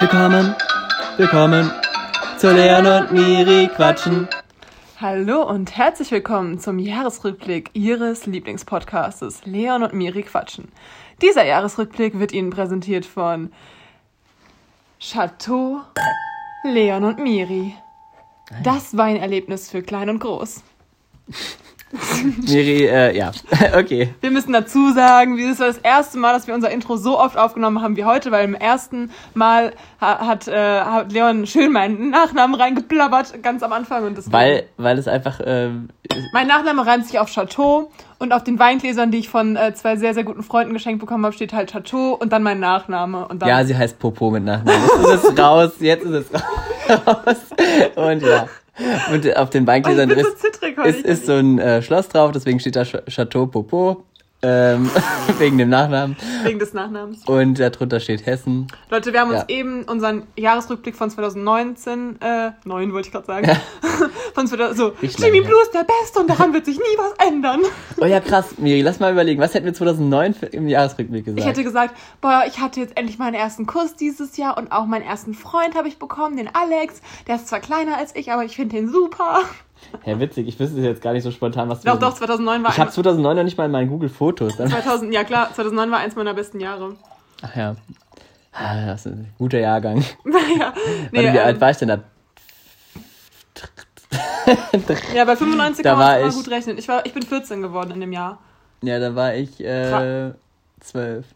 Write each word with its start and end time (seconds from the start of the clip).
Willkommen, 0.00 0.54
willkommen 1.16 1.70
zu 2.36 2.52
Leon 2.52 2.86
und 2.86 3.12
Miri 3.12 3.68
quatschen. 3.68 4.28
Hallo 5.00 5.42
und 5.48 5.76
herzlich 5.76 6.10
willkommen 6.10 6.58
zum 6.58 6.78
Jahresrückblick 6.78 7.70
Ihres 7.74 8.26
Lieblingspodcastes 8.26 9.44
Leon 9.44 9.82
und 9.84 9.94
Miri 9.94 10.22
quatschen. 10.22 10.72
Dieser 11.22 11.44
Jahresrückblick 11.44 12.18
wird 12.18 12.32
Ihnen 12.32 12.50
präsentiert 12.50 13.06
von 13.06 13.52
Chateau 15.00 15.82
Leon 16.64 17.04
und 17.04 17.18
Miri. 17.18 17.74
Das 18.62 18.96
Weinerlebnis 18.96 19.70
für 19.70 19.82
klein 19.82 20.10
und 20.10 20.18
groß. 20.18 20.62
Miri, 22.46 22.86
äh, 22.86 23.16
ja, 23.16 23.30
okay. 23.76 24.14
Wir 24.20 24.30
müssen 24.30 24.52
dazu 24.52 24.92
sagen, 24.92 25.36
das 25.36 25.60
war 25.60 25.66
das 25.68 25.78
erste 25.78 26.18
Mal, 26.18 26.32
dass 26.32 26.46
wir 26.46 26.54
unser 26.54 26.70
Intro 26.70 26.96
so 26.96 27.18
oft 27.18 27.36
aufgenommen 27.36 27.82
haben 27.82 27.96
wie 27.96 28.04
heute, 28.04 28.30
weil 28.30 28.44
im 28.44 28.54
ersten 28.54 29.10
Mal 29.34 29.72
hat, 30.00 30.48
äh, 30.48 30.80
hat 30.80 31.12
Leon 31.12 31.46
schön 31.46 31.72
meinen 31.72 32.10
Nachnamen 32.10 32.54
reingeplappert, 32.54 33.42
ganz 33.42 33.62
am 33.62 33.72
Anfang. 33.72 34.04
Und 34.04 34.18
das 34.18 34.30
weil, 34.32 34.64
weil 34.76 34.98
es 34.98 35.08
einfach... 35.08 35.40
Ähm, 35.44 35.88
mein 36.32 36.46
Nachname 36.46 36.86
reimt 36.86 37.06
sich 37.06 37.18
auf 37.18 37.30
Chateau 37.30 37.90
und 38.18 38.32
auf 38.32 38.44
den 38.44 38.58
Weingläsern, 38.58 39.10
die 39.10 39.18
ich 39.18 39.28
von 39.28 39.56
äh, 39.56 39.74
zwei 39.74 39.96
sehr, 39.96 40.14
sehr 40.14 40.24
guten 40.24 40.42
Freunden 40.42 40.72
geschenkt 40.72 41.00
bekommen 41.00 41.24
habe, 41.24 41.34
steht 41.34 41.52
halt 41.52 41.70
Chateau 41.70 42.14
und 42.14 42.32
dann 42.32 42.42
mein 42.42 42.60
Nachname. 42.60 43.26
Und 43.28 43.42
dann 43.42 43.48
ja, 43.48 43.64
sie 43.64 43.76
heißt 43.76 43.98
Popo 43.98 44.30
mit 44.30 44.44
Nachnamen. 44.44 44.82
Jetzt 44.82 45.24
ist 45.24 45.24
es 45.24 45.38
raus, 45.38 45.72
jetzt 45.80 46.04
ist 46.04 46.32
es 46.32 46.40
raus. 47.06 47.36
Und 47.96 48.22
ja. 48.22 48.46
Und 49.12 49.36
auf 49.36 49.50
den 49.50 49.64
bin 50.08 50.10
ist, 50.18 50.40
so 50.40 50.82
ist, 50.82 51.04
ist 51.06 51.26
so 51.26 51.32
ein 51.34 51.58
äh, 51.58 51.80
Schloss 51.82 52.08
drauf, 52.08 52.32
deswegen 52.32 52.58
steht 52.58 52.76
da 52.76 52.82
Ch- 52.82 53.08
Chateau 53.08 53.46
Popo. 53.46 54.04
Ähm, 54.46 54.90
wegen 55.38 55.56
dem 55.56 55.70
Nachnamen. 55.70 56.16
Wegen 56.42 56.58
des 56.58 56.74
Nachnamens. 56.74 57.24
Und 57.26 57.58
darunter 57.58 57.98
steht 57.98 58.26
Hessen. 58.26 58.66
Leute, 58.90 59.12
wir 59.14 59.20
haben 59.20 59.30
uns 59.30 59.40
Ja. 59.40 59.48
eben 59.48 59.84
unseren 59.84 60.24
Jahresrückblick 60.36 60.94
von 60.96 61.08
2019, 61.10 62.20
äh, 62.20 62.50
9 62.64 62.92
wollte 62.92 63.08
ich 63.08 63.12
gerade 63.12 63.26
sagen, 63.26 63.50
von 64.34 64.46
2000, 64.46 64.76
so, 64.76 64.92
Jimmy 65.00 65.40
Blue 65.40 65.60
ist 65.62 65.72
der 65.72 65.84
Beste 65.84 66.20
und 66.20 66.28
daran 66.28 66.52
wird 66.52 66.66
sich 66.66 66.76
nie 66.76 66.84
was 66.98 67.26
ändern. 67.26 67.60
Oh 68.00 68.06
ja, 68.06 68.20
krass. 68.20 68.58
Miri, 68.58 68.82
lass 68.82 69.00
mal 69.00 69.12
überlegen. 69.12 69.40
Was 69.40 69.54
hätten 69.54 69.64
wir 69.66 69.72
2009 69.72 70.34
für, 70.34 70.46
im 70.46 70.68
Jahresrückblick 70.68 71.24
gesagt? 71.24 71.40
Ich 71.40 71.46
hätte 71.46 71.62
gesagt, 71.64 71.96
boah, 72.20 72.42
ich 72.46 72.60
hatte 72.60 72.80
jetzt 72.80 72.96
endlich 72.98 73.18
meinen 73.18 73.34
ersten 73.34 73.66
Kuss 73.66 73.94
dieses 73.94 74.36
Jahr 74.36 74.58
und 74.58 74.72
auch 74.72 74.84
meinen 74.84 75.04
ersten 75.04 75.32
Freund 75.32 75.74
habe 75.74 75.88
ich 75.88 75.98
bekommen, 75.98 76.36
den 76.36 76.50
Alex. 76.54 77.00
Der 77.26 77.36
ist 77.36 77.48
zwar 77.48 77.60
kleiner 77.60 77.96
als 77.96 78.14
ich, 78.14 78.30
aber 78.32 78.44
ich 78.44 78.56
finde 78.56 78.76
den 78.76 78.90
super. 78.90 79.40
Ja, 80.04 80.18
witzig. 80.20 80.48
Ich 80.48 80.58
wüsste 80.58 80.80
jetzt 80.80 81.02
gar 81.02 81.12
nicht 81.12 81.22
so 81.22 81.30
spontan, 81.30 81.68
was 81.68 81.80
Doch, 81.82 81.98
doch, 81.98 82.14
2009 82.14 82.62
war 82.62 82.70
Ich 82.70 82.78
habe 82.78 82.90
ein, 82.90 82.94
2009 82.94 83.36
noch 83.36 83.44
nicht 83.44 83.56
mal 83.56 83.66
in 83.66 83.70
meinen 83.70 83.88
Google-Fotos. 83.88 84.56
2000, 84.56 85.12
ja 85.12 85.24
klar, 85.24 85.52
2009 85.52 85.90
war 85.90 85.98
eins 85.98 86.16
meiner 86.16 86.34
besten 86.34 86.60
Jahre. 86.60 86.96
Ach 87.42 87.56
ja. 87.56 87.76
Ah, 88.52 88.86
Das 88.86 89.06
ist 89.06 89.12
ein 89.12 89.32
guter 89.38 89.58
Jahrgang. 89.58 90.04
Naja, 90.24 90.72
nee, 91.10 91.18
Warte, 91.18 91.32
wie 91.32 91.38
ähm, 91.38 91.44
alt 91.44 91.60
war 91.60 91.70
ich 91.70 91.76
denn 91.78 91.88
da? 91.88 92.00
ja, 95.14 95.24
bei 95.24 95.36
95 95.36 95.82
Da 95.82 95.90
kann 95.90 95.98
man 95.98 96.20
immer 96.20 96.32
gut 96.32 96.48
rechnen. 96.48 96.78
Ich, 96.78 96.88
war, 96.88 97.04
ich 97.06 97.12
bin 97.12 97.22
14 97.22 97.62
geworden 97.62 97.92
in 97.92 98.00
dem 98.00 98.12
Jahr. 98.12 98.38
Ja, 98.82 98.98
da 98.98 99.14
war 99.14 99.34
ich 99.34 99.60
äh, 99.64 100.32
zwölf. 100.80 101.26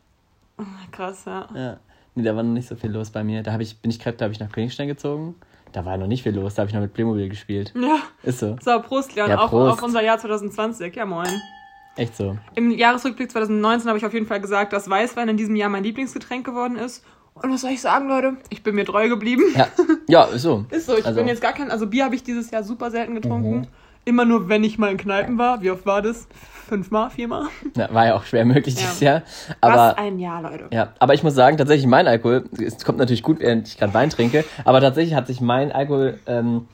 Krass, 0.93 1.25
ja. 1.25 1.49
Ja. 1.55 1.77
Nee, 2.15 2.23
da 2.25 2.37
war 2.37 2.43
noch 2.43 2.53
nicht 2.53 2.69
so 2.69 2.77
viel 2.77 2.91
los 2.91 3.11
bei 3.11 3.25
mir. 3.25 3.43
Da 3.43 3.53
hab 3.53 3.61
ich, 3.61 3.79
bin 3.79 3.91
ich 3.91 3.99
gerade, 3.99 4.17
da 4.17 4.25
habe 4.25 4.33
ich 4.33 4.41
nach 4.41 4.51
Königstein 4.51 4.89
gezogen. 4.89 5.37
Da 5.79 5.85
war 5.85 5.97
noch 5.97 6.09
nicht 6.09 6.25
viel 6.25 6.35
los, 6.35 6.57
da 6.57 6.63
habe 6.63 6.71
ich 6.71 6.75
noch 6.75 6.81
mit 6.83 6.93
Playmobil 6.93 7.29
gespielt. 7.29 7.73
Ja, 7.81 7.99
Ist 8.25 8.41
so. 8.41 8.57
so, 8.61 8.81
Prost, 8.83 9.15
Leon, 9.15 9.31
Ja, 9.31 9.39
auf, 9.39 9.51
Prost. 9.51 9.75
auf 9.75 9.83
unser 9.85 10.03
Jahr 10.03 10.19
2020. 10.19 10.97
Ja, 10.97 11.07
moin. 11.07 11.29
Echt 11.95 12.17
so. 12.17 12.37
Im 12.57 12.73
Jahresrückblick 12.73 13.31
2019 13.31 13.87
habe 13.89 13.97
ich 13.97 14.05
auf 14.05 14.13
jeden 14.13 14.27
Fall 14.27 14.41
gesagt, 14.41 14.73
dass 14.73 14.91
Weißwein 14.91 15.29
in 15.29 15.37
diesem 15.37 15.55
Jahr 15.55 15.69
mein 15.69 15.85
Lieblingsgetränk 15.85 16.45
geworden 16.45 16.75
ist. 16.75 17.05
Und 17.35 17.53
was 17.53 17.61
soll 17.61 17.71
ich 17.71 17.81
sagen, 17.81 18.09
Leute? 18.09 18.39
Ich 18.51 18.65
bin 18.65 18.75
mir 18.75 18.87
treu 18.87 19.09
geblieben. 19.09 19.45
Ja, 19.55 19.69
ja 20.09 20.25
ist 20.25 20.43
so. 20.43 20.65
Ist 20.71 20.87
so, 20.87 20.99
ich 20.99 21.07
Also- 21.07 21.17
bin 21.21 21.29
jetzt 21.29 21.43
gar 21.43 21.53
kein. 21.53 21.71
Also 21.71 21.87
Bier 21.87 22.07
habe 22.07 22.17
ich 22.17 22.25
dieses 22.25 22.51
Jahr 22.51 22.65
super 22.65 22.91
selten 22.91 23.15
getrunken. 23.15 23.59
Mhm. 23.59 23.67
Immer 24.05 24.25
nur, 24.25 24.49
wenn 24.49 24.65
ich 24.65 24.79
mal 24.79 24.91
in 24.91 24.97
Kneipen 24.97 25.39
war. 25.39 25.63
Wie 25.63 25.71
oft 25.71 25.87
war 25.87 26.03
das? 26.03 26.27
Fünfmal, 26.69 27.11
viermal? 27.11 27.47
Ja, 27.77 27.93
war 27.93 28.07
ja 28.07 28.15
auch 28.15 28.25
schwer 28.25 28.45
möglich 28.45 28.75
Ja. 28.75 28.81
dieses 28.81 29.01
Jahr. 29.01 29.23
Was 29.61 29.73
Aber 29.73 29.99
ein 29.99 30.19
Jahr, 30.19 30.43
Leute. 30.43 30.67
Ja, 30.71 30.93
aber 30.99 31.15
ich 31.15 31.23
muss 31.23 31.35
sagen, 31.35 31.57
tatsächlich 31.57 31.87
mein 31.87 32.07
Alkohol, 32.07 32.45
es 32.65 32.85
kommt 32.85 32.99
natürlich 32.99 33.23
gut, 33.23 33.41
während 33.41 33.67
ich 33.69 33.79
gerade 33.79 33.95
Wein 33.95 34.11
trinke, 34.11 34.45
aber 34.65 34.81
tatsächlich 34.81 35.15
hat 35.15 35.27
sich 35.27 35.41
mein 35.41 35.73
Alkoholkonsum 35.73 36.67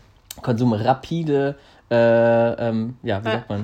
ähm, 0.72 0.72
rapide, 0.72 1.54
äh, 1.90 2.68
ähm, 2.68 2.96
ja, 3.02 3.24
wie 3.24 3.28
Äh, 3.28 3.32
sagt 3.32 3.48
man, 3.48 3.58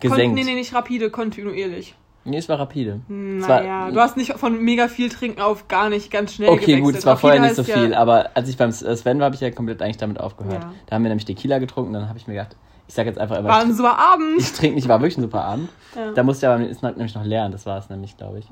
Kon 0.00 0.10
gesenkt. 0.10 0.34
nee, 0.36 0.44
nee, 0.44 0.54
nicht 0.54 0.74
rapide, 0.74 1.10
kontinuierlich. 1.10 1.94
Nee, 2.24 2.38
es 2.38 2.48
war 2.48 2.58
rapide. 2.58 3.00
War- 3.08 3.60
Naja, 3.62 3.90
du 3.90 4.00
hast 4.00 4.16
nicht 4.16 4.32
von 4.34 4.62
mega 4.62 4.88
viel 4.88 5.08
trinken 5.08 5.40
auf 5.40 5.66
gar 5.68 5.88
nicht 5.88 6.10
ganz 6.10 6.34
schnell 6.34 6.50
Okay, 6.50 6.60
gewechselt. 6.76 6.82
gut, 6.84 6.94
es 6.96 7.06
war 7.06 7.12
Rapide 7.14 7.20
vorher 7.20 7.40
nicht 7.40 7.54
so 7.56 7.64
viel, 7.64 7.92
Ja, 7.92 7.98
aber 7.98 8.30
als 8.34 8.48
ich 8.48 8.56
beim 8.56 8.70
Sven 8.70 9.18
war, 9.18 9.26
habe 9.26 9.34
ich 9.34 9.40
ja 9.40 9.50
komplett 9.50 9.80
eigentlich 9.80 9.96
damit 9.96 10.20
aufgehört. 10.20 10.62
Ja. 10.62 10.72
Da 10.86 10.94
haben 10.96 11.02
wir 11.04 11.08
nämlich 11.08 11.24
Tequila 11.24 11.58
getrunken, 11.58 11.92
dann 11.94 12.08
habe 12.08 12.18
ich 12.18 12.26
mir 12.26 12.34
gedacht, 12.34 12.56
ich 12.88 12.94
sag 12.94 13.06
jetzt 13.06 13.18
einfach, 13.18 13.36
war 13.36 13.44
aber 13.44 13.62
ein 13.62 13.70
ich, 13.70 13.76
super 13.76 13.98
Abend. 13.98 14.40
ich 14.40 14.52
trinke 14.52 14.74
nicht, 14.76 14.88
war 14.88 14.98
wirklich 15.00 15.18
ein 15.18 15.22
super 15.22 15.44
Abend. 15.44 15.68
Ja. 15.94 16.12
Da 16.12 16.22
musste 16.22 16.46
ich 16.46 16.52
aber 16.52 16.66
ist 16.66 16.82
nämlich 16.82 17.14
noch 17.14 17.24
lernen, 17.24 17.52
das 17.52 17.66
war 17.66 17.78
es 17.78 17.88
nämlich, 17.90 18.16
glaube 18.16 18.38
ich. 18.40 18.46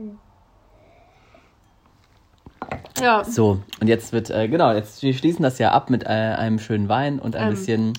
Ja, 3.00 3.24
So, 3.24 3.60
und 3.80 3.88
jetzt 3.88 4.12
wird, 4.12 4.30
äh, 4.30 4.48
genau, 4.48 4.72
jetzt 4.72 5.02
wir 5.02 5.12
schließen 5.14 5.42
das 5.42 5.58
ja 5.58 5.72
ab 5.72 5.90
mit 5.90 6.04
äh, 6.04 6.06
einem 6.08 6.58
schönen 6.58 6.88
Wein 6.88 7.18
und 7.18 7.36
ein 7.36 7.44
Ähm, 7.44 7.50
bisschen 7.50 7.92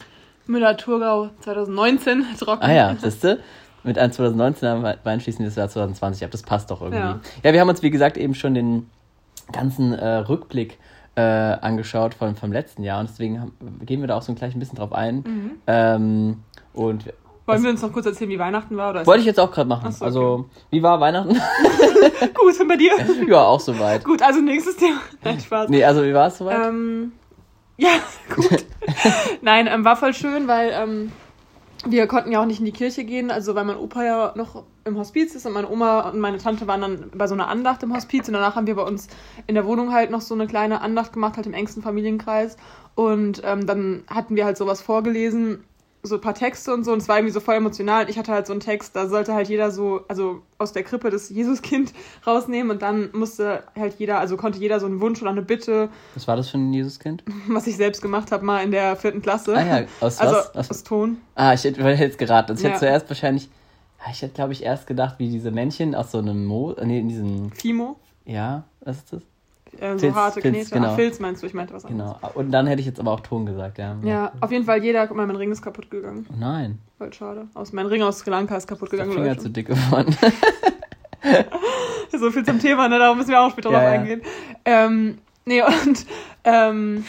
Müller-Thurgau 0.47 1.29
2019, 1.41 2.25
trocken. 2.39 2.63
Ah 2.63 2.71
ja, 2.73 2.95
siehste? 2.95 3.39
Mit 3.83 3.97
einem 3.97 4.11
2019er 4.11 4.97
Wein 5.03 5.21
schließen 5.21 5.39
wir 5.39 5.45
das 5.47 5.55
Jahr 5.55 5.69
2020 5.69 6.25
ab. 6.25 6.31
Das 6.31 6.41
passt 6.41 6.71
doch 6.71 6.81
irgendwie. 6.81 6.99
Ja. 6.99 7.19
Ja. 7.43 7.53
wir 7.53 7.61
haben 7.61 7.69
uns, 7.69 7.83
wie 7.83 7.89
gesagt, 7.91 8.17
eben 8.17 8.33
schon 8.35 8.53
den 8.53 8.89
ganzen 9.51 9.93
äh, 9.93 10.05
Rückblick 10.17 10.77
äh, 11.17 11.21
angeschaut 11.21 12.13
von, 12.13 12.35
vom 12.35 12.51
letzten 12.51 12.83
Jahr 12.83 12.99
und 12.99 13.09
deswegen 13.09 13.41
haben, 13.41 13.53
gehen 13.83 14.01
wir 14.01 14.07
da 14.07 14.15
auch 14.17 14.21
so 14.21 14.31
ein 14.31 14.35
gleich 14.35 14.55
ein 14.55 14.59
bisschen 14.59 14.77
drauf 14.77 14.93
ein. 14.93 15.23
Mhm. 15.25 15.51
Ähm, 15.65 16.43
und 16.73 17.05
Wollen 17.47 17.63
wir 17.63 17.71
uns 17.71 17.81
noch 17.81 17.91
kurz 17.91 18.05
erzählen, 18.05 18.29
wie 18.29 18.37
Weihnachten 18.37 18.77
war? 18.77 18.91
Oder 18.91 19.07
wollte 19.07 19.21
ich 19.21 19.25
jetzt 19.25 19.39
auch 19.39 19.51
gerade 19.51 19.67
machen. 19.67 19.85
Ach 19.87 19.91
so, 19.93 20.05
Also, 20.05 20.49
wie 20.69 20.83
war 20.83 20.99
Weihnachten? 20.99 21.29
Gut, 22.33 22.59
und 22.59 22.67
bei 22.67 22.75
dir? 22.75 22.91
ja, 23.27 23.41
auch 23.41 23.59
soweit. 23.59 24.03
Gut, 24.03 24.21
also 24.21 24.41
nächstes 24.41 24.75
Thema. 24.75 24.99
Nein, 25.23 25.39
Spaß. 25.39 25.69
Nee, 25.69 25.83
also 25.83 26.03
wie 26.03 26.13
war 26.13 26.27
es 26.27 26.37
soweit? 26.37 26.67
Ähm, 26.67 27.13
ja, 27.77 27.89
gut. 28.35 28.65
Nein, 29.41 29.67
ähm, 29.67 29.85
war 29.85 29.95
voll 29.95 30.13
schön, 30.13 30.47
weil 30.47 30.71
ähm, 30.71 31.11
wir 31.91 32.07
konnten 32.07 32.31
ja 32.31 32.41
auch 32.41 32.45
nicht 32.45 32.59
in 32.59 32.65
die 32.65 32.71
Kirche 32.71 33.03
gehen, 33.03 33.31
also 33.31 33.55
weil 33.55 33.65
mein 33.65 33.77
Opa 33.77 34.03
ja 34.03 34.33
noch 34.35 34.63
im 34.85 34.97
Hospiz 34.97 35.35
ist 35.35 35.45
und 35.45 35.53
meine 35.53 35.69
Oma 35.69 36.09
und 36.09 36.19
meine 36.19 36.37
Tante 36.37 36.67
waren 36.67 36.81
dann 36.81 37.11
bei 37.13 37.27
so 37.27 37.33
einer 37.33 37.47
Andacht 37.47 37.83
im 37.83 37.93
Hospiz 37.93 38.27
und 38.27 38.33
danach 38.33 38.55
haben 38.55 38.67
wir 38.67 38.75
bei 38.75 38.83
uns 38.83 39.07
in 39.47 39.55
der 39.55 39.65
Wohnung 39.65 39.93
halt 39.93 40.11
noch 40.11 40.21
so 40.21 40.33
eine 40.33 40.47
kleine 40.47 40.81
Andacht 40.81 41.13
gemacht, 41.13 41.35
halt 41.35 41.45
im 41.45 41.53
engsten 41.53 41.83
Familienkreis. 41.83 42.57
Und 42.95 43.41
ähm, 43.45 43.67
dann 43.67 44.03
hatten 44.07 44.35
wir 44.35 44.45
halt 44.45 44.57
sowas 44.57 44.81
vorgelesen, 44.81 45.63
so 46.07 46.15
ein 46.15 46.21
paar 46.21 46.33
Texte 46.33 46.73
und 46.73 46.83
so 46.83 46.91
und 46.91 46.99
es 47.01 47.07
war 47.07 47.17
irgendwie 47.17 47.33
so 47.33 47.39
voll 47.39 47.55
emotional 47.55 48.03
und 48.03 48.09
ich 48.09 48.17
hatte 48.17 48.31
halt 48.31 48.47
so 48.47 48.53
einen 48.53 48.59
Text, 48.59 48.95
da 48.95 49.07
sollte 49.07 49.33
halt 49.33 49.47
jeder 49.49 49.69
so, 49.71 50.01
also 50.07 50.41
aus 50.57 50.73
der 50.73 50.83
Krippe 50.83 51.09
das 51.11 51.29
Jesuskind 51.29 51.93
rausnehmen 52.27 52.71
und 52.71 52.81
dann 52.81 53.09
musste 53.13 53.63
halt 53.77 53.95
jeder, 53.99 54.19
also 54.19 54.37
konnte 54.37 54.57
jeder 54.59 54.79
so 54.79 54.85
einen 54.87 54.99
Wunsch 55.01 55.21
oder 55.21 55.31
eine 55.31 55.41
Bitte 55.43 55.89
Was 56.15 56.27
war 56.27 56.35
das 56.35 56.49
für 56.49 56.57
ein 56.57 56.73
Jesuskind? 56.73 57.23
was 57.47 57.67
ich 57.67 57.77
selbst 57.77 58.01
gemacht 58.01 58.31
habe, 58.31 58.43
mal 58.45 58.63
in 58.63 58.71
der 58.71 58.95
vierten 58.95 59.21
Klasse. 59.21 59.55
Ah 59.55 59.63
ja, 59.81 59.85
aus 60.01 60.19
also 60.19 60.35
was? 60.35 60.55
aus, 60.55 60.71
Aus, 60.71 60.83
Ton. 60.83 61.17
ah, 61.35 61.53
ich 61.53 61.63
hätte, 61.63 61.79
ich 61.81 61.85
hätte 61.85 62.03
jetzt 62.03 62.17
geraten. 62.17 62.53
Ich 62.57 62.63
hätte 62.63 62.73
Ja. 62.73 62.79
zuerst 62.79 63.09
wahrscheinlich, 63.09 63.49
ah, 63.99 64.09
ich 64.11 64.21
hätte 64.21 64.33
glaube 64.33 64.53
ich 64.53 64.63
erst 64.63 64.87
gedacht, 64.87 65.15
wie 65.19 65.29
diese 65.29 65.51
Männchen 65.51 65.93
aus 65.95 66.11
so 66.11 66.17
einem 66.19 66.45
Mo, 66.45 66.75
nee, 66.83 66.99
in 66.99 67.09
diesem, 67.09 67.51
Fimo. 67.51 67.97
ja, 68.25 68.63
was 68.81 68.97
ist 68.97 69.13
das? 69.13 69.21
Äh, 69.79 69.93
so 69.93 69.99
Filz, 69.99 70.15
harte 70.15 70.41
Filz, 70.41 70.55
Knete. 70.55 70.69
genau. 70.71 70.87
Ah, 70.87 70.95
Filz 70.95 71.19
meinst 71.19 71.41
du, 71.43 71.47
ich 71.47 71.53
meinte 71.53 71.73
was 71.73 71.85
anderes. 71.85 72.15
Genau. 72.21 72.31
Und 72.33 72.51
dann 72.51 72.67
hätte 72.67 72.79
ich 72.81 72.85
jetzt 72.87 72.99
aber 72.99 73.11
auch 73.11 73.19
Ton 73.21 73.45
gesagt, 73.45 73.77
ja. 73.77 73.95
Ja, 74.03 74.31
auf 74.41 74.51
jeden 74.51 74.65
Fall 74.65 74.83
jeder, 74.83 75.07
guck 75.07 75.15
mal, 75.17 75.27
mein 75.27 75.35
Ring 75.35 75.51
ist 75.51 75.61
kaputt 75.61 75.89
gegangen. 75.91 76.25
Nein, 76.37 76.79
Voll 76.97 77.13
schade. 77.13 77.47
Aus, 77.53 77.73
mein 77.73 77.85
Ring 77.85 78.01
aus 78.01 78.19
Sri 78.19 78.31
Lanka 78.31 78.55
ist 78.57 78.67
kaputt 78.67 78.91
der 78.91 78.99
gegangen. 78.99 79.13
Finger 79.13 79.29
Leute. 79.29 79.41
zu 79.43 79.49
dick 79.49 79.67
geworden. 79.67 80.15
So 82.11 82.31
viel 82.31 82.45
zum 82.45 82.59
Thema, 82.59 82.87
ne? 82.87 82.99
Darauf 82.99 83.17
müssen 83.17 83.29
wir 83.31 83.41
auch 83.41 83.51
später 83.51 83.69
Ja, 83.71 83.79
drauf 83.79 83.87
ja. 83.93 83.99
eingehen. 83.99 84.21
Ähm, 84.65 85.17
nee, 85.45 85.61
und 85.61 86.05
ähm, 86.45 87.03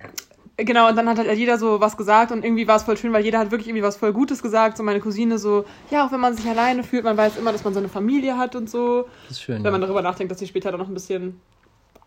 genau, 0.56 0.88
und 0.88 0.96
dann 0.96 1.08
hat 1.08 1.18
halt 1.18 1.36
jeder 1.36 1.58
so 1.58 1.80
was 1.80 1.96
gesagt 1.96 2.32
und 2.32 2.44
irgendwie 2.44 2.68
war 2.68 2.76
es 2.76 2.84
voll 2.84 2.96
schön, 2.96 3.12
weil 3.12 3.24
jeder 3.24 3.38
hat 3.38 3.50
wirklich 3.50 3.68
irgendwie 3.68 3.82
was 3.82 3.96
voll 3.96 4.12
Gutes 4.12 4.42
gesagt. 4.42 4.76
So 4.76 4.82
meine 4.82 5.00
Cousine 5.00 5.38
so, 5.38 5.64
ja, 5.90 6.06
auch 6.06 6.12
wenn 6.12 6.20
man 6.20 6.34
sich 6.36 6.46
alleine 6.48 6.84
fühlt, 6.84 7.04
man 7.04 7.16
weiß 7.16 7.36
immer, 7.38 7.52
dass 7.52 7.64
man 7.64 7.72
so 7.74 7.80
eine 7.80 7.88
Familie 7.88 8.38
hat 8.38 8.54
und 8.54 8.70
so. 8.70 9.06
Das 9.28 9.32
ist 9.38 9.42
schön. 9.42 9.64
Wenn 9.64 9.72
man 9.72 9.80
Ja. 9.80 9.86
darüber 9.88 10.02
nachdenkt, 10.02 10.30
dass 10.30 10.38
sie 10.38 10.46
später 10.46 10.70
dann 10.70 10.80
noch 10.80 10.88
ein 10.88 10.94
bisschen 10.94 11.40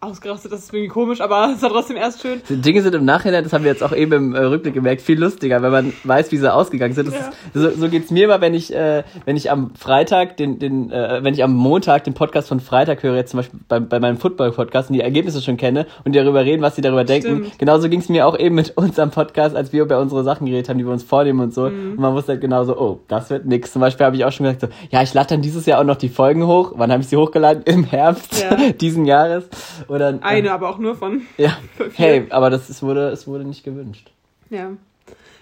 ausgerastet, 0.01 0.51
das 0.51 0.61
ist 0.61 0.73
irgendwie 0.73 0.87
komisch, 0.87 1.21
aber 1.21 1.51
es 1.55 1.61
war 1.61 1.69
trotzdem 1.69 1.97
erst 1.97 2.21
schön. 2.21 2.41
Die 2.47 2.61
Dinge 2.61 2.81
sind 2.81 2.95
im 2.95 3.05
Nachhinein, 3.05 3.43
das 3.43 3.53
haben 3.53 3.63
wir 3.63 3.71
jetzt 3.71 3.83
auch 3.83 3.91
eben 3.91 4.13
im 4.13 4.35
äh, 4.35 4.39
Rückblick 4.39 4.73
gemerkt, 4.73 5.01
viel 5.01 5.19
lustiger, 5.19 5.61
wenn 5.61 5.71
man 5.71 5.93
weiß, 6.03 6.31
wie 6.31 6.37
sie 6.37 6.53
ausgegangen 6.53 6.93
sind. 6.93 7.11
Ja. 7.11 7.19
ist, 7.19 7.31
so, 7.53 7.69
so 7.71 7.89
geht's 7.89 8.09
mir 8.11 8.25
immer, 8.25 8.41
wenn 8.41 8.53
ich, 8.53 8.73
äh, 8.73 9.03
wenn 9.25 9.35
ich 9.35 9.51
am 9.51 9.71
Freitag 9.75 10.37
den, 10.37 10.59
den, 10.59 10.91
äh, 10.91 11.23
wenn 11.23 11.33
ich 11.33 11.43
am 11.43 11.53
Montag 11.53 12.05
den 12.05 12.13
Podcast 12.13 12.47
von 12.47 12.59
Freitag 12.59 13.03
höre, 13.03 13.15
jetzt 13.15 13.31
zum 13.31 13.39
Beispiel 13.39 13.59
bei, 13.67 13.79
bei 13.79 13.99
meinem 13.99 14.17
Football-Podcast 14.17 14.89
und 14.89 14.93
die 14.93 15.01
Ergebnisse 15.01 15.41
schon 15.41 15.57
kenne 15.57 15.85
und 16.05 16.13
die 16.13 16.19
darüber 16.19 16.45
reden, 16.45 16.61
was 16.61 16.75
sie 16.75 16.81
darüber 16.81 17.03
denken. 17.03 17.45
Stimmt. 17.45 17.59
Genauso 17.59 17.89
ging's 17.89 18.09
mir 18.09 18.25
auch 18.25 18.37
eben 18.37 18.55
mit 18.55 18.71
unserem 18.77 19.11
Podcast, 19.11 19.55
als 19.55 19.73
wir 19.73 19.83
über 19.83 19.99
unsere 19.99 20.23
Sachen 20.23 20.45
geredet 20.45 20.69
haben, 20.69 20.77
die 20.77 20.85
wir 20.85 20.93
uns 20.93 21.03
vornehmen 21.03 21.41
und 21.41 21.53
so. 21.53 21.69
Mhm. 21.69 21.91
Und 21.91 21.99
man 21.99 22.13
wusste 22.13 22.33
halt 22.33 22.41
genauso, 22.41 22.79
oh, 22.79 22.99
das 23.09 23.29
wird 23.29 23.45
nix. 23.45 23.73
Zum 23.73 23.81
Beispiel 23.81 24.05
habe 24.05 24.15
ich 24.15 24.23
auch 24.23 24.31
schon 24.31 24.45
gesagt, 24.45 24.61
so, 24.61 24.67
ja, 24.91 25.01
ich 25.01 25.13
lade 25.13 25.29
dann 25.29 25.41
dieses 25.41 25.65
Jahr 25.65 25.81
auch 25.81 25.85
noch 25.85 25.97
die 25.97 26.09
Folgen 26.09 26.47
hoch. 26.47 26.73
Wann 26.75 26.91
habe 26.91 27.01
ich 27.01 27.09
sie 27.09 27.17
hochgeladen? 27.17 27.63
Im 27.65 27.83
Herbst 27.83 28.41
Ja. 28.41 28.71
diesen 28.79 29.05
Jahres. 29.05 29.49
Oder, 29.89 30.11
äh, 30.13 30.19
Eine, 30.21 30.51
aber 30.53 30.69
auch 30.69 30.77
nur 30.77 30.95
von. 30.95 31.23
Ja. 31.37 31.57
Hey, 31.95 32.25
aber 32.29 32.49
das 32.49 32.69
es 32.69 32.81
wurde, 32.81 33.09
es 33.09 33.27
wurde 33.27 33.43
nicht 33.43 33.63
gewünscht. 33.63 34.11
Ja. 34.49 34.69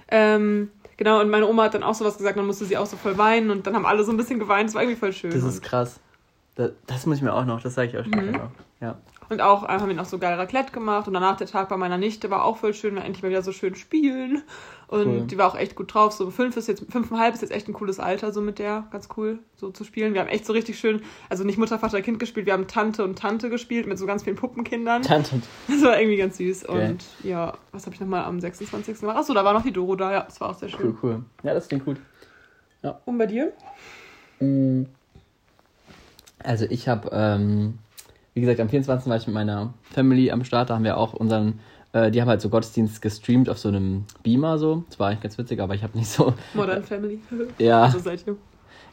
Ähm, 0.10 0.72
genau, 0.98 1.20
und 1.22 1.30
meine 1.30 1.48
Oma 1.48 1.64
hat 1.66 1.74
dann 1.74 1.84
auch 1.84 1.94
sowas 1.94 2.18
gesagt, 2.18 2.38
dann 2.38 2.46
musste 2.48 2.66
sie 2.66 2.78
auch 2.78 2.86
so 2.86 2.98
voll 2.98 3.18
weinen 3.18 3.52
und 3.52 3.68
dann 3.68 3.76
haben 3.76 3.86
alle 3.86 4.04
so 4.04 4.12
ein 4.12 4.18
bisschen 4.18 4.40
geweint. 4.40 4.70
Das 4.70 4.76
war 4.76 4.82
irgendwie 4.82 5.00
voll 5.00 5.14
schön. 5.14 5.32
Das 5.32 5.44
ist 5.44 5.62
krass. 5.62 6.00
Das, 6.56 6.72
das 6.88 7.06
muss 7.06 7.18
ich 7.18 7.24
mir 7.24 7.34
auch 7.34 7.46
noch, 7.46 7.62
das 7.62 7.76
sage 7.76 7.90
ich 7.90 7.98
auch 7.98 8.06
später 8.06 8.22
Mhm. 8.24 8.32
noch. 8.32 8.50
Ja. 8.82 8.98
und 9.30 9.42
auch 9.42 9.64
äh, 9.64 9.68
haben 9.68 9.88
wir 9.90 9.96
noch 9.96 10.06
so 10.06 10.18
geil 10.20 10.36
Raclette 10.40 10.72
gemacht 10.72 11.08
und 11.08 11.14
danach 11.14 11.36
der 11.38 11.48
Tag 11.48 11.68
bei 11.70 11.78
meiner 11.78 11.98
Nichte 11.98 12.30
war 12.32 12.46
auch 12.46 12.58
voll 12.58 12.74
schön, 12.74 12.96
wir 12.96 13.04
endlich 13.04 13.22
mal 13.24 13.30
wieder 13.30 13.42
so 13.42 13.52
schön 13.52 13.76
spielen. 13.76 14.44
Und 14.90 15.06
Cool. 15.06 15.22
die 15.28 15.38
war 15.38 15.48
auch 15.50 15.58
echt 15.58 15.76
gut 15.76 15.94
drauf. 15.94 16.14
So 16.14 16.32
fünf 16.32 16.56
ist 16.56 16.68
jetzt, 16.70 16.86
fünfeinhalb 16.90 17.34
ist 17.34 17.42
jetzt 17.42 17.52
echt 17.52 17.68
ein 17.68 17.74
cooles 17.74 18.00
Alter, 18.00 18.32
so 18.32 18.40
mit 18.40 18.58
der. 18.58 18.88
Ganz 18.90 19.10
cool, 19.18 19.40
so 19.58 19.70
zu 19.70 19.84
spielen. 19.84 20.14
Wir 20.14 20.22
haben 20.22 20.30
echt 20.30 20.46
so 20.46 20.54
richtig 20.54 20.80
schön, 20.80 21.02
also 21.30 21.44
nicht 21.44 21.58
Mutter, 21.58 21.78
Vater, 21.78 22.02
Kind 22.02 22.20
gespielt, 22.20 22.46
wir 22.46 22.54
haben 22.54 22.68
Tante 22.68 23.04
und 23.04 23.20
Tante 23.20 23.50
gespielt 23.50 23.86
mit 23.86 23.98
so 23.98 24.06
ganz 24.06 24.24
vielen 24.24 24.38
Puppenkindern. 24.38 25.02
Tante. 25.02 25.42
Das 25.68 25.84
war 25.84 26.00
irgendwie 26.00 26.18
ganz 26.18 26.38
süß. 26.38 26.64
Geil. 26.68 26.92
Und 26.92 27.04
ja, 27.24 27.54
was 27.74 27.86
habe 27.86 27.96
ich 27.96 28.00
nochmal 28.00 28.24
am 28.24 28.40
26. 28.40 29.02
gemacht? 29.02 29.18
Achso, 29.18 29.34
da 29.34 29.44
war 29.44 29.54
noch 29.54 29.64
die 29.64 29.74
Doro 29.74 29.96
da, 29.98 30.12
ja, 30.14 30.22
das 30.24 30.40
war 30.40 30.50
auch 30.52 30.58
sehr 30.58 30.70
schön. 30.70 30.80
Cool, 30.82 30.98
cool. 31.04 31.26
Ja, 31.44 31.54
das 31.54 31.68
klingt 31.68 31.84
gut. 31.84 31.98
Und 33.06 33.18
bei 33.18 33.26
dir? 33.26 33.52
Also 36.40 36.66
ich 36.70 36.88
habe, 36.88 37.10
ähm, 37.12 37.80
wie 38.34 38.42
gesagt, 38.42 38.60
am 38.60 38.70
24. 38.70 39.10
war 39.10 39.18
ich 39.18 39.28
mit 39.28 39.34
meiner 39.34 39.74
Family 39.92 40.32
am 40.32 40.44
Start. 40.44 40.70
Da 40.70 40.76
haben 40.76 40.84
wir 40.84 40.98
auch 40.98 41.14
unseren, 41.14 41.60
äh, 42.06 42.12
die 42.12 42.22
haben 42.22 42.30
halt 42.30 42.42
so 42.42 42.50
Gottesdienst 42.50 43.02
gestreamt 43.02 43.50
auf 43.50 43.58
so 43.58 43.70
einem 43.70 44.06
Beamer 44.24 44.58
so. 44.58 44.84
Das 44.90 45.00
war 45.00 45.10
eigentlich 45.10 45.22
ganz 45.22 45.38
witzig, 45.38 45.60
aber 45.60 45.76
ich 45.76 45.84
habe 45.84 45.98
nicht 45.98 46.10
so, 46.10 46.34
Modern 46.54 46.84
Family. 46.84 47.20
ja, 47.58 47.84
Also 47.84 48.00
seid 48.00 48.26
ihr. 48.28 48.36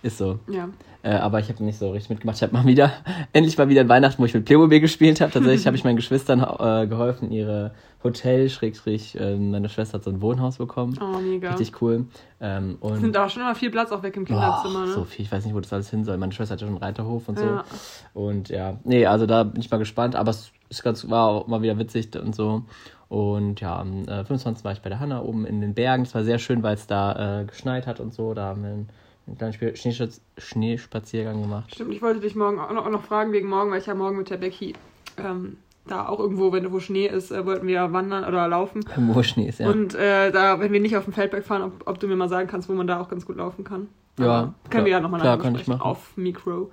ist 0.02 0.18
so. 0.18 0.38
Ja. 0.50 0.68
Äh, 1.02 1.16
aber 1.16 1.38
ich 1.38 1.48
habe 1.50 1.62
nicht 1.62 1.78
so 1.78 1.90
richtig 1.90 2.10
mitgemacht. 2.10 2.36
Ich 2.38 2.42
habe 2.42 2.52
mal 2.54 2.66
wieder, 2.66 2.92
endlich 3.32 3.58
mal 3.58 3.68
wieder 3.68 3.82
in 3.82 3.88
Weihnachten, 3.88 4.20
wo 4.22 4.26
ich 4.26 4.32
mit 4.34 4.44
Playmobil 4.46 4.80
gespielt 4.80 5.20
habe. 5.20 5.32
Tatsächlich 5.32 5.66
habe 5.66 5.76
ich 5.76 5.84
meinen 5.84 5.96
Geschwistern 5.96 6.40
äh, 6.40 6.86
geholfen, 6.86 7.30
ihre 7.30 7.72
Hotel, 8.02 8.50
Schrägstrich, 8.50 9.18
äh, 9.18 9.34
meine 9.36 9.70
Schwester 9.70 9.94
hat 9.98 10.04
so 10.04 10.10
ein 10.10 10.20
Wohnhaus 10.20 10.58
bekommen. 10.58 10.98
Oh, 11.00 11.18
mega. 11.20 11.50
Richtig 11.50 11.80
cool. 11.80 12.06
Ähm, 12.40 12.76
und 12.80 13.00
Sind 13.00 13.16
aber 13.16 13.30
schon 13.30 13.42
immer 13.42 13.54
viel 13.54 13.70
Platz 13.70 13.92
auch 13.92 14.02
weg 14.02 14.14
im 14.16 14.26
Kinderzimmer, 14.26 14.80
Boah, 14.80 14.86
ne? 14.86 14.92
so 14.92 15.04
viel, 15.04 15.24
ich 15.24 15.32
weiß 15.32 15.44
nicht, 15.46 15.54
wo 15.54 15.60
das 15.60 15.72
alles 15.72 15.88
hin 15.88 16.04
soll. 16.04 16.18
Meine 16.18 16.32
Schwester 16.32 16.52
hat 16.54 16.60
ja 16.60 16.66
schon 16.66 16.76
einen 16.76 16.84
Reiterhof 16.84 17.28
und 17.28 17.38
so. 17.38 17.44
Ja. 17.46 17.64
Und 18.12 18.50
ja, 18.50 18.78
nee, 18.84 19.06
also 19.06 19.24
da 19.24 19.44
bin 19.44 19.60
ich 19.60 19.70
mal 19.70 19.78
gespannt, 19.78 20.16
aber 20.16 20.30
es 20.30 20.52
ist 20.68 20.82
ganz, 20.82 21.08
war 21.08 21.28
auch 21.28 21.46
mal 21.46 21.62
wieder 21.62 21.78
witzig 21.78 22.14
und 22.16 22.34
so. 22.34 22.64
Und 23.08 23.60
ja, 23.60 23.78
am 23.78 24.02
äh, 24.08 24.24
25. 24.24 24.64
war 24.64 24.72
ich 24.72 24.80
bei 24.82 24.88
der 24.88 25.00
Hanna 25.00 25.22
oben 25.22 25.44
in 25.46 25.60
den 25.60 25.74
Bergen. 25.74 26.02
Es 26.04 26.14
war 26.14 26.24
sehr 26.24 26.38
schön, 26.38 26.62
weil 26.62 26.74
es 26.74 26.86
da 26.86 27.40
äh, 27.40 27.44
geschneit 27.44 27.86
hat 27.86 28.00
und 28.00 28.12
so. 28.14 28.34
Da 28.34 28.46
haben 28.46 28.62
wir 28.62 28.70
einen, 28.70 28.88
einen 29.26 29.38
kleinen 29.38 29.52
Spiel 29.52 29.68
Schneeschutz- 29.74 30.20
Schneespaziergang 30.38 31.40
gemacht. 31.42 31.72
Stimmt, 31.74 31.92
ich 31.92 32.02
wollte 32.02 32.20
dich 32.20 32.34
morgen 32.34 32.58
auch 32.58 32.72
noch, 32.72 32.86
auch 32.86 32.90
noch 32.90 33.02
fragen 33.02 33.32
wegen 33.32 33.48
morgen, 33.48 33.70
weil 33.70 33.80
ich 33.80 33.86
ja 33.86 33.94
morgen 33.94 34.16
mit 34.16 34.30
der 34.30 34.38
Becky 34.38 34.74
ähm, 35.18 35.58
da 35.86 36.08
auch 36.08 36.18
irgendwo, 36.18 36.50
wenn 36.52 36.72
wo 36.72 36.80
Schnee 36.80 37.06
ist, 37.06 37.30
äh, 37.30 37.44
wollten 37.44 37.66
wir 37.66 37.92
wandern 37.92 38.24
oder 38.24 38.48
laufen. 38.48 38.80
Wo 38.96 39.22
Schnee 39.22 39.48
ist, 39.48 39.60
ja. 39.60 39.68
Und 39.68 39.94
äh, 39.94 40.32
da, 40.32 40.58
wenn 40.58 40.72
wir 40.72 40.80
nicht 40.80 40.96
auf 40.96 41.04
dem 41.04 41.12
Feldberg 41.12 41.44
fahren, 41.44 41.62
ob, 41.62 41.86
ob 41.86 42.00
du 42.00 42.08
mir 42.08 42.16
mal 42.16 42.28
sagen 42.30 42.48
kannst, 42.48 42.68
wo 42.70 42.72
man 42.72 42.86
da 42.86 43.00
auch 43.00 43.08
ganz 43.08 43.26
gut 43.26 43.36
laufen 43.36 43.64
kann. 43.64 43.88
Ja, 44.18 44.24
Aber 44.24 44.42
können 44.44 44.54
klar. 44.70 44.84
wir 44.86 44.92
ja 44.92 45.00
nochmal 45.00 45.20
machen. 45.36 45.80
auf 45.80 46.16
Mikro. 46.16 46.70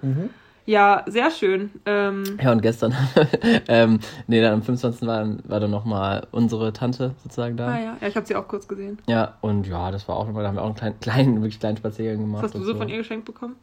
Ja, 0.65 1.03
sehr 1.07 1.31
schön. 1.31 1.71
Ähm, 1.85 2.23
Ja, 2.41 2.51
und 2.51 2.61
gestern, 2.61 2.93
ähm, 3.67 3.99
nee, 4.27 4.41
dann 4.41 4.53
am 4.53 4.61
25. 4.61 5.07
war, 5.07 5.27
war 5.45 5.59
dann 5.59 5.71
nochmal 5.71 6.27
unsere 6.31 6.71
Tante 6.71 7.15
sozusagen 7.23 7.57
da. 7.57 7.67
ah 7.67 7.79
ja, 7.79 7.97
ja 7.99 8.07
ich 8.07 8.15
habe 8.15 8.25
sie 8.25 8.35
auch 8.35 8.47
kurz 8.47 8.67
gesehen. 8.67 8.99
Ja, 9.07 9.37
und 9.41 9.67
ja, 9.67 9.89
das 9.91 10.07
war 10.07 10.17
auch 10.17 10.25
nochmal, 10.27 10.43
da 10.43 10.49
haben 10.49 10.55
wir 10.55 10.61
auch 10.61 10.67
einen 10.67 10.75
kleinen, 10.75 10.99
kleinen 11.01 11.35
wirklich 11.37 11.59
kleinen 11.59 11.77
Spaziergang 11.77 12.21
gemacht. 12.21 12.43
Was 12.43 12.53
hast 12.53 12.61
du 12.61 12.63
so 12.65 12.75
von 12.75 12.89
ihr 12.89 12.97
geschenkt 12.97 13.25
bekommen? 13.25 13.55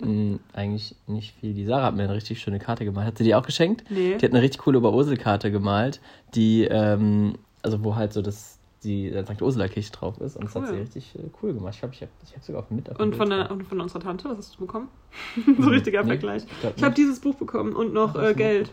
Mm, 0.00 0.36
Eigentlich 0.52 0.94
nicht 1.06 1.34
viel. 1.40 1.52
Die 1.54 1.64
Sarah 1.64 1.86
hat 1.86 1.96
mir 1.96 2.04
eine 2.04 2.14
richtig 2.14 2.40
schöne 2.40 2.58
Karte 2.58 2.84
gemalt. 2.84 3.06
Hat 3.08 3.18
sie 3.18 3.24
die 3.24 3.34
auch 3.34 3.44
geschenkt? 3.44 3.84
Nee. 3.90 4.16
Die 4.18 4.24
hat 4.24 4.32
eine 4.32 4.42
richtig 4.42 4.60
coole 4.60 4.78
Oberursel-Karte 4.78 5.50
gemalt, 5.50 6.00
die, 6.34 6.64
ähm, 6.64 7.34
also 7.62 7.82
wo 7.82 7.96
halt 7.96 8.12
so 8.12 8.22
das, 8.22 8.58
die 8.84 9.12
St. 9.24 9.42
Ursula 9.42 9.68
Kirche 9.68 9.92
drauf 9.92 10.18
ist. 10.20 10.36
Und 10.36 10.44
das 10.44 10.54
hat 10.54 10.62
Cool. 10.62 10.68
sie 10.68 10.80
richtig 10.80 11.14
äh, 11.16 11.18
cool 11.42 11.52
gemacht. 11.54 11.74
Ich 11.74 11.80
glaube, 11.80 11.94
ich 11.94 12.00
habe 12.02 12.10
ich 12.24 12.34
hab 12.34 12.42
sogar 12.42 12.62
auch 12.62 12.70
mit. 12.70 12.88
auf 12.90 12.96
dem 12.96 13.02
Und 13.04 13.10
Bild 13.10 13.18
von, 13.22 13.30
der, 13.30 13.50
und 13.50 13.64
von 13.66 13.80
unserer 13.80 14.00
Tante, 14.00 14.28
was 14.30 14.38
hast 14.38 14.54
du 14.56 14.60
bekommen? 14.66 14.88
so 15.58 15.68
richtiger 15.68 16.02
Nee, 16.02 16.08
Vergleich. 16.10 16.44
ich 16.44 16.70
Ich 16.76 16.82
habe 16.84 16.94
dieses 16.94 17.20
Buch 17.20 17.34
bekommen 17.34 17.74
und 17.74 17.92
noch 17.92 18.14
Hast 18.14 18.30
äh, 18.30 18.34
Geld. 18.34 18.70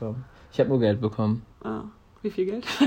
Ich 0.54 0.60
habe 0.60 0.70
nur 0.70 0.80
Geld 0.80 1.02
bekommen. 1.02 1.44
Ah, 1.64 1.82
wie 2.24 2.30
viel 2.32 2.46
Geld? 2.46 2.66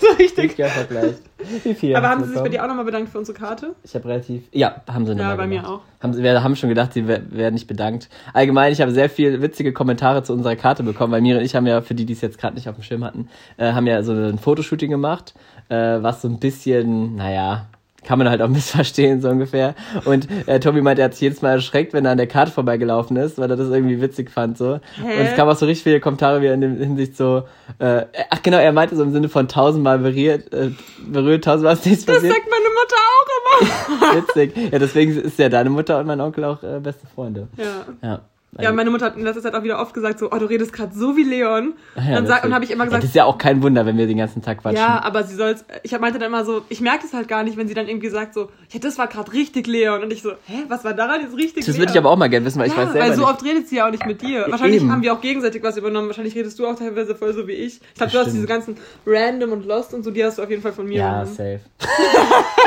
so 0.00 0.06
richtig. 0.18 0.44
Richtiger 0.44 0.68
Vergleich. 0.68 1.16
Wie 1.64 1.74
viel 1.74 1.94
Aber 1.96 2.08
haben 2.08 2.20
sie 2.22 2.28
sich 2.28 2.34
bei 2.36 2.42
bekommen? 2.44 2.52
dir 2.52 2.62
auch 2.64 2.68
nochmal 2.68 2.84
bedankt 2.86 3.10
für 3.10 3.18
unsere 3.18 3.36
Karte? 3.36 3.74
Ich 3.82 3.94
habe 3.94 4.08
relativ. 4.08 4.44
Ja, 4.52 4.82
haben 4.88 5.04
sie 5.04 5.12
Ja, 5.12 5.18
nochmal 5.18 5.36
bei 5.36 5.46
mir 5.46 5.60
gemacht. 5.62 5.80
auch. 6.00 6.02
Haben, 6.02 6.16
wir 6.16 6.42
haben 6.42 6.56
schon 6.56 6.68
gedacht, 6.70 6.92
sie 6.94 7.06
wer- 7.06 7.30
werden 7.32 7.54
nicht 7.54 7.66
bedankt. 7.66 8.08
Allgemein, 8.32 8.72
ich 8.72 8.80
habe 8.80 8.90
sehr 8.92 9.10
viel 9.10 9.42
witzige 9.42 9.72
Kommentare 9.72 10.22
zu 10.22 10.32
unserer 10.32 10.56
Karte 10.56 10.82
bekommen, 10.82 11.12
weil 11.12 11.20
Mira 11.20 11.38
und 11.38 11.44
ich 11.44 11.54
haben 11.54 11.66
ja, 11.66 11.82
für 11.82 11.94
die, 11.94 12.06
die 12.06 12.14
es 12.14 12.20
jetzt 12.22 12.38
gerade 12.38 12.54
nicht 12.54 12.68
auf 12.68 12.76
dem 12.76 12.82
Schirm 12.82 13.04
hatten, 13.04 13.28
äh, 13.58 13.72
haben 13.72 13.86
ja 13.86 14.02
so 14.02 14.12
ein 14.12 14.38
Fotoshooting 14.38 14.90
gemacht, 14.90 15.34
äh, 15.68 16.02
was 16.02 16.22
so 16.22 16.28
ein 16.28 16.38
bisschen, 16.38 17.16
naja, 17.16 17.66
kann 18.04 18.18
man 18.18 18.28
halt 18.28 18.42
auch 18.42 18.48
missverstehen, 18.50 19.22
so 19.22 19.30
ungefähr. 19.30 19.74
Und 20.04 20.28
äh, 20.46 20.60
Tobi 20.60 20.82
meint, 20.82 20.98
er 20.98 21.06
hat 21.06 21.12
sich 21.14 21.22
jedes 21.22 21.40
Mal 21.40 21.52
erschreckt, 21.52 21.94
wenn 21.94 22.04
er 22.04 22.10
an 22.12 22.18
der 22.18 22.26
Karte 22.26 22.52
vorbeigelaufen 22.52 23.16
ist, 23.16 23.38
weil 23.38 23.50
er 23.50 23.56
das 23.56 23.70
irgendwie 23.70 24.00
witzig 24.00 24.30
fand. 24.30 24.58
so. 24.58 24.74
Hä? 25.02 25.20
Und 25.20 25.26
es 25.26 25.34
kam 25.34 25.48
auch 25.48 25.56
so 25.56 25.64
richtig 25.64 25.84
viele 25.84 26.00
Kommentare 26.00 26.42
wieder 26.42 26.52
in 26.52 26.60
der 26.60 26.70
Hinsicht 26.70 27.16
so, 27.16 27.44
äh, 27.78 28.04
ach 28.30 28.42
genau, 28.42 28.58
er 28.58 28.72
meinte 28.72 28.94
so 28.94 29.02
im 29.02 29.12
Sinne 29.12 29.30
von 29.30 29.48
tausendmal 29.48 29.98
berührt, 29.98 30.52
äh, 30.52 30.70
berührt, 31.06 31.44
tausendmal 31.44 31.74
ist 31.74 31.86
nichts 31.86 32.04
Das 32.04 32.16
passiert. 32.16 32.34
sagt 32.34 32.46
meine 32.50 32.68
Mutter 32.74 32.96
auch 33.14 34.12
immer. 34.12 34.16
Witzig. 34.28 34.72
Ja, 34.72 34.78
deswegen 34.78 35.18
ist 35.18 35.38
ja 35.38 35.48
deine 35.48 35.70
Mutter 35.70 35.98
und 35.98 36.06
mein 36.06 36.20
Onkel 36.20 36.44
auch 36.44 36.62
äh, 36.62 36.80
beste 36.80 37.06
Freunde. 37.06 37.48
Ja. 37.56 37.64
Ja. 38.08 38.20
Ja, 38.60 38.72
meine 38.72 38.90
Mutter 38.90 39.06
hat 39.06 39.16
in 39.16 39.24
letzter 39.24 39.42
Zeit 39.42 39.54
auch 39.54 39.62
wieder 39.62 39.80
oft 39.80 39.94
gesagt, 39.94 40.18
so, 40.18 40.30
oh, 40.30 40.38
du 40.38 40.46
redest 40.46 40.72
gerade 40.72 40.94
so 40.94 41.16
wie 41.16 41.24
Leon. 41.24 41.74
Ja, 41.96 42.14
dann 42.14 42.26
sag, 42.26 42.44
und 42.44 42.54
habe 42.54 42.64
ich 42.64 42.70
immer 42.70 42.84
ja, 42.84 42.86
gesagt, 42.86 43.02
das 43.02 43.10
ist 43.10 43.16
ja 43.16 43.24
auch 43.24 43.38
kein 43.38 43.62
Wunder, 43.62 43.86
wenn 43.86 43.96
wir 43.96 44.06
den 44.06 44.18
ganzen 44.18 44.42
Tag 44.42 44.62
quatschen. 44.62 44.78
Ja, 44.78 45.02
aber 45.02 45.24
sie 45.24 45.34
soll's. 45.34 45.64
Ich 45.82 45.98
meinte 45.98 46.18
dann 46.18 46.28
immer 46.28 46.44
so, 46.44 46.62
ich 46.68 46.80
merke 46.80 47.06
es 47.06 47.12
halt 47.12 47.28
gar 47.28 47.42
nicht, 47.42 47.56
wenn 47.56 47.68
sie 47.68 47.74
dann 47.74 47.88
irgendwie 47.88 48.08
sagt 48.08 48.34
so, 48.34 48.50
ja, 48.70 48.80
das 48.80 48.98
war 48.98 49.08
gerade 49.08 49.32
richtig 49.32 49.66
Leon. 49.66 50.02
Und 50.02 50.12
ich 50.12 50.22
so, 50.22 50.32
hä, 50.46 50.64
was 50.68 50.84
war 50.84 50.94
daran 50.94 51.20
jetzt 51.22 51.36
richtig 51.36 51.64
das 51.66 51.78
würde 51.78 51.92
ich 51.92 51.98
aber 51.98 52.10
auch 52.10 52.16
mal 52.16 52.28
gerne 52.28 52.46
wissen, 52.46 52.58
weil 52.58 52.68
ich 52.68 52.76
ja, 52.76 52.82
weiß 52.82 52.92
selber 52.92 53.08
weil 53.08 53.16
so 53.16 53.22
nicht. 53.22 53.30
oft 53.30 53.44
redet 53.44 53.68
sie 53.68 53.76
ja 53.76 53.86
auch 53.86 53.90
nicht 53.90 54.06
mit 54.06 54.22
dir. 54.22 54.46
Wahrscheinlich 54.48 54.82
eben. 54.82 54.92
haben 54.92 55.02
wir 55.02 55.12
auch 55.12 55.20
gegenseitig 55.20 55.62
was 55.62 55.76
übernommen. 55.76 56.08
Wahrscheinlich 56.08 56.34
redest 56.34 56.58
du 56.58 56.66
auch 56.66 56.76
teilweise 56.76 57.14
voll 57.14 57.32
so 57.32 57.46
wie 57.46 57.52
ich. 57.52 57.80
Ich 57.80 57.94
glaube, 57.94 58.12
du 58.12 58.18
hast 58.18 58.32
diese 58.32 58.46
ganzen 58.46 58.76
Random 59.06 59.52
und 59.52 59.66
Lost 59.66 59.94
und 59.94 60.04
so, 60.04 60.10
die 60.10 60.24
hast 60.24 60.38
du 60.38 60.42
auf 60.42 60.50
jeden 60.50 60.62
Fall 60.62 60.72
von 60.72 60.86
mir 60.86 60.98
ja, 60.98 61.22
übernommen. 61.22 61.34
safe. 61.34 61.60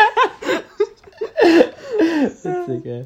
Witzig, 2.48 2.86
ey. 2.86 3.06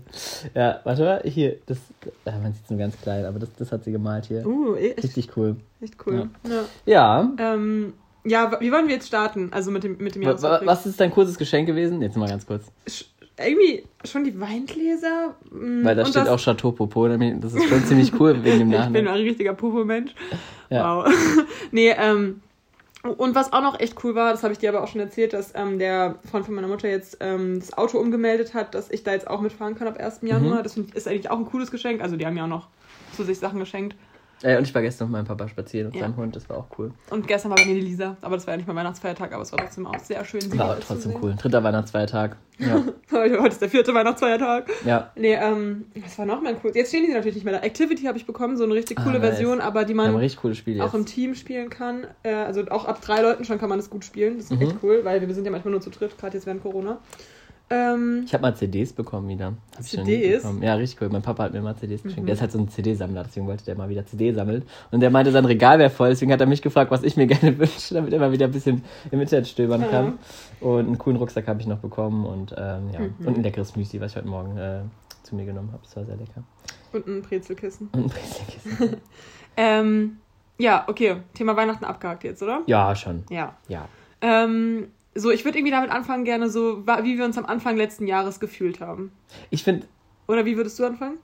Ja, 0.55 0.79
warte 0.83 1.03
mal, 1.03 1.21
hier, 1.25 1.57
das, 1.65 1.77
ah, 2.25 2.31
man 2.41 2.53
sieht 2.53 2.63
es 2.63 2.69
nur 2.69 2.79
ganz 2.79 2.99
klein, 3.01 3.25
aber 3.25 3.39
das, 3.39 3.49
das 3.57 3.71
hat 3.71 3.83
sie 3.83 3.91
gemalt 3.91 4.25
hier. 4.25 4.45
Uh, 4.45 4.75
echt, 4.75 5.03
Richtig 5.03 5.29
cool. 5.37 5.55
echt 5.81 5.95
cool. 6.05 6.29
Ja. 6.47 6.63
Ja. 6.85 7.31
Ähm, 7.37 7.93
ja, 8.23 8.51
wie 8.59 8.71
wollen 8.71 8.87
wir 8.87 8.95
jetzt 8.95 9.07
starten? 9.07 9.49
Also 9.51 9.71
mit 9.71 9.83
dem, 9.83 9.97
mit 9.97 10.15
dem 10.15 10.21
Jahresrückblick. 10.21 10.67
Was 10.69 10.85
ist 10.85 10.99
dein 10.99 11.11
kurzes 11.11 11.37
Geschenk 11.37 11.67
gewesen? 11.67 12.01
Jetzt 12.01 12.15
mal 12.17 12.29
ganz 12.29 12.45
kurz. 12.45 12.65
Sch- 12.87 13.05
Irgendwie 13.43 13.83
schon 14.03 14.23
die 14.23 14.39
Weingläser. 14.39 15.33
mm, 15.51 15.83
Weil 15.83 15.95
da 15.95 16.05
steht 16.05 16.17
das- 16.23 16.29
auch 16.29 16.39
Chateau 16.39 16.71
Popo. 16.71 17.07
Das 17.07 17.53
ist 17.53 17.63
schon 17.67 17.83
ziemlich 17.85 18.13
cool 18.19 18.43
wegen 18.43 18.59
dem 18.59 18.71
Ich 18.73 18.77
bin 18.89 19.05
Namen. 19.05 19.07
ein 19.07 19.13
richtiger 19.23 19.53
Popo-Mensch. 19.53 20.13
Ja. 20.69 20.97
Wow. 21.03 21.11
nee, 21.71 21.89
ähm, 21.97 22.41
und 23.03 23.33
was 23.33 23.51
auch 23.51 23.61
noch 23.61 23.79
echt 23.79 24.03
cool 24.03 24.13
war, 24.13 24.31
das 24.31 24.43
habe 24.43 24.53
ich 24.53 24.59
dir 24.59 24.69
aber 24.69 24.83
auch 24.83 24.87
schon 24.87 25.01
erzählt, 25.01 25.33
dass 25.33 25.53
ähm, 25.55 25.79
der 25.79 26.15
Freund 26.29 26.45
von 26.45 26.53
meiner 26.53 26.67
Mutter 26.67 26.87
jetzt 26.87 27.17
ähm, 27.19 27.59
das 27.59 27.73
Auto 27.73 27.97
umgemeldet 27.97 28.53
hat, 28.53 28.75
dass 28.75 28.91
ich 28.91 29.03
da 29.03 29.13
jetzt 29.13 29.27
auch 29.27 29.41
mitfahren 29.41 29.75
kann 29.75 29.87
ab 29.87 29.97
1. 29.99 30.19
Januar. 30.21 30.59
Mhm. 30.59 30.63
Das 30.63 30.77
ich, 30.77 30.93
ist 30.95 31.07
eigentlich 31.07 31.29
auch 31.31 31.37
ein 31.37 31.45
cooles 31.45 31.71
Geschenk. 31.71 32.01
Also 32.01 32.15
die 32.15 32.25
haben 32.25 32.37
ja 32.37 32.43
auch 32.43 32.49
noch 32.49 32.67
zu 33.15 33.23
sich 33.23 33.39
Sachen 33.39 33.59
geschenkt. 33.59 33.95
Äh, 34.43 34.57
und 34.57 34.63
ich 34.63 34.73
war 34.73 34.81
gestern 34.81 35.07
mit 35.07 35.13
meinem 35.13 35.25
Papa 35.25 35.47
spazieren 35.47 35.87
und 35.87 35.95
Ja. 35.95 36.01
seinem 36.01 36.15
Hund, 36.17 36.35
das 36.35 36.49
war 36.49 36.57
auch 36.57 36.67
cool. 36.79 36.91
Und 37.11 37.27
gestern 37.27 37.49
war 37.51 37.57
bei 37.57 37.65
mir 37.65 37.75
die 37.75 37.81
Lisa, 37.81 38.17
aber 38.21 38.35
das 38.35 38.47
war 38.47 38.53
ja 38.53 38.57
nicht 38.57 38.67
mein 38.67 38.75
Weihnachtsfeiertag, 38.75 39.33
aber 39.33 39.43
es 39.43 39.51
war 39.51 39.59
trotzdem 39.59 39.85
auch 39.85 39.99
sehr 39.99 40.23
schön. 40.25 40.41
War 40.57 40.79
trotzdem 40.79 41.13
cool. 41.21 41.35
Dritter 41.37 41.63
Weihnachtsfeiertag. 41.63 42.37
Ja. 42.57 42.83
Heute 43.11 43.47
ist 43.47 43.61
der 43.61 43.69
vierte 43.69 43.93
Weihnachtsfeiertag. 43.93 44.69
ja. 44.85 45.11
Nee, 45.15 45.33
ähm, 45.35 45.85
was 46.03 46.17
war 46.17 46.25
noch 46.25 46.41
mein 46.41 46.55
cool? 46.63 46.71
Jetzt 46.73 46.89
stehen 46.89 47.05
die 47.05 47.11
natürlich 47.13 47.35
nicht 47.35 47.43
mehr 47.45 47.53
da. 47.59 47.59
Activity 47.65 48.03
habe 48.03 48.17
ich 48.17 48.25
bekommen, 48.25 48.57
so 48.57 48.63
eine 48.63 48.73
richtig 48.73 48.99
Ah, 48.99 49.03
coole 49.03 49.19
nice. 49.19 49.29
Version, 49.29 49.61
aber 49.61 49.85
die 49.85 49.93
man 49.93 50.15
richtig 50.15 50.39
auch 50.81 50.85
jetzt. 50.85 50.93
im 50.95 51.05
Team 51.05 51.35
spielen 51.35 51.69
kann. 51.69 52.07
Äh, 52.23 52.33
also 52.33 52.63
auch 52.69 52.85
ab 52.85 53.01
drei 53.01 53.21
Leuten 53.21 53.45
schon 53.45 53.59
kann 53.59 53.69
man 53.69 53.77
das 53.79 53.89
gut 53.89 54.05
spielen. 54.05 54.37
Das 54.37 54.45
ist 54.45 54.51
Mhm. 54.51 54.61
echt 54.61 54.75
cool, 54.83 55.01
weil 55.03 55.25
wir 55.25 55.33
sind 55.35 55.45
ja 55.45 55.51
manchmal 55.51 55.71
nur 55.71 55.81
zu 55.81 55.89
dritt, 55.91 56.17
gerade 56.17 56.35
jetzt 56.37 56.45
während 56.45 56.61
Corona. 56.63 56.99
Ähm, 57.73 58.23
Ich 58.25 58.33
habe 58.33 58.41
mal 58.41 58.53
CDs 58.55 58.91
bekommen 58.91 59.29
wieder. 59.29 59.53
Hab 59.75 59.83
CDs? 59.83 60.43
bekommen. 60.43 60.61
Ja, 60.61 60.73
richtig 60.75 61.01
cool. 61.01 61.09
Mein 61.09 61.21
Papa 61.21 61.43
hat 61.43 61.53
mir 61.53 61.61
mal 61.61 61.75
CDs 61.77 62.03
geschenkt. 62.03 62.23
Mhm. 62.23 62.25
Der 62.27 62.35
ist 62.35 62.41
halt 62.41 62.51
so 62.51 62.59
ein 62.59 62.67
CD-Sammler, 62.69 63.23
deswegen 63.23 63.47
wollte 63.47 63.63
der 63.65 63.75
mal 63.75 63.87
wieder 63.87 64.05
CD 64.05 64.33
sammeln. 64.33 64.63
Und 64.91 64.99
der 64.99 65.09
meinte, 65.09 65.31
sein 65.31 65.45
Regal 65.45 65.79
wäre 65.79 65.89
voll, 65.89 66.09
deswegen 66.09 66.31
hat 66.33 66.41
er 66.41 66.47
mich 66.47 66.61
gefragt, 66.61 66.91
was 66.91 67.01
ich 67.03 67.15
mir 67.17 67.27
gerne 67.27 67.57
wünsche, 67.57 67.93
damit 67.93 68.11
er 68.11 68.19
mal 68.19 68.31
wieder 68.33 68.45
ein 68.47 68.51
bisschen 68.51 68.83
im 69.09 69.21
Internet 69.21 69.47
stöbern 69.47 69.81
Ja. 69.81 69.87
kann. 69.87 70.19
Und 70.59 70.87
einen 70.87 70.97
coolen 70.97 71.17
Rucksack 71.17 71.47
habe 71.47 71.61
ich 71.61 71.67
noch 71.67 71.79
bekommen 71.79 72.25
und 72.25 72.51
ähm, 72.57 72.89
ja. 72.93 72.99
Mhm. 72.99 73.15
Und 73.25 73.37
ein 73.37 73.43
leckeres 73.43 73.75
Müsli, 73.75 74.01
was 74.01 74.11
ich 74.11 74.17
heute 74.17 74.27
Morgen 74.27 74.57
äh, 74.57 74.81
zu 75.23 75.35
mir 75.35 75.45
genommen 75.45 75.69
habe. 75.71 75.81
Das 75.83 75.95
war 75.95 76.03
sehr 76.05 76.17
lecker. 76.17 76.43
und 76.93 77.07
ein 77.07 77.21
Brezelkissen. 77.21 77.87
Und 77.93 78.03
ein 78.03 78.09
Brezelkissen. 78.09 78.97
Ähm, 79.57 80.17
ja, 80.57 80.85
okay. 80.87 81.17
Thema 81.33 81.57
Weihnachten 81.57 81.83
abgehakt 81.83 82.23
jetzt, 82.23 82.41
oder? 82.41 82.61
ja, 82.67 82.95
schon. 82.95 83.23
Ja. 83.29 83.55
Ja. 83.67 83.87
Ähm, 84.21 84.87
so, 85.15 85.31
ich 85.31 85.43
würde 85.43 85.57
irgendwie 85.57 85.71
damit 85.71 85.91
anfangen, 85.91 86.23
gerne 86.23 86.49
so, 86.49 86.85
wie 86.85 87.17
wir 87.17 87.25
uns 87.25 87.37
am 87.37 87.45
Anfang 87.45 87.77
letzten 87.77 88.07
Jahres 88.07 88.39
gefühlt 88.39 88.79
haben. 88.79 89.11
Ich 89.49 89.63
finde. 89.63 89.87
Oder 90.27 90.45
wie 90.45 90.55
würdest 90.55 90.79
du 90.79 90.85
anfangen? 90.85 91.17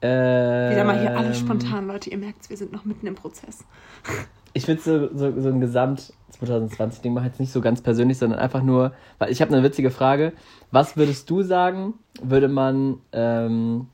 Äh, 0.00 0.70
Wieder 0.70 0.84
mal 0.84 0.98
hier 1.00 1.16
alles 1.16 1.38
spontan, 1.38 1.86
Leute. 1.86 2.10
Ihr 2.10 2.18
merkt 2.18 2.48
wir 2.50 2.56
sind 2.56 2.72
noch 2.72 2.84
mitten 2.84 3.06
im 3.06 3.14
Prozess. 3.14 3.64
ich 4.52 4.64
finde 4.64 4.82
so, 4.82 5.08
so, 5.16 5.40
so 5.40 5.48
ein 5.48 5.60
Gesamt 5.60 6.12
2020-Ding 6.40 7.12
mal 7.12 7.24
jetzt 7.24 7.40
nicht 7.40 7.52
so 7.52 7.60
ganz 7.60 7.80
persönlich, 7.80 8.18
sondern 8.18 8.38
einfach 8.38 8.62
nur, 8.62 8.92
weil 9.18 9.30
ich 9.30 9.40
habe 9.40 9.52
eine 9.52 9.62
witzige 9.62 9.90
Frage. 9.90 10.32
Was 10.70 10.96
würdest 10.96 11.28
du 11.30 11.42
sagen, 11.42 11.94
würde 12.22 12.48
man 12.48 12.98
ähm, 13.12 13.88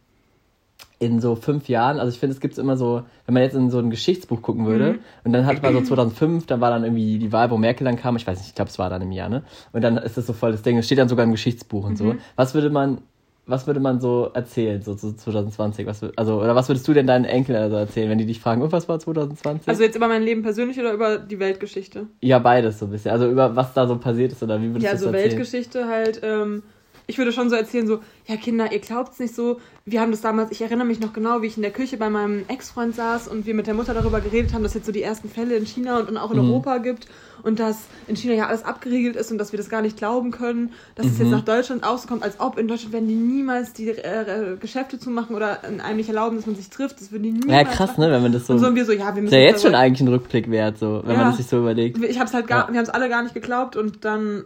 in 1.05 1.21
so 1.21 1.35
fünf 1.37 1.69
Jahren, 1.69 1.99
also 1.99 2.13
ich 2.13 2.19
finde, 2.19 2.35
es 2.35 2.41
gibt 2.41 2.59
immer 2.59 2.77
so, 2.77 3.03
wenn 3.27 3.35
man 3.35 3.43
jetzt 3.43 3.55
in 3.55 3.71
so 3.71 3.79
ein 3.79 3.91
Geschichtsbuch 3.91 4.43
gucken 4.43 4.67
würde, 4.67 4.95
mhm. 4.95 4.99
und 5.25 5.33
dann 5.33 5.47
hat 5.47 5.63
man 5.63 5.75
so 5.75 5.83
2005, 5.83 6.47
dann 6.47 6.61
war 6.61 6.71
dann 6.71 6.85
irgendwie 6.85 7.19
die 7.19 7.33
Wahl, 7.33 7.51
wo 7.51 7.57
Merkel 7.57 7.85
dann 7.85 7.97
kam, 7.97 8.17
ich 8.17 8.27
weiß 8.27 8.39
nicht, 8.39 8.49
ich 8.49 8.55
glaube, 8.55 8.71
es 8.71 8.79
war 8.79 8.91
dann 8.91 9.03
im 9.03 9.13
Jahr, 9.13 9.29
ne? 9.29 9.43
Und 9.73 9.83
dann 9.83 9.97
ist 9.99 10.17
das 10.17 10.27
so 10.27 10.33
voll 10.33 10.53
das 10.53 10.63
Ding, 10.63 10.79
es 10.79 10.87
steht 10.87 10.99
dann 10.99 11.09
sogar 11.09 11.25
im 11.25 11.33
Geschichtsbuch 11.33 11.85
und 11.85 11.93
mhm. 11.93 11.97
so. 11.97 12.15
Was 12.37 12.55
würde 12.55 12.71
man 12.71 12.99
was 13.47 13.67
würde 13.67 13.81
man 13.81 14.01
so 14.01 14.31
erzählen, 14.33 14.81
so 14.83 14.95
zu 14.95 15.15
2020? 15.15 15.87
Was, 15.87 16.03
also, 16.17 16.41
oder 16.41 16.55
was 16.55 16.69
würdest 16.69 16.87
du 16.89 16.95
denn 16.95 17.07
deinen 17.07 17.25
Enkeln 17.25 17.59
also 17.59 17.77
erzählen, 17.77 18.09
wenn 18.09 18.19
die 18.19 18.27
dich 18.27 18.41
fragen, 18.41 18.63
und 18.63 18.73
was 18.73 18.89
war 18.89 18.99
2020? 18.99 19.69
Also 19.69 19.83
jetzt 19.83 19.97
über 19.97 20.09
mein 20.09 20.23
Leben 20.23 20.43
persönlich 20.43 20.79
oder 20.79 20.93
über 20.93 21.19
die 21.19 21.39
Weltgeschichte? 21.39 22.07
Ja, 22.21 22.39
beides 22.39 22.79
so 22.79 22.87
ein 22.87 22.91
bisschen. 22.91 23.11
Also 23.11 23.29
über 23.29 23.55
was 23.55 23.75
da 23.75 23.87
so 23.87 23.99
passiert 23.99 24.33
ist 24.33 24.43
oder 24.43 24.61
wie 24.61 24.69
würdest 24.69 24.85
ja, 24.85 24.91
du 24.93 24.97
das 24.97 25.07
also 25.07 25.17
erzählen? 25.17 25.31
Ja, 25.31 25.37
also 25.37 25.53
Weltgeschichte 25.53 25.89
halt, 25.89 26.21
ähm, 26.23 26.63
ich 27.07 27.19
würde 27.19 27.33
schon 27.33 27.51
so 27.51 27.57
erzählen, 27.57 27.87
so, 27.87 28.01
ja 28.27 28.37
Kinder, 28.37 28.73
ihr 28.73 28.79
glaubt 28.79 29.13
es 29.13 29.19
nicht 29.19 29.35
so. 29.35 29.61
Wir 29.85 30.01
haben 30.01 30.11
das 30.11 30.23
damals, 30.23 30.51
ich 30.51 30.63
erinnere 30.63 30.87
mich 30.87 31.01
noch 31.01 31.13
genau, 31.13 31.43
wie 31.43 31.47
ich 31.47 31.57
in 31.57 31.63
der 31.63 31.71
Küche 31.71 31.99
bei 31.99 32.09
meinem 32.09 32.45
Ex-Freund 32.49 32.95
saß 32.95 33.29
und 33.29 33.45
wir 33.45 33.55
mit 33.55 33.67
der 33.67 33.75
Mutter 33.75 33.93
darüber 33.93 34.21
geredet 34.21 34.55
haben, 34.55 34.63
dass 34.63 34.73
es 34.73 34.77
jetzt 34.77 34.87
so 34.87 34.93
die 34.93 35.03
ersten 35.03 35.29
Fälle 35.29 35.57
in 35.57 35.67
China 35.67 35.99
und 35.99 36.17
auch 36.17 36.31
in 36.31 36.39
mhm. 36.39 36.49
Europa 36.49 36.79
gibt 36.79 37.07
und 37.43 37.61
dass 37.61 37.81
in 38.09 38.17
China 38.17 38.33
ja 38.33 38.47
alles 38.47 38.65
abgeriegelt 38.65 39.17
ist 39.17 39.31
und 39.31 39.37
dass 39.37 39.53
wir 39.53 39.59
das 39.59 39.69
gar 39.69 39.83
nicht 39.83 39.99
glauben 39.99 40.31
können, 40.31 40.73
dass 40.95 41.05
mhm. 41.05 41.13
es 41.13 41.19
jetzt 41.19 41.31
nach 41.31 41.45
Deutschland 41.45 41.85
auch 41.85 41.99
so 41.99 42.09
kommt, 42.09 42.23
als 42.23 42.41
ob 42.41 42.59
in 42.59 42.67
Deutschland 42.67 42.95
werden 42.95 43.09
die 43.09 43.15
niemals 43.15 43.75
die 43.75 43.91
äh, 43.91 44.57
Geschäfte 44.59 44.99
zumachen 44.99 45.37
oder 45.37 45.63
einem 45.63 45.97
nicht 45.99 46.09
erlauben, 46.09 46.37
dass 46.37 46.47
man 46.47 46.57
sich 46.57 46.71
trifft. 46.71 47.01
Das 47.01 47.13
würden 47.13 47.25
die 47.25 47.33
niemals 47.33 47.53
Ja, 47.53 47.65
krass, 47.65 47.91
machen. 47.91 48.05
ne, 48.05 48.11
wenn 48.11 48.23
man 48.23 48.33
das 48.33 48.47
so... 48.47 48.55
Und 48.55 48.61
so, 48.61 48.69
und 48.69 48.75
wir 48.75 48.87
so, 48.87 48.93
ja, 48.93 49.15
wir 49.15 49.23
müssen... 49.23 49.35
Ist 49.35 49.41
ja 49.41 49.47
jetzt 49.47 49.63
schon 49.63 49.75
eigentlich 49.75 50.01
ein 50.01 50.09
Rückblick 50.09 50.51
wert, 50.51 50.79
so, 50.79 51.03
wenn 51.05 51.13
ja, 51.13 51.19
man 51.19 51.27
das 51.29 51.37
sich 51.37 51.47
so 51.47 51.59
überlegt. 51.59 52.03
Ich 52.03 52.19
hab's 52.19 52.33
halt 52.33 52.47
gar, 52.47 52.69
ja. 52.69 52.73
wir 52.73 52.79
haben 52.79 52.85
es 52.85 52.91
alle 52.91 53.11
gar 53.11 53.23
nicht 53.23 53.35
geglaubt 53.35 53.77
und 53.77 54.07
dann 54.07 54.45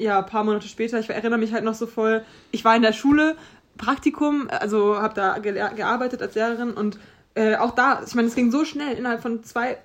ja, 0.00 0.18
ein 0.18 0.26
paar 0.26 0.44
Monate 0.44 0.68
später, 0.68 0.98
ich 0.98 1.08
erinnere 1.08 1.38
mich 1.38 1.52
halt 1.52 1.64
noch 1.64 1.74
so 1.74 1.86
voll, 1.86 2.24
ich 2.50 2.64
war 2.64 2.74
in 2.74 2.82
der 2.82 2.92
Schule, 2.92 3.36
Praktikum, 3.76 4.48
also 4.50 4.96
habe 5.00 5.14
da 5.14 5.38
ge 5.38 5.54
gearbeitet 5.74 6.20
als 6.22 6.34
Lehrerin 6.34 6.72
und 6.72 6.98
äh, 7.34 7.56
auch 7.56 7.70
da, 7.70 8.02
ich 8.06 8.14
meine, 8.14 8.28
es 8.28 8.34
ging 8.34 8.50
so 8.50 8.64
schnell, 8.64 8.96
innerhalb 8.96 9.22
von 9.22 9.42
zwei 9.44 9.78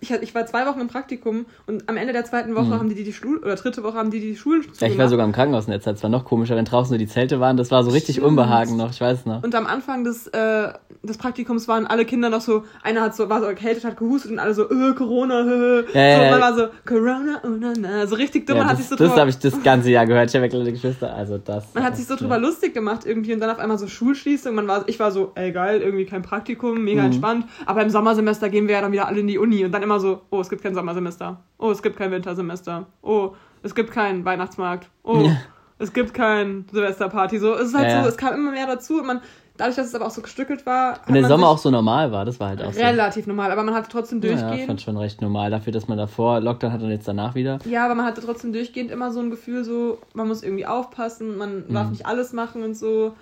ich, 0.00 0.10
ich 0.10 0.34
war 0.34 0.44
zwei 0.46 0.66
Wochen 0.66 0.80
im 0.80 0.88
Praktikum 0.88 1.46
und 1.66 1.88
am 1.88 1.96
Ende 1.96 2.12
der 2.12 2.24
zweiten 2.24 2.54
Woche 2.54 2.66
mhm. 2.66 2.78
haben 2.78 2.88
die 2.88 2.94
die, 2.94 3.04
die 3.04 3.12
Schule, 3.12 3.40
oder 3.40 3.54
dritte 3.54 3.82
Woche 3.82 3.94
haben 3.96 4.10
die 4.10 4.20
die 4.20 4.36
Schulen 4.36 4.64
Ja, 4.78 4.88
ich 4.88 4.98
war 4.98 5.08
sogar 5.08 5.24
im 5.24 5.32
Krankenhaus 5.32 5.66
in 5.66 5.70
der 5.70 5.80
Zeit. 5.80 5.96
Es 5.96 6.02
war 6.02 6.10
noch 6.10 6.24
komischer, 6.24 6.56
wenn 6.56 6.64
draußen 6.64 6.92
so 6.92 6.98
die 6.98 7.06
Zelte 7.06 7.40
waren. 7.40 7.56
Das 7.56 7.70
war 7.70 7.84
so 7.84 7.90
richtig 7.90 8.16
Stimmt. 8.16 8.28
Unbehagen 8.28 8.76
noch, 8.76 8.90
ich 8.90 9.00
weiß 9.00 9.24
noch. 9.26 9.42
Und 9.42 9.54
am 9.54 9.66
Anfang 9.66 10.04
des, 10.04 10.26
äh, 10.28 10.72
des 11.02 11.16
Praktikums 11.16 11.68
waren 11.68 11.86
alle 11.86 12.04
Kinder 12.04 12.28
noch 12.28 12.40
so, 12.40 12.64
einer 12.82 13.02
hat 13.02 13.16
so, 13.16 13.28
war 13.28 13.40
so 13.40 13.46
erkältet, 13.46 13.84
hat 13.84 13.96
gehustet 13.96 14.32
und 14.32 14.38
alle 14.38 14.52
so, 14.54 14.68
äh, 14.70 14.94
Corona, 14.94 15.40
äh. 15.40 15.76
Ja, 15.92 16.16
so, 16.16 16.22
ja, 16.22 16.30
man 16.30 16.40
war 16.40 16.54
so, 16.54 16.66
Corona, 16.84 17.40
oh 17.44 17.48
na, 17.58 17.72
na. 17.78 18.06
So 18.06 18.16
richtig 18.16 18.46
dumm, 18.46 18.56
ja, 18.56 18.62
man 18.64 18.70
hat 18.72 18.78
sich 18.78 18.88
so 18.88 18.96
Das 18.96 19.16
habe 19.16 19.30
ich 19.30 19.38
das 19.38 19.62
ganze 19.62 19.90
Jahr 19.90 20.06
gehört. 20.06 20.28
Ich 20.28 20.36
habe 20.36 20.48
kleine 20.48 20.72
Geschwister, 20.72 21.14
also 21.14 21.38
das. 21.38 21.72
Man 21.72 21.84
hat 21.84 21.96
sich 21.96 22.06
so 22.06 22.16
drüber 22.16 22.38
lustig 22.38 22.74
gemacht 22.74 23.06
irgendwie 23.06 23.32
und 23.32 23.40
dann 23.40 23.50
auf 23.50 23.58
einmal 23.58 23.78
so 23.78 23.86
Schulschließung. 23.86 24.54
Man 24.54 24.66
war, 24.66 24.84
ich 24.88 24.98
war 24.98 25.10
so, 25.10 25.32
ey 25.34 25.52
geil, 25.52 25.80
irgendwie 25.80 26.04
kein 26.04 26.22
Praktikum, 26.22 26.82
mega 26.82 27.00
mhm. 27.00 27.06
entspannt. 27.06 27.46
Aber 27.64 27.82
im 27.82 27.90
Sommersemester 27.90 28.48
gehen 28.48 28.68
wir 28.68 28.74
ja 28.74 28.80
dann 28.80 28.92
wieder 28.92 29.08
alle 29.08 29.20
in 29.20 29.26
die 29.26 29.38
Uni 29.38 29.64
und 29.64 29.72
dann 29.72 29.82
immer 29.84 30.00
so, 30.00 30.22
oh, 30.30 30.40
es 30.40 30.48
gibt 30.48 30.62
kein 30.62 30.74
Sommersemester. 30.74 31.40
Oh, 31.58 31.70
es 31.70 31.82
gibt 31.82 31.96
kein 31.96 32.10
Wintersemester. 32.10 32.86
Oh, 33.02 33.32
es 33.62 33.74
gibt 33.74 33.90
keinen 33.92 34.24
Weihnachtsmarkt. 34.24 34.88
Oh, 35.02 35.20
ja. 35.20 35.36
es 35.78 35.92
gibt 35.92 36.14
kein 36.14 36.66
Silvesterparty. 36.70 37.38
So, 37.38 37.54
es 37.54 37.68
ist 37.68 37.74
halt 37.74 37.90
ja, 37.90 38.02
so, 38.02 38.08
es 38.08 38.16
kam 38.16 38.34
immer 38.34 38.50
mehr 38.50 38.66
dazu 38.66 38.98
und 38.98 39.06
man, 39.06 39.20
dadurch, 39.56 39.76
dass 39.76 39.86
es 39.86 39.94
aber 39.94 40.06
auch 40.06 40.10
so 40.10 40.22
gestückelt 40.22 40.66
war. 40.66 41.00
Und 41.06 41.14
der 41.14 41.26
Sommer 41.26 41.48
auch 41.48 41.58
so 41.58 41.70
normal 41.70 42.10
war, 42.12 42.24
das 42.24 42.40
war 42.40 42.48
halt 42.48 42.62
auch 42.62 42.74
Relativ 42.74 43.24
so. 43.24 43.30
normal, 43.30 43.50
aber 43.50 43.62
man 43.62 43.74
hatte 43.74 43.88
trotzdem 43.90 44.20
durchgehend. 44.20 44.50
Ja, 44.50 44.60
ich 44.60 44.66
fand 44.66 44.82
schon 44.82 44.96
recht 44.96 45.22
normal 45.22 45.50
dafür, 45.50 45.72
dass 45.72 45.88
man 45.88 45.98
davor 45.98 46.40
Lockdown 46.40 46.72
hatte 46.72 46.84
und 46.84 46.90
jetzt 46.90 47.06
danach 47.06 47.34
wieder. 47.34 47.58
Ja, 47.64 47.84
aber 47.84 47.94
man 47.94 48.06
hatte 48.06 48.20
trotzdem 48.20 48.52
durchgehend 48.52 48.90
immer 48.90 49.12
so 49.12 49.20
ein 49.20 49.30
Gefühl, 49.30 49.64
so, 49.64 49.98
man 50.12 50.28
muss 50.28 50.42
irgendwie 50.42 50.66
aufpassen, 50.66 51.36
man 51.36 51.64
darf 51.68 51.86
mhm. 51.86 51.92
nicht 51.92 52.06
alles 52.06 52.32
machen 52.32 52.62
und 52.62 52.74
so. 52.74 53.14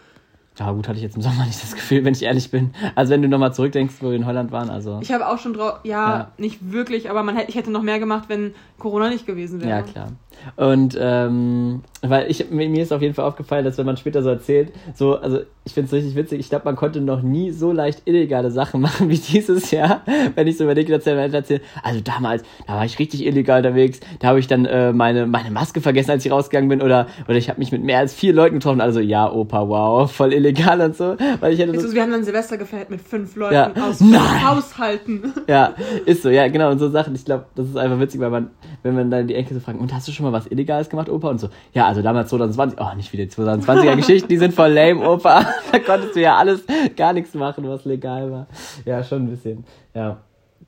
Ja, 0.59 0.71
gut, 0.73 0.87
hatte 0.87 0.99
ich 0.99 1.03
jetzt 1.03 1.17
im 1.17 1.23
Sommer 1.23 1.45
nicht 1.47 1.63
das 1.63 1.75
Gefühl, 1.75 2.05
wenn 2.05 2.15
ich 2.15 2.23
ehrlich 2.23 2.51
bin. 2.51 2.75
Also 2.95 3.13
wenn 3.13 3.23
du 3.23 3.29
nochmal 3.29 3.55
zurückdenkst, 3.55 3.95
wo 4.01 4.11
wir 4.11 4.17
in 4.17 4.27
Holland 4.27 4.53
waren, 4.53 4.71
also. 4.71 4.99
Ich 5.03 5.13
habe 5.13 5.27
auch 5.29 5.39
schon 5.39 5.55
drauf, 5.55 5.81
ja, 5.85 6.19
ja, 6.19 6.33
nicht 6.37 6.73
wirklich, 6.73 7.11
aber 7.11 7.23
man 7.23 7.37
hätte, 7.37 7.49
ich 7.51 7.57
hätte 7.57 7.71
noch 7.71 7.83
mehr 7.83 7.99
gemacht, 7.99 8.25
wenn 8.29 8.55
Corona 8.79 9.09
nicht 9.09 9.27
gewesen 9.27 9.61
wäre. 9.61 9.71
Ja, 9.71 9.83
klar. 9.83 10.09
Und 10.57 10.97
ähm, 11.01 11.83
weil 12.03 12.31
ich 12.31 12.51
mir 12.51 12.83
ist 12.83 12.93
auf 12.93 13.03
jeden 13.03 13.15
Fall 13.15 13.27
aufgefallen, 13.27 13.65
dass 13.65 13.79
wenn 13.79 13.87
man 13.87 13.97
später 13.97 14.23
so 14.23 14.29
erzählt, 14.29 14.73
so, 14.95 15.17
also 15.17 15.41
ich 15.65 15.73
finde 15.73 15.87
es 15.87 15.93
richtig 15.93 16.17
witzig, 16.17 16.41
ich 16.41 16.49
glaube, 16.49 16.65
man 16.65 16.75
konnte 16.75 17.01
noch 17.01 17.23
nie 17.23 17.53
so 17.53 17.71
leicht 17.71 18.03
illegale 18.07 18.51
Sachen 18.51 18.81
machen 18.81 19.09
wie 19.09 19.19
dieses 19.19 19.71
Jahr, 19.71 20.03
wenn 20.35 20.47
ich 20.47 20.57
so 20.57 20.65
überlege, 20.65 20.93
erzähle, 20.93 21.33
erzähle. 21.33 21.61
Also 21.83 22.01
damals, 22.01 22.43
da 22.67 22.75
war 22.75 22.85
ich 22.85 22.99
richtig 22.99 23.25
illegal 23.25 23.59
unterwegs, 23.59 24.01
da 24.19 24.29
habe 24.29 24.41
ich 24.41 24.49
dann 24.49 24.67
äh, 24.67 24.93
meine, 24.93 25.27
meine 25.27 25.51
Maske 25.51 25.81
vergessen, 25.81 26.11
als 26.11 26.27
ich 26.27 26.33
rausgegangen 26.33 26.69
bin, 26.69 26.83
oder, 26.83 27.07
oder 27.29 27.37
ich 27.37 27.49
habe 27.49 27.61
mich 27.61 27.71
mit 27.71 27.85
mehr 27.85 27.99
als 27.99 28.15
vier 28.15 28.33
Leuten 28.33 28.57
getroffen, 28.57 28.81
also 28.81 28.99
ja, 28.99 29.31
Opa, 29.31 29.69
wow, 29.69 30.11
voll 30.13 30.33
illegal 30.33 30.81
und 30.81 30.97
so. 30.97 31.17
Weil 31.41 31.53
ich 31.53 31.61
hätte 31.61 31.79
so, 31.79 31.93
wir 31.95 32.03
haben 32.03 32.11
dann 32.11 32.25
Silvester 32.25 32.57
gefeiert 32.57 32.91
mit 32.91 33.01
fünf 33.01 33.37
Leuten 33.37 33.55
ja. 33.55 33.73
aus 33.89 34.01
Nein. 34.01 34.49
Haushalten. 34.49 35.33
Ja, 35.47 35.75
ist 36.05 36.23
so, 36.23 36.31
ja, 36.31 36.49
genau, 36.49 36.71
und 36.71 36.79
so 36.79 36.89
Sachen. 36.91 37.15
Ich 37.15 37.25
glaube, 37.25 37.47
das 37.55 37.69
ist 37.69 37.77
einfach 37.77 38.01
witzig, 38.01 38.21
weil 38.21 38.31
man, 38.31 38.51
wenn 38.83 38.95
man 38.95 39.11
dann 39.11 39.29
die 39.29 39.35
Enkel 39.35 39.55
so 39.55 39.61
fragen, 39.61 39.79
und 39.79 39.95
hast 39.95 40.09
du 40.09 40.13
schon 40.13 40.25
mal 40.25 40.32
was 40.33 40.47
Illegales 40.47 40.89
gemacht, 40.89 41.09
Opa? 41.09 41.29
Und 41.29 41.41
so, 41.41 41.49
ja, 41.73 41.87
also 41.87 42.03
damals 42.03 42.31
2020, 42.31 42.79
oh, 42.81 42.95
nicht 42.97 43.13
wieder 43.13 43.25
die 43.25 43.31
2020er 43.31 43.97
Geschichten, 43.97 44.29
die 44.29 44.39
sind 44.39 44.55
voll 44.55 44.73
lame, 44.73 45.09
Opa. 45.09 45.45
da 45.73 45.79
konntest 45.79 46.17
du 46.17 46.21
ja 46.21 46.37
alles, 46.37 46.65
gar 46.97 47.13
nichts 47.13 47.35
machen, 47.35 47.69
was 47.69 47.85
legal 47.85 48.31
war. 48.31 48.47
Ja, 48.85 49.03
schon 49.03 49.25
ein 49.25 49.31
bisschen, 49.31 49.65
ja. 49.95 50.19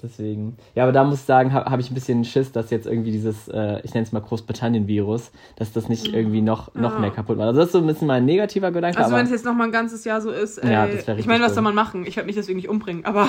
Deswegen. 0.04 0.56
Ja, 0.74 0.82
aber 0.82 0.92
da 0.92 1.02
muss 1.02 1.20
ich 1.20 1.24
sagen, 1.24 1.52
habe 1.52 1.70
hab 1.70 1.80
ich 1.80 1.90
ein 1.90 1.94
bisschen 1.94 2.24
Schiss, 2.24 2.52
dass 2.52 2.70
jetzt 2.70 2.86
irgendwie 2.86 3.10
dieses, 3.10 3.48
äh, 3.48 3.80
ich 3.84 3.94
nenne 3.94 4.04
es 4.04 4.12
mal 4.12 4.20
Großbritannien-Virus, 4.20 5.30
dass 5.56 5.72
das 5.72 5.88
nicht 5.88 6.08
irgendwie 6.08 6.42
noch, 6.42 6.74
noch 6.74 6.94
ja. 6.94 6.98
mehr 6.98 7.10
kaputt 7.10 7.38
macht. 7.38 7.48
Also 7.48 7.60
das 7.60 7.68
ist 7.68 7.72
so 7.72 7.78
ein 7.78 7.86
bisschen 7.86 8.08
mein 8.08 8.26
negativer 8.26 8.70
Gedanke. 8.70 8.98
Also 8.98 9.14
wenn 9.14 9.24
es 9.24 9.30
jetzt 9.30 9.46
noch 9.46 9.54
mal 9.54 9.64
ein 9.64 9.72
ganzes 9.72 10.04
Jahr 10.04 10.20
so 10.20 10.30
ist, 10.30 10.58
ey, 10.58 10.70
ja, 10.70 10.86
das 10.86 11.18
ich 11.18 11.26
meine, 11.26 11.44
was 11.44 11.54
soll 11.54 11.62
man 11.62 11.74
machen? 11.74 12.04
Ich 12.06 12.16
werde 12.16 12.26
mich 12.26 12.36
deswegen 12.36 12.56
nicht 12.56 12.68
umbringen, 12.68 13.04
aber 13.06 13.28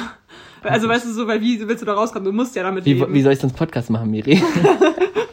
also 0.63 0.89
weißt 0.89 1.05
du 1.05 1.13
so, 1.13 1.27
weil 1.27 1.39
wie 1.41 1.65
willst 1.67 1.81
du 1.81 1.85
da 1.85 1.93
rauskommen? 1.93 2.25
Du 2.25 2.33
musst 2.33 2.55
ja 2.55 2.63
damit 2.63 2.85
wie, 2.85 2.93
leben. 2.93 3.13
Wie 3.13 3.21
soll 3.21 3.33
ich 3.33 3.39
sonst 3.39 3.55
Podcast 3.55 3.89
machen, 3.89 4.11
Miri? 4.11 4.41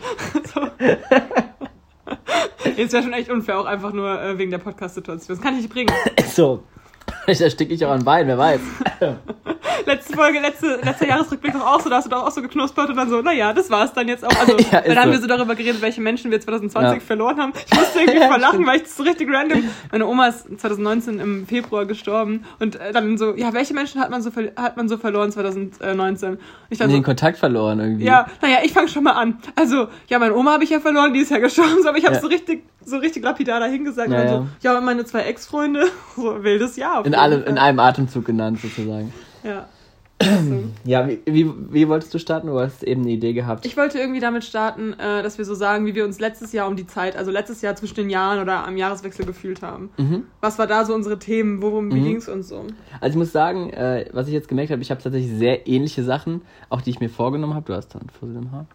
Jetzt 2.77 2.93
wäre 2.93 3.03
schon 3.03 3.12
echt 3.12 3.31
unfair, 3.31 3.59
auch 3.59 3.67
einfach 3.67 3.93
nur 3.93 4.21
äh, 4.21 4.39
wegen 4.39 4.51
der 4.51 4.59
Podcast-Situation. 4.59 5.37
Das 5.37 5.45
kann 5.45 5.55
ich 5.55 5.62
nicht 5.62 5.73
bringen. 5.73 5.93
so. 6.27 6.62
Vielleicht 7.25 7.41
ersticke 7.41 7.75
ich 7.75 7.85
auch 7.85 7.91
an 7.91 8.05
Wein, 8.07 8.27
wer 8.27 8.39
weiß. 8.39 8.61
letzte 9.87 10.15
Folge, 10.15 10.41
letzte, 10.41 10.81
letzter 10.83 11.07
Jahresrückblick 11.07 11.53
doch 11.53 11.67
auch 11.67 11.81
so, 11.81 11.89
da 11.89 11.97
hast 11.97 12.07
du 12.07 12.11
doch 12.11 12.25
auch 12.25 12.31
so 12.31 12.43
geknuspert 12.43 12.91
und 12.91 12.97
dann 12.97 13.09
so, 13.09 13.23
naja, 13.23 13.53
das 13.53 13.71
war's 13.71 13.93
dann 13.93 14.09
jetzt 14.09 14.25
auch. 14.25 14.41
Also, 14.41 14.57
ja, 14.73 14.81
dann 14.81 14.97
haben 14.97 15.09
so. 15.09 15.12
wir 15.12 15.21
so 15.21 15.27
darüber 15.27 15.55
geredet, 15.55 15.83
welche 15.83 16.01
Menschen 16.01 16.31
wir 16.31 16.41
2020 16.41 16.95
ja. 16.95 17.01
verloren 17.01 17.39
haben. 17.39 17.53
Ich 17.67 17.79
musste 17.79 18.01
irgendwie 18.01 18.19
ja, 18.21 18.29
verlachen, 18.29 18.67
weil 18.67 18.77
ich 18.77 18.83
das 18.85 18.97
so 18.97 19.03
richtig 19.03 19.29
random. 19.33 19.65
Meine 19.91 20.07
Oma 20.07 20.29
ist 20.29 20.61
2019 20.61 21.21
im 21.21 21.47
Februar 21.47 21.87
gestorben 21.87 22.45
und 22.59 22.77
äh, 22.77 22.93
dann 22.93 23.19
so, 23.19 23.35
ja, 23.35 23.53
welche 23.53 23.75
Menschen 23.75 24.01
hat 24.01 24.11
man 24.11 24.23
so, 24.23 24.31
hat 24.57 24.77
man 24.77 24.89
so 24.89 24.97
verloren 24.97 25.33
2019? 25.33 26.39
Ich 26.71 26.79
dann 26.79 26.91
so, 26.91 26.97
den 26.97 27.03
Kontakt 27.03 27.39
verloren 27.39 27.81
irgendwie. 27.81 28.05
Ja, 28.05 28.27
naja, 28.41 28.59
ich 28.62 28.73
fange 28.73 28.89
schon 28.89 29.05
mal 29.05 29.12
an. 29.12 29.39
Also, 29.57 29.89
ja, 30.09 30.19
meine 30.19 30.35
Oma 30.35 30.53
habe 30.53 30.65
ich 30.65 30.71
ja 30.71 30.81
verloren, 30.81 31.12
die 31.12 31.21
ist 31.21 31.31
ja 31.31 31.39
gestorben, 31.39 31.87
aber 31.87 31.99
ich 31.99 32.07
habe 32.07 32.19
so 32.19 32.27
richtig 32.27 32.62
so 32.85 32.97
richtig 32.99 33.23
lapidar 33.23 33.61
dahingesagt 33.61 34.11
ja, 34.11 34.23
und 34.23 34.29
so, 34.29 34.47
ja, 34.61 34.77
und 34.77 34.85
meine 34.85 35.05
zwei 35.05 35.23
Ex-Freunde, 35.23 35.87
so 36.17 36.43
wildes 36.43 36.77
Jahr. 36.77 37.05
In, 37.05 37.15
alle, 37.15 37.37
in 37.43 37.59
einem 37.59 37.79
Atemzug 37.79 38.25
genannt 38.25 38.61
sozusagen. 38.61 39.12
Ja. 39.43 39.69
Ja, 40.85 41.09
wie, 41.09 41.21
wie, 41.27 41.51
wie, 41.71 41.89
wolltest 41.89 42.13
du 42.15 42.19
starten? 42.19 42.49
Du 42.49 42.59
hast 42.59 42.83
eben 42.83 43.03
eine 43.03 43.11
Idee 43.11 43.33
gehabt. 43.33 43.67
Ich 43.67 43.77
wollte 43.77 43.99
irgendwie 43.99 44.21
damit 44.21 44.45
starten, 44.45 44.93
äh, 44.95 45.23
dass 45.23 45.39
wir 45.39 45.45
so 45.45 45.55
sagen, 45.55 45.87
wie 45.87 45.95
wir 45.95 46.05
uns 46.05 46.21
letztes 46.21 46.53
Jahr 46.53 46.69
um 46.69 46.77
die 46.77 46.87
Zeit, 46.87 47.17
also 47.17 47.31
letztes 47.31 47.63
Jahr 47.63 47.77
zwischen 47.77 47.97
den 47.97 48.11
Jahren 48.11 48.41
oder 48.41 48.67
am 48.67 48.77
Jahreswechsel 48.77 49.25
gefühlt 49.27 49.63
haben. 49.63 49.91
Mhm. 49.97 50.25
Was 50.41 50.59
war 50.59 50.67
da 50.67 50.85
so 50.85 50.95
unsere 50.95 51.19
Themen? 51.19 51.63
Worum, 51.63 51.87
mhm. 51.87 52.05
ging 52.05 52.17
es 52.17 52.29
uns 52.29 52.49
so? 52.49 52.67
Also 53.01 53.15
ich 53.15 53.17
muss 53.17 53.33
sagen, 53.33 53.71
äh, 53.71 54.07
was 54.13 54.29
ich 54.29 54.35
jetzt 54.35 54.49
gemerkt 54.49 54.71
habe, 54.71 54.83
ich 54.83 54.91
habe 54.91 55.03
tatsächlich 55.03 55.33
sehr 55.37 55.67
ähnliche 55.67 56.05
Sachen, 56.05 56.43
auch 56.69 56.81
die 56.81 56.91
ich 56.91 57.01
mir 57.01 57.11
vorgenommen 57.11 57.55
habe. 57.55 57.67
Du 57.67 57.75
hast 57.75 57.95
dann 57.95 58.09
vor 58.11 58.29
dem 58.29 58.53
Haar 58.53 58.67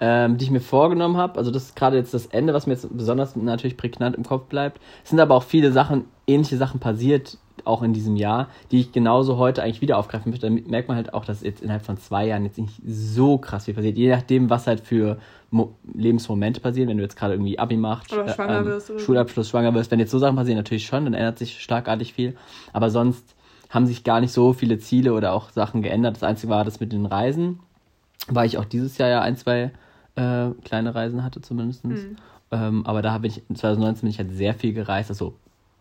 ähm, 0.00 0.38
die 0.38 0.46
ich 0.46 0.50
mir 0.50 0.60
vorgenommen 0.60 1.16
habe. 1.16 1.38
Also 1.38 1.50
das 1.50 1.64
ist 1.64 1.76
gerade 1.76 1.96
jetzt 1.96 2.14
das 2.14 2.26
Ende, 2.26 2.54
was 2.54 2.66
mir 2.66 2.72
jetzt 2.72 2.88
besonders 2.96 3.36
natürlich 3.36 3.76
prägnant 3.76 4.16
im 4.16 4.24
Kopf 4.24 4.46
bleibt. 4.46 4.80
Es 5.04 5.10
sind 5.10 5.20
aber 5.20 5.34
auch 5.34 5.42
viele 5.42 5.72
Sachen, 5.72 6.06
ähnliche 6.26 6.56
Sachen 6.56 6.80
passiert, 6.80 7.38
auch 7.66 7.82
in 7.82 7.92
diesem 7.92 8.16
Jahr, 8.16 8.48
die 8.70 8.80
ich 8.80 8.92
genauso 8.92 9.36
heute 9.36 9.62
eigentlich 9.62 9.82
wieder 9.82 9.98
aufgreifen 9.98 10.30
möchte. 10.30 10.46
Damit 10.46 10.70
merkt 10.70 10.88
man 10.88 10.96
halt 10.96 11.12
auch, 11.12 11.26
dass 11.26 11.42
jetzt 11.42 11.62
innerhalb 11.62 11.84
von 11.84 11.98
zwei 11.98 12.26
Jahren 12.26 12.44
jetzt 12.44 12.58
nicht 12.58 12.80
so 12.86 13.36
krass 13.36 13.66
viel 13.66 13.74
passiert. 13.74 13.98
Je 13.98 14.08
nachdem, 14.08 14.48
was 14.48 14.66
halt 14.66 14.80
für 14.80 15.18
Mo 15.50 15.74
Lebensmomente 15.94 16.60
passieren, 16.60 16.88
wenn 16.88 16.96
du 16.96 17.02
jetzt 17.02 17.16
gerade 17.16 17.34
irgendwie 17.34 17.58
Abi 17.58 17.76
machst, 17.76 18.12
oder 18.12 18.28
schwanger 18.28 18.54
äh, 18.54 18.58
ähm, 18.60 18.64
wirst, 18.66 18.90
oder 18.90 19.00
Schulabschluss, 19.00 19.50
schwanger 19.50 19.74
wirst, 19.74 19.90
wenn 19.90 19.98
jetzt 19.98 20.12
so 20.12 20.18
Sachen 20.18 20.36
passieren, 20.36 20.56
natürlich 20.56 20.86
schon, 20.86 21.04
dann 21.04 21.14
ändert 21.14 21.38
sich 21.38 21.60
starkartig 21.60 22.14
viel. 22.14 22.36
Aber 22.72 22.88
sonst 22.88 23.34
haben 23.68 23.86
sich 23.86 24.04
gar 24.04 24.20
nicht 24.20 24.32
so 24.32 24.52
viele 24.52 24.78
Ziele 24.78 25.12
oder 25.12 25.32
auch 25.32 25.50
Sachen 25.50 25.82
geändert. 25.82 26.16
Das 26.16 26.22
Einzige 26.22 26.50
war 26.50 26.64
das 26.64 26.80
mit 26.80 26.92
den 26.92 27.04
Reisen, 27.04 27.60
weil 28.28 28.46
ich 28.46 28.58
auch 28.58 28.64
dieses 28.64 28.96
Jahr 28.96 29.08
ja 29.08 29.20
ein, 29.20 29.36
zwei 29.36 29.72
äh, 30.16 30.50
kleine 30.64 30.94
Reisen 30.94 31.22
hatte 31.24 31.40
zumindest. 31.40 31.84
Mhm. 31.84 32.16
Ähm, 32.50 32.86
aber 32.86 33.02
da 33.02 33.18
bin 33.18 33.30
ich, 33.30 33.42
2019 33.54 34.02
bin 34.02 34.10
ich 34.10 34.18
halt 34.18 34.32
sehr 34.32 34.54
viel 34.54 34.72
gereist, 34.72 35.10
also 35.10 35.38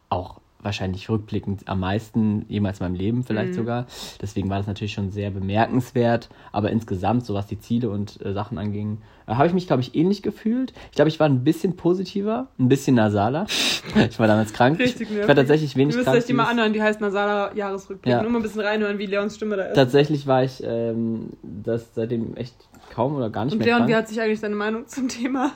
auch 0.09 0.41
wahrscheinlich 0.61 1.09
rückblickend 1.09 1.67
am 1.67 1.79
meisten 1.79 2.45
jemals 2.49 2.79
in 2.79 2.85
meinem 2.85 2.95
Leben 2.95 3.23
vielleicht 3.23 3.53
sogar. 3.53 3.85
Deswegen 4.21 4.49
war 4.49 4.57
das 4.57 4.67
natürlich 4.67 4.93
schon 4.93 5.09
sehr 5.09 5.31
bemerkenswert. 5.31 6.29
Aber 6.51 6.69
insgesamt, 6.69 7.25
so 7.25 7.33
was 7.33 7.47
die 7.47 7.59
Ziele 7.59 7.89
und 7.89 8.23
äh, 8.25 8.33
Sachen 8.33 8.57
anging, 8.57 8.97
äh, 9.25 9.35
habe 9.35 9.47
ich 9.47 9.53
mich, 9.53 9.67
glaube 9.67 9.81
ich, 9.81 9.95
ähnlich 9.95 10.21
gefühlt. 10.21 10.73
Ich 10.89 10.95
glaube, 10.95 11.07
ich 11.09 11.19
war 11.19 11.27
ein 11.29 11.43
bisschen 11.43 11.75
positiver, 11.77 12.47
ein 12.59 12.67
bisschen 12.67 12.95
nasaler. 12.95 13.45
ich 14.09 14.19
war 14.19 14.27
damals 14.27 14.51
krank. 14.51 14.79
Richtig 14.79 15.03
ich, 15.03 15.09
nervig. 15.09 15.21
ich 15.23 15.27
war 15.27 15.35
tatsächlich 15.35 15.75
wenig 15.77 15.93
Ihr 15.93 15.99
müsst 15.99 16.05
krank. 16.07 16.17
euch 16.17 16.25
die 16.25 16.33
mal 16.33 16.45
anhören, 16.49 16.73
die 16.73 16.81
heißt 16.81 16.99
Nasaler 16.99 17.55
Jahresrückblick. 17.55 18.11
Ja. 18.11 18.21
Nur 18.21 18.31
mal 18.31 18.39
ein 18.39 18.43
bisschen 18.43 18.61
reinhören, 18.61 18.97
wie 18.97 19.05
Leons 19.05 19.35
Stimme 19.35 19.55
da 19.55 19.63
ist. 19.63 19.75
Tatsächlich 19.75 20.27
war 20.27 20.43
ich 20.43 20.61
ähm, 20.63 21.29
das 21.41 21.95
seitdem 21.95 22.35
echt 22.35 22.55
kaum 22.93 23.15
oder 23.15 23.29
gar 23.29 23.45
nicht 23.45 23.53
Und 23.53 23.59
mehr 23.59 23.67
Leon, 23.67 23.77
krank. 23.79 23.89
wie 23.91 23.95
hat 23.95 24.07
sich 24.09 24.19
eigentlich 24.19 24.41
deine 24.41 24.55
Meinung 24.55 24.87
zum 24.87 25.07
Thema 25.07 25.51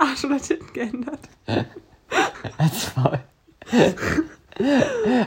Arsch 0.00 0.24
oder 0.24 0.38
Titten 0.38 0.72
geändert? 0.72 1.20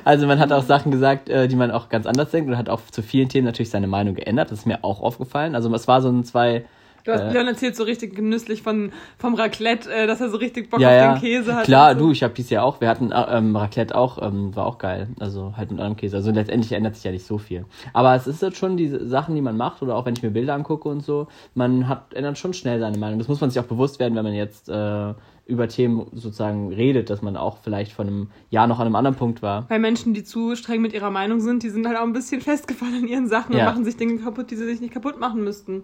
Also 0.03 0.27
man 0.27 0.39
hat 0.39 0.51
auch 0.51 0.63
Sachen 0.63 0.91
gesagt, 0.91 1.29
äh, 1.29 1.47
die 1.47 1.55
man 1.55 1.71
auch 1.71 1.89
ganz 1.89 2.05
anders 2.05 2.31
denkt 2.31 2.49
und 2.49 2.57
hat 2.57 2.69
auch 2.69 2.81
zu 2.91 3.01
vielen 3.01 3.27
Themen 3.27 3.45
natürlich 3.45 3.71
seine 3.71 3.87
Meinung 3.87 4.13
geändert. 4.13 4.51
Das 4.51 4.59
ist 4.59 4.65
mir 4.65 4.83
auch 4.83 5.01
aufgefallen. 5.01 5.55
Also 5.55 5.73
es 5.73 5.87
war 5.87 6.01
so 6.01 6.09
ein 6.09 6.23
zwei. 6.23 6.65
Du 7.05 7.11
hast 7.13 7.21
Äh. 7.21 7.31
Leon 7.33 7.47
erzählt 7.47 7.75
so 7.75 7.83
richtig 7.83 8.15
genüsslich 8.15 8.61
von, 8.63 8.91
vom 9.17 9.35
Raclette, 9.35 9.91
äh, 9.93 10.07
dass 10.07 10.21
er 10.21 10.29
so 10.29 10.37
richtig 10.37 10.69
Bock 10.69 10.79
Ja, 10.79 10.87
auf 10.89 10.93
ja. 10.95 11.13
den 11.13 11.21
Käse 11.21 11.55
hat. 11.55 11.65
Klar, 11.65 11.93
so. 11.93 11.99
du, 12.05 12.11
ich 12.11 12.23
habe 12.23 12.33
dies 12.33 12.49
Jahr 12.49 12.65
auch. 12.65 12.81
Wir 12.81 12.89
hatten 12.89 13.11
äh, 13.11 13.37
ähm, 13.37 13.55
Raclette 13.55 13.95
auch, 13.95 14.21
ähm, 14.21 14.55
war 14.55 14.65
auch 14.65 14.79
geil. 14.79 15.07
Also 15.19 15.53
halt 15.55 15.69
mit 15.71 15.79
anderem 15.79 15.97
Käse. 15.97 16.17
Also 16.17 16.31
letztendlich 16.31 16.71
ändert 16.71 16.95
sich 16.95 17.03
ja 17.03 17.11
nicht 17.11 17.25
so 17.25 17.37
viel. 17.37 17.65
Aber 17.93 18.15
es 18.15 18.25
ist 18.27 18.41
jetzt 18.41 18.57
schon 18.57 18.75
diese 18.75 19.07
Sachen, 19.07 19.35
die 19.35 19.41
man 19.41 19.55
macht 19.55 19.81
oder 19.83 19.95
auch 19.95 20.05
wenn 20.05 20.15
ich 20.15 20.23
mir 20.23 20.31
Bilder 20.31 20.55
angucke 20.55 20.89
und 20.89 21.01
so, 21.03 21.27
man 21.53 21.87
hat 21.87 22.13
ändert 22.13 22.37
schon 22.39 22.53
schnell 22.53 22.79
seine 22.79 22.97
Meinung. 22.97 23.19
Das 23.19 23.27
muss 23.27 23.39
man 23.39 23.49
sich 23.51 23.59
auch 23.59 23.67
bewusst 23.67 23.99
werden, 23.99 24.15
wenn 24.15 24.23
man 24.23 24.33
jetzt 24.33 24.67
äh, 24.69 25.13
über 25.45 25.67
Themen 25.67 26.07
sozusagen 26.13 26.73
redet, 26.73 27.11
dass 27.11 27.21
man 27.21 27.37
auch 27.37 27.57
vielleicht 27.61 27.91
von 27.93 28.07
einem 28.07 28.29
Jahr 28.49 28.65
noch 28.65 28.79
an 28.79 28.87
einem 28.87 28.95
anderen 28.95 29.15
Punkt 29.15 29.43
war. 29.43 29.65
Weil 29.69 29.77
Menschen, 29.79 30.15
die 30.15 30.23
zu 30.23 30.55
streng 30.55 30.81
mit 30.81 30.91
ihrer 30.93 31.11
Meinung 31.11 31.39
sind, 31.39 31.61
die 31.61 31.69
sind 31.69 31.85
halt 31.87 31.97
auch 31.99 32.03
ein 32.03 32.13
bisschen 32.13 32.41
festgefahren 32.41 32.95
in 32.95 33.07
ihren 33.07 33.27
Sachen 33.27 33.53
Ja. 33.55 33.59
und 33.59 33.65
machen 33.73 33.85
sich 33.85 33.95
Dinge 33.95 34.17
kaputt, 34.17 34.49
die 34.49 34.55
sie 34.55 34.65
sich 34.65 34.81
nicht 34.81 34.91
kaputt 34.93 35.19
machen 35.19 35.43
müssten. 35.43 35.83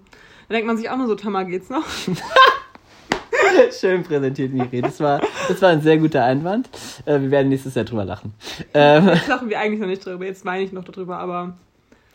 Da 0.51 0.57
denkt 0.57 0.67
man 0.67 0.75
sich 0.75 0.89
auch 0.89 0.97
nur 0.97 1.07
so, 1.07 1.15
Tamar, 1.15 1.45
geht's 1.45 1.69
noch? 1.69 1.85
Schön 3.79 4.03
präsentiert, 4.03 4.51
Miri. 4.51 4.81
Das 4.81 4.99
war, 4.99 5.21
das 5.47 5.61
war 5.61 5.69
ein 5.69 5.79
sehr 5.81 5.97
guter 5.97 6.25
Einwand. 6.25 6.67
Äh, 7.05 7.21
wir 7.21 7.31
werden 7.31 7.47
nächstes 7.47 7.73
Jahr 7.75 7.85
drüber 7.85 8.03
lachen. 8.03 8.33
Ähm, 8.73 9.07
Jetzt 9.07 9.29
lachen 9.29 9.49
wir 9.49 9.61
eigentlich 9.61 9.79
noch 9.79 9.87
nicht 9.87 10.05
drüber, 10.05 10.25
jetzt 10.25 10.43
meine 10.43 10.61
ich 10.65 10.73
noch 10.73 10.83
darüber, 10.83 11.19
aber 11.19 11.53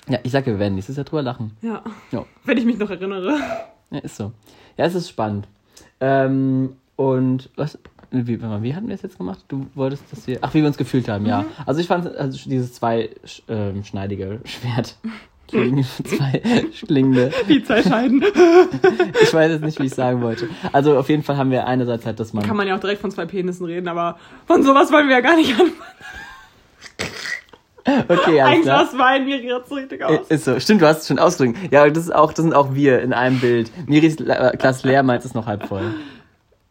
ja, 0.07 0.19
ich 0.23 0.33
sage, 0.33 0.49
wir 0.51 0.59
werden 0.59 0.75
nächstes 0.75 0.97
Jahr 0.97 1.05
drüber 1.07 1.23
lachen. 1.23 1.57
ja, 1.63 1.83
Ja. 2.13 2.27
wenn 2.45 2.59
ich 2.59 2.67
mich 2.67 2.77
noch 2.77 2.91
erinnere. 2.91 3.39
Ja, 3.91 4.01
ist 4.01 4.17
so. 4.17 4.33
Ja, 4.77 4.85
es 4.85 4.95
ist 4.95 5.09
spannend. 5.09 5.49
Ähm, 6.01 6.77
und 6.97 7.49
was, 7.57 7.79
wie, 8.11 8.39
wie 8.39 8.75
hatten 8.75 8.89
wir 8.89 8.95
es 8.97 9.01
jetzt 9.01 9.17
gemacht? 9.17 9.47
Du 9.49 9.67
wolltest, 9.75 10.13
dass 10.13 10.27
wir, 10.27 10.41
ach, 10.43 10.53
wie 10.53 10.61
wir 10.61 10.67
uns 10.67 10.77
gefühlt 10.77 11.09
haben, 11.09 11.25
ja. 11.25 11.47
Also 11.65 11.81
ich 11.81 11.87
fand 11.87 12.15
also 12.15 12.39
dieses 12.51 12.75
zweischneidige 12.75 14.41
Schwert. 14.45 14.97
zwei 16.05 16.65
schlingende. 16.75 17.33
Die 17.49 17.63
zwei 17.63 17.83
Scheiden. 17.83 18.25
Ich 19.23 19.33
weiß 19.33 19.51
jetzt 19.51 19.65
nicht, 19.65 19.81
wie 19.81 19.87
ich 19.87 19.95
sagen 19.95 20.21
wollte. 20.23 20.49
Also 20.73 20.97
auf 20.99 21.09
jeden 21.09 21.23
Fall 21.23 21.37
haben 21.37 21.51
wir 21.51 21.67
einerseits 21.67 22.05
halt, 22.07 22.21
dass 22.21 22.33
man. 22.33 22.45
Kann 22.45 22.57
man 22.57 22.67
ja 22.69 22.77
auch 22.77 22.81
direkt 22.81 23.01
von 23.01 23.11
zwei 23.11 23.27
Penissen 23.27 23.67
reden, 23.67 23.89
aber 23.89 24.19
von 24.47 24.63
sowas 24.63 24.93
wollen 24.93 25.09
wir 25.09 25.17
ja 25.17 25.21
gar 25.21 25.37
nicht 25.37 25.51
anfangen. 25.53 25.73
okay, 28.09 28.41
alles 28.41 28.57
Ein. 28.57 28.63
Glas 28.63 28.99
Wein, 28.99 29.25
mir 29.27 29.41
geht's 29.41 29.71
richtig 29.71 30.01
Äh, 30.01 30.05
aus. 30.05 30.27
Ist 30.29 30.45
so, 30.45 30.59
stimmt, 30.61 30.83
du 30.83 30.87
hast 30.87 31.03
es 31.03 31.09
schon 31.09 31.19
ausgedrückt. 31.19 31.59
Ja, 31.71 31.89
das 31.89 32.05
ist 32.05 32.15
auch, 32.15 32.33
das 32.33 32.43
sind 32.45 32.55
auch 32.55 32.75
wir 32.75 33.01
in 33.01 33.13
einem 33.13 33.39
Bild. 33.41 33.71
Miris 33.89 34.17
Glas 34.17 34.85
leer, 34.85 35.03
meint 35.03 35.25
es 35.25 35.35
noch 35.35 35.47
halb 35.47 35.67
voll. 35.67 35.95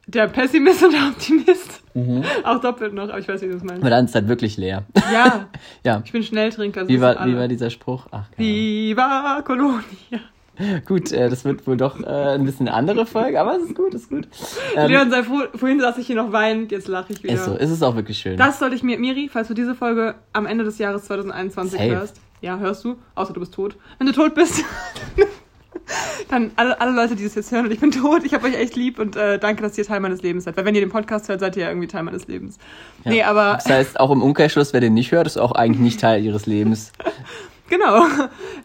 Der 0.08 0.28
Pessimist 0.28 0.84
und 0.84 0.94
der 0.94 1.08
Optimist. 1.08 1.75
Mhm. 1.96 2.24
Auch 2.44 2.60
doppelt 2.62 2.94
noch, 2.94 3.10
aber 3.10 3.18
ich 3.20 3.28
weiß, 3.28 3.42
wie 3.42 3.48
du 3.48 3.56
es 3.56 3.64
meinst. 3.64 3.82
Aber 3.82 3.90
dann 3.90 4.06
ist 4.06 4.12
es 4.12 4.16
halt 4.16 4.28
wirklich 4.28 4.58
leer. 4.58 4.84
Ja, 5.14 5.48
Ja. 5.84 6.02
ich 6.06 6.12
bin 6.12 6.22
Schnelltrinker. 6.24 6.82
das 6.82 6.90
Wie 6.90 7.02
war, 7.02 7.26
wie 7.26 7.36
war 7.36 7.48
dieser 7.48 7.70
Spruch? 7.70 8.06
Ach, 8.12 8.30
keine 8.36 8.48
Viva 8.48 9.42
Colonia. 9.44 9.82
Gut, 10.86 11.12
äh, 11.12 11.30
das 11.30 11.44
wird 11.44 11.68
wohl 11.68 11.76
doch 11.76 12.00
äh, 12.02 12.06
ein 12.06 12.46
bisschen 12.46 12.68
eine 12.70 12.78
andere 12.78 13.06
Folge, 13.06 13.42
aber 13.42 13.58
es 13.58 13.64
ist 13.64 13.76
gut, 13.76 13.94
ist 13.94 14.10
gut. 14.10 14.28
Ähm, 14.76 14.90
Leon, 14.90 15.10
sei 15.12 15.24
froh, 15.24 15.42
vorhin 15.56 15.82
saß 15.82 15.98
ich 15.98 16.08
hier 16.08 16.16
noch 16.16 16.32
weinend, 16.32 16.72
jetzt 16.72 16.88
lache 16.88 17.12
ich 17.12 17.24
wieder. 17.24 17.34
ist 17.34 17.44
so, 17.46 17.56
ist 17.56 17.70
es 17.72 17.84
auch 17.84 17.96
wirklich 17.96 18.18
schön. 18.18 18.38
Das 18.38 18.60
sollte 18.60 18.76
ich 18.76 18.84
mir, 18.84 18.98
Miri, 18.98 19.30
falls 19.32 19.50
du 19.50 19.54
diese 19.54 19.76
Folge 19.76 20.16
am 20.32 20.46
Ende 20.46 20.64
des 20.64 20.78
Jahres 20.78 21.04
2021 21.06 21.78
Safe. 21.80 21.92
hörst. 21.96 22.22
Ja, 22.42 22.58
hörst 22.58 22.86
du, 22.86 22.96
außer 23.16 23.34
du 23.34 23.40
bist 23.42 23.54
tot. 23.54 23.76
Wenn 23.98 24.08
du 24.08 24.14
tot 24.14 24.34
bist, 24.36 24.64
dann 26.30 26.52
alle, 26.56 26.80
alle 26.80 26.92
Leute, 26.92 27.16
die 27.16 27.24
das 27.24 27.36
jetzt 27.36 27.52
hören 27.52 27.66
und 27.66 27.72
ich 27.72 27.80
bin 27.80 27.92
tot, 27.92 28.24
ich 28.24 28.34
habe 28.34 28.48
euch 28.48 28.56
echt 28.56 28.76
lieb 28.76 29.00
und 29.00 29.16
äh, 29.16 29.40
danke, 29.40 29.62
dass 29.62 29.78
ihr 29.78 29.86
Teil 29.86 30.00
meines 30.00 30.22
Lebens 30.22 30.46
seid. 30.46 30.58
Weil 30.58 30.66
wenn 30.66 30.76
ihr 30.76 30.82
den 30.82 30.90
Podcast 30.90 31.30
hört, 31.30 31.40
seid 31.40 31.56
ihr 31.56 31.64
ja 31.64 31.70
irgendwie 31.70 31.88
Teil 31.88 32.04
meines 32.04 32.28
Lebens. 32.28 32.58
Ja. 33.04 33.12
Nee, 33.12 33.24
aber 33.24 33.54
Das 33.56 33.70
heißt, 33.70 34.00
auch 34.00 34.12
im 34.12 34.22
Umkehrschluss, 34.22 34.74
wer 34.74 34.82
den 34.82 34.94
nicht 34.94 35.12
hört, 35.12 35.28
ist 35.28 35.38
auch 35.38 35.52
eigentlich 35.52 35.82
nicht 35.82 36.00
Teil 36.00 36.24
ihres 36.24 36.46
Lebens. 36.46 36.92
genau. 37.70 38.06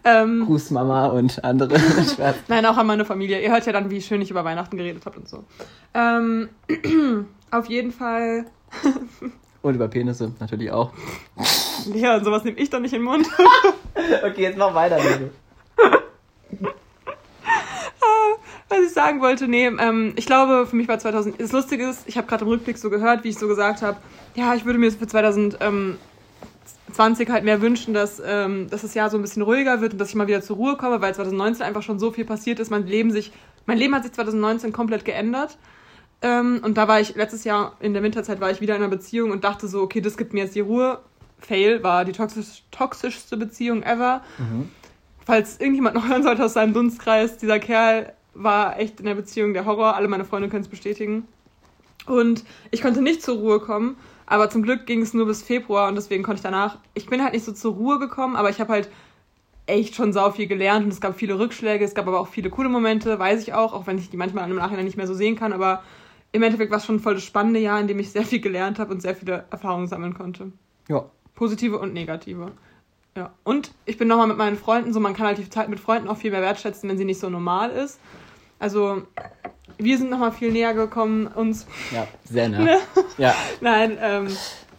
ähm, 0.04 0.44
Gruß 0.46 0.70
Mama 0.70 1.06
und 1.06 1.44
andere. 1.44 1.78
Nein, 2.48 2.66
auch 2.66 2.76
an 2.76 2.86
meine 2.86 3.04
Familie. 3.04 3.40
Ihr 3.40 3.50
hört 3.50 3.66
ja 3.66 3.72
dann, 3.72 3.90
wie 3.90 4.00
schön 4.00 4.22
ich 4.22 4.30
über 4.30 4.44
Weihnachten 4.44 4.76
geredet 4.76 5.04
habe 5.06 5.18
und 5.18 5.28
so. 5.28 5.44
Ähm, 5.94 6.48
auf 7.50 7.66
jeden 7.66 7.92
Fall. 7.92 8.46
und 9.62 9.74
über 9.74 9.88
Penisse 9.88 10.32
natürlich 10.40 10.70
auch. 10.70 10.92
Leon, 11.86 12.24
sowas 12.24 12.44
nehme 12.44 12.58
ich 12.58 12.70
doch 12.70 12.80
nicht 12.80 12.92
in 12.92 13.00
den 13.00 13.06
Mund. 13.06 13.26
Okay, 14.22 14.42
jetzt 14.42 14.58
mach 14.58 14.74
weiter, 14.74 14.96
bitte. 14.96 15.30
Was 18.68 18.80
ich 18.80 18.92
sagen 18.92 19.20
wollte, 19.20 19.48
nee, 19.48 19.66
ähm, 19.66 20.12
ich 20.16 20.26
glaube, 20.26 20.66
für 20.66 20.76
mich 20.76 20.88
war 20.88 20.98
2000, 20.98 21.40
das 21.40 21.52
Lustige 21.52 21.88
ist, 21.88 22.02
ich 22.06 22.16
habe 22.16 22.26
gerade 22.26 22.44
im 22.44 22.50
Rückblick 22.50 22.78
so 22.78 22.90
gehört, 22.90 23.24
wie 23.24 23.28
ich 23.28 23.38
so 23.38 23.48
gesagt 23.48 23.82
habe, 23.82 23.98
ja, 24.34 24.54
ich 24.54 24.64
würde 24.64 24.78
mir 24.78 24.92
für 24.92 25.06
2020 25.06 25.98
halt 27.30 27.44
mehr 27.44 27.60
wünschen, 27.60 27.94
dass, 27.94 28.22
ähm, 28.24 28.68
dass 28.70 28.82
das 28.82 28.94
Jahr 28.94 29.10
so 29.10 29.18
ein 29.18 29.22
bisschen 29.22 29.42
ruhiger 29.42 29.80
wird 29.80 29.92
und 29.94 29.98
dass 29.98 30.10
ich 30.10 30.14
mal 30.14 30.28
wieder 30.28 30.42
zur 30.42 30.56
Ruhe 30.56 30.76
komme, 30.76 31.00
weil 31.00 31.14
2019 31.14 31.64
einfach 31.66 31.82
schon 31.82 31.98
so 31.98 32.12
viel 32.12 32.24
passiert 32.24 32.60
ist. 32.60 32.70
Mein 32.70 32.86
Leben, 32.86 33.10
sich, 33.10 33.32
mein 33.66 33.78
Leben 33.78 33.94
hat 33.94 34.04
sich 34.04 34.12
2019 34.12 34.72
komplett 34.72 35.04
geändert. 35.04 35.58
Ähm, 36.22 36.60
und 36.62 36.76
da 36.76 36.86
war 36.86 37.00
ich, 37.00 37.14
letztes 37.14 37.44
Jahr 37.44 37.76
in 37.80 37.94
der 37.94 38.02
Winterzeit 38.02 38.40
war 38.40 38.50
ich 38.50 38.60
wieder 38.60 38.76
in 38.76 38.82
einer 38.82 38.90
Beziehung 38.90 39.30
und 39.30 39.44
dachte 39.44 39.68
so, 39.68 39.80
okay, 39.80 40.00
das 40.00 40.16
gibt 40.16 40.32
mir 40.34 40.44
jetzt 40.44 40.54
die 40.54 40.60
Ruhe. 40.60 41.00
Fail 41.38 41.82
war 41.82 42.04
die 42.04 42.12
toxisch, 42.12 42.62
toxischste 42.70 43.36
Beziehung 43.36 43.82
ever. 43.82 44.22
Falls 45.30 45.60
irgendjemand 45.60 45.94
noch 45.94 46.08
hören 46.08 46.24
sollte 46.24 46.44
aus 46.44 46.54
seinem 46.54 46.74
Dunstkreis, 46.74 47.38
dieser 47.38 47.60
Kerl 47.60 48.14
war 48.34 48.80
echt 48.80 48.98
in 48.98 49.06
der 49.06 49.14
Beziehung 49.14 49.54
der 49.54 49.64
Horror. 49.64 49.94
Alle 49.94 50.08
meine 50.08 50.24
Freunde 50.24 50.48
können 50.48 50.64
es 50.64 50.68
bestätigen. 50.68 51.28
Und 52.04 52.42
ich 52.72 52.82
konnte 52.82 53.00
nicht 53.00 53.22
zur 53.22 53.36
Ruhe 53.36 53.60
kommen, 53.60 53.96
aber 54.26 54.50
zum 54.50 54.64
Glück 54.64 54.86
ging 54.86 55.02
es 55.02 55.14
nur 55.14 55.26
bis 55.26 55.44
Februar 55.44 55.88
und 55.88 55.94
deswegen 55.94 56.24
konnte 56.24 56.38
ich 56.38 56.42
danach. 56.42 56.78
Ich 56.94 57.06
bin 57.06 57.22
halt 57.22 57.32
nicht 57.32 57.44
so 57.44 57.52
zur 57.52 57.74
Ruhe 57.74 58.00
gekommen, 58.00 58.34
aber 58.34 58.50
ich 58.50 58.58
habe 58.58 58.72
halt 58.72 58.90
echt 59.66 59.94
schon 59.94 60.12
sau 60.12 60.32
viel 60.32 60.48
gelernt 60.48 60.86
und 60.86 60.92
es 60.92 61.00
gab 61.00 61.16
viele 61.16 61.38
Rückschläge, 61.38 61.84
es 61.84 61.94
gab 61.94 62.08
aber 62.08 62.18
auch 62.18 62.26
viele 62.26 62.50
coole 62.50 62.68
Momente, 62.68 63.16
weiß 63.16 63.40
ich 63.40 63.54
auch, 63.54 63.72
auch 63.72 63.86
wenn 63.86 63.98
ich 63.98 64.10
die 64.10 64.16
manchmal 64.16 64.50
im 64.50 64.56
Nachhinein 64.56 64.84
nicht 64.84 64.96
mehr 64.96 65.06
so 65.06 65.14
sehen 65.14 65.36
kann, 65.36 65.52
aber 65.52 65.84
im 66.32 66.42
Endeffekt 66.42 66.72
war 66.72 66.78
es 66.78 66.86
schon 66.86 66.98
voll 66.98 67.14
das 67.14 67.22
spannende 67.22 67.60
Jahr, 67.60 67.78
in 67.78 67.86
dem 67.86 68.00
ich 68.00 68.10
sehr 68.10 68.24
viel 68.24 68.40
gelernt 68.40 68.80
habe 68.80 68.92
und 68.92 69.00
sehr 69.00 69.14
viele 69.14 69.44
Erfahrungen 69.52 69.86
sammeln 69.86 70.14
konnte. 70.14 70.50
Ja. 70.88 71.04
Positive 71.36 71.78
und 71.78 71.92
negative. 71.92 72.50
Ja. 73.16 73.30
Und 73.44 73.72
ich 73.86 73.98
bin 73.98 74.08
nochmal 74.08 74.26
mit 74.28 74.36
meinen 74.36 74.56
Freunden 74.56 74.92
so, 74.92 75.00
man 75.00 75.14
kann 75.14 75.26
halt 75.26 75.38
die 75.38 75.48
Zeit 75.50 75.68
mit 75.68 75.80
Freunden 75.80 76.08
auch 76.08 76.16
viel 76.16 76.30
mehr 76.30 76.42
wertschätzen, 76.42 76.88
wenn 76.88 76.96
sie 76.98 77.04
nicht 77.04 77.20
so 77.20 77.28
normal 77.28 77.70
ist. 77.70 77.98
Also, 78.58 79.02
wir 79.78 79.98
sind 79.98 80.10
nochmal 80.10 80.32
viel 80.32 80.52
näher 80.52 80.74
gekommen, 80.74 81.26
uns. 81.26 81.66
Ja, 81.92 82.06
sehr 82.24 82.48
nah. 82.48 82.78
Ja. 83.18 83.34
Nein, 83.60 83.96
ähm, 84.00 84.28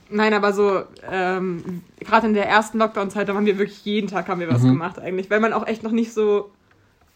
nein, 0.10 0.34
aber 0.34 0.54
so, 0.54 0.84
ähm, 1.10 1.82
gerade 2.00 2.28
in 2.28 2.34
der 2.34 2.48
ersten 2.48 2.78
Lockdown-Zeit, 2.78 3.28
da 3.30 3.34
haben 3.34 3.46
wir 3.46 3.58
wirklich 3.58 3.84
jeden 3.86 4.08
Tag 4.08 4.28
haben 4.28 4.40
wir 4.40 4.50
was 4.52 4.62
Mhm. 4.62 4.70
gemacht 4.74 5.00
eigentlich, 5.00 5.30
weil 5.30 5.40
man 5.40 5.54
auch 5.54 5.66
echt 5.68 5.84
noch 5.84 5.92
nicht 5.92 6.14
so. 6.14 6.52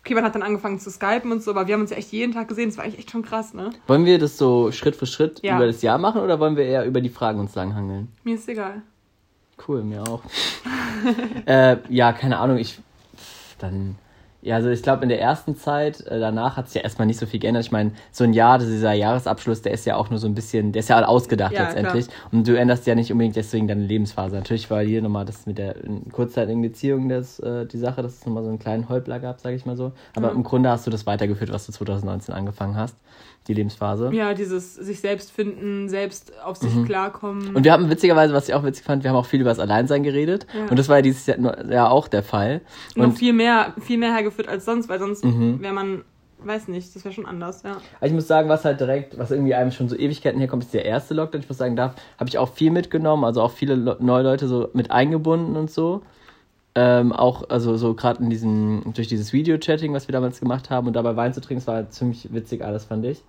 Okay, 0.01 0.13
man 0.13 0.23
hat 0.23 0.36
dann 0.36 0.43
angefangen 0.43 0.80
zu 0.80 0.91
skypen 0.91 1.32
und 1.32 1.41
so, 1.41 1.49
aber 1.51 1.65
wir 1.67 1.73
haben 1.73 1.82
uns 1.82 1.89
ja 1.89 1.97
echt 1.97 2.12
jeden 2.12 2.32
Tag 2.32 2.47
gesehen. 2.47 2.69
Das 2.69 2.78
war 2.78 2.84
eigentlich 2.84 2.99
echt 2.99 3.10
schon 3.12 3.23
krass, 3.23 3.54
ne? 3.56 3.71
Wollen 3.88 4.06
wir 4.06 4.19
das 4.19 4.38
so 4.38 4.71
Schritt 4.71 4.95
für 4.95 5.08
Schritt 5.08 5.41
Ja. 5.43 5.56
über 5.56 5.65
das 5.65 5.82
Jahr 5.82 5.97
machen 5.97 6.21
oder 6.21 6.39
wollen 6.39 6.56
wir 6.58 6.63
eher 6.65 6.86
über 6.86 7.01
die 7.01 7.10
Fragen 7.10 7.39
uns 7.39 7.56
langhangeln? 7.56 8.10
Mir 8.23 8.36
ist 8.36 8.47
egal. 8.47 8.84
Cool, 9.67 9.83
mir 9.83 10.03
auch. 10.03 10.21
äh, 11.45 11.77
ja, 11.89 12.13
keine 12.13 12.37
Ahnung, 12.39 12.57
ich. 12.57 12.79
Dann. 13.59 13.95
Ja, 14.41 14.55
also 14.57 14.69
ich 14.69 14.83
glaube, 14.83 15.01
in 15.01 15.09
der 15.09 15.19
ersten 15.19 15.55
Zeit, 15.55 16.01
äh, 16.01 16.19
danach 16.19 16.55
hat 16.55 16.67
sich 16.67 16.75
ja 16.75 16.81
erstmal 16.81 17.07
nicht 17.07 17.17
so 17.19 17.25
viel 17.25 17.39
geändert. 17.39 17.63
Ich 17.65 17.71
meine, 17.71 17.93
so 18.11 18.23
ein 18.25 18.33
Jahr, 18.33 18.59
das- 18.59 18.67
dieser 18.67 18.93
Jahresabschluss, 18.93 19.63
der 19.63 19.71
ist 19.71 19.85
ja 19.85 19.95
auch 19.95 20.11
nur 20.11 20.19
so 20.19 20.27
ein 20.27 20.35
bisschen, 20.35 20.71
der 20.71 20.81
ist 20.81 20.89
ja 20.89 21.03
ausgedacht 21.03 21.53
Ja, 21.53 21.63
letztendlich. 21.63 22.05
Und 22.31 22.47
du 22.47 22.55
änderst 22.55 22.85
ja 22.85 22.93
nicht 22.93 23.11
unbedingt 23.11 23.35
deswegen 23.37 23.67
deine 23.67 23.81
Lebensphase. 23.81 24.35
Natürlich 24.35 24.69
war 24.69 24.83
hier 24.83 25.01
nochmal 25.01 25.25
das 25.25 25.47
mit 25.47 25.57
der 25.57 25.75
kurzzeitigen 26.11 26.61
Beziehung 26.61 27.09
das, 27.09 27.39
äh, 27.39 27.65
die 27.65 27.79
Sache, 27.79 28.03
dass 28.03 28.17
es 28.19 28.25
nochmal 28.27 28.43
so 28.43 28.49
einen 28.49 28.59
kleinen 28.59 28.87
Holpler 28.87 29.19
gab, 29.19 29.39
sage 29.39 29.55
ich 29.55 29.65
mal 29.65 29.77
so. 29.77 29.93
Aber 30.15 30.29
Mhm. 30.29 30.37
im 30.37 30.43
Grunde 30.43 30.69
hast 30.69 30.85
du 30.85 30.91
das 30.91 31.07
weitergeführt, 31.07 31.51
was 31.51 31.65
du 31.65 31.71
2019 31.71 32.35
angefangen 32.35 32.75
hast, 32.77 32.95
die 33.47 33.53
Lebensphase. 33.53 34.12
Ja, 34.13 34.34
dieses 34.34 34.75
sich 34.75 34.99
selbst 34.99 35.31
finden, 35.31 35.89
selbst 35.89 36.34
auf 36.43 36.58
sich 36.58 36.71
klarkommen. 36.86 37.49
Mhm. 37.49 37.55
Und 37.55 37.63
wir 37.63 37.71
haben 37.71 37.89
witzigerweise, 37.89 38.34
was 38.34 38.47
ich 38.47 38.53
auch 38.53 38.63
witzig 38.63 38.86
fand, 38.86 39.03
wir 39.03 39.12
haben 39.12 39.17
auch 39.17 39.25
viel 39.25 39.41
über 39.41 39.51
das 39.51 39.60
Alleinsein 39.60 40.03
geredet. 40.03 40.47
Ja. 40.53 40.69
Und 40.69 40.79
das 40.79 40.89
war 40.89 40.97
ja 40.97 41.01
dieses 41.01 41.25
Jahr, 41.25 41.69
Jahr 41.69 41.91
auch 41.91 42.08
der 42.08 42.23
Fall. 42.23 42.62
noch 42.95 43.05
Und 43.05 43.17
viel 43.17 43.34
mehr, 43.34 43.73
viel 43.81 43.97
mehr 43.97 44.13
hergeführt 44.13 44.47
als 44.47 44.65
sonst, 44.65 44.89
weil 44.89 44.99
sonst 44.99 45.23
Mhm. 45.23 45.62
wäre 45.62 45.73
man 45.73 46.03
weiß 46.43 46.67
nicht, 46.67 46.95
das 46.95 47.03
wäre 47.03 47.13
schon 47.13 47.25
anders, 47.25 47.63
ja. 47.63 47.77
Aber 47.97 48.08
ich 48.08 48.13
muss 48.13 48.27
sagen, 48.27 48.49
was 48.49 48.65
halt 48.65 48.79
direkt, 48.79 49.17
was 49.17 49.31
irgendwie 49.31 49.55
einem 49.55 49.71
schon 49.71 49.89
so 49.89 49.95
Ewigkeiten 49.95 50.39
herkommt, 50.39 50.63
ist 50.63 50.73
der 50.73 50.86
erste 50.86 51.13
Lockdown. 51.13 51.41
Ich 51.41 51.49
muss 51.49 51.58
sagen, 51.58 51.75
da 51.75 51.95
habe 52.19 52.29
ich 52.29 52.38
auch 52.38 52.53
viel 52.53 52.71
mitgenommen, 52.71 53.23
also 53.23 53.41
auch 53.41 53.51
viele 53.51 53.75
Le 53.75 53.97
neue 53.99 54.23
Leute 54.23 54.47
so 54.47 54.69
mit 54.73 54.91
eingebunden 54.91 55.55
und 55.55 55.71
so. 55.71 56.03
Ähm, 56.77 57.13
auch, 57.13 57.49
also 57.49 57.77
so 57.77 57.93
gerade 57.93 58.21
in 58.21 58.29
diesem, 58.29 58.83
durch 58.93 59.07
dieses 59.07 59.31
Video-Chatting, 59.31 59.93
was 59.93 60.07
wir 60.09 60.13
damals 60.13 60.41
gemacht 60.41 60.69
haben 60.69 60.88
und 60.88 60.93
dabei 60.93 61.15
Wein 61.15 61.33
zu 61.33 61.39
trinken, 61.39 61.63
das 61.65 61.67
war 61.67 61.89
ziemlich 61.89 62.33
witzig 62.33 62.63
alles, 62.63 62.85
fand 62.85 63.05
ich. 63.05 63.23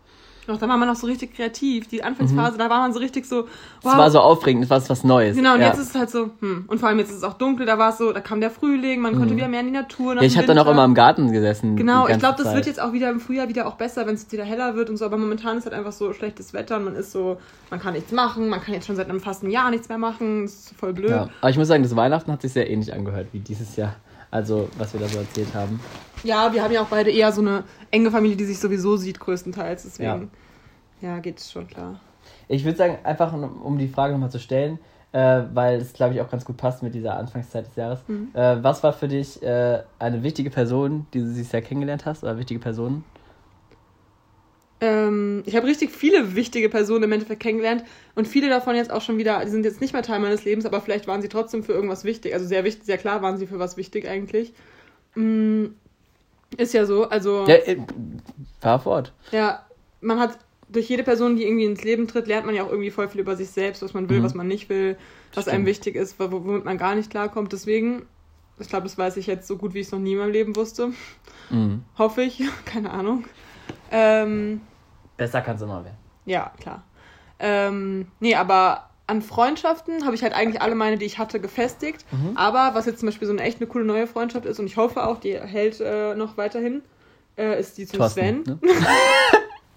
Doch, 0.46 0.58
da 0.58 0.68
war 0.68 0.76
man 0.76 0.88
noch 0.88 0.96
so 0.96 1.06
richtig 1.06 1.34
kreativ. 1.34 1.88
Die 1.88 2.04
Anfangsphase, 2.04 2.56
da 2.56 2.70
war 2.70 2.80
man 2.80 2.92
so 2.92 3.00
richtig 3.00 3.26
so, 3.26 3.46
Es 3.80 3.84
war 3.84 4.10
so 4.10 4.20
aufregend, 4.20 4.64
es 4.64 4.70
war 4.70 4.86
was 4.88 5.04
Neues. 5.04 5.36
Genau, 5.36 5.54
und 5.54 5.60
ja. 5.60 5.68
jetzt 5.68 5.78
ist 5.78 5.90
es 5.90 5.94
halt 5.94 6.10
so, 6.10 6.30
hm. 6.40 6.64
Und 6.68 6.78
vor 6.78 6.88
allem 6.88 6.98
jetzt 6.98 7.10
ist 7.10 7.16
es 7.16 7.24
auch 7.24 7.34
dunkel, 7.34 7.66
da 7.66 7.78
war 7.78 7.90
es 7.90 7.98
so, 7.98 8.12
da 8.12 8.20
kam 8.20 8.40
der 8.40 8.50
Frühling, 8.50 9.00
man 9.00 9.16
konnte 9.16 9.34
wieder 9.34 9.48
mehr 9.48 9.60
in 9.60 9.66
die 9.66 9.72
Natur. 9.72 10.14
Mhm. 10.14 10.20
ja, 10.20 10.26
ich 10.26 10.36
habe 10.36 10.46
dann 10.46 10.58
auch 10.58 10.68
immer 10.68 10.84
im 10.84 10.94
Garten 10.94 11.32
gesessen. 11.32 11.76
Genau, 11.76 12.06
ich 12.06 12.18
glaube, 12.18 12.36
das 12.36 12.46
Zeit. 12.46 12.56
wird 12.56 12.66
jetzt 12.66 12.80
auch 12.80 12.92
wieder 12.92 13.10
im 13.10 13.20
Frühjahr 13.20 13.48
wieder 13.48 13.66
auch 13.66 13.74
besser, 13.74 14.06
wenn 14.06 14.14
es 14.14 14.30
wieder 14.30 14.44
heller 14.44 14.76
wird 14.76 14.90
und 14.90 14.96
so. 14.96 15.04
Aber 15.04 15.16
momentan 15.16 15.58
ist 15.58 15.64
halt 15.64 15.74
einfach 15.74 15.92
so 15.92 16.12
schlechtes 16.12 16.52
Wetter 16.52 16.76
und 16.76 16.84
man 16.84 16.96
ist 16.96 17.12
so, 17.12 17.38
man 17.70 17.80
kann 17.80 17.94
nichts 17.94 18.12
machen, 18.12 18.48
man 18.48 18.60
kann 18.60 18.74
jetzt 18.74 18.86
schon 18.86 18.96
seit 18.96 19.08
einem 19.08 19.20
fast 19.20 19.42
einem 19.42 19.50
Jahr 19.50 19.70
nichts 19.70 19.88
mehr 19.88 19.98
machen. 19.98 20.44
Das 20.44 20.52
ist 20.52 20.74
voll 20.78 20.92
blöd. 20.92 21.10
Ja. 21.10 21.28
Aber 21.40 21.50
ich 21.50 21.58
muss 21.58 21.68
sagen, 21.68 21.82
das 21.82 21.96
Weihnachten 21.96 22.30
hat 22.30 22.42
sich 22.42 22.52
sehr 22.52 22.70
ähnlich 22.70 22.92
angehört 22.92 23.28
wie 23.32 23.40
dieses 23.40 23.76
Jahr. 23.76 23.96
Also, 24.36 24.68
was 24.76 24.92
wir 24.92 25.00
da 25.00 25.08
so 25.08 25.18
erzählt 25.18 25.54
haben. 25.54 25.80
Ja, 26.22 26.52
wir 26.52 26.62
haben 26.62 26.70
ja 26.70 26.82
auch 26.82 26.88
beide 26.88 27.10
eher 27.10 27.32
so 27.32 27.40
eine 27.40 27.64
enge 27.90 28.10
Familie, 28.10 28.36
die 28.36 28.44
sich 28.44 28.58
sowieso 28.58 28.98
sieht, 28.98 29.18
größtenteils. 29.18 29.84
Deswegen, 29.84 30.30
ja, 31.00 31.20
geht 31.20 31.38
es 31.38 31.50
schon 31.50 31.66
klar. 31.66 32.00
Ich 32.46 32.62
würde 32.62 32.76
sagen, 32.76 32.98
einfach 33.02 33.32
um 33.32 33.62
um 33.62 33.78
die 33.78 33.88
Frage 33.88 34.12
nochmal 34.12 34.30
zu 34.30 34.38
stellen, 34.38 34.78
äh, 35.12 35.44
weil 35.54 35.80
es, 35.80 35.94
glaube 35.94 36.12
ich, 36.12 36.20
auch 36.20 36.28
ganz 36.28 36.44
gut 36.44 36.58
passt 36.58 36.82
mit 36.82 36.94
dieser 36.94 37.16
Anfangszeit 37.16 37.66
des 37.66 37.76
Jahres. 37.76 38.00
Mhm. 38.08 38.28
Äh, 38.34 38.62
was 38.62 38.82
war 38.82 38.92
für 38.92 39.08
dich 39.08 39.42
äh, 39.42 39.82
eine 39.98 40.22
wichtige 40.22 40.50
Person, 40.50 41.06
die 41.14 41.20
du 41.20 41.28
dieses 41.28 41.50
Jahr 41.52 41.62
kennengelernt 41.62 42.04
hast, 42.04 42.22
oder 42.22 42.36
wichtige 42.36 42.60
Personen? 42.60 43.04
Ähm, 44.80 45.42
ich 45.46 45.56
habe 45.56 45.66
richtig 45.66 45.90
viele 45.90 46.34
wichtige 46.36 46.68
Personen 46.68 47.04
im 47.04 47.12
Endeffekt 47.12 47.40
kennengelernt 47.42 47.84
und 48.14 48.28
viele 48.28 48.48
davon 48.50 48.76
jetzt 48.76 48.90
auch 48.90 49.00
schon 49.00 49.16
wieder, 49.16 49.42
die 49.44 49.50
sind 49.50 49.64
jetzt 49.64 49.80
nicht 49.80 49.94
mehr 49.94 50.02
Teil 50.02 50.20
meines 50.20 50.44
Lebens, 50.44 50.66
aber 50.66 50.80
vielleicht 50.82 51.06
waren 51.06 51.22
sie 51.22 51.28
trotzdem 51.28 51.62
für 51.64 51.72
irgendwas 51.72 52.04
wichtig. 52.04 52.34
Also 52.34 52.46
sehr 52.46 52.62
wichtig, 52.64 52.84
sehr 52.84 52.98
klar 52.98 53.22
waren 53.22 53.38
sie 53.38 53.46
für 53.46 53.58
was 53.58 53.76
wichtig 53.78 54.06
eigentlich. 54.06 54.52
Mm, 55.14 55.66
ist 56.58 56.74
ja 56.74 56.84
so, 56.84 57.08
also 57.08 57.46
Ja, 57.48 57.54
äh, 57.54 57.78
fahr 58.60 58.78
fort. 58.80 59.12
ja, 59.32 59.64
man 60.02 60.20
hat 60.20 60.38
durch 60.68 60.88
jede 60.88 61.04
Person, 61.04 61.36
die 61.36 61.44
irgendwie 61.44 61.64
ins 61.64 61.82
Leben 61.84 62.06
tritt, 62.08 62.26
lernt 62.26 62.44
man 62.44 62.54
ja 62.54 62.62
auch 62.64 62.70
irgendwie 62.70 62.90
voll 62.90 63.08
viel 63.08 63.20
über 63.20 63.36
sich 63.36 63.48
selbst, 63.50 63.82
was 63.82 63.94
man 63.94 64.08
will, 64.10 64.18
Mhm. 64.20 64.24
was 64.24 64.34
man 64.34 64.46
nicht 64.48 64.68
will, 64.68 64.96
was 65.34 65.44
Stimmt. 65.44 65.54
einem 65.54 65.66
wichtig 65.66 65.94
ist, 65.96 66.18
wo- 66.20 66.30
womit 66.30 66.64
man 66.64 66.76
gar 66.76 66.94
nicht 66.94 67.10
klarkommt. 67.10 67.52
Deswegen, 67.52 68.02
ich 68.58 68.68
glaube, 68.68 68.84
das 68.84 68.98
weiß 68.98 69.16
ich 69.16 69.26
jetzt 69.26 69.46
so 69.48 69.56
gut, 69.56 69.74
wie 69.74 69.80
ich 69.80 69.86
es 69.86 69.92
noch 69.92 70.00
nie 70.00 70.12
in 70.12 70.18
meinem 70.18 70.32
Leben 70.32 70.54
wusste. 70.56 70.90
Mhm. 71.50 71.84
Hoffe 71.96 72.22
ich, 72.22 72.42
keine 72.66 72.90
Ahnung. 72.90 73.24
Ähm, 73.90 74.60
Besser 75.16 75.40
kann 75.40 75.56
es 75.56 75.62
immer 75.62 75.84
werden. 75.84 75.96
ja, 76.24 76.52
klar. 76.60 76.82
Ähm, 77.38 78.06
nee, 78.20 78.34
aber 78.34 78.88
an 79.06 79.22
Freundschaften 79.22 80.04
habe 80.04 80.14
ich 80.14 80.22
halt 80.22 80.34
eigentlich 80.34 80.60
alle 80.62 80.74
meine, 80.74 80.98
die 80.98 81.04
ich 81.04 81.18
hatte, 81.18 81.38
gefestigt. 81.38 82.04
Mhm. 82.10 82.36
Aber 82.36 82.74
was 82.74 82.86
jetzt 82.86 83.00
zum 83.00 83.08
Beispiel 83.08 83.28
so 83.28 83.32
eine 83.32 83.42
echt 83.42 83.60
eine 83.60 83.68
coole 83.68 83.84
neue 83.84 84.06
Freundschaft 84.06 84.46
ist 84.46 84.58
und 84.58 84.66
ich 84.66 84.76
hoffe 84.76 85.06
auch, 85.06 85.20
die 85.20 85.38
hält 85.38 85.80
äh, 85.80 86.14
noch 86.14 86.36
weiterhin, 86.36 86.82
äh, 87.36 87.60
ist 87.60 87.78
die 87.78 87.86
zum 87.86 88.08
Sven. 88.08 88.42
Ne? 88.42 88.58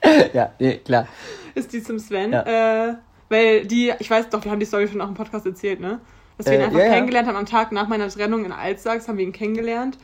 ja, 0.33 0.51
nee, 0.59 0.77
klar. 0.77 1.07
Ist 1.53 1.73
die 1.73 1.83
zum 1.83 1.99
Sven. 1.99 2.31
Ja. 2.31 2.89
Äh, 2.89 2.95
weil 3.29 3.67
die, 3.67 3.93
ich 3.99 4.09
weiß 4.09 4.29
doch, 4.29 4.43
wir 4.43 4.51
haben 4.51 4.59
die 4.59 4.65
Story 4.65 4.87
schon 4.87 5.01
auch 5.01 5.09
im 5.09 5.13
Podcast 5.13 5.45
erzählt, 5.45 5.79
ne? 5.79 5.99
Dass 6.37 6.47
wir 6.47 6.53
ihn 6.53 6.61
Äh, 6.61 6.63
einfach 6.65 6.79
ja, 6.79 6.85
ja. 6.85 6.93
kennengelernt 6.93 7.27
haben 7.27 7.35
am 7.35 7.45
Tag 7.45 7.71
nach 7.71 7.87
meiner 7.87 8.09
Trennung 8.09 8.45
in 8.45 8.51
Altsachs, 8.51 9.07
haben 9.07 9.17
wir 9.17 9.25
ihn 9.25 9.33
kennengelernt 9.33 9.97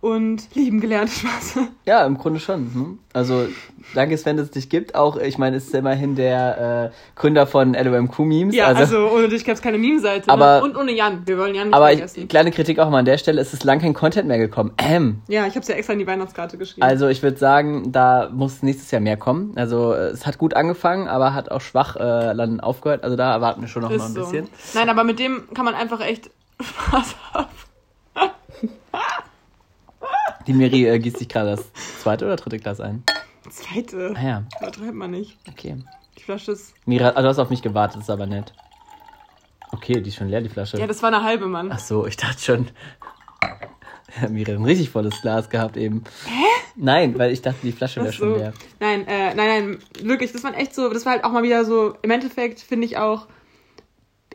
und 0.00 0.54
lieben 0.54 0.80
gelernt. 0.80 1.10
Spaß. 1.10 1.58
Ja, 1.86 2.04
im 2.06 2.16
Grunde 2.16 2.40
schon. 2.40 2.72
Hm? 2.72 2.98
Also, 3.12 3.46
danke 3.94 4.16
Sven, 4.16 4.36
dass 4.36 4.46
es 4.46 4.52
dich 4.52 4.68
gibt. 4.70 4.94
Auch, 4.94 5.16
ich 5.16 5.36
meine, 5.36 5.56
es 5.56 5.66
ist 5.66 5.74
immerhin 5.74 6.14
der 6.16 6.90
äh, 6.92 7.18
Gründer 7.18 7.46
von 7.46 7.74
LOMQ 7.74 8.20
Memes. 8.20 8.54
Ja, 8.54 8.66
also, 8.68 9.10
ohne 9.10 9.28
dich 9.28 9.44
gäbe 9.44 9.54
es 9.54 9.62
keine 9.62 9.78
Meme-Seite. 9.78 10.30
Aber- 10.30 10.60
ne? 10.60 10.64
Und 10.64 10.76
ohne 10.76 10.92
Jan. 10.92 11.22
Wir 11.26 11.36
wollen 11.38 11.54
Jan 11.54 11.68
nicht 11.68 11.74
aber 11.76 11.88
vergessen. 11.88 12.20
ich, 12.22 12.28
kleine 12.28 12.50
Kritik 12.50 12.78
auch 12.78 12.88
mal 12.88 13.00
an 13.00 13.04
der 13.04 13.18
Stelle, 13.18 13.40
es 13.40 13.52
ist 13.52 13.64
lang 13.64 13.80
kein 13.80 13.92
Content 13.94 14.28
mehr 14.28 14.38
gekommen. 14.38 14.72
Ähm. 14.78 15.20
ja, 15.28 15.42
ich 15.46 15.50
habe 15.54 15.60
es 15.60 15.68
ja 15.68 15.74
extra 15.74 15.92
in 15.92 15.98
die 15.98 16.06
Weihnachtskarte 16.06 16.56
geschrieben. 16.56 16.82
Also 16.82 17.08
ich 17.08 17.22
würde 17.22 17.36
sagen, 17.36 17.92
da 17.92 18.30
muss 18.32 18.62
nächstes 18.62 18.90
Jahr 18.90 19.00
mehr 19.00 19.16
kommen. 19.16 19.52
Also 19.56 19.92
es 19.92 20.26
hat 20.26 20.38
gut 20.38 20.54
angefangen, 20.54 21.08
aber 21.08 21.34
hat 21.34 21.50
auch 21.50 21.60
schwach 21.60 21.96
äh, 21.96 22.34
dann 22.34 22.60
aufgehört. 22.60 23.04
Also 23.04 23.16
da 23.16 23.32
erwarten 23.32 23.60
wir 23.60 23.68
schon 23.68 23.82
noch 23.82 23.90
mal 23.90 23.96
ist 23.96 24.02
ein 24.02 24.14
so. 24.14 24.20
bisschen. 24.20 24.48
Nein, 24.74 24.88
aber 24.88 25.04
mit 25.04 25.18
dem 25.18 25.42
kann 25.54 25.64
man 25.64 25.74
einfach 25.74 26.00
echt 26.00 26.30
Spaß 26.60 27.16
haben. 27.34 27.46
Die 30.46 30.52
Miri 30.52 30.86
äh, 30.88 30.98
gießt 30.98 31.18
sich 31.18 31.28
gerade 31.28 31.50
das 31.56 31.72
zweite 32.00 32.24
oder 32.24 32.36
dritte 32.36 32.58
Glas 32.58 32.80
ein. 32.80 33.02
Zweite. 33.50 34.14
Ah 34.16 34.22
ja, 34.22 34.44
Übertreibt 34.60 34.94
man 34.94 35.10
nicht. 35.10 35.38
okay. 35.48 35.76
Die 36.18 36.22
Flasche 36.22 36.52
ist. 36.52 36.74
Miri, 36.86 37.04
also 37.04 37.22
du 37.22 37.28
hast 37.28 37.38
auf 37.38 37.50
mich 37.50 37.62
gewartet, 37.62 38.02
ist 38.02 38.10
aber 38.10 38.26
nett. 38.26 38.52
Okay, 39.72 40.00
die 40.00 40.08
ist 40.08 40.16
schon 40.16 40.28
leer, 40.28 40.40
die 40.40 40.48
Flasche. 40.48 40.78
Ja, 40.78 40.86
das 40.86 41.02
war 41.02 41.08
eine 41.12 41.22
halbe, 41.22 41.46
Mann. 41.46 41.70
Ach 41.72 41.78
so, 41.78 42.06
ich 42.06 42.16
dachte 42.16 42.40
schon. 42.42 42.68
Ja, 44.20 44.28
Miri 44.28 44.50
hat 44.52 44.58
ein 44.60 44.64
richtig 44.64 44.90
volles 44.90 45.20
Glas 45.22 45.48
gehabt 45.50 45.76
eben. 45.76 46.04
Hä? 46.26 46.44
Nein, 46.76 47.18
weil 47.18 47.32
ich 47.32 47.42
dachte, 47.42 47.58
die 47.62 47.72
Flasche 47.72 48.00
wäre 48.00 48.10
Ach 48.10 48.14
schon 48.14 48.30
so. 48.34 48.36
leer. 48.36 48.52
Nein, 48.80 49.06
äh, 49.06 49.34
nein, 49.34 49.36
nein, 49.36 49.78
wirklich, 50.02 50.32
das 50.32 50.42
war 50.44 50.56
echt 50.56 50.74
so, 50.74 50.88
das 50.92 51.04
war 51.04 51.12
halt 51.12 51.24
auch 51.24 51.32
mal 51.32 51.42
wieder 51.42 51.64
so, 51.64 51.94
im 52.02 52.10
Endeffekt 52.10 52.60
finde 52.60 52.86
ich 52.86 52.96
auch, 52.98 53.26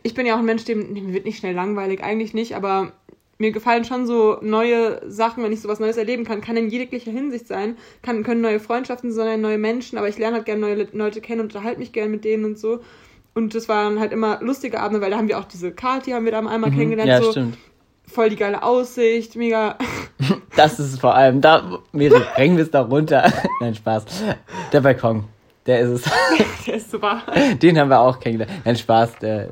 ich 0.03 0.13
bin 0.13 0.25
ja 0.25 0.35
auch 0.35 0.39
ein 0.39 0.45
Mensch, 0.45 0.65
dem, 0.65 0.93
mir 0.93 1.13
wird 1.13 1.25
nicht 1.25 1.39
schnell 1.39 1.53
langweilig, 1.55 2.03
eigentlich 2.03 2.33
nicht, 2.33 2.55
aber 2.55 2.91
mir 3.37 3.51
gefallen 3.51 3.83
schon 3.83 4.05
so 4.05 4.37
neue 4.41 5.01
Sachen, 5.09 5.43
wenn 5.43 5.51
ich 5.51 5.61
sowas 5.61 5.79
Neues 5.79 5.97
erleben 5.97 6.23
kann, 6.23 6.39
kann 6.41 6.55
in 6.55 6.69
jeglicher 6.69 7.11
Hinsicht 7.11 7.47
sein, 7.47 7.75
kann, 8.01 8.23
können 8.23 8.41
neue 8.41 8.59
Freundschaften 8.61 9.11
sein, 9.11 9.41
neue 9.41 9.57
Menschen, 9.57 9.97
aber 9.97 10.07
ich 10.07 10.17
lerne 10.17 10.37
halt 10.37 10.45
gerne 10.45 10.61
neue 10.61 10.75
Le- 10.75 10.87
Leute 10.93 11.19
kennen 11.21 11.41
und 11.41 11.47
unterhalte 11.53 11.79
mich 11.79 11.91
gerne 11.91 12.09
mit 12.09 12.23
denen 12.23 12.45
und 12.45 12.57
so. 12.57 12.79
Und 13.33 13.53
das 13.53 13.67
waren 13.67 13.99
halt 13.99 14.13
immer 14.13 14.39
lustige 14.41 14.79
Abende, 14.79 15.01
weil 15.01 15.11
da 15.11 15.17
haben 15.17 15.27
wir 15.27 15.37
auch 15.37 15.43
diese 15.45 15.71
Kati, 15.73 16.11
haben 16.11 16.23
wir 16.23 16.31
da 16.31 16.39
einmal 16.39 16.71
kennengelernt, 16.71 17.09
Mhm. 17.09 17.15
Ja, 17.17 17.21
so 17.21 17.31
stimmt. 17.31 17.57
voll 18.07 18.29
die 18.29 18.37
geile 18.37 18.63
Aussicht, 18.63 19.35
mega 19.35 19.77
Das 20.55 20.79
ist 20.79 21.01
vor 21.01 21.13
allem, 21.15 21.41
da, 21.41 21.79
Miri, 21.91 22.21
bringen 22.35 22.55
wir 22.55 22.63
es 22.63 22.71
da 22.71 22.81
runter. 22.83 23.29
Nein, 23.59 23.75
Spaß. 23.75 24.05
Der 24.71 24.79
Balkon, 24.79 25.25
der 25.65 25.81
ist 25.81 25.89
es. 26.05 26.11
der 26.65 26.75
ist 26.75 26.89
super. 26.89 27.21
Den 27.61 27.77
haben 27.77 27.89
wir 27.89 27.99
auch 27.99 28.17
kennengelernt. 28.21 28.61
Nein, 28.63 28.77
Spaß. 28.77 29.19
Der, 29.19 29.49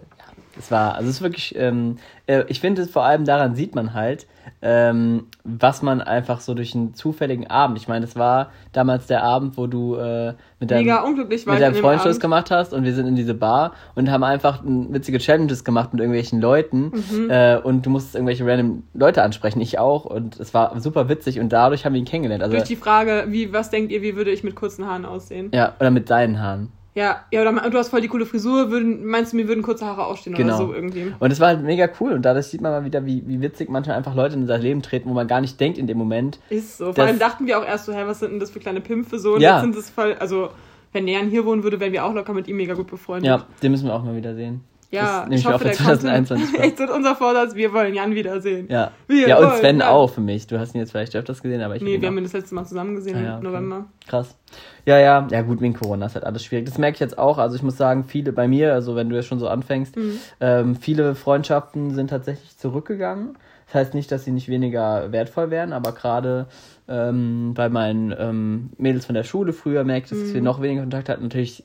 es 0.58 0.72
war, 0.72 0.96
also 0.96 1.10
es 1.10 1.16
ist 1.18 1.22
wirklich, 1.22 1.56
ähm, 1.58 1.98
äh, 2.28 2.44
ich 2.48 2.60
finde 2.60 2.82
es 2.84 2.90
vor 2.92 3.04
allem 3.04 3.26
daran 3.26 3.56
sieht 3.56 3.76
man 3.76 3.94
halt, 3.94 4.28
ähm, 4.62 5.28
was 5.44 5.82
man 5.82 6.02
einfach 6.02 6.40
so 6.42 6.54
durch 6.54 6.76
einen 6.76 6.94
zufälligen 6.96 7.48
Abend, 7.50 7.78
ich 7.78 7.88
meine, 7.88 8.06
es 8.06 8.16
war 8.16 8.52
damals 8.74 9.08
der 9.08 9.24
Abend, 9.24 9.58
wo 9.58 9.68
du 9.68 9.96
äh, 9.96 10.34
mit 10.60 10.72
deinem, 10.72 10.86
mit 10.88 11.62
deinem 11.62 11.76
Freund 11.76 12.02
Schluss 12.02 12.20
gemacht 12.20 12.52
hast 12.52 12.74
und 12.74 12.84
wir 12.84 12.94
sind 12.94 13.08
in 13.08 13.16
diese 13.16 13.34
Bar 13.34 13.74
und 13.96 14.12
haben 14.12 14.24
einfach 14.24 14.62
witzige 14.64 15.18
Challenges 15.20 15.64
gemacht 15.64 15.94
mit 15.94 16.02
irgendwelchen 16.02 16.40
Leuten 16.42 16.92
Mhm. 16.94 17.30
äh, 17.30 17.58
und 17.58 17.86
du 17.86 17.90
musstest 17.90 18.16
irgendwelche 18.16 18.46
random 18.46 18.84
Leute 18.94 19.24
ansprechen, 19.24 19.62
ich 19.62 19.80
auch 19.80 20.06
und 20.06 20.40
es 20.40 20.54
war 20.54 20.80
super 20.80 21.10
witzig 21.10 21.40
und 21.40 21.50
dadurch 21.50 21.86
haben 21.86 21.94
wir 21.94 22.00
ihn 22.00 22.06
kennengelernt. 22.06 22.44
Also, 22.44 22.56
Durch 22.56 22.68
die 22.68 22.76
Frage, 22.76 23.26
wie, 23.30 23.52
was 23.54 23.70
denkt 23.70 23.92
ihr, 23.92 24.02
wie 24.02 24.16
würde 24.16 24.32
ich 24.32 24.44
mit 24.44 24.56
kurzen 24.56 24.86
Haaren 24.86 25.06
aussehen? 25.06 25.50
ja, 25.54 25.74
oder 25.80 25.92
mit 25.92 26.10
deinen 26.10 26.40
Haaren. 26.42 26.70
Ja, 26.96 27.26
ja, 27.32 27.42
oder 27.42 27.70
du 27.72 27.78
hast 27.78 27.90
voll 27.90 28.02
die 28.02 28.08
coole 28.08 28.26
Frisur, 28.28 28.70
würden, 28.70 29.04
meinst 29.06 29.34
du, 29.34 29.38
mir 29.38 29.48
würden 29.48 29.64
kurze 29.64 29.86
Haare 29.86 30.06
ausstehen 30.06 30.36
Genau. 30.36 30.56
oder 30.58 30.68
so 30.68 30.74
irgendwie? 30.74 31.12
Und 31.20 31.32
es 31.32 31.40
war 31.40 31.48
halt 31.48 31.64
mega 31.64 31.90
cool 32.00 32.12
und 32.12 32.22
dadurch 32.24 32.46
sieht 32.46 32.62
man 32.62 32.72
mal 32.72 32.86
wieder, 32.86 33.04
wie, 33.06 33.24
wie 33.26 33.42
witzig 33.42 33.68
manchmal 33.70 33.98
einfach 33.98 34.14
Leute 34.14 34.36
in 34.36 34.42
unser 34.42 34.60
Leben 34.60 34.84
treten, 34.84 35.10
wo 35.10 35.14
man 35.14 35.28
gar 35.28 35.42
nicht 35.42 35.60
denkt 35.60 35.80
in 35.80 35.88
dem 35.88 35.98
Moment. 35.98 36.40
Ist 36.50 36.78
so. 36.78 36.86
Vor 36.86 36.94
Das- 36.94 37.08
allem 37.08 37.18
dachten 37.20 37.48
wir 37.48 37.58
auch 37.60 37.66
erst 37.66 37.86
so, 37.86 37.94
hä, 37.94 38.04
was 38.06 38.20
sind 38.20 38.32
denn 38.34 38.40
das 38.40 38.52
für 38.52 38.60
kleine 38.60 38.80
Pimpfe 38.82 39.18
so? 39.18 39.34
Und 39.34 39.42
Ja. 39.42 39.56
jetzt 39.56 39.62
sind 39.64 39.76
es 39.76 39.90
voll, 39.90 40.16
also, 40.20 40.50
wenn 40.92 41.08
Jan 41.08 41.30
hier 41.30 41.46
wohnen 41.46 41.64
würde, 41.64 41.80
wären 41.80 41.94
wir 41.94 42.06
auch 42.06 42.14
locker 42.14 42.34
mit 42.34 42.48
ihm 42.48 42.58
mega 42.58 42.76
gut 42.76 42.88
befreundet. 42.92 43.26
Ja, 43.26 43.48
den 43.64 43.72
müssen 43.72 43.88
wir 43.88 43.96
auch 43.96 44.04
mal 44.04 44.16
wieder 44.16 44.36
sehen. 44.36 44.62
ja 44.92 45.26
das 45.28 45.40
ich 45.40 45.46
hoffe, 45.48 45.58
für 45.58 45.64
der 45.64 45.74
kommt. 45.76 45.88
2021 46.02 46.50
vor. 46.52 46.60
Echt 46.64 46.78
so 46.78 46.84
unser 46.94 47.16
Vorsatz, 47.16 47.56
wir 47.56 47.74
wollen 47.74 47.96
Jan 47.96 48.14
wiedersehen. 48.14 48.68
Ja. 48.70 48.92
Wir 49.08 49.28
ja, 49.30 49.38
und 49.40 49.58
Sven 49.58 49.80
Jan. 49.80 49.90
auch 49.90 50.12
für 50.12 50.22
mich. 50.22 50.46
Du 50.46 50.60
hast 50.60 50.76
ihn 50.76 50.80
jetzt 50.82 50.92
vielleicht 50.92 51.16
öfters 51.16 51.42
gesehen, 51.42 51.64
aber 51.64 51.76
ich 51.76 51.82
Nee, 51.82 52.00
wir 52.00 52.08
haben 52.08 52.18
ihn 52.20 52.24
das 52.26 52.34
letzte 52.34 52.54
Mal 52.54 52.66
zusammen 52.66 52.94
gesehen 52.94 53.16
Ah, 53.18 53.22
ja, 53.24 53.30
im 53.32 53.38
okay. 53.40 53.48
November. 53.48 53.86
Krass. 54.08 54.38
Ja, 54.86 55.00
ja, 55.00 55.28
ja 55.32 55.42
gut, 55.44 55.62
wegen 55.62 55.74
Corona 55.74 56.08
ist 56.08 56.16
halt 56.16 56.26
alles 56.26 56.44
schwierig. 56.44 56.66
Das 56.66 56.78
merke 56.78 56.96
ich 56.96 57.00
jetzt 57.00 57.18
auch. 57.18 57.38
Also 57.38 57.56
ich 57.56 57.64
muss 57.64 57.78
sagen, 57.78 58.04
viele 58.04 58.34
bei 58.34 58.48
mir, 58.50 58.74
also 58.74 58.96
wenn 58.98 59.10
du 59.10 59.16
jetzt 59.16 59.28
schon 59.28 59.40
so 59.40 59.48
anfängst, 59.48 59.96
Mhm. 59.96 60.20
ähm, 60.42 60.76
viele 60.76 61.16
Freundschaften 61.16 61.94
sind 61.96 62.10
tatsächlich 62.10 62.58
zurückgegangen. 62.58 63.38
Das 63.68 63.76
heißt 63.76 63.94
nicht, 63.94 64.12
dass 64.12 64.26
sie 64.26 64.32
nicht 64.32 64.50
weniger 64.50 65.12
wertvoll 65.14 65.50
wären, 65.50 65.72
aber 65.72 65.94
gerade 65.94 66.48
ähm, 66.90 67.54
bei 67.56 67.70
meinen 67.70 68.14
ähm, 68.18 68.70
Mädels 68.78 69.06
von 69.06 69.16
der 69.16 69.24
Schule 69.24 69.54
früher 69.54 69.84
merke 69.86 70.04
ich, 70.04 70.10
dass 70.10 70.34
wir 70.34 70.42
Mhm. 70.42 70.46
noch 70.46 70.62
weniger 70.62 70.82
Kontakt 70.82 71.08
hatten. 71.10 71.24
Natürlich 71.24 71.64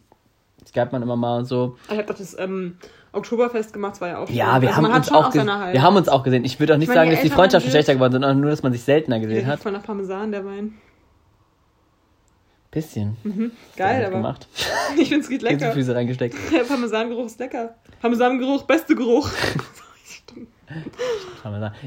Skype 0.67 0.89
man 0.93 1.03
immer 1.03 1.17
mal 1.17 1.39
und 1.39 1.45
so. 1.47 1.77
Ich 1.91 1.97
habe 1.97 2.05
doch 2.07 2.17
das 2.17 2.39
ähm, 2.39 2.77
Oktoberfest 3.13 3.73
gemacht, 3.73 3.93
das 3.95 4.01
war 4.01 4.09
ja 4.09 4.19
auch 4.19 4.31
Ja, 4.31 4.53
schön. 4.53 4.63
wir 4.63 4.69
Also 4.69 4.83
haben 4.83 4.95
uns 4.95 5.11
auch. 5.13 5.35
Wir 5.35 5.83
haben 5.83 5.97
uns 5.97 6.09
auch 6.09 6.23
gesehen. 6.23 6.45
Ich 6.45 6.61
würde 6.61 6.75
auch 6.75 6.79
nicht 6.79 6.89
Ich 6.89 6.95
meine, 6.95 7.01
sagen, 7.01 7.11
dass 7.11 7.23
die 7.23 7.31
Freundschaften 7.31 7.71
schlechter 7.71 7.95
geworden 7.95 8.13
sind, 8.13 8.23
sondern 8.23 8.41
nur, 8.41 8.51
dass 8.51 8.63
man 8.63 8.73
sich 8.73 8.83
seltener 8.85 9.19
gesehen 9.19 9.37
Der 9.45 9.47
hat. 9.47 9.61
voll 9.61 9.73
nach 9.73 9.83
Parmesan, 9.83 10.31
der 10.31 10.45
Wein. 10.45 10.75
Bisschen. 12.79 13.17
Geil, 13.77 13.97
Gut 13.97 14.07
aber 14.07 14.17
gemacht. 14.19 14.47
ich 14.97 15.09
finde 15.09 15.25
es 15.25 15.29
geht 15.29 15.43
Lecker. 15.43 15.73
Füße 15.73 15.93
reingesteckt. 15.93 16.37
Der 16.53 16.63
Parmesangeruch 16.63 17.27
ist 17.27 17.41
lecker. 17.41 17.75
Parmesangeruch, 18.01 18.63
beste 18.63 18.95
Geruch. 18.95 19.29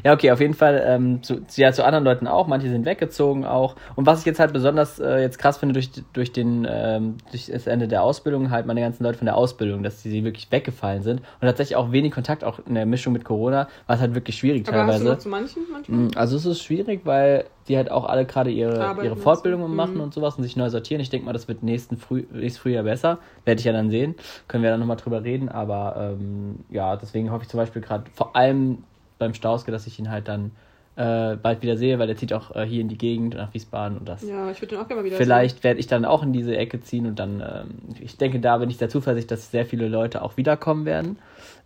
Ja, 0.03 0.13
okay, 0.13 0.31
auf 0.31 0.39
jeden 0.39 0.55
Fall 0.55 0.83
ähm, 0.87 1.21
zu, 1.21 1.41
ja, 1.55 1.71
zu 1.71 1.85
anderen 1.85 2.03
Leuten 2.03 2.27
auch. 2.27 2.47
Manche 2.47 2.67
sind 2.67 2.85
weggezogen 2.85 3.45
auch. 3.45 3.75
Und 3.95 4.07
was 4.07 4.21
ich 4.21 4.25
jetzt 4.25 4.39
halt 4.39 4.53
besonders 4.53 4.99
äh, 4.99 5.19
jetzt 5.19 5.37
krass 5.37 5.59
finde 5.59 5.73
durch, 5.73 5.91
durch, 6.13 6.31
den, 6.31 6.67
ähm, 6.67 7.17
durch 7.29 7.45
das 7.45 7.67
Ende 7.67 7.87
der 7.87 8.01
Ausbildung, 8.01 8.49
halt 8.49 8.65
meine 8.65 8.81
ganzen 8.81 9.03
Leute 9.03 9.19
von 9.19 9.25
der 9.25 9.37
Ausbildung, 9.37 9.83
dass 9.83 10.01
die 10.01 10.23
wirklich 10.23 10.51
weggefallen 10.51 11.03
sind. 11.03 11.19
Und 11.19 11.47
tatsächlich 11.47 11.75
auch 11.75 11.91
wenig 11.91 12.11
Kontakt, 12.11 12.43
auch 12.43 12.59
in 12.65 12.73
der 12.73 12.87
Mischung 12.87 13.13
mit 13.13 13.23
Corona, 13.23 13.67
war 13.85 13.95
es 13.95 14.01
halt 14.01 14.15
wirklich 14.15 14.37
schwierig 14.37 14.67
Aber 14.67 14.77
teilweise. 14.77 14.93
hast 14.93 15.03
du 15.03 15.09
noch 15.09 15.19
zu 15.19 15.29
manchen 15.29 15.61
manchmal? 15.71 16.07
Also 16.15 16.37
es 16.37 16.45
ist 16.47 16.63
schwierig, 16.63 17.01
weil 17.03 17.45
die 17.67 17.77
halt 17.77 17.91
auch 17.91 18.05
alle 18.05 18.25
gerade 18.25 18.49
ihre, 18.49 18.83
Arbeiten 18.83 19.05
ihre. 19.05 19.15
Fortbildungen 19.15 19.75
machen 19.75 19.95
Mhm. 19.95 20.01
und 20.01 20.13
sowas 20.13 20.35
und 20.35 20.43
sich 20.43 20.55
neu 20.55 20.69
sortieren. 20.69 21.01
Ich 21.01 21.09
denke 21.09 21.25
mal, 21.25 21.33
das 21.33 21.47
wird 21.47 21.63
nächsten 21.63 21.97
Früh, 21.97 22.23
nächstes 22.31 22.61
Frühjahr 22.61 22.83
besser. 22.83 23.19
Werde 23.45 23.59
ich 23.59 23.65
ja 23.65 23.73
dann 23.73 23.89
sehen. 23.89 24.15
Können 24.47 24.63
wir 24.63 24.71
dann 24.71 24.79
nochmal 24.79 24.97
drüber 24.97 25.23
reden. 25.23 25.49
Aber 25.49 26.15
ähm, 26.19 26.59
ja, 26.69 26.95
deswegen 26.95 27.31
hoffe 27.31 27.43
ich 27.43 27.49
zum 27.49 27.59
Beispiel 27.59 27.81
gerade 27.81 28.05
vor 28.13 28.35
allem 28.35 28.83
beim 29.19 29.33
Stauske, 29.33 29.71
dass 29.71 29.85
ich 29.87 29.99
ihn 29.99 30.09
halt 30.09 30.27
dann 30.27 30.51
äh, 30.97 31.37
bald 31.37 31.61
wieder 31.61 31.77
sehe, 31.77 31.99
weil 31.99 32.07
der 32.07 32.17
zieht 32.17 32.33
auch 32.33 32.53
äh, 32.55 32.65
hier 32.65 32.81
in 32.81 32.89
die 32.89 32.97
Gegend 32.97 33.35
nach 33.35 33.53
Wiesbaden 33.53 33.97
und 33.97 34.09
das. 34.09 34.27
Ja, 34.27 34.51
ich 34.51 34.61
würde 34.61 34.75
den 34.75 34.83
auch 34.83 34.87
gerne 34.87 35.01
mal 35.01 35.05
wieder 35.05 35.15
Vielleicht 35.17 35.63
werde 35.63 35.79
ich 35.79 35.87
dann 35.87 36.03
auch 36.03 36.21
in 36.21 36.33
diese 36.33 36.57
Ecke 36.57 36.81
ziehen 36.81 37.05
und 37.05 37.17
dann, 37.17 37.39
ähm, 37.41 37.95
ich 38.01 38.17
denke, 38.17 38.39
da 38.41 38.57
bin 38.57 38.69
ich 38.69 38.77
sehr 38.77 38.89
zuversichtlich, 38.89 39.27
dass 39.27 39.51
sehr 39.51 39.65
viele 39.65 39.87
Leute 39.87 40.21
auch 40.21 40.35
wiederkommen 40.35 40.85
werden, 40.85 41.17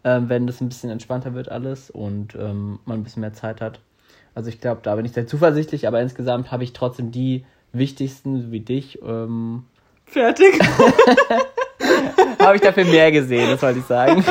ähm, 0.04 0.30
wenn 0.30 0.46
das 0.46 0.62
ein 0.62 0.70
bisschen 0.70 0.92
entspannter 0.92 1.34
wird 1.34 1.50
alles 1.50 1.90
und 1.90 2.36
ähm, 2.36 2.80
man 2.86 3.00
ein 3.00 3.04
bisschen 3.04 3.22
mehr 3.22 3.34
Zeit 3.34 3.62
hat. 3.62 3.80
Also 4.36 4.50
ich 4.50 4.60
glaube, 4.62 4.82
da 4.84 4.96
bin 4.96 5.06
ich 5.06 5.14
sehr 5.14 5.26
zuversichtlich, 5.28 5.88
aber 5.88 6.02
insgesamt 6.02 6.52
habe 6.52 6.64
ich 6.64 6.74
trotzdem 6.74 7.12
die 7.12 7.46
wichtigsten, 7.72 8.52
wie 8.52 8.60
dich, 8.60 9.00
ähm. 9.02 9.64
Fertig. 10.06 10.60
habe 12.40 12.56
ich 12.56 12.62
dafür 12.62 12.86
mehr 12.86 13.12
gesehen, 13.12 13.50
das 13.50 13.62
wollte 13.62 13.80
ich 13.80 13.86
sagen. 13.86 14.24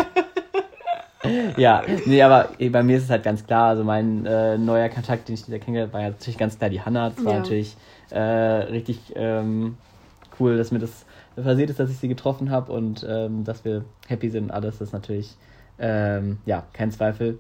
ja, 1.56 1.82
nee, 2.04 2.22
aber 2.22 2.50
eh, 2.58 2.68
bei 2.68 2.82
mir 2.82 2.98
ist 2.98 3.04
es 3.04 3.10
halt 3.10 3.24
ganz 3.24 3.44
klar, 3.46 3.70
also 3.70 3.82
mein 3.82 4.24
äh, 4.26 4.56
neuer 4.58 4.88
Kontakt, 4.88 5.28
den 5.28 5.34
ich 5.34 5.44
da 5.46 5.58
kennengelernt 5.58 5.92
habe, 5.92 5.94
war 5.94 6.00
ja 6.02 6.10
natürlich 6.10 6.38
ganz 6.38 6.58
klar 6.58 6.70
die 6.70 6.80
Hanna. 6.80 7.10
Das 7.10 7.24
war 7.24 7.32
Ja. 7.32 7.38
natürlich 7.40 7.76
äh, 8.10 8.20
richtig 8.20 8.98
ähm, 9.16 9.76
cool, 10.38 10.56
dass 10.56 10.70
mir 10.70 10.78
das 10.78 11.04
passiert 11.34 11.70
ist, 11.70 11.80
dass 11.80 11.90
ich 11.90 11.96
sie 11.98 12.08
getroffen 12.08 12.50
habe 12.50 12.72
und 12.72 13.04
ähm, 13.08 13.42
dass 13.44 13.64
wir 13.64 13.84
happy 14.06 14.30
sind 14.30 14.44
und 14.44 14.50
alles, 14.50 14.78
das 14.78 14.88
ist 14.88 14.92
natürlich, 14.92 15.34
ähm, 15.78 16.38
ja, 16.46 16.64
kein 16.72 16.92
Zweifel. 16.92 17.38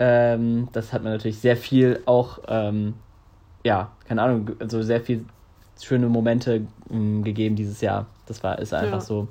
Ähm, 0.00 0.68
das 0.72 0.92
hat 0.92 1.04
mir 1.04 1.10
natürlich 1.10 1.38
sehr 1.38 1.56
viel 1.56 2.00
auch, 2.06 2.38
ähm, 2.48 2.94
ja, 3.64 3.92
keine 4.06 4.22
Ahnung, 4.22 4.50
also 4.58 4.82
sehr 4.82 5.00
viel 5.02 5.26
schöne 5.80 6.08
Momente 6.08 6.62
ähm, 6.90 7.22
gegeben 7.22 7.54
dieses 7.54 7.80
Jahr. 7.82 8.06
Das 8.26 8.42
war, 8.42 8.58
ist 8.58 8.72
einfach 8.72 8.94
Ja. 8.94 9.00
so. 9.00 9.28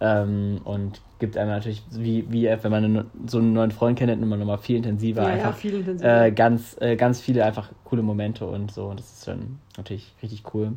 Ähm, 0.00 0.60
und 0.64 1.00
gibt 1.18 1.36
einem 1.36 1.50
natürlich, 1.50 1.82
wie, 1.90 2.30
wie 2.30 2.44
wenn 2.46 2.70
man 2.70 2.84
einen, 2.84 3.10
so 3.26 3.38
einen 3.38 3.52
neuen 3.52 3.70
Freund 3.70 3.98
kennt, 3.98 4.10
immer 4.10 4.36
nochmal 4.36 4.58
viel 4.58 4.76
intensiver 4.76 5.22
Ja, 5.22 5.28
ja, 5.28 5.34
einfach 5.34 5.56
viel 5.56 5.74
intensiver. 5.74 6.24
äh, 6.26 6.32
ganz, 6.32 6.76
äh, 6.80 6.96
ganz 6.96 7.20
viele 7.20 7.44
einfach 7.44 7.70
coole 7.84 8.02
Momente 8.02 8.46
und 8.46 8.72
so. 8.72 8.86
Und 8.86 8.98
das 9.00 9.12
ist 9.12 9.28
dann 9.28 9.58
natürlich 9.76 10.14
richtig 10.22 10.54
cool. 10.54 10.72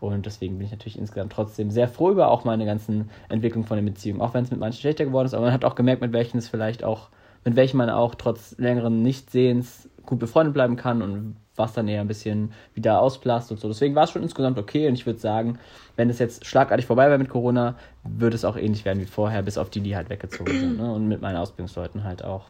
Und 0.00 0.26
deswegen 0.26 0.58
bin 0.58 0.66
ich 0.66 0.70
natürlich 0.72 0.96
insgesamt 0.98 1.32
trotzdem 1.32 1.70
sehr 1.72 1.88
froh 1.88 2.10
über 2.10 2.30
auch 2.30 2.44
meine 2.44 2.64
ganzen 2.64 3.10
Entwicklungen 3.28 3.66
von 3.66 3.76
den 3.76 3.84
Beziehungen. 3.86 4.20
Auch 4.20 4.32
wenn 4.34 4.44
es 4.44 4.50
mit 4.52 4.60
manchen 4.60 4.80
schlechter 4.80 5.04
geworden 5.04 5.26
ist, 5.26 5.34
aber 5.34 5.46
man 5.46 5.52
hat 5.52 5.64
auch 5.64 5.74
gemerkt, 5.74 6.00
mit 6.02 6.12
welchen 6.12 6.38
es 6.38 6.48
vielleicht 6.48 6.84
auch, 6.84 7.08
mit 7.44 7.56
welchen 7.56 7.76
man 7.76 7.90
auch 7.90 8.14
trotz 8.14 8.56
längeren 8.58 9.02
Nichtsehens 9.02 9.88
gut 10.04 10.18
befreundet 10.18 10.54
bleiben 10.54 10.76
kann 10.76 11.02
und 11.02 11.36
was 11.54 11.72
dann 11.72 11.88
eher 11.88 12.00
ein 12.00 12.08
bisschen 12.08 12.52
wieder 12.74 13.00
ausblast 13.00 13.50
und 13.50 13.60
so. 13.60 13.68
Deswegen 13.68 13.94
war 13.94 14.04
es 14.04 14.10
schon 14.10 14.22
insgesamt 14.22 14.58
okay 14.58 14.88
und 14.88 14.94
ich 14.94 15.06
würde 15.06 15.18
sagen, 15.18 15.58
wenn 15.96 16.08
es 16.08 16.18
jetzt 16.18 16.46
schlagartig 16.46 16.86
vorbei 16.86 17.08
wäre 17.08 17.18
mit 17.18 17.28
Corona, 17.28 17.74
würde 18.04 18.36
es 18.36 18.44
auch 18.44 18.56
ähnlich 18.56 18.84
werden 18.84 19.00
wie 19.00 19.06
vorher, 19.06 19.42
bis 19.42 19.58
auf 19.58 19.68
die, 19.68 19.80
die 19.80 19.96
halt 19.96 20.08
weggezogen 20.08 20.58
sind. 20.58 20.78
Ne? 20.78 20.92
Und 20.92 21.08
mit 21.08 21.20
meinen 21.20 21.36
Ausbildungsleuten 21.36 22.04
halt 22.04 22.24
auch. 22.24 22.46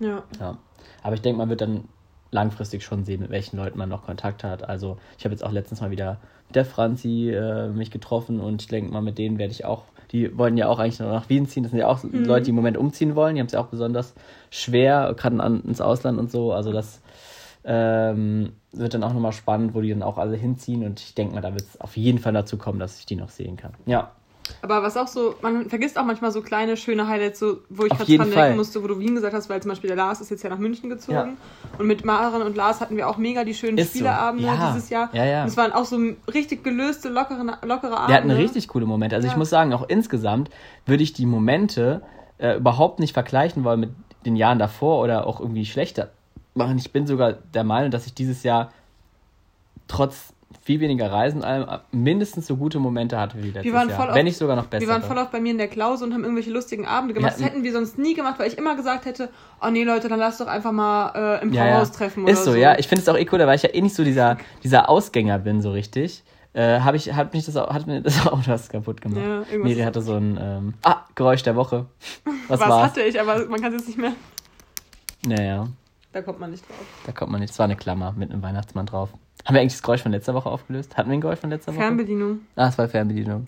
ja. 0.00 0.22
Ja. 0.40 0.58
Aber 1.02 1.14
ich 1.14 1.22
denke, 1.22 1.38
man 1.38 1.48
wird 1.48 1.60
dann 1.60 1.84
langfristig 2.30 2.84
schon 2.84 3.04
sehen, 3.04 3.20
mit 3.20 3.30
welchen 3.30 3.56
Leuten 3.56 3.78
man 3.78 3.88
noch 3.88 4.04
Kontakt 4.04 4.44
hat. 4.44 4.68
Also 4.68 4.98
ich 5.18 5.24
habe 5.24 5.32
jetzt 5.32 5.42
auch 5.44 5.52
letztens 5.52 5.80
mal 5.80 5.90
wieder 5.90 6.18
mit 6.46 6.56
der 6.56 6.64
Franzi 6.64 7.30
äh, 7.30 7.68
mich 7.68 7.90
getroffen 7.90 8.40
und 8.40 8.62
ich 8.62 8.68
denke 8.68 8.92
mal, 8.92 9.02
mit 9.02 9.18
denen 9.18 9.38
werde 9.38 9.52
ich 9.52 9.64
auch, 9.64 9.84
die 10.12 10.36
wollen 10.36 10.56
ja 10.56 10.68
auch 10.68 10.78
eigentlich 10.78 10.98
noch 11.00 11.08
nach 11.12 11.28
Wien 11.28 11.46
ziehen. 11.46 11.62
Das 11.62 11.70
sind 11.70 11.78
ja 11.80 11.88
auch 11.88 12.02
Leute, 12.04 12.44
die 12.44 12.50
im 12.50 12.56
Moment 12.56 12.76
umziehen 12.76 13.14
wollen. 13.14 13.34
Die 13.34 13.40
haben 13.40 13.46
es 13.46 13.52
ja 13.52 13.60
auch 13.60 13.66
besonders 13.68 14.14
schwer, 14.50 15.14
gerade 15.16 15.40
an- 15.40 15.62
ins 15.62 15.80
Ausland 15.80 16.18
und 16.18 16.30
so. 16.30 16.52
Also 16.52 16.72
das 16.72 17.00
ähm, 17.64 18.52
wird 18.72 18.94
dann 18.94 19.04
auch 19.04 19.12
nochmal 19.12 19.32
spannend, 19.32 19.74
wo 19.74 19.80
die 19.80 19.90
dann 19.90 20.02
auch 20.02 20.18
alle 20.18 20.36
hinziehen 20.36 20.84
und 20.84 21.00
ich 21.00 21.14
denke 21.14 21.34
mal, 21.34 21.40
da 21.42 21.52
wird 21.52 21.62
es 21.62 21.80
auf 21.80 21.96
jeden 21.96 22.18
Fall 22.18 22.32
dazu 22.32 22.56
kommen, 22.56 22.78
dass 22.78 22.98
ich 22.98 23.06
die 23.06 23.16
noch 23.16 23.28
sehen 23.28 23.56
kann. 23.56 23.72
Ja. 23.86 24.12
Aber 24.62 24.82
was 24.82 24.96
auch 24.96 25.08
so, 25.08 25.34
man 25.42 25.68
vergisst 25.68 25.98
auch 25.98 26.04
manchmal 26.04 26.30
so 26.32 26.42
kleine, 26.42 26.76
schöne 26.76 27.06
Highlights, 27.08 27.38
so, 27.38 27.58
wo 27.68 27.84
ich 27.86 27.92
gerade 27.92 28.16
dran 28.16 28.30
denken 28.30 28.56
musste, 28.56 28.82
wo 28.82 28.86
du 28.88 28.98
Wien 28.98 29.14
gesagt 29.14 29.34
hast, 29.34 29.48
weil 29.48 29.60
zum 29.62 29.70
Beispiel 29.70 29.88
der 29.88 29.96
Lars 29.96 30.20
ist 30.20 30.30
jetzt 30.30 30.42
ja 30.42 30.50
nach 30.50 30.58
München 30.58 30.90
gezogen. 30.90 31.36
Und 31.78 31.86
mit 31.86 32.04
Maren 32.04 32.42
und 32.42 32.56
Lars 32.56 32.80
hatten 32.80 32.96
wir 32.96 33.08
auch 33.08 33.16
mega 33.16 33.44
die 33.44 33.54
schönen 33.54 33.78
Ist 33.78 33.92
so. 33.92 33.98
Spieleabende 34.00 34.46
Ja. 34.46 34.72
dieses 34.72 34.90
Jahr. 34.90 35.08
Ja, 35.12 35.24
ja. 35.24 35.42
Und 35.42 35.48
es 35.48 35.56
waren 35.56 35.72
auch 35.72 35.84
so 35.84 35.98
richtig 36.32 36.62
gelöste, 36.64 37.08
lockere, 37.08 37.58
lockere 37.62 37.96
Abende. 37.96 38.08
Wir 38.08 38.16
hatten 38.16 38.30
richtig 38.30 38.68
coole 38.68 38.86
Momente. 38.86 39.16
Also 39.16 39.26
ich 39.26 39.32
Ja. 39.32 39.38
muss 39.38 39.50
sagen, 39.50 39.72
auch 39.72 39.88
insgesamt 39.88 40.50
würde 40.86 41.02
ich 41.02 41.12
die 41.12 41.26
Momente 41.26 42.02
äh, 42.38 42.56
überhaupt 42.56 43.00
nicht 43.00 43.12
vergleichen 43.14 43.64
wollen 43.64 43.80
mit 43.80 43.90
den 44.26 44.36
Jahren 44.36 44.58
davor 44.58 45.02
oder 45.02 45.26
auch 45.26 45.40
irgendwie 45.40 45.64
schlechter 45.66 46.10
machen. 46.54 46.76
Ich 46.78 46.92
bin 46.92 47.06
sogar 47.06 47.32
der 47.32 47.64
Meinung, 47.64 47.90
dass 47.90 48.06
ich 48.06 48.14
dieses 48.14 48.42
Jahr 48.42 48.72
trotz 49.88 50.32
viel 50.62 50.80
weniger 50.80 51.10
Reisen 51.10 51.42
allem 51.44 51.66
mindestens 51.92 52.46
so 52.46 52.56
gute 52.56 52.78
Momente 52.78 53.18
hatte 53.18 53.42
wie 53.42 53.50
letztes 53.50 53.72
waren 53.72 53.88
Jahr. 53.88 53.96
voll 53.98 54.08
Wenn 54.08 54.14
oft- 54.16 54.24
nicht 54.24 54.36
sogar 54.36 54.56
noch 54.56 54.66
besser. 54.66 54.80
Wir 54.82 54.88
waren 54.88 55.02
voll 55.02 55.16
oft 55.18 55.30
bei 55.32 55.40
mir 55.40 55.52
in 55.52 55.58
der 55.58 55.68
Klausel 55.68 56.08
und 56.08 56.14
haben 56.14 56.22
irgendwelche 56.24 56.50
lustigen 56.50 56.86
Abende 56.86 57.14
gemacht. 57.14 57.38
Wir 57.38 57.44
das 57.44 57.52
hätten 57.52 57.64
wir 57.64 57.72
sonst 57.72 57.98
nie 57.98 58.14
gemacht, 58.14 58.38
weil 58.38 58.48
ich 58.48 58.58
immer 58.58 58.74
gesagt 58.76 59.04
hätte, 59.04 59.30
oh 59.62 59.70
nee 59.70 59.84
Leute, 59.84 60.08
dann 60.08 60.18
lass 60.18 60.38
doch 60.38 60.46
einfach 60.48 60.72
mal 60.72 61.38
äh, 61.40 61.42
im 61.42 61.52
ja, 61.52 61.66
ja. 61.66 61.72
Voraus 61.74 61.92
treffen 61.92 62.24
oder 62.24 62.32
Ist 62.32 62.44
so, 62.44 62.52
so. 62.52 62.56
ja. 62.58 62.78
Ich 62.78 62.88
finde 62.88 63.02
es 63.02 63.08
auch 63.08 63.16
eh 63.16 63.26
cool, 63.32 63.38
weil 63.40 63.56
ich 63.56 63.62
ja 63.62 63.70
eh 63.72 63.80
nicht 63.80 63.94
so 63.94 64.04
dieser, 64.04 64.36
dieser 64.62 64.88
Ausgänger 64.88 65.38
bin, 65.38 65.62
so 65.62 65.70
richtig. 65.70 66.22
Äh, 66.52 66.80
habe 66.80 66.96
ich, 66.96 67.12
hat 67.14 67.32
mich 67.32 67.46
das 67.46 67.56
auch, 67.56 67.72
hat 67.72 67.86
mir 67.86 68.00
das 68.02 68.26
auch 68.26 68.40
was 68.46 68.68
kaputt 68.68 69.00
gemacht. 69.00 69.22
Ja, 69.52 69.58
Miri 69.58 69.82
hatte 69.82 70.02
so 70.02 70.14
ein, 70.14 70.36
ähm, 70.40 70.74
ah, 70.82 71.04
Geräusch 71.14 71.44
der 71.44 71.54
Woche. 71.54 71.86
Was, 72.48 72.58
Was 72.60 72.68
war's? 72.68 72.82
hatte 72.90 73.02
ich, 73.02 73.20
aber 73.20 73.46
man 73.46 73.60
kann 73.60 73.72
es 73.72 73.82
jetzt 73.82 73.86
nicht 73.88 73.98
mehr. 73.98 74.12
Naja. 75.24 75.68
Da 76.12 76.22
kommt 76.22 76.40
man 76.40 76.50
nicht 76.50 76.68
drauf. 76.68 76.76
Da 77.06 77.12
kommt 77.12 77.30
man 77.30 77.40
nicht. 77.40 77.52
Es 77.52 77.58
war 77.58 77.64
eine 77.64 77.76
Klammer 77.76 78.12
mit 78.16 78.32
einem 78.32 78.42
Weihnachtsmann 78.42 78.86
drauf. 78.86 79.10
Haben 79.44 79.54
wir 79.54 79.60
eigentlich 79.60 79.74
das 79.74 79.82
Geräusch 79.82 80.02
von 80.02 80.12
letzter 80.12 80.34
Woche 80.34 80.50
aufgelöst? 80.50 80.96
Hatten 80.96 81.08
wir 81.08 81.14
ein 81.14 81.20
Geräusch 81.20 81.38
von 81.38 81.50
letzter 81.50 81.72
Woche? 81.72 81.80
Fernbedienung. 81.80 82.40
Ah, 82.56 82.68
es 82.68 82.76
war 82.76 82.88
Fernbedienung. 82.88 83.46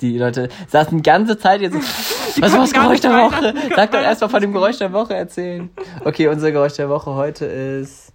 Die 0.00 0.18
Leute 0.18 0.48
saßen 0.68 0.96
die 0.96 1.02
ganze 1.02 1.38
Zeit 1.38 1.60
jetzt. 1.60 1.74
Was 2.40 2.52
war 2.52 2.60
das 2.60 2.72
Geräusch 2.72 3.00
der 3.00 3.12
Woche? 3.12 3.54
Sag 3.76 3.90
doch 3.92 4.00
erstmal 4.00 4.30
von 4.30 4.40
dem 4.40 4.52
Geräusch 4.52 4.78
der 4.78 4.92
Woche 4.92 5.14
erzählen. 5.14 5.70
Okay, 6.04 6.28
unser 6.28 6.50
Geräusch 6.50 6.74
der 6.74 6.88
Woche 6.88 7.14
heute 7.14 7.44
ist. 7.44 8.12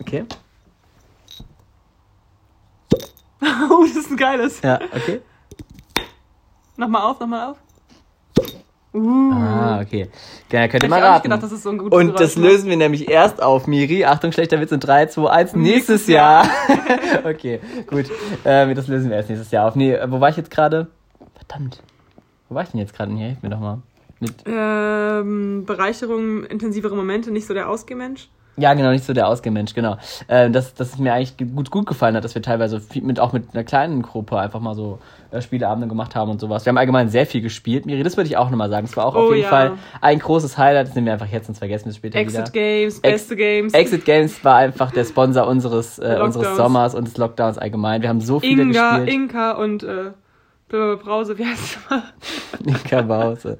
Okay. 0.00 0.24
oh, 3.70 3.84
das 3.84 3.96
ist 3.96 4.10
ein 4.10 4.16
geiles. 4.16 4.62
Ja, 4.62 4.78
okay. 4.94 5.20
Nochmal 6.76 7.02
auf, 7.02 7.18
nochmal 7.20 7.50
auf. 7.50 7.58
Uh. 8.92 9.30
Ah, 9.32 9.80
okay. 9.80 10.08
Ja, 10.50 10.66
könnt 10.66 10.82
ihr 10.82 10.88
mal 10.88 11.00
raten. 11.00 11.24
gedacht, 11.24 11.42
dass 11.44 11.52
es 11.52 11.62
so 11.62 11.70
Und 11.70 11.78
Geräusch 11.78 12.12
das 12.18 12.36
macht. 12.36 12.44
lösen 12.46 12.68
wir 12.70 12.76
nämlich 12.76 13.08
erst 13.08 13.40
auf, 13.42 13.66
Miri. 13.68 14.04
Achtung, 14.04 14.32
schlechter 14.32 14.60
Witz 14.60 14.72
in 14.72 14.80
3, 14.80 15.06
2, 15.06 15.30
1. 15.30 15.54
Nächstes 15.56 16.06
Jahr. 16.08 16.48
okay, 17.24 17.60
gut. 17.86 18.06
Ähm, 18.44 18.74
das 18.74 18.88
lösen 18.88 19.10
wir 19.10 19.16
erst 19.16 19.28
nächstes 19.28 19.50
Jahr 19.52 19.68
auf. 19.68 19.76
Nee, 19.76 19.92
äh, 19.94 20.10
wo 20.10 20.20
war 20.20 20.28
ich 20.30 20.36
jetzt 20.36 20.50
gerade? 20.50 20.88
Verdammt. 21.34 21.82
Wo 22.48 22.56
war 22.56 22.64
ich 22.64 22.70
denn 22.70 22.80
jetzt 22.80 22.94
gerade? 22.96 23.12
Hier, 23.12 23.26
hilf 23.28 23.42
mir 23.42 23.50
doch 23.50 23.60
mal. 23.60 23.78
Mit, 24.18 24.34
Ähm, 24.46 25.64
Bereicherung, 25.66 26.44
intensivere 26.44 26.94
Momente, 26.96 27.30
nicht 27.30 27.46
so 27.46 27.54
der 27.54 27.68
Ausgehmensch. 27.68 28.28
Ja, 28.56 28.74
genau, 28.74 28.90
nicht 28.90 29.04
so 29.04 29.12
der 29.12 29.28
Ausgemensch, 29.28 29.72
genau. 29.74 29.96
Ähm, 30.28 30.52
dass, 30.52 30.74
dass 30.74 30.88
es 30.94 30.98
mir 30.98 31.14
eigentlich 31.14 31.36
ge- 31.36 31.46
gut, 31.48 31.70
gut 31.70 31.86
gefallen 31.86 32.14
hat, 32.16 32.24
dass 32.24 32.34
wir 32.34 32.42
teilweise 32.42 32.80
viel 32.80 33.02
mit, 33.02 33.18
auch 33.20 33.32
mit 33.32 33.54
einer 33.54 33.64
kleinen 33.64 34.02
Gruppe 34.02 34.38
einfach 34.38 34.60
mal 34.60 34.74
so 34.74 34.98
äh, 35.30 35.40
Spieleabende 35.40 35.88
gemacht 35.88 36.14
haben 36.14 36.30
und 36.30 36.40
sowas. 36.40 36.64
Wir 36.66 36.70
haben 36.70 36.76
allgemein 36.78 37.08
sehr 37.08 37.24
viel 37.26 37.40
gespielt. 37.40 37.86
Miri, 37.86 38.02
das 38.02 38.16
würde 38.16 38.28
ich 38.28 38.36
auch 38.36 38.50
nochmal 38.50 38.68
sagen. 38.68 38.84
Es 38.86 38.96
war 38.96 39.06
auch 39.06 39.14
Oh, 39.14 39.18
auf 39.20 39.30
jeden 39.30 39.42
ja. 39.44 39.48
Fall 39.48 39.72
ein 40.00 40.18
großes 40.18 40.58
Highlight. 40.58 40.88
Das 40.88 40.94
nehmen 40.94 41.06
wir 41.06 41.14
einfach 41.14 41.28
jetzt 41.28 41.48
und 41.48 41.56
vergessen 41.56 41.86
wir 41.86 41.90
es 41.90 41.96
später 41.96 42.18
wieder. 42.18 42.40
Exit 42.40 42.52
Games, 42.52 43.00
beste 43.00 43.36
Games. 43.36 43.72
Exit 43.72 44.04
Games 44.04 44.44
war 44.44 44.56
einfach 44.56 44.90
der 44.90 45.04
Sponsor 45.04 45.46
unseres, 45.46 45.98
äh, 45.98 46.18
unseres 46.22 46.56
Sommers 46.56 46.94
und 46.94 47.06
des 47.06 47.16
Lockdowns 47.16 47.56
allgemein. 47.56 48.02
Wir 48.02 48.08
haben 48.08 48.20
so 48.20 48.40
viele 48.40 48.62
Inga, 48.62 48.98
gespielt. 48.98 49.14
Inka 49.14 49.52
und 49.52 49.82
äh, 49.84 50.10
Brause, 50.68 51.38
wie 51.38 51.46
heißt 51.46 51.62
es 51.62 51.78
mal? 51.90 52.02
Inka 52.64 53.02
Bause. 53.02 53.58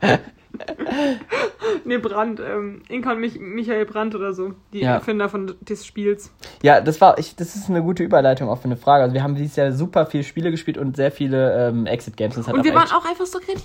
Nee, 1.84 1.98
Brandt. 1.98 2.40
Ähm, 2.40 2.82
Inka 2.88 3.12
und 3.12 3.20
Mich 3.20 3.38
Michael 3.38 3.84
Brandt 3.86 4.14
oder 4.14 4.32
so. 4.32 4.52
Die 4.72 4.80
Ja. 4.80 4.94
Erfinder 4.94 5.28
von 5.28 5.54
des 5.60 5.86
Spiels. 5.86 6.32
Ja, 6.62 6.80
das 6.80 7.00
war, 7.00 7.18
ich, 7.18 7.36
das 7.36 7.54
ist 7.54 7.68
eine 7.70 7.82
gute 7.82 8.02
Überleitung 8.02 8.48
auch 8.48 8.58
für 8.58 8.64
eine 8.64 8.76
Frage. 8.76 9.04
Also 9.04 9.14
wir 9.14 9.22
haben 9.22 9.34
dieses 9.34 9.56
Jahr 9.56 9.72
super 9.72 10.06
viele 10.06 10.24
Spiele 10.24 10.50
gespielt 10.50 10.78
und 10.78 10.96
sehr 10.96 11.12
viele 11.12 11.68
ähm, 11.68 11.86
Exit 11.86 12.16
Games. 12.16 12.34
Das 12.34 12.48
hat 12.48 12.54
Und 12.54 12.64
wir 12.64 12.74
waren 12.74 12.88
auch 12.90 13.08
einfach 13.08 13.26
so 13.26 13.38
kreativ. 13.38 13.64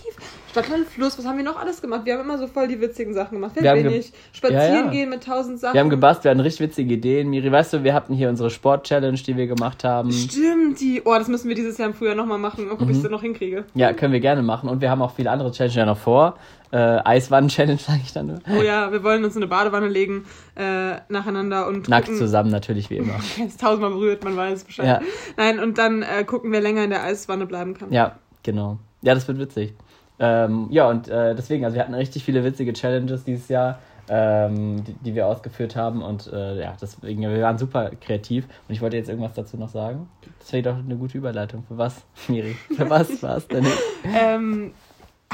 Stadtland 0.52 0.88
Fluss, 0.88 1.18
was 1.18 1.26
haben 1.26 1.38
wir 1.38 1.44
noch 1.44 1.60
alles 1.60 1.82
gemacht? 1.82 2.02
Wir 2.06 2.14
haben 2.14 2.22
immer 2.22 2.38
so 2.38 2.48
voll 2.48 2.68
die 2.68 2.80
witzigen 2.80 3.14
Sachen 3.14 3.36
gemacht. 3.36 3.54
Wir 3.56 3.70
haben 3.70 3.84
ge-? 3.84 4.04
Spazieren 4.32 4.62
Ja, 4.64 4.86
ja. 4.86 4.92
gehen 4.92 5.10
mit 5.10 5.24
tausend 5.24 5.60
Sachen. 5.60 5.74
wir 5.74 5.82
haben 5.82 5.90
gebastelt, 5.90 6.26
wir 6.26 6.32
hatten 6.32 6.40
richtig 6.42 6.70
witzige 6.70 6.94
Ideen. 6.94 7.30
Miri, 7.30 7.52
weißt 7.52 7.74
du, 7.74 7.84
wir 7.84 7.94
hatten 7.94 8.14
hier 8.14 8.30
unsere 8.30 8.50
Sport-Challenge, 8.50 9.18
die 9.18 9.36
wir 9.36 9.48
gemacht 9.48 9.84
haben. 9.84 10.12
Stimmt, 10.12 10.80
die. 10.80 11.02
Oh, 11.04 11.16
das 11.18 11.28
müssen 11.28 11.50
wir 11.50 11.56
dieses 11.56 11.78
Jahr 11.78 11.90
im 11.90 11.96
Frühjahr 11.96 12.16
nochmal 12.16 12.38
machen. 12.38 12.70
Ob 12.72 12.82
Mhm. 12.82 12.90
ich 12.92 12.98
es 13.04 13.10
noch 13.10 13.22
hinkriege. 13.22 13.66
Ja, 13.74 13.94
können 13.94 14.14
wir 14.14 14.20
gerne 14.20 14.42
machen. 14.44 14.70
Und 14.70 14.82
wir 14.82 14.90
haben 14.90 15.02
auch 15.02 15.12
viele 15.16 15.32
andere 15.32 15.52
Challenges 15.52 15.76
ja 15.76 15.86
noch 15.86 15.98
vor. 15.98 16.36
Äh, 16.72 16.78
Eiswannen-Challenge 16.78 17.78
sage 17.80 18.02
ich 18.04 18.14
dann 18.14 18.28
nur. 18.28 18.40
Oh 18.50 18.62
ja, 18.62 18.92
wir 18.92 19.04
wollen 19.04 19.24
uns 19.24 19.36
in 19.36 19.42
eine 19.42 19.50
Badewanne 19.50 19.88
legen, 19.88 20.26
äh, 20.56 20.96
nacheinander 21.10 21.68
und 21.68 21.88
Nackt 21.90 22.06
gucken, 22.06 22.20
zusammen 22.20 22.52
natürlich 22.52 22.90
wie 22.90 22.98
immer. 22.98 23.20
Jetzt 23.38 23.62
tausendmal 23.62 23.92
berührt, 23.92 24.24
man 24.24 24.36
weiß 24.36 24.64
Bescheid. 24.64 24.86
Ja. 24.86 25.02
Nein, 25.38 25.60
und 25.60 25.78
dann 25.78 26.02
äh, 26.02 26.24
gucken, 26.24 26.52
wer 26.52 26.62
länger 26.62 26.84
in 26.84 26.90
der 26.90 27.04
Eiswanne 27.04 27.46
bleiben 27.46 27.74
kann. 27.76 27.92
Ja, 27.92 28.18
genau. 28.44 28.80
Ja, 29.02 29.14
das 29.14 29.28
wird 29.28 29.40
witzig. 29.40 29.74
Ähm, 30.18 30.68
ja, 30.70 30.90
und 30.90 31.08
äh, 31.08 31.36
deswegen, 31.36 31.66
also 31.66 31.76
wir 31.76 31.82
hatten 31.82 31.94
richtig 31.94 32.24
viele 32.24 32.44
witzige 32.44 32.74
Challenges 32.74 33.24
dieses 33.24 33.50
Jahr, 33.50 33.80
ähm, 34.08 34.84
die, 34.84 34.94
die 34.94 35.16
wir 35.16 35.28
ausgeführt 35.28 35.76
haben. 35.76 36.02
Und 36.02 36.32
äh, 36.32 36.62
ja, 36.62 36.74
deswegen, 36.80 37.22
wir 37.22 37.42
waren 37.42 37.58
super 37.58 37.92
kreativ. 38.00 38.46
Und 38.68 38.74
ich 38.74 38.82
wollte 38.82 38.98
jetzt 38.98 39.10
irgendwas 39.10 39.34
dazu 39.34 39.58
noch 39.58 39.70
sagen. 39.70 40.10
Das 40.40 40.54
wäre 40.54 40.64
doch 40.64 40.78
eine 40.78 40.96
gute 40.96 41.18
Überleitung. 41.18 41.64
Für 41.68 41.78
was, 41.78 42.04
Miri? 42.28 42.56
Für 42.76 42.90
was 42.90 43.22
war 43.22 43.38
es 43.38 43.48
denn? 43.48 43.66
Ähm, 44.08 44.72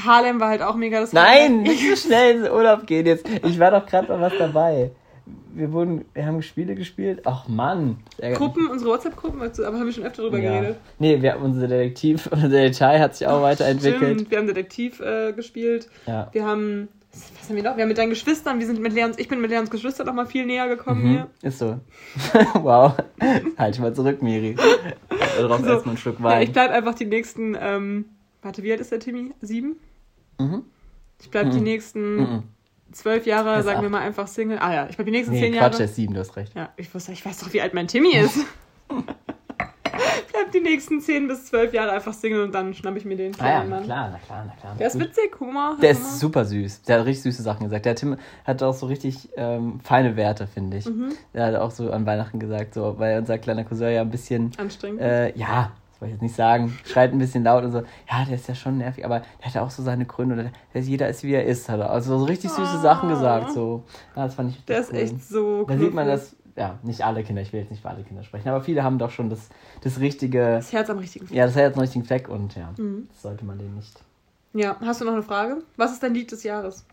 Harlem 0.06 0.40
war 0.40 0.50
halt 0.50 0.62
auch 0.62 0.76
mega 0.76 1.00
das 1.00 1.14
Nein, 1.14 1.62
nicht 1.64 1.88
so 1.90 1.96
schnell 2.08 2.36
in 2.38 2.44
den 2.44 2.52
Urlaub 2.52 2.86
gehen 2.88 3.06
jetzt. 3.06 3.26
Ich 3.46 3.60
war 3.60 3.72
doch 3.72 3.86
gerade 3.86 4.08
mal 4.10 4.22
was 4.22 4.34
dabei. 4.38 4.92
Wir 5.54 5.72
wurden, 5.74 6.06
wir 6.14 6.26
haben 6.26 6.42
Spiele 6.42 6.76
gespielt. 6.76 7.22
Ach 7.26 7.48
Mann. 7.48 7.98
Gruppen, 8.36 8.68
unsere 8.68 8.92
WhatsApp-Gruppen, 8.92 9.42
aber 9.42 9.78
haben 9.78 9.86
wir 9.86 9.92
schon 9.92 10.06
öfter 10.06 10.24
drüber 10.24 10.40
Ja. 10.40 10.60
geredet. 10.60 10.78
Nee, 10.98 11.22
wir 11.22 11.34
haben 11.34 11.44
unser 11.44 11.68
Detektiv, 11.68 12.28
unser 12.32 12.48
Detail 12.50 13.00
hat 13.00 13.16
sich 13.16 13.28
auch 13.28 13.42
weiterentwickelt. 13.42 14.14
Stimmt, 14.14 14.32
wir 14.32 14.38
haben 14.38 14.48
Detektiv 14.48 15.00
äh, 15.02 15.34
gespielt. 15.34 15.90
Ja. 16.08 16.30
Wir 16.32 16.46
haben, 16.46 16.88
was 17.12 17.50
haben 17.50 17.56
wir 17.58 17.64
noch? 17.64 17.76
Wir 17.76 17.82
haben 17.84 17.90
mit 17.90 17.98
deinen 17.98 18.12
Geschwistern, 18.12 18.60
wir 18.60 18.66
sind 18.66 18.80
mit 18.82 18.94
Leons, 18.94 19.20
ich 19.20 19.28
bin 19.28 19.42
mit 19.42 19.52
Leons 19.52 19.70
Geschwistern 19.70 20.08
noch 20.08 20.14
mal 20.14 20.26
viel 20.26 20.46
näher 20.46 20.70
gekommen 20.70 21.04
Mhm, 21.04 21.10
hier. 21.10 21.28
ist 21.44 21.60
so. 21.60 21.80
wow. 22.62 22.94
halt 23.58 23.80
mal 23.80 23.94
zurück, 23.94 24.22
Miri. 24.22 24.56
Darauf 25.38 25.60
So. 25.60 25.66
erstmal 25.68 25.92
einen 25.94 25.98
Schluck 25.98 26.20
Ja, 26.22 26.40
ich 26.42 26.48
Wein. 26.48 26.54
bleib 26.54 26.72
einfach 26.72 26.96
die 26.96 27.06
nächsten, 27.06 27.58
ähm, 27.60 28.06
warte, 28.42 28.64
wie 28.64 28.72
alt 28.72 28.80
ist 28.80 28.92
der 28.94 29.00
Timmy? 29.02 29.32
Sieben? 29.42 29.76
Mhm. 30.48 30.64
Ich 31.22 31.30
bleib 31.30 31.52
die 31.52 31.58
Mhm. 31.58 31.64
nächsten 31.64 32.16
Mhm. 32.18 32.44
zwölf 32.92 33.26
Jahre, 33.26 33.62
sagen 33.64 33.82
wir 33.82 33.86
acht. 33.88 33.92
mal 33.92 34.02
einfach 34.02 34.28
Single. 34.28 34.58
Ah 34.60 34.74
ja, 34.74 34.88
ich 34.90 34.96
bleib 34.96 35.06
die 35.06 35.12
nächsten 35.12 35.34
Nee, 35.34 35.42
zehn 35.42 35.52
Quatsch, 35.54 35.62
Jahre. 35.62 35.78
der 35.78 35.86
ist 35.86 35.96
sieben, 35.96 36.14
du 36.14 36.20
hast 36.20 36.36
recht. 36.36 36.54
Ja, 36.56 36.70
ich 36.78 36.94
wusste, 36.94 37.12
ich 37.12 37.26
weiß 37.26 37.40
doch, 37.40 37.54
wie 37.54 37.62
alt 37.62 37.74
mein 37.74 37.88
Timmy 37.88 38.14
ist. 38.16 38.38
ich 38.90 40.34
bleib 40.34 40.52
die 40.54 40.62
nächsten 40.62 41.00
zehn 41.02 41.28
bis 41.28 41.46
zwölf 41.46 41.74
Jahre 41.74 41.92
einfach 41.92 42.14
Single 42.14 42.44
und 42.44 42.54
dann 42.56 42.74
schnapp 42.74 42.96
ich 42.96 43.06
mir 43.06 43.16
den 43.18 43.34
Ah 43.40 43.48
ja, 43.48 43.64
na 43.64 43.82
klar, 43.82 44.10
na 44.12 44.18
klar, 44.20 44.46
na 44.48 44.54
klar. 44.60 44.76
Der 44.80 44.88
ist 44.88 45.00
witzig, 45.00 45.40
Humor. 45.40 45.78
Der 45.82 45.92
ist 45.92 46.20
super 46.20 46.46
süß. 46.46 46.84
Der 46.84 47.00
hat 47.00 47.06
richtig 47.06 47.24
süße 47.24 47.44
Sachen 47.44 47.66
gesagt. 47.66 47.86
Der 47.86 47.96
Tim 47.96 48.18
hat 48.46 48.64
auch 48.64 48.74
so 48.74 48.86
richtig 48.88 49.30
ähm, 49.36 49.80
feine 49.84 50.16
Werte, 50.16 50.48
finde 50.48 50.78
ich. 50.78 50.86
Mhm. 50.88 51.10
Der 51.34 51.46
hat 51.48 51.56
auch 51.56 51.72
so 51.72 51.92
an 51.92 52.06
Weihnachten 52.06 52.40
gesagt, 52.40 52.74
so, 52.74 52.96
weil 52.98 53.20
unser 53.20 53.38
kleiner 53.38 53.64
Cousin 53.64 53.92
ja 53.94 54.02
ein 54.02 54.10
bisschen, 54.12 54.52
Anstrengend. 54.58 55.02
äh, 55.02 55.38
ja, 55.38 55.72
wollte 56.02 56.08
ich 56.08 56.12
jetzt 56.14 56.22
nicht 56.24 56.36
sagen, 56.36 56.78
schreit 56.86 57.12
ein 57.14 57.20
bisschen 57.20 57.44
laut 57.44 57.64
und 57.64 57.72
so. 57.72 57.84
Ja, 58.10 58.26
der 58.26 58.36
ist 58.36 58.48
ja 58.48 58.56
schon 58.56 58.78
nervig, 58.80 59.06
aber 59.06 59.20
der 59.40 59.46
hat 59.48 59.54
ja 59.54 59.62
auch 59.62 59.70
so 59.70 59.84
seine 59.84 60.06
Gründe. 60.06 60.34
Oder 60.36 60.52
der, 60.74 60.82
jeder 60.82 61.08
ist 61.08 61.24
wie 61.24 61.34
er 61.34 61.46
ist, 61.46 61.70
hat 61.70 61.80
er. 61.80 61.92
Also 61.92 62.18
so 62.18 62.26
richtig 62.26 62.50
süße 62.52 62.78
Oh. 62.80 62.82
Sachen 62.82 63.10
gesagt. 63.10 63.52
So. 63.52 63.84
Ja, 64.16 64.26
das 64.26 64.34
fand 64.36 64.50
ich 64.52 64.66
der 64.66 64.80
ist 64.80 64.92
cool. 64.92 64.98
echt 64.98 65.24
so 65.24 65.64
Da 65.66 65.78
sieht 65.78 65.94
man, 65.94 66.08
dass, 66.08 66.36
ja, 66.58 66.80
nicht 66.84 67.06
alle 67.06 67.24
Kinder, 67.24 67.42
ich 67.42 67.54
will 67.54 67.62
jetzt 67.62 67.70
nicht 67.72 67.82
für 67.82 67.90
alle 67.90 68.04
Kinder 68.04 68.24
sprechen, 68.24 68.50
aber 68.50 68.62
viele 68.62 68.84
haben 68.84 68.98
doch 68.98 69.12
schon 69.12 69.30
das, 69.30 69.48
das 69.82 70.00
richtige, 70.00 70.56
Das 70.56 70.74
Herz 70.74 70.90
am 70.90 70.98
richtigen 70.98 71.28
Fleck. 71.28 71.38
ja, 71.38 71.46
das 71.46 71.56
jetzt 71.56 71.74
einen 71.76 71.82
richtigen 71.82 72.04
Fleck 72.06 72.28
und 72.28 72.56
ja, 72.56 72.74
Mhm. 72.78 73.08
das 73.10 73.22
sollte 73.22 73.46
man 73.46 73.58
denen 73.60 73.76
nicht. 73.76 74.04
Ja, 74.54 74.76
hast 74.82 75.00
du 75.00 75.06
noch 75.06 75.14
eine 75.14 75.24
Frage? 75.24 75.58
Was 75.78 75.94
ist 75.94 76.04
dein 76.04 76.14
Lied 76.14 76.32
des 76.32 76.44
Jahres? 76.44 76.86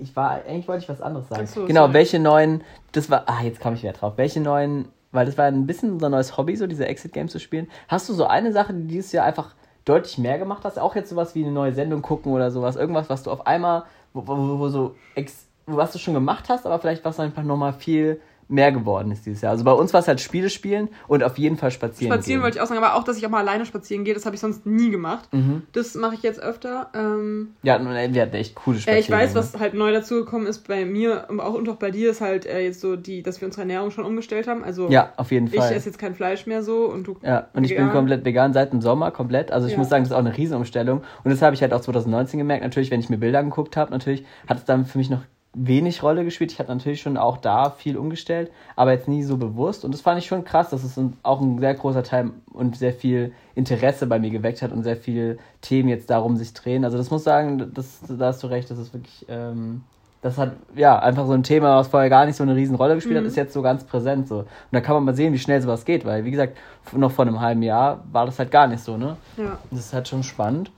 Ich 0.00 0.14
war, 0.14 0.30
eigentlich 0.46 0.68
wollte 0.68 0.82
ich 0.84 0.88
was 0.88 1.00
anderes 1.00 1.28
sagen. 1.28 1.46
So, 1.46 1.64
genau, 1.66 1.82
sorry. 1.82 1.94
welche 1.94 2.18
neuen, 2.18 2.62
das 2.92 3.10
war, 3.10 3.24
ah, 3.26 3.42
jetzt 3.42 3.60
komme 3.60 3.76
ich 3.76 3.82
wieder 3.82 3.94
drauf, 3.94 4.12
welche 4.16 4.40
neuen, 4.40 4.88
weil 5.12 5.26
das 5.26 5.38
war 5.38 5.46
ein 5.46 5.66
bisschen 5.66 5.92
unser 5.92 6.08
neues 6.08 6.36
Hobby, 6.36 6.56
so 6.56 6.66
diese 6.66 6.86
Exit-Games 6.86 7.32
zu 7.32 7.40
spielen. 7.40 7.68
Hast 7.88 8.08
du 8.08 8.14
so 8.14 8.26
eine 8.26 8.52
Sache, 8.52 8.74
die 8.74 8.86
dieses 8.86 9.12
Jahr 9.12 9.24
einfach 9.24 9.54
deutlich 9.84 10.18
mehr 10.18 10.38
gemacht 10.38 10.64
hast? 10.64 10.78
Auch 10.78 10.94
jetzt 10.94 11.10
sowas 11.10 11.34
wie 11.34 11.44
eine 11.44 11.52
neue 11.52 11.72
Sendung 11.72 12.02
gucken 12.02 12.32
oder 12.32 12.50
sowas, 12.50 12.76
irgendwas, 12.76 13.08
was 13.08 13.22
du 13.22 13.30
auf 13.30 13.46
einmal, 13.46 13.84
wo, 14.12 14.26
wo, 14.26 14.58
wo 14.58 14.68
so, 14.68 14.94
ex, 15.14 15.46
was 15.66 15.92
du 15.92 15.98
schon 15.98 16.14
gemacht 16.14 16.48
hast, 16.48 16.66
aber 16.66 16.78
vielleicht 16.78 17.04
was 17.04 17.20
einfach 17.20 17.42
nochmal 17.42 17.72
viel 17.72 18.20
mehr 18.48 18.72
geworden 18.72 19.10
ist 19.12 19.26
dieses 19.26 19.42
Jahr. 19.42 19.52
Also 19.52 19.64
bei 19.64 19.72
uns 19.72 19.92
war 19.92 20.00
es 20.00 20.08
halt 20.08 20.20
Spiele 20.20 20.48
spielen 20.50 20.88
und 21.06 21.22
auf 21.22 21.36
jeden 21.38 21.56
Fall 21.56 21.70
spazieren. 21.70 22.12
Spazieren 22.12 22.38
gehen. 22.40 22.42
wollte 22.44 22.56
ich 22.58 22.62
auch 22.62 22.66
sagen, 22.66 22.82
aber 22.82 22.94
auch, 22.96 23.04
dass 23.04 23.18
ich 23.18 23.26
auch 23.26 23.30
mal 23.30 23.40
alleine 23.40 23.66
spazieren 23.66 24.04
gehe, 24.04 24.14
das 24.14 24.24
habe 24.26 24.34
ich 24.36 24.40
sonst 24.40 24.64
nie 24.64 24.90
gemacht. 24.90 25.28
Mhm. 25.32 25.62
Das 25.72 25.94
mache 25.94 26.14
ich 26.14 26.22
jetzt 26.22 26.40
öfter. 26.40 26.90
Ähm, 26.94 27.50
Ja, 27.62 27.76
und 27.76 27.86
wir 27.88 28.22
hatten 28.22 28.34
echt 28.34 28.54
coole 28.54 28.78
äh, 28.78 28.80
Spaziergänge. 28.80 29.00
ich 29.04 29.10
weiß, 29.10 29.34
was 29.34 29.58
halt 29.60 29.74
neu 29.74 29.92
dazugekommen 29.92 30.46
ist 30.46 30.66
bei 30.66 30.84
mir 30.86 31.26
und 31.28 31.40
auch, 31.40 31.54
und 31.54 31.68
auch 31.68 31.76
bei 31.76 31.90
dir 31.90 32.10
ist 32.10 32.20
halt 32.20 32.46
äh, 32.46 32.60
jetzt 32.60 32.80
so 32.80 32.96
die, 32.96 33.22
dass 33.22 33.40
wir 33.40 33.46
unsere 33.46 33.62
Ernährung 33.62 33.90
schon 33.90 34.04
umgestellt 34.04 34.48
haben. 34.48 34.64
Also 34.64 34.88
Ja, 34.88 35.12
auf 35.16 35.30
jeden 35.30 35.48
ich 35.48 35.54
Fall. 35.56 35.72
esse 35.72 35.86
jetzt 35.90 35.98
kein 35.98 36.14
Fleisch 36.14 36.46
mehr 36.46 36.62
so 36.62 36.86
und 36.86 37.06
du. 37.06 37.16
Ja, 37.22 37.48
und 37.52 37.64
ich 37.64 37.70
bin 37.70 37.80
vegan. 37.84 37.92
komplett 37.92 38.24
vegan 38.24 38.52
seit 38.54 38.72
dem 38.72 38.80
Sommer, 38.80 39.10
komplett. 39.10 39.52
Also 39.52 39.66
ich 39.66 39.72
Ja. 39.74 39.78
muss 39.78 39.88
sagen, 39.90 40.04
das 40.04 40.10
ist 40.10 40.14
auch 40.16 40.20
eine 40.20 40.36
Riesenumstellung. 40.36 41.02
Und 41.24 41.30
das 41.30 41.42
habe 41.42 41.54
ich 41.54 41.60
halt 41.62 41.74
auch 41.74 41.80
2019 41.80 42.38
gemerkt. 42.38 42.62
Natürlich, 42.64 42.90
wenn 42.90 43.00
ich 43.00 43.10
mir 43.10 43.18
Bilder 43.18 43.40
angeguckt 43.40 43.76
habe, 43.76 43.90
natürlich 43.90 44.24
hat 44.46 44.56
es 44.58 44.64
dann 44.64 44.86
für 44.86 44.96
mich 44.96 45.10
noch 45.10 45.20
wenig 45.66 46.02
Rolle 46.02 46.24
gespielt. 46.24 46.52
Ich 46.52 46.58
habe 46.58 46.72
natürlich 46.72 47.00
schon 47.00 47.16
auch 47.16 47.36
da 47.36 47.70
viel 47.70 47.96
umgestellt, 47.96 48.50
aber 48.76 48.92
jetzt 48.92 49.08
nie 49.08 49.22
so 49.22 49.36
bewusst. 49.36 49.84
Und 49.84 49.92
das 49.92 50.00
fand 50.00 50.18
ich 50.18 50.26
schon 50.26 50.44
krass, 50.44 50.70
dass 50.70 50.84
es 50.84 50.98
auch 51.22 51.40
ein 51.40 51.58
sehr 51.58 51.74
großer 51.74 52.02
Teil 52.02 52.30
und 52.52 52.76
sehr 52.76 52.92
viel 52.92 53.32
Interesse 53.54 54.06
bei 54.06 54.18
mir 54.18 54.30
geweckt 54.30 54.62
hat 54.62 54.72
und 54.72 54.82
sehr 54.82 54.96
viele 54.96 55.38
Themen 55.60 55.88
jetzt 55.88 56.10
darum 56.10 56.36
sich 56.36 56.52
drehen. 56.54 56.84
Also 56.84 56.96
das 56.96 57.10
muss 57.10 57.24
sagen, 57.24 57.72
das, 57.74 58.00
da 58.08 58.26
hast 58.26 58.42
du 58.42 58.46
recht, 58.46 58.70
das 58.70 58.78
ist 58.78 58.94
wirklich... 58.94 59.26
Ähm, 59.28 59.82
das 60.20 60.36
hat, 60.36 60.54
ja, 60.74 60.98
einfach 60.98 61.26
so 61.26 61.32
ein 61.32 61.44
Thema, 61.44 61.76
was 61.76 61.86
vorher 61.86 62.10
gar 62.10 62.26
nicht 62.26 62.34
so 62.34 62.42
eine 62.42 62.56
riesen 62.56 62.74
Rolle 62.74 62.96
gespielt 62.96 63.14
hat, 63.16 63.22
Mhm. 63.22 63.28
ist 63.28 63.36
jetzt 63.36 63.52
so 63.52 63.62
ganz 63.62 63.84
präsent 63.84 64.26
so. 64.26 64.38
Und 64.38 64.46
da 64.72 64.80
kann 64.80 64.96
man 64.96 65.04
mal 65.04 65.14
sehen, 65.14 65.32
wie 65.32 65.38
schnell 65.38 65.62
sowas 65.62 65.84
geht, 65.84 66.04
weil, 66.04 66.24
wie 66.24 66.32
gesagt, 66.32 66.56
noch 66.90 67.12
vor 67.12 67.24
einem 67.24 67.40
halben 67.40 67.62
Jahr 67.62 68.02
war 68.10 68.26
das 68.26 68.36
halt 68.40 68.50
gar 68.50 68.66
nicht 68.66 68.82
so, 68.82 68.96
ne? 68.96 69.16
Ja. 69.36 69.58
Das 69.70 69.78
ist 69.78 69.92
halt 69.94 70.08
schon 70.08 70.24
spannend. 70.24 70.72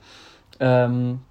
Ähm, 0.59 1.21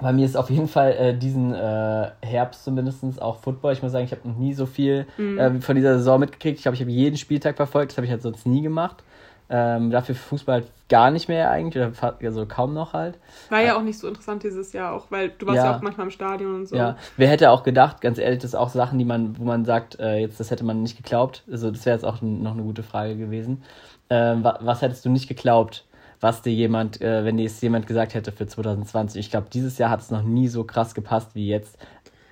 bei 0.00 0.12
mir 0.12 0.24
ist 0.26 0.36
auf 0.36 0.50
jeden 0.50 0.68
Fall 0.68 0.92
äh, 0.92 1.14
diesen 1.16 1.54
äh, 1.54 2.10
Herbst 2.20 2.64
zumindest 2.64 3.22
auch 3.22 3.38
Football. 3.38 3.72
Ich 3.74 3.82
muss 3.82 3.92
sagen, 3.92 4.04
ich 4.04 4.10
habe 4.12 4.28
noch 4.28 4.36
nie 4.36 4.52
so 4.54 4.66
viel 4.66 5.06
Mhm. 5.16 5.38
äh, 5.38 5.60
von 5.60 5.76
dieser 5.76 5.98
Saison 5.98 6.18
mitgekriegt. 6.20 6.58
Ich 6.58 6.62
glaube, 6.62 6.74
ich 6.74 6.80
habe 6.80 6.90
jeden 6.90 7.16
Spieltag 7.16 7.56
verfolgt. 7.56 7.92
Das 7.92 7.98
habe 7.98 8.06
ich 8.06 8.10
halt 8.10 8.22
sonst 8.22 8.44
nie 8.46 8.62
gemacht. 8.62 9.02
Ähm, 9.50 9.90
dafür 9.90 10.14
Fußball 10.14 10.54
halt 10.62 10.70
gar 10.88 11.10
nicht 11.10 11.28
mehr 11.28 11.50
eigentlich, 11.50 11.76
oder 11.84 12.16
also 12.22 12.46
kaum 12.46 12.72
noch 12.72 12.94
halt. 12.94 13.18
War 13.50 13.60
ja 13.62 13.76
auch 13.76 13.82
nicht 13.82 13.98
so 13.98 14.08
interessant 14.08 14.42
dieses 14.42 14.72
Jahr 14.72 14.94
auch, 14.94 15.10
weil 15.10 15.30
du 15.38 15.46
warst 15.46 15.58
ja, 15.58 15.66
Ja. 15.70 15.76
auch 15.76 15.82
manchmal 15.82 16.06
im 16.06 16.10
Stadion 16.10 16.54
und 16.54 16.66
so. 16.66 16.76
Ja, 16.76 16.96
wer 17.18 17.28
hätte 17.28 17.50
auch 17.50 17.62
gedacht, 17.62 18.00
ganz 18.00 18.16
ehrlich, 18.18 18.40
das 18.40 18.52
sind 18.52 18.60
auch 18.60 18.70
Sachen, 18.70 18.98
die 18.98 19.04
man, 19.04 19.38
wo 19.38 19.44
man 19.44 19.66
sagt, 19.66 20.00
äh, 20.00 20.16
jetzt 20.16 20.40
das 20.40 20.50
hätte 20.50 20.64
man 20.64 20.82
nicht 20.82 20.96
geglaubt. 20.96 21.42
Also 21.50 21.70
das 21.70 21.84
wäre 21.84 21.94
jetzt 21.94 22.04
auch 22.04 22.22
noch 22.22 22.52
eine 22.52 22.62
gute 22.62 22.82
Frage 22.82 23.16
gewesen. 23.16 23.62
Ähm, 24.08 24.42
wa 24.44 24.58
was 24.62 24.80
hättest 24.80 25.04
du 25.04 25.10
nicht 25.10 25.28
geglaubt, 25.28 25.84
was 26.24 26.40
dir 26.40 26.54
jemand, 26.54 27.02
äh, 27.02 27.22
wenn 27.26 27.36
dir 27.36 27.44
es 27.44 27.60
jemand 27.60 27.86
gesagt 27.86 28.14
hätte 28.14 28.32
für 28.32 28.46
2020? 28.46 29.20
Ich 29.20 29.30
glaube, 29.30 29.48
dieses 29.52 29.76
Jahr 29.76 29.90
hat 29.90 30.00
es 30.00 30.10
noch 30.10 30.22
nie 30.22 30.48
so 30.48 30.64
krass 30.64 30.94
gepasst 30.94 31.34
wie 31.34 31.46
jetzt. 31.46 31.76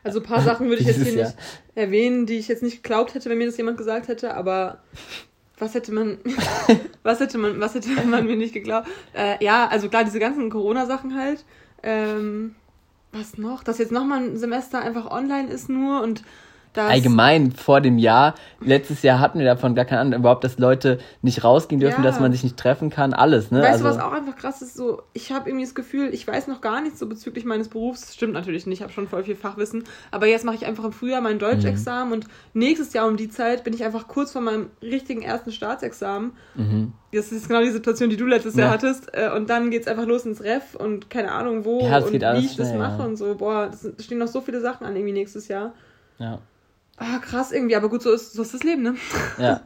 Also 0.02 0.20
ein 0.20 0.24
paar 0.24 0.40
Sachen 0.40 0.70
würde 0.70 0.80
ich 0.80 0.86
jetzt 0.88 1.02
hier 1.02 1.24
nicht 1.24 1.36
erwähnen, 1.74 2.24
die 2.24 2.38
ich 2.38 2.48
jetzt 2.48 2.62
nicht 2.62 2.82
geglaubt 2.82 3.14
hätte, 3.14 3.28
wenn 3.28 3.36
mir 3.36 3.44
das 3.44 3.58
jemand 3.58 3.76
gesagt 3.76 4.08
hätte, 4.08 4.34
aber 4.34 4.78
was 5.58 5.74
hätte 5.74 5.92
man, 5.92 6.16
was 7.02 7.20
hätte 7.20 7.36
man, 7.36 7.60
was 7.60 7.74
hätte 7.74 7.90
man 8.06 8.24
mir 8.24 8.36
nicht 8.36 8.54
geglaubt? 8.54 8.88
Äh, 9.12 9.44
ja, 9.44 9.68
also 9.68 9.90
klar, 9.90 10.04
diese 10.04 10.18
ganzen 10.18 10.48
Corona-Sachen 10.48 11.14
halt. 11.14 11.44
Ähm, 11.82 12.54
was 13.12 13.36
noch? 13.36 13.62
Dass 13.62 13.76
jetzt 13.76 13.92
nochmal 13.92 14.22
ein 14.24 14.38
Semester 14.38 14.80
einfach 14.80 15.10
online 15.10 15.50
ist 15.50 15.68
nur 15.68 16.00
und 16.00 16.22
das. 16.72 16.90
Allgemein 16.90 17.52
vor 17.52 17.80
dem 17.80 17.98
Jahr, 17.98 18.34
letztes 18.60 19.02
Jahr 19.02 19.20
hatten 19.20 19.38
wir 19.38 19.44
davon 19.46 19.74
gar 19.74 19.84
keine 19.84 20.00
Ahnung, 20.00 20.20
überhaupt, 20.20 20.42
dass 20.44 20.58
Leute 20.58 20.98
nicht 21.20 21.44
rausgehen 21.44 21.80
dürfen, 21.80 22.02
Ja. 22.02 22.10
dass 22.10 22.20
man 22.20 22.32
sich 22.32 22.42
nicht 22.42 22.56
treffen 22.56 22.88
kann, 22.90 23.12
alles, 23.12 23.50
ne? 23.50 23.60
Weißt 23.62 23.80
du, 23.82 23.86
also, 23.86 23.98
was 23.98 24.04
auch 24.04 24.12
einfach 24.12 24.36
krass 24.36 24.62
ist? 24.62 24.74
So, 24.74 25.02
ich 25.12 25.32
habe 25.32 25.50
irgendwie 25.50 25.64
das 25.66 25.74
Gefühl, 25.74 26.14
ich 26.14 26.26
weiß 26.26 26.48
noch 26.48 26.60
gar 26.60 26.80
nichts 26.80 26.98
so 26.98 27.06
bezüglich 27.08 27.44
meines 27.44 27.68
Berufs. 27.68 28.00
Das 28.02 28.14
stimmt 28.14 28.32
natürlich 28.32 28.66
nicht, 28.66 28.78
ich 28.78 28.82
habe 28.82 28.92
schon 28.92 29.06
voll 29.08 29.24
viel 29.24 29.36
Fachwissen. 29.36 29.84
Aber 30.10 30.26
jetzt 30.26 30.44
mache 30.44 30.56
ich 30.56 30.66
einfach 30.66 30.84
im 30.84 30.92
Frühjahr 30.92 31.20
mein 31.20 31.38
Deutschexamen 31.38 32.12
und 32.12 32.26
nächstes 32.54 32.92
Jahr 32.92 33.06
um 33.06 33.16
die 33.16 33.28
Zeit 33.28 33.64
bin 33.64 33.74
ich 33.74 33.84
einfach 33.84 34.08
kurz 34.08 34.32
vor 34.32 34.40
meinem 34.42 34.70
richtigen 34.80 35.22
ersten 35.22 35.52
Staatsexamen. 35.52 36.32
mhm. 36.54 36.92
Das 37.14 37.30
ist 37.30 37.46
genau 37.46 37.60
die 37.60 37.70
Situation, 37.70 38.08
die 38.08 38.16
du 38.16 38.24
letztes 38.24 38.54
Ja. 38.54 38.62
Jahr 38.62 38.70
hattest. 38.72 39.10
Äh, 39.14 39.30
Und 39.36 39.50
dann 39.50 39.70
geht's 39.70 39.86
einfach 39.86 40.06
los 40.06 40.24
ins 40.24 40.42
Ref 40.42 40.74
und 40.74 41.10
keine 41.10 41.30
Ahnung 41.32 41.66
wo 41.66 41.82
Ja, 41.82 41.96
das 42.00 42.06
und 42.06 42.12
geht 42.12 42.22
wie 42.22 42.38
ich 42.46 42.56
das 42.56 42.68
schnell, 42.68 42.78
mache 42.78 43.00
ja. 43.00 43.04
und 43.04 43.16
so. 43.16 43.34
Boah, 43.34 43.66
das 43.66 43.82
sind- 43.82 44.00
stehen 44.00 44.16
noch 44.16 44.28
so 44.28 44.40
viele 44.40 44.62
Sachen 44.62 44.86
an 44.86 44.96
irgendwie 44.96 45.12
nächstes 45.12 45.48
Jahr. 45.48 45.74
ja. 46.18 46.38
Ah, 46.98 47.18
krass 47.18 47.52
irgendwie, 47.52 47.74
aber 47.76 47.88
gut, 47.88 48.02
so 48.02 48.12
ist, 48.12 48.32
so 48.34 48.42
ist 48.42 48.54
das 48.54 48.62
Leben, 48.62 48.82
ne? 48.82 48.94
Ja. 49.38 49.60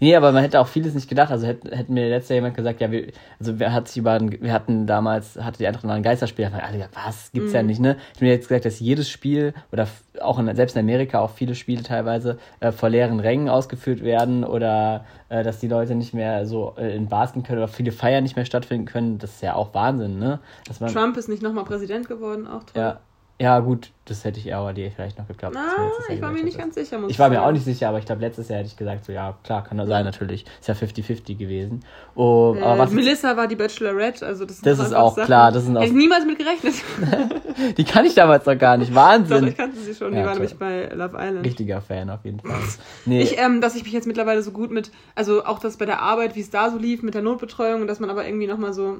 Nee, 0.00 0.14
aber 0.14 0.32
man 0.32 0.42
hätte 0.42 0.60
auch 0.60 0.68
vieles 0.68 0.94
nicht 0.94 1.08
gedacht. 1.08 1.32
Also 1.32 1.46
hätte, 1.46 1.74
hätte 1.74 1.90
mir 1.90 2.08
letztes 2.10 2.28
Jahr 2.28 2.36
jemand 2.36 2.54
gesagt, 2.56 2.80
ja, 2.80 2.90
wir, 2.92 3.10
also 3.40 3.58
wir, 3.58 3.72
hat 3.72 3.88
sich 3.88 3.96
über 3.96 4.12
ein, 4.12 4.30
wir 4.42 4.52
hatten 4.52 4.86
damals, 4.86 5.36
hatte 5.36 5.58
die 5.58 5.66
Eintracht 5.66 5.84
mal 5.84 5.94
ein 5.94 6.02
Geisterspiel. 6.02 6.48
Da 6.50 6.58
alle 6.58 6.74
gesagt, 6.76 6.94
was, 6.94 7.32
gibt's 7.32 7.50
Mhm. 7.50 7.56
ja 7.56 7.62
nicht, 7.62 7.80
ne? 7.80 7.96
Ich 8.14 8.20
mir 8.20 8.28
jetzt 8.28 8.48
gesagt, 8.48 8.66
dass 8.66 8.78
jedes 8.80 9.08
Spiel 9.08 9.54
oder 9.72 9.88
auch 10.20 10.38
in, 10.38 10.54
selbst 10.54 10.76
in 10.76 10.80
Amerika 10.82 11.20
auch 11.20 11.30
viele 11.30 11.54
Spiele 11.54 11.82
teilweise 11.82 12.38
äh, 12.60 12.70
vor 12.70 12.90
leeren 12.90 13.18
Rängen 13.18 13.48
ausgeführt 13.48 14.04
werden 14.04 14.44
oder 14.44 15.06
äh, 15.30 15.42
dass 15.42 15.58
die 15.58 15.68
Leute 15.68 15.94
nicht 15.94 16.12
mehr 16.12 16.46
so 16.46 16.74
äh, 16.76 16.94
in 16.94 17.08
Bars 17.08 17.32
gehen 17.32 17.42
können 17.42 17.58
oder 17.58 17.68
viele 17.68 17.90
Feiern 17.90 18.22
nicht 18.22 18.36
mehr 18.36 18.44
stattfinden 18.44 18.86
können. 18.86 19.18
Das 19.18 19.36
ist 19.36 19.42
ja 19.42 19.54
auch 19.54 19.72
Wahnsinn, 19.74 20.18
ne? 20.18 20.38
Man, 20.80 20.92
Trump 20.92 21.16
ist 21.16 21.28
nicht 21.30 21.42
nochmal 21.42 21.64
Präsident 21.64 22.08
geworden, 22.08 22.46
auch 22.46 22.62
toll. 22.64 22.82
ja. 22.82 23.00
Ja, 23.40 23.60
gut, 23.60 23.92
das 24.04 24.24
hätte 24.24 24.40
ich 24.40 24.52
aber 24.52 24.72
dir 24.72 24.90
vielleicht 24.90 25.16
noch 25.16 25.28
geglaubt. 25.28 25.54
Jahr 25.54 25.92
ich 26.08 26.20
war 26.20 26.32
mir 26.32 26.42
nicht 26.42 26.58
ganz 26.58 26.74
sicher. 26.74 26.98
Muss 26.98 27.12
Ich 27.12 27.20
war 27.20 27.28
mir 27.28 27.40
auch 27.44 27.52
nicht 27.52 27.64
sicher, 27.64 27.88
aber 27.88 27.98
ich 28.00 28.04
glaube, 28.04 28.20
letztes 28.20 28.48
Jahr 28.48 28.58
hätte 28.58 28.68
ich 28.68 28.76
gesagt, 28.76 29.04
so, 29.04 29.12
ja, 29.12 29.38
klar, 29.44 29.62
kann 29.62 29.78
das 29.78 29.86
sein, 29.86 30.04
natürlich. 30.04 30.44
Ist 30.60 30.66
ja 30.66 30.74
50-50 30.74 31.36
gewesen. 31.36 31.84
Oh, 32.16 32.56
Äh, 32.58 32.62
aber 32.62 32.78
was 32.80 32.90
Melissa 32.90 33.36
war 33.36 33.46
die 33.46 33.54
Bachelorette, 33.54 34.26
also 34.26 34.44
das, 34.44 34.60
Das 34.60 34.78
doch 34.78 34.86
ist 34.86 34.92
auch 34.92 35.14
klar, 35.14 35.52
das 35.52 35.64
sind 35.66 35.76
auch- 35.76 35.82
Hätte 35.82 35.92
ich 35.92 35.96
niemals 35.98 36.24
mit 36.26 36.36
gerechnet. 36.36 36.74
die 37.76 37.84
kann 37.84 38.04
ich 38.06 38.14
damals 38.16 38.44
noch 38.44 38.58
gar 38.58 38.76
nicht. 38.76 38.90
Doch, 38.90 38.96
Wahnsinn. 38.96 39.46
ich 39.46 39.56
kannte 39.56 39.78
sie 39.78 39.94
schon, 39.94 40.10
die 40.10 40.18
Ja, 40.18 40.26
war 40.26 40.34
nämlich 40.34 40.56
bei 40.58 40.88
Love 40.92 41.16
Island. 41.16 41.46
Richtiger 41.46 41.80
Fan 41.80 42.10
auf 42.10 42.24
jeden 42.24 42.40
Fall. 42.40 42.58
Nee, 43.06 43.22
Ich, 43.22 43.38
ähm, 43.38 43.60
dass 43.60 43.76
ich 43.76 43.84
mich 43.84 43.92
jetzt 43.92 44.08
mittlerweile 44.08 44.42
so 44.42 44.50
gut 44.50 44.72
mit, 44.72 44.90
also 45.14 45.44
auch 45.44 45.60
das 45.60 45.76
bei 45.76 45.86
der 45.86 46.02
Arbeit, 46.02 46.34
wie 46.34 46.40
es 46.40 46.50
da 46.50 46.70
so 46.72 46.76
lief 46.78 47.04
mit 47.04 47.14
der 47.14 47.22
Notbetreuung 47.22 47.82
und 47.82 47.86
dass 47.86 48.00
man 48.00 48.10
aber 48.10 48.26
irgendwie 48.26 48.48
nochmal 48.48 48.72
so, 48.72 48.98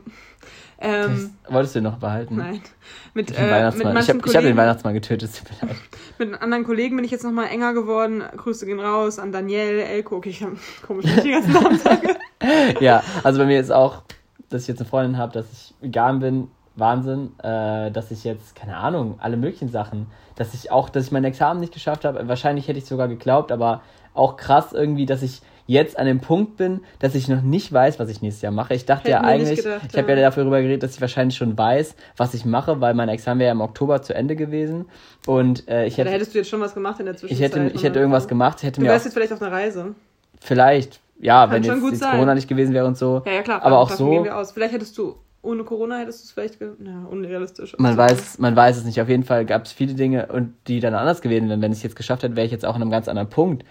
ähm, 0.81 1.35
das 1.43 1.53
wolltest 1.53 1.77
du 1.77 1.83
noch 1.83 1.99
behalten? 1.99 2.37
nein, 2.37 2.61
mit, 3.15 3.31
äh, 3.31 3.43
mit 3.43 3.51
Weihnachtsmann. 3.51 3.89
Ich 3.89 3.95
manchen 3.95 4.09
habe 4.09 4.19
hab 4.19 4.27
den 4.27 4.33
Kollegen, 4.33 4.57
Weihnachtsmann 4.57 4.95
getötet. 4.95 5.43
mit 6.19 6.41
anderen 6.41 6.65
Kollegen 6.65 6.97
bin 6.97 7.05
ich 7.05 7.11
jetzt 7.11 7.25
nochmal 7.25 7.49
enger 7.49 7.75
geworden. 7.75 8.23
Grüße 8.37 8.67
gehen 8.67 8.81
raus 8.81 9.19
an 9.19 9.33
Danielle, 9.33 9.85
Elko, 9.85 10.17
okay, 10.17 10.31
ich 10.31 10.43
habe 10.43 10.57
komisch, 10.87 11.07
wenn 11.07 11.19
ich 11.19 11.23
die 11.25 11.31
ganzen 11.31 11.53
Namen 11.53 11.79
sage. 11.79 12.17
ja, 12.81 13.03
also 13.25 13.41
bei 13.41 13.47
mir 13.47 13.61
ist 13.61 13.73
auch, 13.73 14.03
dass 14.51 14.63
ich 14.63 14.69
jetzt 14.69 14.81
eine 14.81 14.89
Freundin 14.89 15.19
habe, 15.19 15.33
dass 15.33 15.47
ich 15.53 15.75
vegan 15.81 16.21
bin, 16.21 16.49
Wahnsinn. 16.77 17.39
Äh, 17.41 17.91
dass 17.91 18.11
ich 18.11 18.23
jetzt, 18.25 18.55
keine 18.55 18.77
Ahnung, 18.77 19.17
alle 19.19 19.37
möglichen 19.37 19.69
Sachen, 19.69 20.07
dass 20.37 20.55
ich 20.55 20.71
auch, 20.71 20.89
dass 20.89 21.07
ich 21.07 21.13
mein 21.13 21.25
Examen 21.25 21.61
nicht 21.61 21.73
geschafft 21.73 22.05
habe, 22.05 22.29
wahrscheinlich 22.29 22.69
hätte 22.69 22.79
ich 22.79 22.87
sogar 22.87 23.09
geglaubt, 23.09 23.51
aber 23.51 23.83
auch 24.15 24.37
krass 24.37 24.73
irgendwie, 24.73 25.07
dass 25.07 25.23
ich 25.23 25.43
jetzt 25.69 25.97
an 25.99 26.07
dem 26.07 26.19
Punkt 26.19 26.57
bin, 26.57 26.81
dass 26.99 27.15
ich 27.15 27.29
noch 27.29 27.43
nicht 27.43 27.73
weiß, 27.73 28.01
was 28.01 28.09
ich 28.09 28.21
nächstes 28.23 28.43
Jahr 28.43 28.51
mache. 28.53 28.75
Ich 28.75 28.85
dachte 28.87 29.09
ja 29.11 29.19
Hätten 29.19 29.39
nicht 29.43 29.49
eigentlich, 29.51 29.65
gedacht, 29.65 29.83
ich 29.93 29.97
habe 29.99 30.11
ja 30.13 30.19
ja. 30.19 30.31
darüber 30.31 30.61
geredet, 30.61 30.83
dass 30.83 30.95
ich 30.97 31.01
wahrscheinlich 31.01 31.37
schon 31.37 31.57
weiß, 31.57 31.95
was 32.17 32.35
ich 32.35 32.45
mache, 32.45 32.81
weil 32.81 32.95
mein 32.95 33.09
Examen 33.09 33.39
wäre 33.39 33.49
ja 33.49 33.53
im 33.53 33.61
Oktober 33.61 34.03
zu 34.03 34.15
Ende 34.15 34.35
gewesen 34.35 34.87
und 35.27 35.69
äh, 35.69 35.87
ich 35.87 35.97
hätte, 35.99 36.11
hättest 36.11 36.35
du 36.35 36.39
jetzt 36.39 36.49
schon 36.49 36.61
was 36.61 36.75
gemacht 36.75 36.99
in 36.99 37.05
der 37.07 37.15
ich 37.15 37.21
Zwischenzeit. 37.21 37.55
hätte, 37.55 37.67
ich 37.77 37.83
hätte 37.83 37.91
oder? 37.93 38.01
irgendwas 38.01 38.27
gemacht, 38.27 38.57
ich 38.61 38.65
hätte 38.65 38.81
Du 38.81 38.87
mir 38.87 38.89
wärst 38.93 39.05
jetzt 39.05 39.15
vielleicht 39.15 39.33
auf 39.33 39.41
einer 39.43 39.53
Reise. 39.53 39.95
vielleicht, 40.41 41.01
ja, 41.21 41.43
Kann 41.47 41.51
wenn 41.57 41.65
schon 41.65 41.83
jetzt, 41.91 42.01
jetzt. 42.01 42.11
Corona 42.11 42.35
nicht 42.35 42.49
gewesen 42.49 42.73
wäre 42.75 42.87
und 42.87 42.97
so. 42.97 43.23
Ja, 43.27 43.33
ja, 43.33 43.43
klar. 43.43 43.63
Aber 43.63 43.79
auch 43.79 43.91
so- 43.91 44.09
Gehen 44.11 44.25
wir 44.25 44.37
aus. 44.37 44.53
Vielleicht 44.53 44.73
hättest 44.73 44.97
du, 44.99 45.17
ohne 45.43 45.65
Corona 45.65 45.99
hättest 45.99 46.21
du 46.21 46.25
es 46.25 46.33
vielleicht, 46.33 46.61
ja, 46.61 47.05
unrealistisch. 47.11 47.75
Man 47.79 47.97
weiß, 47.97 48.39
man 48.39 48.57
weiß 48.57 48.79
es 48.79 48.85
nicht. 48.85 49.01
Auf 49.01 49.09
jeden 49.09 49.25
Fall 49.25 49.45
gab 49.45 49.65
es 49.65 49.73
viele 49.73 49.95
Dinge, 49.95 50.27
und 50.27 50.55
die 50.67 50.81
dann 50.81 50.95
anders 50.95 51.23
gewesen 51.23 51.49
wären. 51.49 51.63
Wenn 51.63 51.73
ich 51.73 51.79
es 51.79 51.85
jetzt 51.85 51.97
geschafft 51.97 52.23
hätte, 52.23 52.37
wäre 52.37 52.47
ich 52.47 52.53
jetzt 52.53 52.67
auch 52.67 52.75
an 52.75 52.83
einem 52.83 52.91
ganz 52.91 53.09
anderen 53.09 53.29
Punkt. 53.31 53.65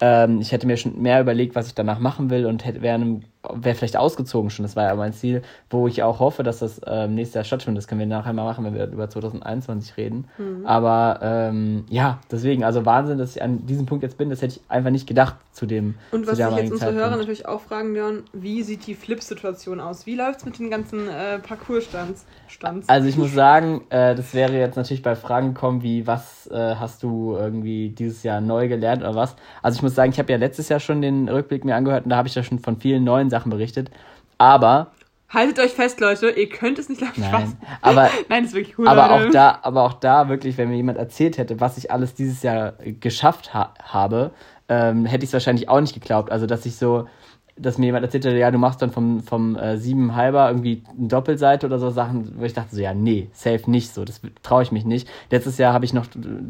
Ähm, 0.00 0.40
ich 0.40 0.52
hätte 0.52 0.66
mir 0.66 0.76
schon 0.76 1.00
mehr 1.00 1.20
überlegt, 1.20 1.54
was 1.54 1.66
ich 1.66 1.74
danach 1.74 1.98
machen 1.98 2.30
will 2.30 2.46
und 2.46 2.64
hätte 2.64 2.82
wäre 2.82 2.94
einem- 2.94 3.22
wäre 3.52 3.74
vielleicht 3.74 3.96
ausgezogen 3.96 4.50
schon. 4.50 4.64
Das 4.64 4.76
war 4.76 4.84
ja 4.84 4.94
mein 4.94 5.12
Ziel, 5.12 5.42
wo 5.70 5.86
ich 5.88 6.02
auch 6.02 6.20
hoffe, 6.20 6.42
dass 6.42 6.60
das 6.60 6.80
ähm, 6.86 7.14
nächstes 7.14 7.34
Jahr 7.34 7.44
stattfindet. 7.44 7.82
Das 7.82 7.88
können 7.88 7.98
wir 7.98 8.06
nachher 8.06 8.32
mal 8.32 8.44
machen, 8.44 8.64
wenn 8.64 8.74
wir 8.74 8.86
über 8.86 9.08
2021 9.08 9.96
reden. 9.96 10.26
Mhm. 10.38 10.66
Aber 10.66 11.18
ähm, 11.22 11.84
ja, 11.88 12.20
deswegen, 12.30 12.64
also 12.64 12.84
Wahnsinn, 12.86 13.18
dass 13.18 13.36
ich 13.36 13.42
an 13.42 13.66
diesem 13.66 13.86
Punkt 13.86 14.02
jetzt 14.02 14.18
bin. 14.18 14.30
Das 14.30 14.42
hätte 14.42 14.56
ich 14.56 14.60
einfach 14.68 14.90
nicht 14.90 15.06
gedacht 15.06 15.36
zu 15.52 15.66
dem. 15.66 15.94
Und 16.10 16.26
was 16.26 16.36
sich 16.36 16.44
damaligen 16.44 16.66
jetzt 16.66 16.72
unsere 16.74 16.92
Hörer 16.92 17.02
Zeitpunkt. 17.02 17.20
natürlich 17.20 17.46
auch 17.46 17.60
fragen, 17.60 17.94
Leon, 17.94 18.22
wie 18.32 18.62
sieht 18.62 18.86
die 18.86 18.94
Flip-Situation 18.94 19.80
aus? 19.80 20.06
Wie 20.06 20.14
läuft's 20.14 20.44
mit 20.44 20.58
den 20.58 20.70
ganzen 20.70 21.08
äh, 21.08 21.38
Parcours-Stands? 21.38 22.24
Stands? 22.54 22.88
Also 22.88 23.08
ich 23.08 23.16
muss 23.16 23.34
sagen, 23.34 23.82
äh, 23.90 24.14
das 24.14 24.32
wäre 24.32 24.56
jetzt 24.56 24.76
natürlich 24.76 25.02
bei 25.02 25.16
Fragen 25.16 25.54
gekommen, 25.54 25.82
wie 25.82 26.06
was 26.06 26.46
äh, 26.46 26.76
hast 26.76 27.02
du 27.02 27.36
irgendwie 27.36 27.90
dieses 27.90 28.22
Jahr 28.22 28.40
neu 28.40 28.68
gelernt 28.68 29.02
oder 29.02 29.14
was. 29.14 29.36
Also 29.62 29.76
ich 29.76 29.82
muss 29.82 29.94
sagen, 29.94 30.12
ich 30.12 30.18
habe 30.18 30.32
ja 30.32 30.38
letztes 30.38 30.68
Jahr 30.68 30.80
schon 30.80 31.02
den 31.02 31.28
Rückblick 31.28 31.64
mir 31.64 31.74
angehört 31.74 32.04
und 32.04 32.10
da 32.10 32.16
habe 32.16 32.28
ich 32.28 32.34
ja 32.34 32.42
schon 32.42 32.60
von 32.60 32.78
vielen 32.78 33.04
neuen 33.04 33.28
Sachen 33.28 33.50
berichtet. 33.50 33.90
Aber, 34.38 34.92
Haltet 35.28 35.58
euch 35.58 35.72
fest, 35.72 35.98
Leute, 35.98 36.30
ihr 36.30 36.48
könnt 36.48 36.78
es 36.78 36.88
nicht 36.88 37.00
lachen. 37.00 37.24
Spaß. 37.24 37.56
nein, 37.60 37.78
aber, 37.82 38.10
Nein, 38.28 38.44
ist 38.44 38.54
wirklich 38.54 38.78
cool. 38.78 38.86
aber 38.86 39.08
Leute. 39.08 39.28
auch 39.28 39.32
da, 39.32 39.58
aber 39.62 39.82
auch 39.82 39.94
da 39.94 40.28
wirklich, 40.28 40.56
wenn 40.58 40.68
mir 40.68 40.76
jemand 40.76 40.96
erzählt 40.96 41.38
hätte, 41.38 41.60
was 41.60 41.76
ich 41.76 41.90
alles 41.90 42.14
dieses 42.14 42.42
Jahr 42.42 42.74
geschafft 43.00 43.52
ha 43.52 43.74
habe, 43.82 44.30
ähm, 44.68 45.06
hätte 45.06 45.24
ich 45.24 45.30
es 45.30 45.32
wahrscheinlich 45.32 45.68
auch 45.68 45.80
nicht 45.80 45.94
geglaubt. 45.94 46.30
Also 46.30 46.46
dass 46.46 46.64
ich 46.66 46.76
so, 46.76 47.08
dass 47.56 47.78
mir 47.78 47.86
jemand 47.86 48.04
erzählt 48.04 48.24
hätte, 48.24 48.36
ja, 48.36 48.50
du 48.50 48.58
machst 48.58 48.82
dann 48.82 48.90
vom, 48.90 49.22
vom 49.22 49.56
äh, 49.56 49.76
sieben 49.76 50.16
halber 50.16 50.48
irgendwie 50.48 50.82
eine 50.98 51.08
Doppelseite 51.08 51.66
oder 51.66 51.78
so 51.78 51.90
Sachen, 51.90 52.34
wo 52.38 52.44
ich 52.44 52.52
dachte 52.52 52.74
so, 52.74 52.82
ja, 52.82 52.94
nee, 52.94 53.28
safe 53.32 53.70
nicht 53.70 53.94
so, 53.94 54.04
das 54.04 54.20
traue 54.42 54.64
ich 54.64 54.72
mich 54.72 54.84
nicht. 54.84 55.08
Letztes 55.30 55.58
Jahr 55.58 55.72
habe 55.72 55.84
ich 55.84 55.92
noch 55.92 56.06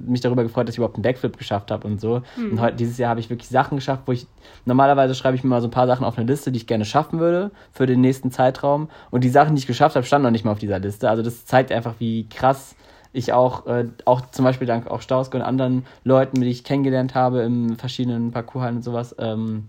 mich 0.07 0.23
darüber 0.23 0.43
gefreut, 0.43 0.67
dass 0.67 0.75
ich 0.75 0.79
überhaupt 0.79 0.97
einen 0.97 1.03
Backflip 1.03 1.37
geschafft 1.37 1.71
habe 1.71 1.87
und 1.87 2.01
so. 2.01 2.23
Und 2.37 2.61
heute, 2.61 2.77
dieses 2.77 2.97
Jahr 2.97 3.11
habe 3.11 3.21
ich 3.21 3.29
wirklich 3.29 3.49
Sachen 3.49 3.77
geschafft, 3.77 4.03
wo 4.07 4.13
ich, 4.13 4.27
normalerweise 4.65 5.15
schreibe 5.15 5.37
ich 5.37 5.45
mir 5.45 5.51
mal 5.51 5.61
so 5.61 5.69
ein 5.69 5.73
paar 5.73 5.87
Sachen 5.87 6.05
auf 6.05 6.17
eine 6.17 6.27
Liste, 6.27 6.51
die 6.51 6.59
ich 6.59 6.67
gerne 6.67 6.87
schaffen 6.87 7.21
würde 7.21 7.51
für 7.73 7.87
den 7.87 8.01
nächsten 8.01 8.31
Zeitraum. 8.31 8.89
Und 9.11 9.25
die 9.25 9.29
Sachen, 9.29 9.55
die 9.55 9.61
ich 9.61 9.67
geschafft 9.67 9.97
habe, 9.97 10.07
standen 10.07 10.25
noch 10.25 10.31
nicht 10.31 10.45
mal 10.45 10.53
auf 10.53 10.59
dieser 10.59 10.79
Liste. 10.79 11.11
Also 11.11 11.23
das 11.23 11.45
zeigt 11.45 11.71
einfach, 11.71 11.95
wie 11.99 12.29
krass 12.29 12.77
ich 13.15 13.33
auch, 13.33 13.67
äh, 13.67 13.87
auch 14.05 14.23
zum 14.31 14.45
Beispiel 14.45 14.67
dank 14.67 14.89
auch 14.89 15.01
Stauske 15.01 15.37
und 15.37 15.43
anderen 15.43 15.87
Leuten, 16.03 16.41
die 16.41 16.49
ich 16.49 16.65
kennengelernt 16.65 17.15
habe 17.15 17.43
in 17.43 17.77
verschiedenen 17.77 18.33
Parcourshallen 18.33 18.77
und 18.77 18.83
sowas, 18.83 19.15
ähm, 19.19 19.69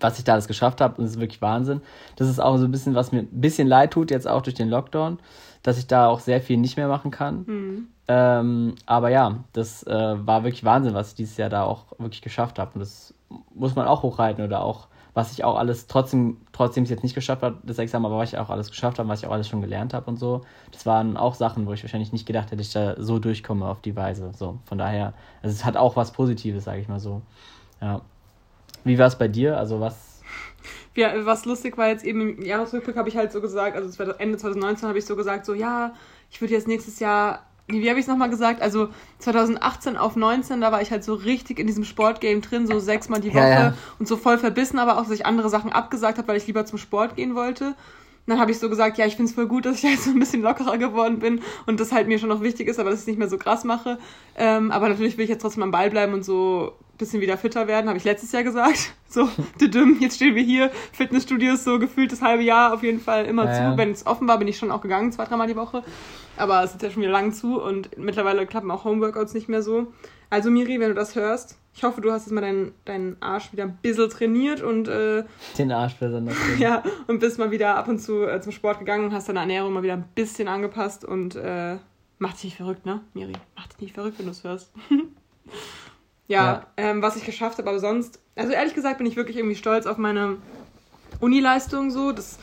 was 0.00 0.18
ich 0.18 0.24
da 0.24 0.32
alles 0.32 0.48
geschafft 0.48 0.80
habe. 0.80 0.96
Und 0.96 1.04
das 1.04 1.12
ist 1.12 1.20
wirklich 1.20 1.42
Wahnsinn. 1.42 1.80
Das 2.16 2.28
ist 2.28 2.40
auch 2.40 2.56
so 2.58 2.64
ein 2.64 2.70
bisschen, 2.70 2.94
was 2.94 3.12
mir 3.12 3.20
ein 3.20 3.40
bisschen 3.40 3.68
leid 3.68 3.92
tut, 3.92 4.10
jetzt 4.10 4.28
auch 4.28 4.42
durch 4.42 4.54
den 4.54 4.68
Lockdown, 4.68 5.18
dass 5.62 5.78
ich 5.78 5.86
da 5.86 6.08
auch 6.08 6.20
sehr 6.20 6.40
viel 6.40 6.58
nicht 6.58 6.76
mehr 6.76 6.88
machen 6.88 7.10
kann. 7.10 7.46
Hm. 7.46 7.88
Ähm, 8.08 8.74
aber 8.86 9.10
ja, 9.10 9.44
das 9.52 9.82
äh, 9.84 10.26
war 10.26 10.44
wirklich 10.44 10.64
Wahnsinn, 10.64 10.94
was 10.94 11.10
ich 11.10 11.14
dieses 11.16 11.36
Jahr 11.36 11.50
da 11.50 11.64
auch 11.64 11.86
wirklich 11.98 12.22
geschafft 12.22 12.58
habe. 12.58 12.72
Und 12.74 12.80
das 12.80 13.14
muss 13.54 13.74
man 13.74 13.86
auch 13.86 14.02
hochhalten 14.02 14.44
oder 14.44 14.62
auch, 14.62 14.86
was 15.14 15.32
ich 15.32 15.44
auch 15.44 15.56
alles 15.56 15.86
trotzdem, 15.86 16.36
trotzdem 16.52 16.84
es 16.84 16.90
jetzt 16.90 17.02
nicht 17.02 17.14
geschafft 17.14 17.42
habe, 17.42 17.56
das 17.64 17.78
Examen, 17.78 18.04
aber 18.04 18.18
was 18.18 18.32
ich 18.32 18.38
auch 18.38 18.50
alles 18.50 18.70
geschafft 18.70 18.98
habe, 18.98 19.08
was 19.08 19.20
ich 19.22 19.26
auch 19.26 19.32
alles 19.32 19.48
schon 19.48 19.62
gelernt 19.62 19.94
habe 19.94 20.08
und 20.10 20.18
so. 20.18 20.42
Das 20.70 20.84
waren 20.84 21.16
auch 21.16 21.34
Sachen, 21.34 21.66
wo 21.66 21.72
ich 21.72 21.82
wahrscheinlich 21.82 22.12
nicht 22.12 22.26
gedacht 22.26 22.50
hätte, 22.50 22.60
ich 22.60 22.72
da 22.72 23.02
so 23.02 23.18
durchkomme 23.18 23.66
auf 23.66 23.80
die 23.80 23.96
Weise. 23.96 24.30
So, 24.36 24.58
von 24.66 24.78
daher, 24.78 25.14
also 25.42 25.54
es 25.54 25.64
hat 25.64 25.76
auch 25.76 25.96
was 25.96 26.12
Positives, 26.12 26.64
sage 26.64 26.80
ich 26.80 26.88
mal 26.88 27.00
so. 27.00 27.22
Ja. 27.80 28.02
Wie 28.84 28.98
war 28.98 29.06
es 29.06 29.16
bei 29.18 29.28
dir? 29.28 29.56
Also 29.58 29.80
was? 29.80 30.22
Ja, 30.94 31.12
was 31.26 31.44
lustig 31.44 31.76
war 31.76 31.88
jetzt 31.88 32.04
eben 32.04 32.38
im 32.38 32.42
Jahresrückblick 32.42 32.96
habe 32.96 33.08
ich 33.08 33.16
halt 33.16 33.30
so 33.30 33.40
gesagt, 33.40 33.76
also 33.76 34.02
Ende 34.18 34.38
2019 34.38 34.88
habe 34.88 34.98
ich 34.98 35.04
so 35.04 35.14
gesagt, 35.14 35.44
so 35.44 35.52
ja, 35.52 35.92
ich 36.30 36.40
würde 36.40 36.54
jetzt 36.54 36.66
nächstes 36.66 37.00
Jahr, 37.00 37.44
wie, 37.66 37.82
wie 37.82 37.90
habe 37.90 37.98
ich 37.98 38.06
es 38.06 38.08
nochmal 38.08 38.30
gesagt? 38.30 38.62
Also 38.62 38.88
2018 39.18 39.98
auf 39.98 40.16
19, 40.16 40.60
da 40.60 40.72
war 40.72 40.80
ich 40.80 40.90
halt 40.90 41.04
so 41.04 41.14
richtig 41.14 41.58
in 41.58 41.66
diesem 41.66 41.84
Sportgame 41.84 42.40
drin, 42.40 42.66
so 42.66 42.78
sechsmal 42.78 43.20
die 43.20 43.30
Woche 43.30 43.40
Ja, 43.40 43.50
ja. 43.50 43.74
und 43.98 44.08
so 44.08 44.16
voll 44.16 44.38
verbissen, 44.38 44.78
aber 44.78 44.96
auch, 44.96 45.02
dass 45.02 45.10
ich 45.10 45.26
andere 45.26 45.50
Sachen 45.50 45.70
abgesagt 45.70 46.16
habe, 46.16 46.28
weil 46.28 46.38
ich 46.38 46.46
lieber 46.46 46.64
zum 46.64 46.78
Sport 46.78 47.16
gehen 47.16 47.34
wollte. 47.34 47.74
Und 48.26 48.32
dann 48.32 48.40
habe 48.40 48.50
ich 48.50 48.58
so 48.58 48.68
gesagt, 48.68 48.98
ja, 48.98 49.06
ich 49.06 49.14
finde 49.14 49.28
es 49.30 49.34
voll 49.34 49.46
gut, 49.46 49.66
dass 49.66 49.76
ich 49.76 49.82
jetzt 49.82 50.04
so 50.04 50.10
ein 50.10 50.18
bisschen 50.18 50.42
lockerer 50.42 50.78
geworden 50.78 51.18
bin 51.20 51.42
und 51.66 51.78
das 51.78 51.92
halt 51.92 52.08
mir 52.08 52.18
schon 52.18 52.28
noch 52.28 52.40
wichtig 52.40 52.68
ist, 52.68 52.80
aber 52.80 52.90
dass 52.90 53.00
ich 53.00 53.02
es 53.02 53.06
nicht 53.06 53.18
mehr 53.18 53.28
so 53.28 53.38
krass 53.38 53.64
mache. 53.64 53.98
Ähm, 54.34 54.72
aber 54.72 54.88
natürlich 54.88 55.16
will 55.16 55.24
ich 55.24 55.30
jetzt 55.30 55.42
trotzdem 55.42 55.62
am 55.62 55.70
Ball 55.70 55.90
bleiben 55.90 56.14
und 56.14 56.24
so 56.24 56.72
bisschen 56.96 57.20
wieder 57.20 57.36
fitter 57.36 57.66
werden, 57.66 57.88
habe 57.88 57.98
ich 57.98 58.04
letztes 58.04 58.32
Jahr 58.32 58.42
gesagt. 58.42 58.92
So, 59.08 59.30
düdüm, 59.58 59.96
jetzt 60.00 60.16
stehen 60.16 60.34
wir 60.34 60.42
hier. 60.42 60.70
Fitnessstudios 60.92 61.64
so 61.64 61.78
gefühlt 61.78 62.12
das 62.12 62.20
halbe 62.20 62.42
Jahr 62.42 62.74
auf 62.74 62.82
jeden 62.82 63.00
Fall 63.00 63.24
immer 63.24 63.46
Ja, 63.46 63.72
zu. 63.72 63.78
Wenn 63.78 63.92
es 63.92 64.04
offen 64.04 64.28
war, 64.28 64.36
bin 64.38 64.48
ich 64.48 64.58
schon 64.58 64.70
auch 64.70 64.82
gegangen, 64.82 65.10
zwei, 65.10 65.24
dreimal 65.24 65.46
die 65.46 65.56
Woche. 65.56 65.82
Aber 66.36 66.62
es 66.64 66.74
ist 66.74 66.82
ja 66.82 66.90
schon 66.90 67.00
wieder 67.02 67.12
lang 67.12 67.32
zu 67.32 67.62
und 67.62 67.96
mittlerweile 67.96 68.44
klappen 68.46 68.70
auch 68.70 68.84
Homeworkouts 68.84 69.32
nicht 69.32 69.48
mehr 69.48 69.62
so. 69.62 69.92
Also 70.28 70.50
Miri, 70.50 70.80
wenn 70.80 70.88
du 70.88 70.94
das 70.94 71.14
hörst, 71.14 71.56
ich 71.72 71.84
hoffe, 71.84 72.00
du 72.00 72.10
hast 72.10 72.26
jetzt 72.26 72.32
mal 72.32 72.40
deinen, 72.40 72.74
deinen 72.84 73.16
Arsch 73.20 73.52
wieder 73.52 73.62
ein 73.64 73.78
bisschen 73.80 74.10
trainiert 74.10 74.60
und 74.60 74.88
äh, 74.88 75.24
Den 75.56 75.72
Arsch 75.72 75.94
besonders. 75.94 76.36
ja, 76.58 76.82
und 77.06 77.20
bist 77.20 77.38
mal 77.38 77.50
wieder 77.50 77.76
ab 77.76 77.88
und 77.88 78.00
zu 78.00 78.24
äh, 78.24 78.40
zum 78.40 78.52
Sport 78.52 78.80
gegangen 78.80 79.04
und 79.06 79.12
hast 79.14 79.28
deine 79.28 79.40
Ernährung 79.40 79.72
mal 79.72 79.82
wieder 79.82 79.94
ein 79.94 80.08
bisschen 80.14 80.48
angepasst 80.48 81.04
und 81.04 81.36
äh, 81.36 81.76
mach 82.18 82.32
dich 82.32 82.44
nicht 82.44 82.56
verrückt, 82.56 82.84
ne, 82.84 83.00
Miri? 83.14 83.34
Mach 83.56 83.66
dich 83.68 83.78
nicht 83.80 83.94
verrückt, 83.94 84.18
wenn 84.18 84.26
du 84.26 84.32
es 84.32 84.42
hörst. 84.42 84.72
ja, 86.28 86.44
Ja. 86.44 86.66
Ähm, 86.76 87.02
was 87.02 87.16
ich 87.16 87.24
geschafft 87.24 87.58
habe, 87.58 87.68
aber 87.68 87.78
sonst, 87.78 88.20
also 88.34 88.52
ehrlich 88.52 88.74
gesagt 88.74 88.98
bin 88.98 89.06
ich 89.06 89.16
wirklich 89.16 89.36
irgendwie 89.36 89.56
stolz 89.56 89.86
auf 89.86 89.98
meine 89.98 90.36
Unileistung 91.20 91.90
so. 91.90 92.12
Das, 92.12 92.38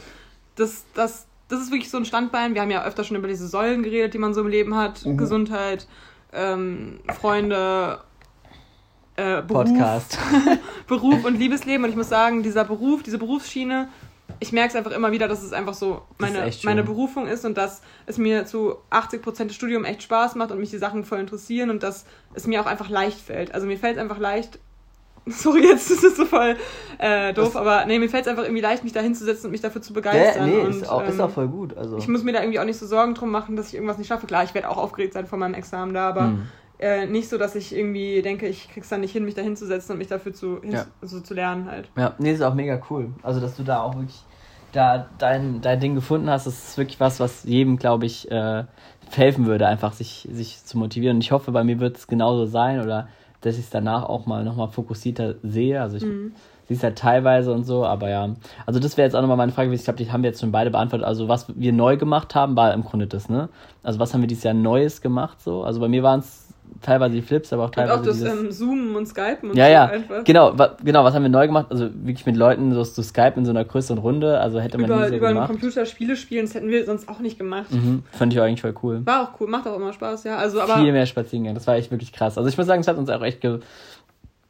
das, 0.56 0.86
das, 0.94 1.26
das 1.48 1.62
ist 1.62 1.72
wirklich 1.72 1.90
so 1.90 1.98
ein 1.98 2.06
Standbein. 2.06 2.54
Wir 2.54 2.62
haben 2.62 2.72
ja 2.72 2.84
öfter 2.86 3.04
schon 3.04 3.18
über 3.18 3.28
diese 3.28 3.48
Säulen 3.48 3.84
geredet, 3.84 4.14
die 4.14 4.18
man 4.18 4.34
so 4.34 4.42
im 4.42 4.48
Leben 4.48 4.76
hat. 4.76 5.06
Mhm. 5.06 5.18
Gesundheit, 5.18 5.88
ähm, 6.32 7.00
Freunde, 7.20 8.00
äh, 9.16 9.42
Beruf. 9.42 9.66
Podcast. 9.66 10.18
Beruf 10.88 11.26
und 11.26 11.38
Liebesleben. 11.38 11.84
Und 11.84 11.92
ich 11.92 11.96
muss 11.96 12.10
sagen, 12.10 12.44
dieser 12.44 12.64
Beruf, 12.64 13.04
diese 13.04 13.18
Berufsschiene, 13.18 13.90
ich 14.44 14.52
merke 14.52 14.70
es 14.70 14.76
einfach 14.76 14.92
immer 14.92 15.12
wieder, 15.12 15.28
dass 15.28 15.42
es 15.42 15.54
einfach 15.54 15.74
so 15.74 16.02
Das 16.20 16.30
ist 16.30 16.36
meine, 16.36 16.52
meine 16.64 16.84
Berufung 16.84 17.28
ist 17.28 17.46
und 17.46 17.58
dass 17.58 17.82
es 18.06 18.18
mir 18.18 18.46
zu 18.46 18.76
80% 18.92 19.46
des 19.46 19.56
Studiums 19.56 19.88
echt 19.88 20.04
Spaß 20.04 20.36
macht 20.36 20.52
und 20.52 20.60
mich 20.60 20.70
die 20.70 20.78
Sachen 20.78 21.06
voll 21.06 21.20
interessieren 21.20 21.70
und 21.70 21.82
dass 21.82 22.06
es 22.34 22.46
mir 22.46 22.62
auch 22.62 22.66
einfach 22.66 22.90
leicht 22.90 23.20
fällt. 23.20 23.54
Also 23.54 23.66
mir 23.66 23.78
fällt 23.78 23.96
es 23.96 24.02
einfach 24.02 24.20
leicht. 24.20 24.60
Sorry, 25.26 25.64
jetzt 25.66 25.90
ist 25.90 26.04
es 26.04 26.18
so 26.18 26.26
voll 26.26 26.58
äh, 26.98 27.32
doof, 27.34 27.56
Was? 27.56 27.56
aber 27.56 27.86
nee, 27.86 27.98
mir 27.98 28.10
fällt 28.10 28.24
es 28.26 28.28
einfach 28.28 28.44
irgendwie 28.44 28.62
leicht, 28.62 28.84
mich 28.84 28.92
da 28.92 29.00
hinzusetzen 29.00 29.46
und 29.46 29.52
mich 29.52 29.62
dafür 29.62 29.82
zu 29.82 29.94
begeistern. 29.94 30.50
nee, 30.50 30.58
und, 30.58 30.72
ist 30.72 30.90
auch, 30.90 31.08
ist 31.08 31.16
ähm, 31.16 31.22
auch 31.22 31.30
voll 31.30 31.48
gut. 31.48 31.78
Also. 31.78 31.98
ich 31.98 32.10
muss 32.10 32.24
mir 32.24 32.34
da 32.34 32.42
irgendwie 32.42 32.60
auch 32.60 32.66
nicht 32.66 32.78
so 32.78 32.86
Sorgen 32.86 33.14
drum 33.16 33.32
machen, 33.32 33.56
dass 33.56 33.70
ich 33.70 33.76
irgendwas 33.76 33.98
nicht 33.98 34.08
schaffe. 34.08 34.28
Klar, 34.28 34.44
ich 34.44 34.54
werde 34.54 34.68
auch 34.70 34.76
aufgeregt 34.78 35.14
sein 35.14 35.26
vor 35.26 35.40
meinem 35.40 35.54
Examen 35.54 35.94
da, 35.94 36.10
aber 36.10 36.26
Hm. 36.26 36.48
äh, 36.80 37.06
nicht 37.06 37.30
so, 37.30 37.38
dass 37.38 37.56
ich 37.56 37.74
irgendwie 37.74 38.22
denke, 38.22 38.48
ich 38.48 38.70
krieg's 38.70 38.90
dann 38.90 39.00
nicht 39.00 39.14
hin, 39.14 39.24
mich 39.24 39.36
da 39.36 39.42
hinzusetzen 39.42 39.94
und 39.94 40.00
mich 40.00 40.10
dafür 40.10 40.34
zu, 40.34 40.60
Ja. 40.62 40.88
so 41.02 41.22
zu 41.22 41.34
lernen 41.34 41.72
halt. 41.72 41.90
Ja, 41.98 42.16
nee, 42.18 42.34
ist 42.34 42.42
auch 42.42 42.54
mega 42.56 42.82
cool. 42.90 43.12
Also, 43.22 43.40
dass 43.40 43.56
du 43.56 43.64
da 43.64 43.82
auch 43.82 43.96
wirklich 43.96 44.26
da 44.74 45.08
dein, 45.18 45.62
dein 45.62 45.80
Ding 45.80 45.96
gefunden 45.96 46.30
hast, 46.30 46.46
das 46.46 46.70
ist 46.70 46.78
wirklich 46.78 47.00
was, 47.00 47.20
was 47.20 47.44
jedem, 47.46 47.78
glaube 47.78 48.06
ich, 48.06 48.30
äh, 48.30 48.66
helfen 49.12 49.46
würde, 49.46 49.68
einfach 49.68 49.94
sich, 49.94 50.28
sich 50.32 50.64
zu 50.66 50.78
motivieren. 50.78 51.18
Und 51.18 51.24
ich 51.24 51.32
hoffe, 51.32 51.52
bei 51.52 51.64
mir 51.64 51.80
wird 51.80 51.98
es 51.98 52.08
genauso 52.08 52.46
sein 52.46 52.82
oder 52.82 53.08
dass 53.42 53.56
ich 53.58 53.66
es 53.66 53.70
danach 53.70 54.04
auch 54.04 54.26
mal 54.26 54.44
nochmal 54.44 54.70
fokussierter 54.70 55.36
sehe. 55.44 55.82
Also 55.82 55.98
ich 55.98 56.04
mhm. 56.04 56.34
sehe 56.68 56.78
es 56.78 56.84
halt 56.84 56.98
teilweise 56.98 57.54
und 57.54 57.64
so, 57.64 57.86
aber 57.86 58.10
ja. 58.10 58.30
Also 58.66 58.80
das 58.80 58.98
wäre 58.98 59.06
jetzt 59.06 59.16
auch 59.16 59.22
nochmal 59.22 59.38
meine 59.38 59.52
Frage, 59.52 59.72
ich 59.74 59.84
glaube, 59.84 59.98
die 59.98 60.12
haben 60.12 60.24
wir 60.24 60.30
jetzt 60.30 60.42
schon 60.42 60.52
beide 60.52 60.72
beantwortet. 60.72 61.06
Also 61.06 61.28
was 61.28 61.48
wir 61.56 61.74
neu 61.74 61.98
gemacht 61.98 62.36
haben, 62.36 62.56
war 62.56 62.74
im 62.74 62.84
Grunde 62.84 63.08
das, 63.08 63.30
ne? 63.30 63.50
Also 63.84 64.00
was 64.00 64.14
haben 64.14 64.22
wir 64.22 64.28
dieses 64.28 64.44
Jahr 64.44 64.54
Neues 64.54 65.02
gemacht 65.02 65.42
so? 65.42 65.64
Also 65.64 65.80
bei 65.80 65.88
mir 65.88 66.04
waren 66.04 66.22
es 66.22 66.53
teilweise 66.82 67.16
die 67.16 67.22
Flips, 67.22 67.54
aber 67.54 67.66
auch 67.66 67.70
teilweise. 67.70 67.94
Und 67.94 68.02
auch 68.02 68.06
das 68.06 68.22
ähm, 68.22 68.52
Zoomen 68.52 68.96
und 68.96 69.06
Skypen 69.08 69.52
und 69.52 69.58
ja, 69.58 69.66
so 69.66 69.72
ja. 69.72 69.86
einfach. 69.86 70.24
Genau, 70.24 70.58
wa 70.58 70.78
genau, 70.84 71.04
was 71.04 71.14
haben 71.14 71.24
wir 71.24 71.30
neu 71.30 71.48
gemacht? 71.48 71.68
Also 71.70 71.90
wirklich 71.94 72.26
mit 72.26 72.36
Leuten 72.36 72.74
so 72.74 72.84
zu 72.84 73.04
Skype 73.04 73.34
in 73.36 73.46
so 73.46 73.52
einer 73.52 73.66
größeren 73.66 73.98
Runde. 73.98 74.40
Also 74.40 74.60
hätte 74.60 74.78
man 74.78 74.90
über, 74.90 75.02
nie 75.04 75.10
so 75.10 75.16
über 75.16 75.30
gemacht. 75.30 75.50
einen 75.50 75.60
Computer 75.60 75.86
Spiele 75.86 76.16
spielen, 76.16 76.46
das 76.46 76.56
hätten 76.56 76.70
wir 76.70 76.86
sonst 76.86 77.10
auch 77.10 77.20
nicht 77.20 77.38
gemacht. 77.38 77.72
Mhm, 77.72 78.04
fand 78.12 78.34
ich 78.34 78.40
auch 78.40 78.44
eigentlich 78.44 78.62
voll 78.62 78.76
cool. 78.84 79.02
War 79.06 79.24
auch 79.24 79.40
cool, 79.40 79.48
macht 79.48 79.68
auch 79.68 79.76
immer 79.76 79.94
Spaß, 79.94 80.24
ja. 80.24 80.38
Also, 80.38 80.62
aber 80.62 80.78
Viel 80.78 80.92
mehr 80.92 81.06
spazieren 81.06 81.44
gehen, 81.44 81.56
das 81.56 81.68
war 81.68 81.76
echt 81.76 81.92
wirklich 81.92 82.12
krass. 82.12 82.38
Also 82.38 82.50
ich 82.50 82.58
muss 82.58 82.68
sagen, 82.68 82.82
es 82.82 82.88
hat 82.88 82.98
uns 82.98 83.10
auch 83.10 83.22
echt 83.22 83.42
ge 83.42 83.60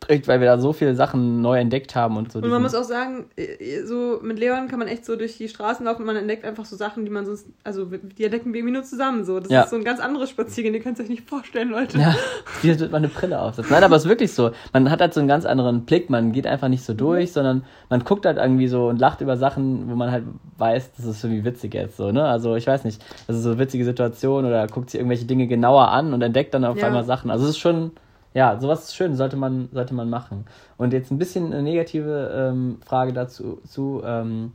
geprägt, 0.04 0.28
weil 0.28 0.39
wir 0.39 0.47
da 0.47 0.58
so 0.58 0.74
viele 0.74 0.95
Sachen 0.95 1.41
neu 1.41 1.60
entdeckt 1.60 1.95
haben 1.95 2.18
und 2.18 2.32
so. 2.32 2.39
Und 2.39 2.49
man 2.49 2.62
muss 2.62 2.76
auch 2.76 2.84
sagen, 2.84 3.26
äh, 3.36 3.84
so 3.84 4.20
mit 4.22 4.39
Leon 4.39 4.68
kann 4.68 4.80
man 4.80 4.88
echt 4.88 5.06
so 5.06 5.16
durch 5.16 5.38
die 5.38 5.47
Straßen 5.47 5.86
laufen 5.86 6.01
und 6.01 6.06
man 6.06 6.16
entdeckt 6.16 6.45
einfach 6.45 6.66
so 6.66 6.76
Sachen, 6.76 7.06
die 7.06 7.12
man 7.12 7.26
sonst, 7.26 7.47
also 7.64 7.86
die 7.86 8.24
entdecken 8.24 8.54
wir 8.54 8.60
irgendwie 8.60 8.74
nur 8.74 8.84
zusammen 8.84 9.24
so. 9.24 9.39
Das 9.39 9.49
ja. 9.49 9.64
ist 9.64 9.70
so 9.70 9.76
ein 9.76 9.84
ganz 9.84 9.99
anderes 9.99 10.30
Spaziergehen, 10.30 10.74
ihr 10.76 10.82
könnt 10.82 10.99
es 10.99 11.04
euch 11.04 11.10
nicht 11.10 11.28
vorstellen, 11.28 11.70
Leute. 11.70 11.97
Ja, 11.97 12.16
wie 12.62 12.80
wird 12.80 12.91
man 12.91 13.04
eine 13.04 13.08
Brille 13.08 13.39
aufsetzen. 13.39 13.72
Nein, 13.72 13.84
aber 13.84 13.95
es 13.95 14.04
ist 14.04 14.10
wirklich 14.10 14.34
so. 14.34 14.51
Man 14.74 14.89
hat 14.89 15.01
halt 15.01 15.14
so 15.14 15.20
einen 15.20 15.30
ganz 15.30 15.45
anderen 15.45 15.86
Blick, 15.86 16.10
man 16.10 16.32
geht 16.32 16.47
einfach 16.47 16.68
nicht 16.68 16.84
so 16.84 16.93
durch, 16.93 17.32
sondern 17.32 17.64
man 17.89 18.04
guckt 18.04 18.26
halt 18.26 18.38
irgendwie 18.38 18.68
so 18.68 18.88
und 18.88 18.99
lacht 18.99 19.22
über 19.22 19.38
Sachen, 19.38 19.89
wo 19.89 19.95
man 19.95 20.12
halt 20.12 20.24
weiß, 20.58 20.93
das 20.97 21.06
ist 21.06 21.24
irgendwie 21.24 21.45
witzig 21.45 21.74
jetzt 21.74 21.97
so, 21.97 22.12
ne? 22.12 22.26
Also 22.26 22.56
ich 22.56 22.68
weiß 22.68 22.84
nicht, 22.84 23.04
das 23.28 23.38
ist 23.38 23.43
so 23.43 23.51
eine 23.51 23.60
witzige 23.60 23.86
Situation 23.86 24.45
oder 24.45 24.68
guckt 24.68 24.89
sich 24.89 24.99
irgendwelche 24.99 25.26
Dinge 25.26 25.47
genauer 25.47 25.89
an 25.89 26.14
und 26.14 26.22
entdeckt 26.22 26.54
dann 26.54 26.66
auf 26.66 26.78
ja. 26.78 26.88
einmal 26.88 27.04
Sachen. 27.04 27.32
Also 27.32 27.45
es 27.45 27.51
ist 27.51 27.60
schon 27.60 27.91
ja, 28.34 28.60
sowas 28.60 28.86
ist 28.86 28.96
schön, 28.96 29.16
sollte 29.16 29.38
man, 29.38 29.70
sollte 29.72 29.94
man 29.94 30.10
machen. 30.10 30.46
Und 30.78 30.94
jetzt 30.94 31.12
ein 31.12 31.18
bisschen 31.18 31.54
eine 31.54 31.62
negative 31.62 32.32
ähm, 32.52 32.80
Frage 32.86 33.14
dazu, 33.14 33.62
zu, 33.68 34.02
ähm, 34.06 34.54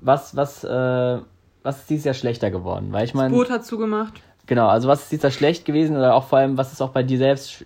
was, 0.00 0.36
was, 0.36 0.62
äh, 0.64 1.18
was 1.62 1.78
ist 1.78 1.90
dieses 1.90 2.04
Jahr 2.04 2.14
schlechter 2.14 2.50
geworden? 2.50 2.88
Weil 2.90 3.04
ich 3.04 3.14
meine. 3.14 3.30
Das 3.30 3.38
Boot 3.38 3.50
hat 3.50 3.64
zugemacht. 3.64 4.14
Genau, 4.46 4.68
also 4.68 4.88
was 4.88 5.02
ist 5.02 5.12
dieses 5.12 5.22
Jahr 5.22 5.32
schlecht 5.32 5.64
gewesen 5.64 5.96
oder 5.96 6.14
auch 6.14 6.24
vor 6.24 6.38
allem, 6.38 6.58
was 6.58 6.72
ist 6.72 6.82
auch 6.82 6.90
bei 6.90 7.02
dir 7.02 7.16
selbst 7.16 7.64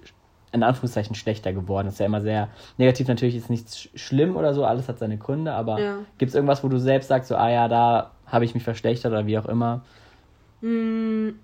in 0.52 0.62
Anführungszeichen 0.62 1.16
schlechter 1.16 1.52
geworden? 1.52 1.86
Das 1.86 1.94
ist 1.94 2.00
ja 2.00 2.06
immer 2.06 2.20
sehr 2.20 2.48
negativ, 2.76 3.08
natürlich 3.08 3.34
ist 3.34 3.50
nichts 3.50 3.88
schlimm 3.94 4.36
oder 4.36 4.54
so, 4.54 4.64
alles 4.64 4.86
hat 4.88 4.98
seine 4.98 5.16
Gründe, 5.16 5.52
aber 5.52 5.80
ja. 5.80 5.96
gibt 6.18 6.28
es 6.28 6.34
irgendwas, 6.34 6.62
wo 6.62 6.68
du 6.68 6.78
selbst 6.78 7.08
sagst, 7.08 7.30
so, 7.30 7.36
ah 7.36 7.50
ja, 7.50 7.66
da 7.68 8.12
habe 8.26 8.44
ich 8.44 8.54
mich 8.54 8.62
verschlechtert 8.62 9.10
oder 9.10 9.26
wie 9.26 9.38
auch 9.38 9.46
immer? 9.46 9.82
Hm 10.60 11.36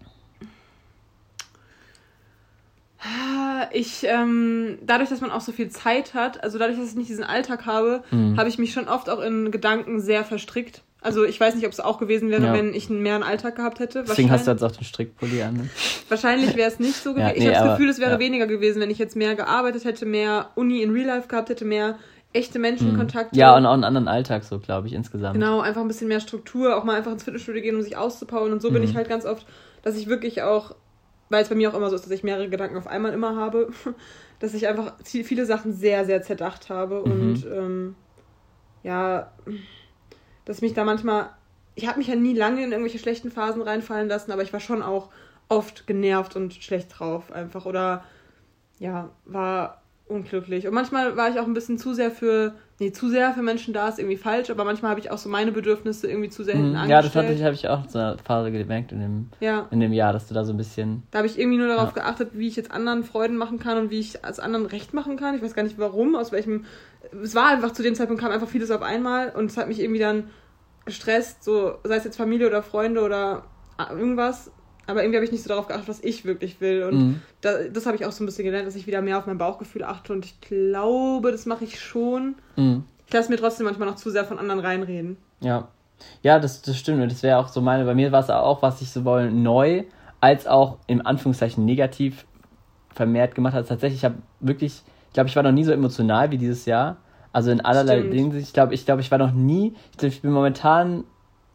ich, 3.73 4.05
ähm, 4.05 4.79
dadurch, 4.83 5.09
dass 5.09 5.21
man 5.21 5.31
auch 5.31 5.41
so 5.41 5.53
viel 5.53 5.69
Zeit 5.71 6.15
hat, 6.15 6.43
also 6.43 6.59
dadurch, 6.59 6.79
dass 6.79 6.91
ich 6.91 6.97
nicht 6.97 7.09
diesen 7.09 7.25
Alltag 7.25 7.67
habe, 7.67 8.03
mhm. 8.11 8.39
habe 8.39 8.49
ich 8.49 8.59
mich 8.59 8.73
schon 8.73 8.89
oft 8.89 9.09
auch 9.11 9.21
in 9.21 9.51
Gedanken 9.51 10.01
sehr 10.01 10.25
verstrickt. 10.25 10.83
Also 11.01 11.25
ich 11.25 11.39
weiß 11.41 11.57
nicht, 11.57 11.67
ob 11.67 11.73
es 11.73 11.81
auch 11.81 11.99
gewesen 11.99 12.31
wäre, 12.31 12.47
ja. 12.47 12.53
wenn 12.53 12.75
ich 12.75 12.89
mehr 12.89 13.17
einen 13.17 13.25
Alltag 13.25 13.57
gehabt 13.57 13.81
hätte. 13.81 14.05
Deswegen 14.07 14.31
hast 14.31 14.47
du 14.47 14.53
jetzt 14.53 14.63
auch 14.63 14.71
den 14.71 14.85
Strickpulli 14.85 15.43
an. 15.43 15.55
Ne? 15.55 15.71
Wahrscheinlich 16.09 16.55
wäre 16.55 16.69
es 16.69 16.79
nicht 16.79 16.95
so 16.95 17.11
gewesen. 17.15 17.27
Ja, 17.27 17.33
nee, 17.33 17.39
ich 17.39 17.57
habe 17.57 17.69
das 17.69 17.77
Gefühl, 17.77 17.91
es 17.91 17.99
wäre 17.99 18.13
ja. 18.13 18.19
weniger 18.21 18.47
gewesen, 18.47 18.81
wenn 18.81 18.91
ich 18.91 18.99
jetzt 18.99 19.17
mehr 19.17 19.35
gearbeitet 19.35 19.85
hätte, 19.85 20.07
mehr 20.07 20.51
Uni 20.55 20.81
in 20.81 20.93
Real 20.93 21.07
Life 21.07 21.27
gehabt 21.27 21.49
hätte, 21.49 21.65
mehr 21.65 21.99
echte 22.33 22.61
Menschenkontakte. 22.61 23.37
Ja, 23.37 23.57
und 23.57 23.67
auch 23.67 23.73
einen 23.73 23.85
anderen 23.85 24.09
Alltag 24.09 24.45
so, 24.45 24.59
glaube 24.59 24.87
ich, 24.87 24.93
insgesamt. 24.93 25.35
Genau, 25.35 25.61
einfach 25.61 25.83
ein 25.83 25.89
bisschen 25.89 26.09
mehr 26.09 26.21
Struktur, 26.21 26.77
auch 26.77 26.85
mal 26.85 26.97
einfach 26.97 27.13
ins 27.13 27.25
Fitnessstudio 27.25 27.63
gehen, 27.63 27.77
um 27.77 27.83
sich 27.83 27.97
auszubauen. 27.97 28.53
Und 28.53 28.63
so 28.63 28.71
mhm. 28.71 28.75
bin 28.75 28.83
ich 28.85 28.95
halt 28.95 29.09
ganz 29.09 29.25
oft, 29.25 29.45
dass 29.83 29.97
ich 29.97 30.07
wirklich 30.07 30.43
auch 30.43 30.75
weil 31.33 31.43
es 31.43 31.49
bei 31.49 31.55
mir 31.55 31.71
auch 31.71 31.75
immer 31.75 31.91
so 31.91 31.97
ist, 31.97 32.05
dass 32.05 32.13
ich 32.13 32.23
mehrere 32.23 32.49
Gedanken 32.49 32.77
auf 32.77 32.87
einmal 32.87 33.13
immer 33.13 33.37
habe, 33.37 33.71
dass 34.39 34.55
ich 34.55 34.69
einfach 34.69 34.95
viele 35.03 35.47
Sachen 35.47 35.73
sehr, 35.73 36.05
sehr 36.05 36.23
zerdacht 36.23 36.69
habe 36.71 37.03
mhm. 37.05 37.13
und 37.13 37.47
ähm, 37.47 37.97
ja, 38.83 39.33
dass 40.45 40.61
mich 40.61 40.75
da 40.75 40.85
manchmal, 40.85 41.31
ich 41.75 41.89
habe 41.89 41.99
mich 41.99 42.09
ja 42.09 42.17
nie 42.17 42.35
lange 42.35 42.63
in 42.63 42.73
irgendwelche 42.73 42.99
schlechten 42.99 43.31
Phasen 43.31 43.63
reinfallen 43.63 44.09
lassen, 44.09 44.33
aber 44.33 44.43
ich 44.43 44.53
war 44.53 44.61
schon 44.61 44.83
auch 44.83 45.09
oft 45.49 45.87
genervt 45.87 46.37
und 46.37 46.55
schlecht 46.55 46.99
drauf 46.99 47.33
einfach 47.33 47.67
oder 47.67 48.05
ja, 48.79 49.11
war 49.25 49.82
unglücklich. 50.13 50.67
Und 50.67 50.75
manchmal 50.75 51.17
war 51.17 51.29
ich 51.31 51.41
auch 51.41 51.47
ein 51.47 51.55
bisschen 51.55 51.79
zu 51.79 51.95
sehr 51.95 52.11
für, 52.11 52.55
nee, 52.79 52.93
zu 52.93 53.09
sehr 53.09 53.33
für 53.33 53.43
Menschen 53.43 53.75
da 53.75 53.89
ist 53.89 53.99
irgendwie 53.99 54.17
falsch, 54.17 54.51
aber 54.51 54.65
manchmal 54.65 54.91
habe 54.91 55.01
ich 55.01 55.11
auch 55.11 55.19
so 55.19 55.29
meine 55.29 55.53
Bedürfnisse 55.53 56.09
irgendwie 56.09 56.29
zu 56.29 56.45
sehr 56.45 56.55
hinten 56.55 56.81
mhm. 56.81 56.91
Ja, 56.91 57.03
das 57.03 57.15
habe 57.17 57.33
ich, 57.33 57.43
hab 57.43 57.53
ich 57.53 57.69
auch 57.69 57.89
so 57.89 57.99
eine 57.99 58.17
Phase 58.19 58.53
gemerkt 58.53 58.93
in 58.93 59.01
dem, 59.01 59.29
ja. 59.41 59.67
in 59.71 59.81
dem 59.81 59.93
Jahr, 59.93 60.13
dass 60.13 60.29
du 60.29 60.35
da 60.35 60.45
so 60.45 60.53
ein 60.53 60.57
bisschen. 60.57 61.03
Da 61.11 61.19
habe 61.19 61.27
ich 61.27 61.39
irgendwie 61.39 61.59
nur 61.59 61.69
darauf 61.69 61.97
ja. 61.97 62.03
geachtet, 62.03 62.31
wie 62.35 62.49
ich 62.49 62.57
jetzt 62.57 62.71
anderen 62.71 63.05
Freuden 63.05 63.37
machen 63.37 63.59
kann 63.59 63.79
und 63.79 63.91
wie 63.91 64.01
ich 64.01 64.25
als 64.25 64.39
anderen 64.39 64.67
recht 64.67 64.95
machen 64.95 65.17
kann. 65.17 65.35
Ich 65.35 65.43
weiß 65.43 65.55
gar 65.55 65.63
nicht 65.63 65.79
warum, 65.79 66.15
aus 66.15 66.33
welchem. 66.33 66.65
Es 67.23 67.35
war 67.35 67.49
einfach 67.49 67.73
zu 67.73 67.83
dem 67.83 67.95
Zeitpunkt 67.95 68.23
kam 68.23 68.31
einfach 68.31 68.49
vieles 68.49 68.71
auf 68.71 68.83
einmal 68.83 69.31
und 69.31 69.47
es 69.47 69.57
hat 69.57 69.69
mich 69.69 69.81
irgendwie 69.81 70.01
dann 70.01 70.31
gestresst, 70.85 71.45
so 71.45 71.75
sei 71.85 71.97
es 71.97 72.05
jetzt 72.05 72.17
Familie 72.17 72.47
oder 72.47 72.63
Freunde 72.63 73.03
oder 73.03 73.45
irgendwas 73.91 74.51
aber 74.93 75.03
irgendwie 75.03 75.17
habe 75.17 75.25
ich 75.25 75.33
nicht 75.33 75.43
so 75.43 75.49
darauf 75.49 75.67
geachtet, 75.67 75.89
was 75.89 76.01
ich 76.03 76.25
wirklich 76.25 76.61
will. 76.61 76.85
Und 76.85 76.95
mhm. 76.95 77.21
da, 77.41 77.65
das 77.65 77.87
habe 77.87 77.97
ich 77.97 78.07
auch 78.07 78.13
so 78.13 78.23
ein 78.23 78.27
bisschen 78.27 78.45
gelernt, 78.45 78.67
dass 78.67 78.77
ich 78.77 78.87
wieder 78.87 79.03
mehr 79.03 79.19
auf 79.19 79.27
mein 79.27 79.39
Bauchgefühl 79.39 79.83
achte. 79.83 80.13
Und 80.13 80.25
ich 80.25 80.41
glaube, 80.41 81.33
das 81.33 81.47
mache 81.47 81.65
ich 81.65 81.81
schon. 81.81 82.37
Mhm. 82.57 82.85
Ich 83.07 83.13
lasse 83.13 83.31
mir 83.31 83.39
trotzdem 83.39 83.67
manchmal 83.67 83.89
noch 83.89 83.97
zu 83.97 84.11
sehr 84.11 84.25
von 84.25 84.39
anderen 84.39 84.61
reinreden. 84.61 85.17
Ja. 85.41 85.69
Ja, 86.23 86.39
das, 86.39 86.63
das 86.63 86.77
stimmt. 86.77 87.03
Und 87.03 87.11
das 87.11 87.23
wäre 87.23 87.39
auch 87.39 87.49
so 87.49 87.61
meine, 87.61 87.85
bei 87.85 87.95
mir 87.95 88.13
war 88.13 88.21
es 88.21 88.31
auch, 88.31 88.63
was 88.63 88.81
ich 88.81 88.91
sowohl 88.91 89.31
neu 89.31 89.85
als 90.21 90.47
auch 90.47 90.79
im 90.87 91.05
Anführungszeichen 91.05 91.65
negativ 91.65 92.25
vermehrt 92.95 93.35
gemacht 93.35 93.55
hat. 93.55 93.69
Tatsächlich, 93.69 94.01
ich 94.01 94.05
habe 94.05 94.17
wirklich, 94.41 94.83
ich 95.09 95.15
glaube, 95.15 95.29
ich 95.29 95.37
war 95.37 95.43
noch 95.43 95.53
nie 95.53 95.65
so 95.65 95.73
emotional 95.73 96.31
wie 96.31 96.39
dieses 96.39 96.65
Jahr. 96.67 96.99
Also 97.33 97.51
in 97.51 97.61
allerlei 97.61 98.03
Dingen. 98.03 98.37
Ich 98.37 98.53
glaube, 98.53 98.75
ich 98.75 98.85
glaube, 98.85 99.01
ich 99.01 99.11
war 99.11 99.19
noch 99.19 99.33
nie, 99.33 99.75
ich, 99.93 99.99
glaub, 99.99 100.13
ich 100.13 100.23
bin 100.23 100.33
momentan 100.33 101.05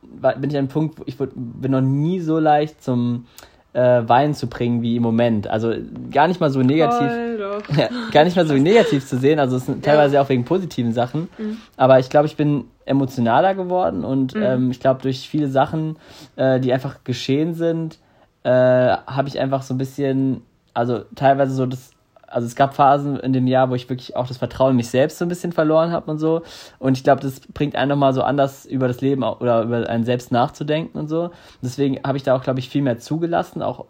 bin 0.01 0.49
ich 0.49 0.55
an 0.55 0.59
einem 0.59 0.67
Punkt, 0.67 0.99
wo 0.99 1.03
ich 1.05 1.17
bin 1.17 1.71
noch 1.71 1.81
nie 1.81 2.19
so 2.19 2.39
leicht 2.39 2.83
zum 2.83 3.25
äh, 3.73 4.07
Weinen 4.07 4.33
zu 4.33 4.47
bringen 4.47 4.81
wie 4.81 4.95
im 4.95 5.03
Moment. 5.03 5.47
Also 5.47 5.73
gar 6.11 6.27
nicht 6.27 6.39
mal 6.39 6.49
so 6.49 6.61
negativ. 6.61 7.11
Ja, 7.75 7.89
gar 8.11 8.23
nicht 8.23 8.35
mal 8.35 8.47
so 8.47 8.55
negativ 8.55 9.05
zu 9.05 9.17
sehen. 9.17 9.39
Also 9.39 9.57
es 9.57 9.65
sind 9.65 9.83
teilweise 9.83 10.15
ja. 10.15 10.21
auch 10.21 10.29
wegen 10.29 10.45
positiven 10.45 10.93
Sachen. 10.93 11.27
Mhm. 11.37 11.57
Aber 11.75 11.99
ich 11.99 12.09
glaube, 12.09 12.27
ich 12.27 12.35
bin 12.35 12.65
emotionaler 12.85 13.55
geworden 13.55 14.03
und 14.03 14.35
mhm. 14.35 14.43
ähm, 14.43 14.71
ich 14.71 14.79
glaube, 14.79 15.01
durch 15.01 15.27
viele 15.29 15.47
Sachen, 15.49 15.97
äh, 16.35 16.59
die 16.59 16.73
einfach 16.73 17.03
geschehen 17.03 17.53
sind, 17.53 17.99
äh, 18.43 18.49
habe 18.49 19.27
ich 19.27 19.39
einfach 19.39 19.61
so 19.61 19.73
ein 19.73 19.77
bisschen, 19.77 20.41
also 20.73 21.01
teilweise 21.15 21.53
so 21.53 21.65
das 21.65 21.91
also 22.27 22.45
es 22.45 22.55
gab 22.55 22.75
Phasen 22.75 23.17
in 23.17 23.33
dem 23.33 23.47
Jahr, 23.47 23.69
wo 23.69 23.75
ich 23.75 23.89
wirklich 23.89 24.15
auch 24.15 24.27
das 24.27 24.37
Vertrauen 24.37 24.71
in 24.71 24.77
mich 24.77 24.89
selbst 24.89 25.17
so 25.17 25.25
ein 25.25 25.29
bisschen 25.29 25.53
verloren 25.53 25.91
habe 25.91 26.11
und 26.11 26.19
so. 26.19 26.41
Und 26.77 26.97
ich 26.97 27.03
glaube, 27.03 27.21
das 27.21 27.39
bringt 27.39 27.75
einen 27.75 27.89
nochmal 27.89 28.13
so 28.13 28.21
anders 28.21 28.65
über 28.65 28.87
das 28.87 29.01
Leben 29.01 29.23
oder 29.23 29.63
über 29.63 29.89
einen 29.89 30.03
selbst 30.03 30.31
nachzudenken 30.31 30.97
und 30.97 31.07
so. 31.07 31.31
Deswegen 31.61 31.99
habe 32.05 32.17
ich 32.17 32.23
da 32.23 32.35
auch, 32.35 32.43
glaube 32.43 32.59
ich, 32.59 32.69
viel 32.69 32.81
mehr 32.81 32.99
zugelassen, 32.99 33.61
auch 33.61 33.85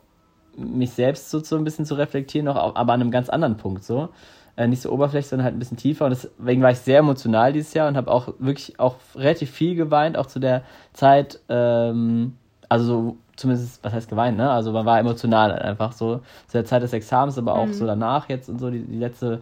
mich 0.55 0.91
selbst 0.91 1.29
so, 1.29 1.39
so 1.39 1.55
ein 1.57 1.63
bisschen 1.63 1.85
zu 1.85 1.95
reflektieren, 1.95 2.45
noch, 2.45 2.55
aber 2.55 2.93
an 2.93 3.01
einem 3.01 3.11
ganz 3.11 3.29
anderen 3.29 3.57
Punkt 3.57 3.83
so. 3.83 4.09
Äh, 4.55 4.67
nicht 4.67 4.81
so 4.81 4.91
oberflächlich, 4.91 5.29
sondern 5.29 5.45
halt 5.45 5.55
ein 5.55 5.59
bisschen 5.59 5.77
tiefer. 5.77 6.05
Und 6.05 6.11
deswegen 6.11 6.61
war 6.61 6.71
ich 6.71 6.79
sehr 6.79 6.99
emotional 6.99 7.53
dieses 7.53 7.73
Jahr 7.73 7.87
und 7.87 7.95
habe 7.95 8.11
auch 8.11 8.33
wirklich 8.39 8.79
auch 8.79 8.95
relativ 9.15 9.51
viel 9.51 9.75
geweint, 9.75 10.17
auch 10.17 10.25
zu 10.25 10.39
der 10.39 10.63
Zeit, 10.93 11.39
ähm, 11.47 12.35
also 12.67 12.85
so 12.85 13.17
zumindest, 13.37 13.83
was 13.83 13.93
heißt 13.93 14.09
geweint, 14.09 14.37
ne? 14.37 14.49
Also 14.49 14.71
man 14.71 14.85
war 14.85 14.99
emotional 14.99 15.53
einfach 15.53 15.93
so 15.93 16.17
zu 16.47 16.53
der 16.53 16.65
Zeit 16.65 16.81
des 16.83 16.91
Examens, 16.91 17.37
aber 17.37 17.53
auch 17.53 17.67
mhm. 17.67 17.73
so 17.73 17.85
danach 17.85 18.27
jetzt 18.27 18.49
und 18.49 18.59
so 18.59 18.69
die, 18.69 18.81
die 18.81 18.97
letzte, 18.97 19.41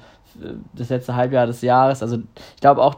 das 0.73 0.89
letzte 0.89 1.15
Halbjahr 1.15 1.47
des 1.47 1.61
Jahres. 1.61 2.03
Also 2.03 2.17
ich 2.17 2.61
glaube 2.61 2.83
auch, 2.83 2.97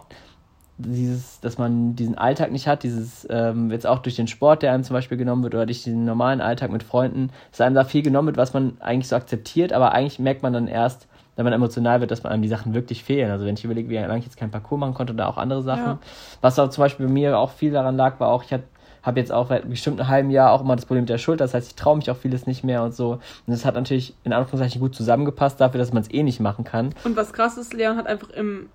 dieses, 0.80 1.40
dass 1.40 1.58
man 1.58 1.96
diesen 1.96 2.18
Alltag 2.18 2.52
nicht 2.52 2.68
hat, 2.68 2.84
dieses, 2.84 3.28
ähm, 3.30 3.72
jetzt 3.72 3.88
auch 3.88 4.00
durch 4.00 4.16
den 4.16 4.28
Sport, 4.28 4.62
der 4.62 4.74
einem 4.74 4.84
zum 4.84 4.94
Beispiel 4.94 5.18
genommen 5.18 5.44
wird, 5.44 5.56
oder 5.56 5.66
durch 5.66 5.84
den 5.84 6.06
normalen 6.06 6.42
Alltag 6.42 6.72
mit 6.72 6.84
Freunden, 6.84 7.32
dass 7.52 7.62
einem 7.62 7.76
da 7.76 7.84
viel 7.84 8.04
genommen 8.04 8.28
wird, 8.28 8.38
was 8.38 8.54
man 8.54 8.78
eigentlich 8.80 9.08
so 9.08 9.16
akzeptiert, 9.16 9.74
aber 9.74 9.94
eigentlich 9.94 10.20
merkt 10.20 10.44
man 10.44 10.54
dann 10.54 10.68
erst, 10.68 11.08
wenn 11.36 11.46
man 11.46 11.54
emotional 11.54 12.00
wird, 12.00 12.12
dass 12.12 12.24
man 12.24 12.32
einem 12.32 12.42
die 12.42 12.48
Sachen 12.48 12.74
wirklich 12.74 13.04
fehlen. 13.04 13.30
Also 13.30 13.46
wenn 13.46 13.56
ich 13.56 13.64
überlege, 13.64 13.90
wie 13.90 13.96
lange 13.96 14.18
ich 14.18 14.26
jetzt 14.26 14.38
kein 14.38 14.50
Parcours 14.50 14.80
machen 14.80 14.96
konnte 14.96 15.14
oder 15.14 15.28
auch 15.28 15.38
andere 15.38 15.62
Sachen. 15.62 15.86
Ja. 15.86 16.00
Was 16.42 16.58
auch 16.58 16.70
zum 16.70 16.84
Beispiel 16.84 17.06
bei 17.06 17.12
mir 17.12 17.38
auch 17.38 17.52
viel 17.52 17.72
daran 17.72 17.96
lag, 17.96 18.20
war 18.20 18.30
auch, 18.30 18.44
ich 18.44 18.52
hatte 18.52 18.64
habe 19.08 19.22
jetzt 19.22 19.32
auch 19.32 19.48
seit 19.48 19.68
bestimmt 19.70 20.02
einem 20.02 20.10
halben 20.10 20.30
Jahr 20.30 20.52
auch 20.52 20.62
immer 20.62 20.76
das 20.76 20.86
Problem 20.86 21.04
mit 21.04 21.10
der 21.10 21.18
Schulter. 21.18 21.46
Das 21.46 21.54
heißt, 21.54 21.70
ich 21.70 21.76
traue 21.76 21.96
mich 21.96 22.12
auch 22.12 22.18
vieles 22.18 22.46
nicht 22.46 22.66
mehr 22.66 22.84
und 22.84 22.94
so. 22.94 23.12
Und 23.14 23.22
das 23.48 23.64
hat 23.64 23.76
natürlich 23.76 24.14
in 24.26 24.34
Anführungszeichen 24.34 24.82
gut 24.82 24.94
zusammengepasst 24.94 25.62
dafür, 25.62 25.80
dass 25.80 25.94
man 25.94 26.04
es 26.04 26.12
eh 26.12 26.24
nicht 26.24 26.42
machen 26.42 26.66
kann. 26.66 26.94
Und 27.06 27.16
was 27.16 27.32
krass 27.32 27.58
ist, 27.58 27.74
Leon 27.74 27.96
hat 27.96 28.06
einfach 28.06 28.30
im 28.32 28.68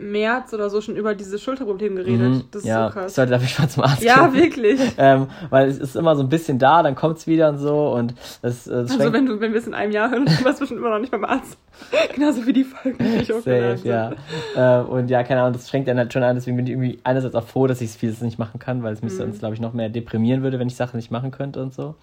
März 0.00 0.52
oder 0.54 0.70
so 0.70 0.80
schon 0.80 0.96
über 0.96 1.14
dieses 1.14 1.42
Schulterproblem 1.42 1.96
geredet. 1.96 2.30
Mhm, 2.30 2.44
das 2.50 2.62
ist 2.62 2.68
ja, 2.68 2.88
so 2.88 2.94
krass. 2.94 3.10
Ich 3.10 3.14
sollte 3.14 3.32
dafür 3.32 3.62
mal 3.64 3.68
zum 3.68 3.82
Arzt 3.82 4.02
Ja, 4.02 4.26
gehen. 4.26 4.42
wirklich. 4.42 4.80
ähm, 4.98 5.26
weil 5.50 5.68
es 5.68 5.78
ist 5.78 5.96
immer 5.96 6.16
so 6.16 6.22
ein 6.22 6.28
bisschen 6.28 6.58
da, 6.58 6.82
dann 6.82 6.94
kommt 6.94 7.18
es 7.18 7.26
wieder 7.26 7.48
und 7.50 7.58
so. 7.58 7.92
Und 7.92 8.14
das, 8.42 8.64
das 8.64 8.90
also 8.90 9.12
wenn 9.12 9.26
du, 9.26 9.40
wenn 9.40 9.52
wir 9.52 9.60
es 9.60 9.66
in 9.66 9.74
einem 9.74 9.92
Jahr 9.92 10.10
hören, 10.10 10.24
dann 10.26 10.44
warst 10.44 10.60
du 10.60 10.66
schon 10.66 10.78
immer 10.78 10.90
noch 10.90 10.98
nicht 10.98 11.10
beim 11.10 11.24
Arzt. 11.24 11.58
Genauso 12.14 12.46
wie 12.46 12.52
die 12.52 12.64
Folgen, 12.64 12.98
die 12.98 13.22
ich 13.22 13.32
auch 13.32 13.40
Safe, 13.40 13.78
ja. 13.84 14.12
Äh, 14.54 14.82
und 14.84 15.08
ja, 15.10 15.22
keine 15.24 15.40
Ahnung, 15.42 15.54
das 15.54 15.68
schränkt 15.68 15.88
dann 15.88 15.98
halt 15.98 16.12
schon 16.12 16.22
an. 16.22 16.36
Deswegen 16.36 16.56
bin 16.56 16.66
ich 16.66 16.72
irgendwie 16.72 16.98
einerseits 17.04 17.34
auch 17.34 17.46
froh, 17.46 17.66
dass 17.66 17.80
ich 17.80 17.90
vieles 17.90 18.20
nicht 18.20 18.38
machen 18.38 18.58
kann, 18.58 18.82
weil 18.82 18.92
es 18.92 19.02
mich 19.02 19.12
mhm. 19.14 19.18
sonst, 19.18 19.38
glaube 19.40 19.54
ich, 19.54 19.60
noch 19.60 19.72
mehr 19.72 19.88
deprimieren 19.88 20.42
würde, 20.42 20.58
wenn 20.58 20.68
ich 20.68 20.76
Sachen 20.76 20.96
nicht 20.96 21.10
machen 21.10 21.30
könnte 21.30 21.62
und 21.62 21.74
so. 21.74 21.94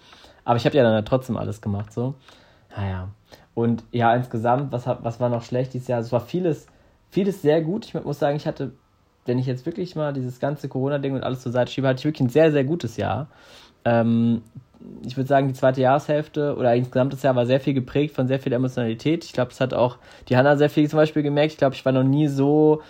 Aber 0.44 0.56
ich 0.56 0.64
habe 0.64 0.76
ja 0.76 0.82
dann 0.82 0.94
halt 0.94 1.06
trotzdem 1.06 1.36
alles 1.36 1.60
gemacht, 1.60 1.92
so. 1.92 2.14
Naja. 2.76 3.08
Und 3.54 3.84
ja, 3.90 4.14
insgesamt, 4.14 4.72
was, 4.72 4.86
was 4.86 5.20
war 5.20 5.28
noch 5.28 5.42
schlecht 5.42 5.74
dieses 5.74 5.88
Jahr? 5.88 6.00
Es 6.00 6.12
war 6.12 6.20
vieles, 6.20 6.66
vieles 7.10 7.42
sehr 7.42 7.60
gut. 7.62 7.86
Ich 7.86 7.94
muss 7.94 8.18
sagen, 8.18 8.36
ich 8.36 8.46
hatte, 8.46 8.72
wenn 9.26 9.38
ich 9.38 9.46
jetzt 9.46 9.66
wirklich 9.66 9.96
mal 9.96 10.12
dieses 10.12 10.40
ganze 10.40 10.68
Corona-Ding 10.68 11.14
und 11.14 11.22
alles 11.22 11.40
zur 11.40 11.52
Seite 11.52 11.70
schiebe, 11.70 11.88
hatte 11.88 12.00
ich 12.00 12.04
wirklich 12.04 12.26
ein 12.26 12.30
sehr, 12.30 12.52
sehr 12.52 12.64
gutes 12.64 12.96
Jahr. 12.96 13.28
Ähm, 13.84 14.42
ich 15.04 15.16
würde 15.16 15.28
sagen, 15.28 15.48
die 15.48 15.54
zweite 15.54 15.80
Jahreshälfte 15.80 16.56
oder 16.56 16.74
insgesamt 16.74 17.12
das 17.12 17.22
Jahr 17.22 17.36
war 17.36 17.46
sehr 17.46 17.60
viel 17.60 17.74
geprägt 17.74 18.14
von 18.14 18.28
sehr 18.28 18.40
viel 18.40 18.52
Emotionalität. 18.52 19.24
Ich 19.24 19.32
glaube, 19.32 19.50
das 19.50 19.60
hat 19.60 19.74
auch 19.74 19.98
die 20.28 20.36
Hanna 20.36 20.56
sehr 20.56 20.70
viel 20.70 20.88
zum 20.88 20.96
Beispiel 20.96 21.22
gemerkt. 21.22 21.52
Ich 21.52 21.58
glaube, 21.58 21.74
ich 21.74 21.84
war 21.84 21.92
noch 21.92 22.04
nie 22.04 22.28
so 22.28 22.82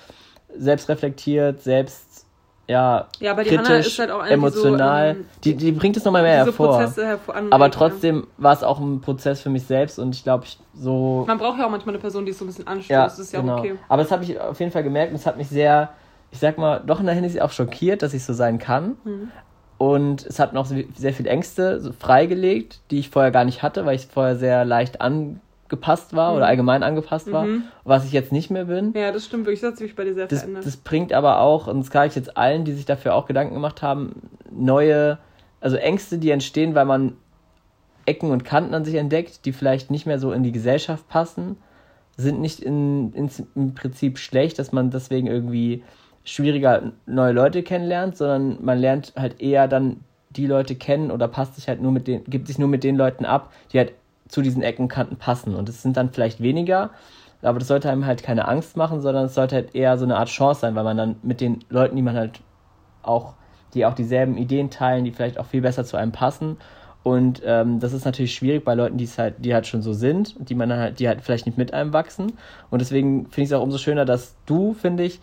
selbstreflektiert, 0.56 1.62
selbst 1.62 2.09
ja, 2.70 3.08
ja 3.18 3.32
aber 3.32 3.42
die 3.42 3.56
kritisch, 3.56 3.98
halt 3.98 4.12
auch 4.12 4.24
emotional. 4.24 5.14
So, 5.14 5.20
ähm, 5.20 5.26
die, 5.42 5.54
die 5.56 5.72
bringt 5.72 5.96
es 5.96 6.04
nochmal 6.04 6.22
mehr 6.22 6.44
hervor. 6.44 6.78
Hervor 6.78 7.34
aber 7.50 7.70
trotzdem 7.72 8.20
ja. 8.20 8.26
war 8.38 8.52
es 8.52 8.62
auch 8.62 8.78
ein 8.78 9.00
Prozess 9.00 9.40
für 9.40 9.50
mich 9.50 9.64
selbst 9.64 9.98
und 9.98 10.14
ich 10.14 10.22
glaube, 10.22 10.44
ich 10.44 10.56
so. 10.74 11.24
Man 11.26 11.38
braucht 11.38 11.58
ja 11.58 11.66
auch 11.66 11.70
manchmal 11.70 11.96
eine 11.96 12.00
Person, 12.00 12.24
die 12.24 12.30
es 12.30 12.38
so 12.38 12.44
ein 12.44 12.48
bisschen 12.48 12.68
anstößt. 12.68 12.90
Ja, 12.90 13.04
das 13.04 13.18
ist 13.18 13.32
ja 13.32 13.40
genau. 13.40 13.58
okay. 13.58 13.74
Aber 13.88 14.02
das 14.02 14.12
habe 14.12 14.22
ich 14.22 14.38
auf 14.38 14.60
jeden 14.60 14.70
Fall 14.70 14.84
gemerkt 14.84 15.10
und 15.10 15.18
es 15.18 15.26
hat 15.26 15.36
mich 15.36 15.48
sehr, 15.48 15.90
ich 16.30 16.38
sag 16.38 16.58
mal, 16.58 16.80
doch 16.86 17.00
in 17.00 17.06
der 17.06 17.14
Hinsicht 17.16 17.42
auch 17.42 17.50
schockiert, 17.50 18.02
dass 18.02 18.14
ich 18.14 18.24
so 18.24 18.32
sein 18.32 18.58
kann. 18.58 18.96
Mhm. 19.02 19.30
Und 19.76 20.26
es 20.26 20.38
hat 20.38 20.52
noch 20.52 20.66
sehr 20.66 21.12
viel 21.12 21.26
Ängste 21.26 21.80
so 21.80 21.92
freigelegt, 21.92 22.80
die 22.92 23.00
ich 23.00 23.10
vorher 23.10 23.32
gar 23.32 23.44
nicht 23.44 23.62
hatte, 23.62 23.84
weil 23.84 23.96
ich 23.96 24.06
vorher 24.06 24.36
sehr 24.36 24.64
leicht 24.64 25.00
angepasst 25.70 26.14
war 26.14 26.30
mhm. 26.30 26.36
oder 26.38 26.46
allgemein 26.46 26.82
angepasst 26.82 27.30
war, 27.32 27.44
mhm. 27.44 27.64
was 27.84 28.04
ich 28.04 28.12
jetzt 28.12 28.32
nicht 28.32 28.50
mehr 28.50 28.64
bin. 28.64 28.92
Ja, 28.94 29.12
das 29.12 29.26
stimmt 29.26 29.46
wirklich. 29.46 29.60
Das 29.60 29.72
hat 29.72 29.78
sich 29.78 29.94
bei 29.94 30.04
dir 30.04 30.14
sehr 30.14 30.26
das, 30.26 30.40
verändert. 30.40 30.66
Das 30.66 30.76
bringt 30.76 31.12
aber 31.12 31.40
auch, 31.40 31.68
und 31.68 31.80
das 31.80 31.90
kann 31.90 32.08
ich 32.08 32.14
jetzt 32.14 32.36
allen, 32.36 32.64
die 32.64 32.72
sich 32.72 32.86
dafür 32.86 33.14
auch 33.14 33.26
Gedanken 33.26 33.54
gemacht 33.54 33.82
haben, 33.82 34.28
neue, 34.50 35.18
also 35.60 35.76
Ängste, 35.76 36.18
die 36.18 36.30
entstehen, 36.30 36.74
weil 36.74 36.84
man 36.84 37.16
Ecken 38.06 38.30
und 38.30 38.44
Kanten 38.44 38.74
an 38.74 38.84
sich 38.84 38.96
entdeckt, 38.96 39.44
die 39.44 39.52
vielleicht 39.52 39.90
nicht 39.90 40.06
mehr 40.06 40.18
so 40.18 40.32
in 40.32 40.42
die 40.42 40.52
Gesellschaft 40.52 41.08
passen, 41.08 41.56
sind 42.16 42.40
nicht 42.40 42.60
in, 42.60 43.12
in, 43.12 43.30
im 43.54 43.74
Prinzip 43.74 44.18
schlecht, 44.18 44.58
dass 44.58 44.72
man 44.72 44.90
deswegen 44.90 45.26
irgendwie 45.26 45.84
schwieriger 46.24 46.92
neue 47.06 47.32
Leute 47.32 47.62
kennenlernt, 47.62 48.16
sondern 48.16 48.58
man 48.62 48.78
lernt 48.78 49.14
halt 49.16 49.40
eher 49.40 49.68
dann 49.68 50.00
die 50.30 50.46
Leute 50.46 50.74
kennen 50.74 51.10
oder 51.10 51.28
passt 51.28 51.56
sich 51.56 51.68
halt 51.68 51.80
nur 51.80 51.92
mit 51.92 52.06
den, 52.06 52.24
gibt 52.24 52.46
sich 52.46 52.58
nur 52.58 52.68
mit 52.68 52.84
den 52.84 52.96
Leuten 52.96 53.24
ab, 53.24 53.52
die 53.72 53.78
halt 53.78 53.92
zu 54.30 54.42
diesen 54.42 54.62
Eckenkanten 54.62 55.16
passen. 55.16 55.54
Und 55.54 55.68
es 55.68 55.82
sind 55.82 55.96
dann 55.96 56.10
vielleicht 56.10 56.40
weniger, 56.40 56.90
aber 57.42 57.58
das 57.58 57.68
sollte 57.68 57.90
einem 57.90 58.06
halt 58.06 58.22
keine 58.22 58.48
Angst 58.48 58.76
machen, 58.76 59.00
sondern 59.00 59.26
es 59.26 59.34
sollte 59.34 59.56
halt 59.56 59.74
eher 59.74 59.98
so 59.98 60.04
eine 60.04 60.16
Art 60.16 60.28
Chance 60.28 60.60
sein, 60.60 60.74
weil 60.74 60.84
man 60.84 60.96
dann 60.96 61.16
mit 61.22 61.40
den 61.40 61.60
Leuten, 61.68 61.96
die 61.96 62.02
man 62.02 62.16
halt 62.16 62.40
auch, 63.02 63.34
die 63.74 63.86
auch 63.86 63.94
dieselben 63.94 64.36
Ideen 64.36 64.70
teilen, 64.70 65.04
die 65.04 65.12
vielleicht 65.12 65.38
auch 65.38 65.46
viel 65.46 65.62
besser 65.62 65.84
zu 65.84 65.96
einem 65.96 66.12
passen. 66.12 66.58
Und 67.02 67.40
ähm, 67.46 67.80
das 67.80 67.94
ist 67.94 68.04
natürlich 68.04 68.34
schwierig 68.34 68.64
bei 68.64 68.74
Leuten, 68.74 68.98
die 68.98 69.04
es 69.04 69.16
halt, 69.16 69.36
die 69.38 69.54
halt 69.54 69.66
schon 69.66 69.80
so 69.80 69.94
sind, 69.94 70.34
die 70.50 70.54
man 70.54 70.70
halt, 70.70 71.00
die 71.00 71.08
halt 71.08 71.22
vielleicht 71.22 71.46
nicht 71.46 71.56
mit 71.56 71.72
einem 71.72 71.94
wachsen. 71.94 72.32
Und 72.68 72.80
deswegen 72.80 73.22
finde 73.24 73.42
ich 73.42 73.48
es 73.48 73.52
auch 73.54 73.62
umso 73.62 73.78
schöner, 73.78 74.04
dass 74.04 74.36
du, 74.44 74.74
finde 74.74 75.04
ich, 75.04 75.20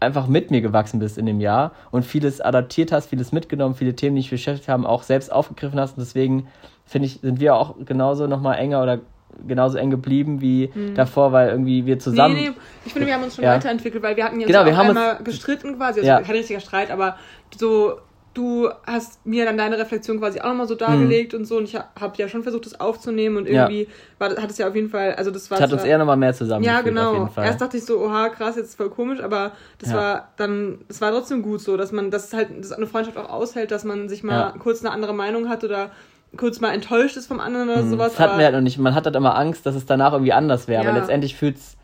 einfach 0.00 0.26
mit 0.26 0.50
mir 0.50 0.60
gewachsen 0.60 0.98
bist 0.98 1.18
in 1.18 1.26
dem 1.26 1.40
Jahr 1.40 1.72
und 1.90 2.04
vieles 2.04 2.40
adaptiert 2.40 2.92
hast, 2.92 3.08
vieles 3.08 3.32
mitgenommen, 3.32 3.74
viele 3.74 3.96
Themen, 3.96 4.16
die 4.16 4.22
dich 4.22 4.30
beschäftigt 4.30 4.68
haben, 4.68 4.86
auch 4.86 5.02
selbst 5.02 5.32
aufgegriffen 5.32 5.80
hast. 5.80 5.96
Und 5.96 6.00
deswegen 6.00 6.48
finde 6.84 7.06
ich, 7.06 7.20
sind 7.20 7.40
wir 7.40 7.54
auch 7.54 7.76
genauso 7.84 8.26
nochmal 8.26 8.58
enger 8.58 8.82
oder 8.82 9.00
genauso 9.46 9.78
eng 9.78 9.90
geblieben 9.90 10.40
wie 10.40 10.70
mhm. 10.74 10.94
davor, 10.94 11.32
weil 11.32 11.48
irgendwie 11.50 11.86
wir 11.86 11.98
zusammen. 11.98 12.34
Nee, 12.34 12.48
nee, 12.50 12.56
ich 12.84 12.92
finde, 12.92 13.06
wir 13.06 13.14
haben 13.14 13.24
uns 13.24 13.36
schon 13.36 13.44
ja. 13.44 13.54
weiterentwickelt, 13.54 14.02
weil 14.02 14.16
wir 14.16 14.24
hatten 14.24 14.40
jetzt 14.40 14.46
genau, 14.46 14.64
wir 14.64 14.76
haben 14.76 14.88
einmal 14.88 15.18
gestritten 15.22 15.76
quasi, 15.76 16.00
also 16.00 16.10
ja. 16.10 16.20
kein 16.20 16.36
richtiger 16.36 16.60
Streit, 16.60 16.90
aber 16.90 17.16
so 17.56 17.98
du 18.36 18.68
hast 18.86 19.24
mir 19.24 19.44
dann 19.46 19.56
deine 19.56 19.78
Reflexion 19.78 20.18
quasi 20.18 20.40
auch 20.40 20.48
nochmal 20.48 20.68
so 20.68 20.74
dargelegt 20.74 21.32
mhm. 21.32 21.40
und 21.40 21.44
so 21.46 21.56
und 21.56 21.64
ich 21.64 21.74
habe 21.76 22.12
ja 22.16 22.28
schon 22.28 22.42
versucht, 22.42 22.66
das 22.66 22.78
aufzunehmen 22.78 23.38
und 23.38 23.48
irgendwie 23.48 23.84
ja. 23.84 23.88
war, 24.18 24.30
hat 24.36 24.50
es 24.50 24.58
ja 24.58 24.68
auf 24.68 24.74
jeden 24.74 24.90
Fall, 24.90 25.14
also 25.14 25.30
das 25.30 25.50
war... 25.50 25.58
Das 25.58 25.70
hat 25.70 25.72
uns 25.72 25.84
eher 25.84 25.96
nochmal 25.96 26.18
mehr 26.18 26.34
zusammen. 26.34 26.64
Ja, 26.64 26.82
genau. 26.82 27.30
Erst 27.36 27.60
dachte 27.60 27.78
ich 27.78 27.84
so, 27.84 27.98
oha, 28.00 28.28
krass, 28.28 28.56
jetzt 28.56 28.68
ist 28.68 28.74
voll 28.76 28.90
komisch, 28.90 29.20
aber 29.22 29.52
das 29.78 29.90
ja. 29.90 29.96
war 29.96 30.28
dann, 30.36 30.78
es 30.88 31.00
war 31.00 31.10
trotzdem 31.12 31.42
gut 31.42 31.60
so, 31.62 31.76
dass 31.76 31.92
man, 31.92 32.10
dass 32.10 32.32
halt, 32.34 32.48
dass 32.60 32.72
eine 32.72 32.86
Freundschaft 32.86 33.16
auch 33.16 33.30
aushält, 33.30 33.70
dass 33.70 33.84
man 33.84 34.08
sich 34.08 34.22
mal 34.22 34.32
ja. 34.32 34.54
kurz 34.58 34.84
eine 34.84 34.92
andere 34.92 35.14
Meinung 35.14 35.48
hat 35.48 35.64
oder 35.64 35.90
kurz 36.36 36.60
mal 36.60 36.72
enttäuscht 36.72 37.16
ist 37.16 37.26
vom 37.26 37.40
anderen 37.40 37.70
oder 37.70 37.82
mhm. 37.82 37.90
sowas. 37.90 38.12
Das 38.12 38.20
hatten 38.20 38.38
wir 38.38 38.44
halt 38.44 38.54
noch 38.54 38.60
nicht. 38.60 38.78
Man 38.78 38.94
hat 38.94 39.06
halt 39.06 39.16
immer 39.16 39.36
Angst, 39.36 39.64
dass 39.64 39.74
es 39.74 39.86
danach 39.86 40.12
irgendwie 40.12 40.32
anders 40.32 40.68
wäre, 40.68 40.86
aber 40.86 40.98
letztendlich 40.98 41.36
fühlt 41.36 41.56
es 41.56 41.75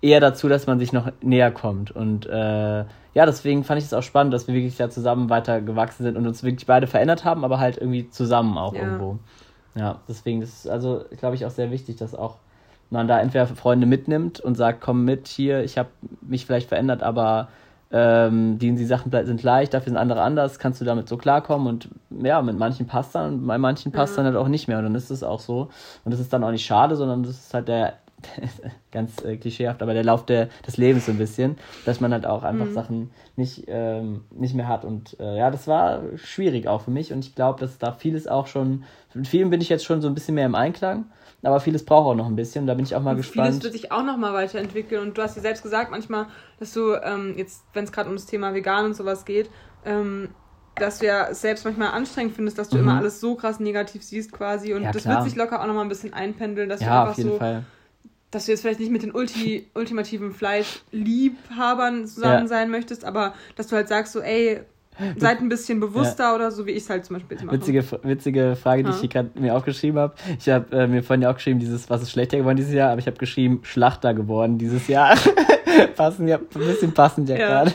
eher 0.00 0.20
dazu, 0.20 0.48
dass 0.48 0.66
man 0.66 0.78
sich 0.78 0.92
noch 0.92 1.10
näher 1.22 1.50
kommt 1.50 1.90
und 1.90 2.26
äh, 2.26 2.84
ja, 3.14 3.26
deswegen 3.26 3.64
fand 3.64 3.78
ich 3.80 3.86
es 3.86 3.94
auch 3.94 4.02
spannend, 4.02 4.32
dass 4.32 4.46
wir 4.46 4.54
wirklich 4.54 4.76
da 4.76 4.90
zusammen 4.90 5.28
weiter 5.28 5.60
gewachsen 5.60 6.04
sind 6.04 6.16
und 6.16 6.26
uns 6.26 6.44
wirklich 6.44 6.66
beide 6.66 6.86
verändert 6.86 7.24
haben, 7.24 7.44
aber 7.44 7.58
halt 7.58 7.76
irgendwie 7.76 8.08
zusammen 8.10 8.56
auch 8.56 8.74
ja. 8.74 8.82
irgendwo. 8.82 9.18
Ja, 9.74 10.00
deswegen 10.08 10.42
ist 10.42 10.64
es 10.64 10.70
also, 10.70 11.04
glaube 11.18 11.34
ich, 11.34 11.44
auch 11.44 11.50
sehr 11.50 11.70
wichtig, 11.70 11.96
dass 11.96 12.14
auch 12.14 12.36
man 12.90 13.08
da 13.08 13.20
entweder 13.20 13.46
Freunde 13.46 13.86
mitnimmt 13.86 14.40
und 14.40 14.56
sagt, 14.56 14.80
komm 14.80 15.04
mit 15.04 15.28
hier, 15.28 15.62
ich 15.64 15.78
habe 15.78 15.88
mich 16.20 16.46
vielleicht 16.46 16.68
verändert, 16.68 17.02
aber 17.02 17.48
ähm, 17.90 18.58
die, 18.58 18.74
die 18.74 18.84
Sachen 18.84 19.10
sind 19.10 19.42
leicht, 19.42 19.74
dafür 19.74 19.90
sind 19.90 19.96
andere 19.96 20.22
anders, 20.22 20.58
kannst 20.58 20.80
du 20.80 20.84
damit 20.84 21.08
so 21.08 21.16
klarkommen 21.16 21.66
und 21.66 21.88
ja, 22.22 22.40
mit 22.42 22.58
manchen 22.58 22.86
passt 22.86 23.14
dann 23.14 23.34
und 23.34 23.46
bei 23.46 23.58
manchen 23.58 23.92
passt 23.92 24.12
mhm. 24.12 24.16
dann 24.16 24.26
halt 24.26 24.36
auch 24.36 24.48
nicht 24.48 24.68
mehr 24.68 24.78
und 24.78 24.84
dann 24.84 24.94
ist 24.94 25.10
es 25.10 25.22
auch 25.22 25.40
so 25.40 25.70
und 26.04 26.12
das 26.12 26.20
ist 26.20 26.32
dann 26.32 26.44
auch 26.44 26.50
nicht 26.50 26.66
schade, 26.66 26.96
sondern 26.96 27.22
das 27.22 27.32
ist 27.32 27.54
halt 27.54 27.68
der 27.68 27.94
ganz 28.92 29.22
äh, 29.24 29.36
klischeehaft, 29.36 29.82
aber 29.82 29.94
der 29.94 30.04
Lauf 30.04 30.26
der, 30.26 30.48
des 30.66 30.76
Lebens 30.76 31.06
so 31.06 31.12
ein 31.12 31.18
bisschen, 31.18 31.56
dass 31.84 32.00
man 32.00 32.12
halt 32.12 32.26
auch 32.26 32.42
einfach 32.42 32.66
mhm. 32.66 32.74
Sachen 32.74 33.10
nicht, 33.36 33.64
ähm, 33.68 34.24
nicht 34.30 34.54
mehr 34.54 34.68
hat. 34.68 34.84
Und 34.84 35.18
äh, 35.20 35.38
ja, 35.38 35.50
das 35.50 35.66
war 35.66 36.02
schwierig 36.16 36.66
auch 36.68 36.82
für 36.82 36.90
mich 36.90 37.12
und 37.12 37.24
ich 37.24 37.34
glaube, 37.34 37.60
dass 37.60 37.78
da 37.78 37.92
vieles 37.92 38.26
auch 38.26 38.46
schon, 38.46 38.84
mit 39.14 39.28
vielen 39.28 39.50
bin 39.50 39.60
ich 39.60 39.68
jetzt 39.68 39.84
schon 39.84 40.00
so 40.00 40.08
ein 40.08 40.14
bisschen 40.14 40.34
mehr 40.34 40.46
im 40.46 40.54
Einklang, 40.54 41.06
aber 41.42 41.60
vieles 41.60 41.84
braucht 41.84 42.06
auch 42.06 42.14
noch 42.14 42.26
ein 42.26 42.36
bisschen. 42.36 42.66
Da 42.66 42.74
bin 42.74 42.84
ich 42.84 42.96
auch 42.96 43.02
mal 43.02 43.12
und 43.12 43.18
gespannt. 43.18 43.48
Vieles 43.48 43.62
wird 43.62 43.72
sich 43.72 43.92
auch 43.92 44.02
noch 44.02 44.16
mal 44.16 44.34
weiterentwickeln 44.34 45.02
und 45.02 45.16
du 45.16 45.22
hast 45.22 45.36
ja 45.36 45.42
selbst 45.42 45.62
gesagt 45.62 45.90
manchmal, 45.90 46.26
dass 46.58 46.72
du 46.72 46.94
ähm, 46.94 47.34
jetzt, 47.36 47.64
wenn 47.74 47.84
es 47.84 47.92
gerade 47.92 48.08
um 48.08 48.16
das 48.16 48.26
Thema 48.26 48.54
Vegan 48.54 48.86
und 48.86 48.94
sowas 48.94 49.24
geht, 49.24 49.48
ähm, 49.84 50.30
dass 50.74 50.98
du 50.98 51.06
ja 51.06 51.34
selbst 51.34 51.64
manchmal 51.64 51.90
anstrengend 51.90 52.34
findest, 52.34 52.58
dass 52.58 52.68
du 52.68 52.76
mhm. 52.76 52.82
immer 52.82 52.96
alles 52.96 53.20
so 53.20 53.34
krass 53.34 53.60
negativ 53.60 54.02
siehst 54.02 54.32
quasi 54.32 54.74
und 54.74 54.82
ja, 54.82 54.92
das 54.92 55.06
wird 55.06 55.22
sich 55.24 55.36
locker 55.36 55.60
auch 55.60 55.66
noch 55.66 55.74
mal 55.74 55.82
ein 55.82 55.88
bisschen 55.88 56.12
einpendeln, 56.12 56.68
dass 56.68 56.80
ja, 56.80 56.86
du 56.86 56.92
einfach 56.92 57.10
auf 57.10 57.18
jeden 57.18 57.30
so 57.30 57.36
Fall 57.36 57.64
dass 58.30 58.46
du 58.46 58.52
jetzt 58.52 58.60
vielleicht 58.60 58.80
nicht 58.80 58.92
mit 58.92 59.02
den 59.02 59.12
Ulti, 59.12 59.66
ultimativen 59.74 60.32
Fleischliebhabern 60.32 62.06
zusammen 62.06 62.42
ja. 62.42 62.46
sein 62.46 62.70
möchtest, 62.70 63.04
aber 63.04 63.34
dass 63.56 63.68
du 63.68 63.76
halt 63.76 63.88
sagst 63.88 64.12
so, 64.12 64.20
ey, 64.20 64.60
seid 65.16 65.40
ein 65.40 65.48
bisschen 65.48 65.80
bewusster 65.80 66.24
ja. 66.24 66.34
oder 66.34 66.50
so, 66.50 66.66
wie 66.66 66.72
ich 66.72 66.82
es 66.82 66.90
halt 66.90 67.04
zum 67.04 67.16
Beispiel 67.16 67.38
mache. 67.44 67.56
Witzige, 67.56 67.84
witzige 68.02 68.56
Frage, 68.56 68.82
die 68.82 68.90
ja. 68.90 68.94
ich 68.94 69.00
hier 69.00 69.08
gerade 69.08 69.30
mir 69.34 69.54
aufgeschrieben 69.54 69.98
habe. 69.98 70.14
Ich 70.38 70.48
habe 70.48 70.76
äh, 70.76 70.86
mir 70.86 71.02
vorhin 71.02 71.22
ja 71.22 71.30
auch 71.30 71.36
geschrieben, 71.36 71.60
dieses, 71.60 71.88
was 71.88 72.02
ist 72.02 72.10
schlechter 72.10 72.36
geworden 72.36 72.56
dieses 72.56 72.72
Jahr, 72.72 72.90
aber 72.90 72.98
ich 73.00 73.06
habe 73.06 73.16
geschrieben, 73.16 73.60
Schlachter 73.62 74.14
geworden 74.14 74.58
dieses 74.58 74.88
Jahr. 74.88 75.16
Passen 75.96 76.26
ja, 76.26 76.38
ein 76.38 76.46
bisschen 76.48 76.92
passend 76.92 77.28
ja, 77.28 77.36
ja. 77.36 77.48
gerade. 77.48 77.72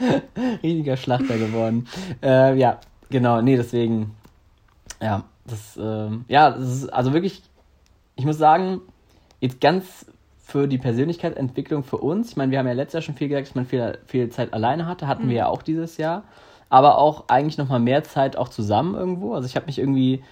Riesiger 0.62 0.96
Schlachter 0.96 1.38
geworden. 1.38 1.86
Äh, 2.22 2.58
ja, 2.58 2.80
genau, 3.10 3.40
nee, 3.40 3.56
deswegen, 3.56 4.14
ja, 5.00 5.24
das, 5.46 5.76
äh, 5.76 6.10
ja, 6.28 6.50
das 6.50 6.68
ist 6.68 6.92
also 6.92 7.12
wirklich, 7.12 7.42
ich 8.16 8.24
muss 8.24 8.38
sagen, 8.38 8.80
Jetzt 9.44 9.60
ganz 9.60 10.06
für 10.42 10.66
die 10.66 10.78
Persönlichkeitsentwicklung 10.78 11.84
für 11.84 11.98
uns. 11.98 12.30
Ich 12.30 12.36
meine, 12.36 12.50
wir 12.50 12.58
haben 12.58 12.66
ja 12.66 12.72
letztes 12.72 12.94
Jahr 12.94 13.02
schon 13.02 13.14
viel 13.14 13.28
gesagt, 13.28 13.48
dass 13.48 13.54
man 13.54 13.66
viel, 13.66 13.98
viel 14.06 14.30
Zeit 14.30 14.54
alleine 14.54 14.86
hatte. 14.86 15.06
Hatten 15.06 15.26
mhm. 15.26 15.28
wir 15.28 15.36
ja 15.36 15.46
auch 15.48 15.60
dieses 15.60 15.98
Jahr. 15.98 16.22
Aber 16.70 16.96
auch 16.96 17.24
eigentlich 17.28 17.58
nochmal 17.58 17.78
mehr 17.78 18.04
Zeit 18.04 18.38
auch 18.38 18.48
zusammen 18.48 18.94
irgendwo. 18.94 19.34
Also 19.34 19.46
ich 19.46 19.54
habe 19.54 19.66
mich 19.66 19.78
irgendwie 19.78 20.24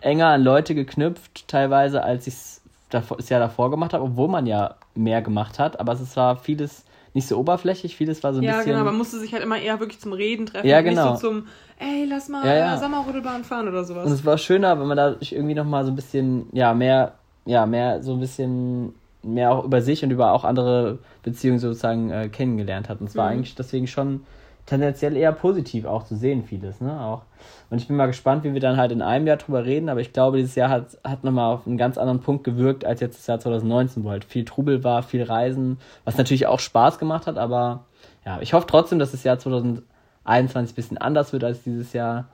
enger 0.00 0.28
an 0.28 0.42
Leute 0.42 0.74
geknüpft, 0.74 1.46
teilweise, 1.46 2.02
als 2.02 2.26
ich 2.26 2.32
es 2.32 2.62
das 2.88 3.28
Jahr 3.28 3.40
davor 3.40 3.70
gemacht 3.70 3.92
habe, 3.92 4.04
obwohl 4.04 4.28
man 4.28 4.46
ja 4.46 4.76
mehr 4.94 5.20
gemacht 5.20 5.58
hat. 5.58 5.78
Aber 5.78 5.92
es 5.92 6.16
war 6.16 6.36
vieles 6.36 6.86
nicht 7.12 7.28
so 7.28 7.36
oberflächlich, 7.36 7.96
vieles 7.96 8.22
war 8.22 8.32
so 8.32 8.40
ein 8.40 8.44
ja, 8.44 8.56
bisschen. 8.56 8.70
Ja, 8.70 8.78
genau, 8.78 8.86
man 8.86 8.96
musste 8.96 9.18
sich 9.18 9.34
halt 9.34 9.42
immer 9.42 9.58
eher 9.58 9.78
wirklich 9.78 10.00
zum 10.00 10.14
Reden 10.14 10.46
treffen. 10.46 10.66
Ja, 10.66 10.80
genau. 10.80 11.10
Nicht 11.10 11.20
so 11.20 11.28
zum, 11.28 11.48
ey, 11.78 12.06
lass 12.08 12.30
mal 12.30 12.46
ja, 12.46 12.54
ja. 12.54 12.78
Sommerrodelbahn 12.78 13.44
fahren 13.44 13.68
oder 13.68 13.84
sowas. 13.84 14.06
Und 14.06 14.12
es 14.12 14.24
war 14.24 14.38
schöner, 14.38 14.80
wenn 14.80 14.86
man 14.86 14.96
da 14.96 15.16
irgendwie 15.20 15.54
nochmal 15.54 15.84
so 15.84 15.92
ein 15.92 15.96
bisschen, 15.96 16.46
ja, 16.52 16.72
mehr 16.72 17.12
ja, 17.46 17.66
mehr 17.66 18.02
so 18.02 18.12
ein 18.12 18.20
bisschen 18.20 18.94
mehr 19.22 19.52
auch 19.52 19.64
über 19.64 19.80
sich 19.80 20.04
und 20.04 20.10
über 20.10 20.32
auch 20.32 20.44
andere 20.44 20.98
Beziehungen 21.22 21.58
sozusagen 21.58 22.10
äh, 22.10 22.28
kennengelernt 22.28 22.88
hat. 22.88 23.00
Und 23.00 23.08
es 23.08 23.16
war 23.16 23.26
mhm. 23.26 23.38
eigentlich 23.38 23.54
deswegen 23.54 23.86
schon 23.86 24.20
tendenziell 24.66 25.16
eher 25.16 25.32
positiv 25.32 25.84
auch 25.84 26.04
zu 26.04 26.16
sehen, 26.16 26.44
vieles, 26.44 26.80
ne? 26.80 26.98
Auch. 27.00 27.22
Und 27.70 27.78
ich 27.78 27.88
bin 27.88 27.96
mal 27.96 28.06
gespannt, 28.06 28.44
wie 28.44 28.54
wir 28.54 28.60
dann 28.60 28.76
halt 28.76 28.92
in 28.92 29.02
einem 29.02 29.26
Jahr 29.26 29.36
drüber 29.36 29.64
reden, 29.64 29.88
aber 29.88 30.00
ich 30.00 30.12
glaube, 30.12 30.38
dieses 30.38 30.54
Jahr 30.54 30.70
hat, 30.70 30.98
hat 31.04 31.24
nochmal 31.24 31.52
auf 31.52 31.66
einen 31.66 31.76
ganz 31.76 31.98
anderen 31.98 32.20
Punkt 32.20 32.44
gewirkt 32.44 32.84
als 32.84 33.00
jetzt 33.00 33.18
das 33.18 33.26
Jahr 33.26 33.40
2019, 33.40 34.04
wo 34.04 34.10
halt 34.10 34.24
viel 34.24 34.44
Trubel 34.44 34.84
war, 34.84 35.02
viel 35.02 35.22
Reisen, 35.22 35.78
was 36.04 36.16
natürlich 36.16 36.46
auch 36.46 36.60
Spaß 36.60 36.98
gemacht 36.98 37.26
hat, 37.26 37.36
aber 37.36 37.84
ja, 38.24 38.38
ich 38.40 38.54
hoffe 38.54 38.66
trotzdem, 38.66 38.98
dass 38.98 39.12
das 39.12 39.22
Jahr 39.22 39.38
2021 39.38 40.72
ein 40.72 40.76
bisschen 40.76 40.98
anders 40.98 41.32
wird 41.32 41.44
als 41.44 41.62
dieses 41.62 41.92
Jahr. 41.92 42.26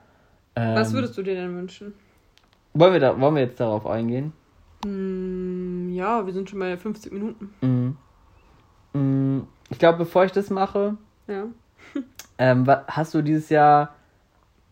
Ähm, 0.55 0.75
was 0.75 0.93
würdest 0.93 1.17
du 1.17 1.23
dir 1.23 1.35
denn 1.35 1.55
wünschen? 1.55 1.93
Wollen 2.73 2.93
wir, 2.93 2.99
da, 3.01 3.19
wollen 3.19 3.35
wir 3.35 3.41
jetzt 3.41 3.59
darauf 3.59 3.85
eingehen? 3.85 4.31
Mm, 4.85 5.89
ja, 5.93 6.25
wir 6.25 6.33
sind 6.33 6.49
schon 6.49 6.59
bei 6.59 6.77
50 6.77 7.11
Minuten. 7.11 7.53
Mm. 7.61 8.97
Mm, 8.97 9.47
ich 9.69 9.79
glaube, 9.79 9.99
bevor 9.99 10.25
ich 10.25 10.31
das 10.31 10.49
mache, 10.49 10.97
ja. 11.27 11.45
ähm, 12.37 12.67
hast 12.87 13.13
du 13.13 13.21
dieses 13.21 13.49
Jahr 13.49 13.95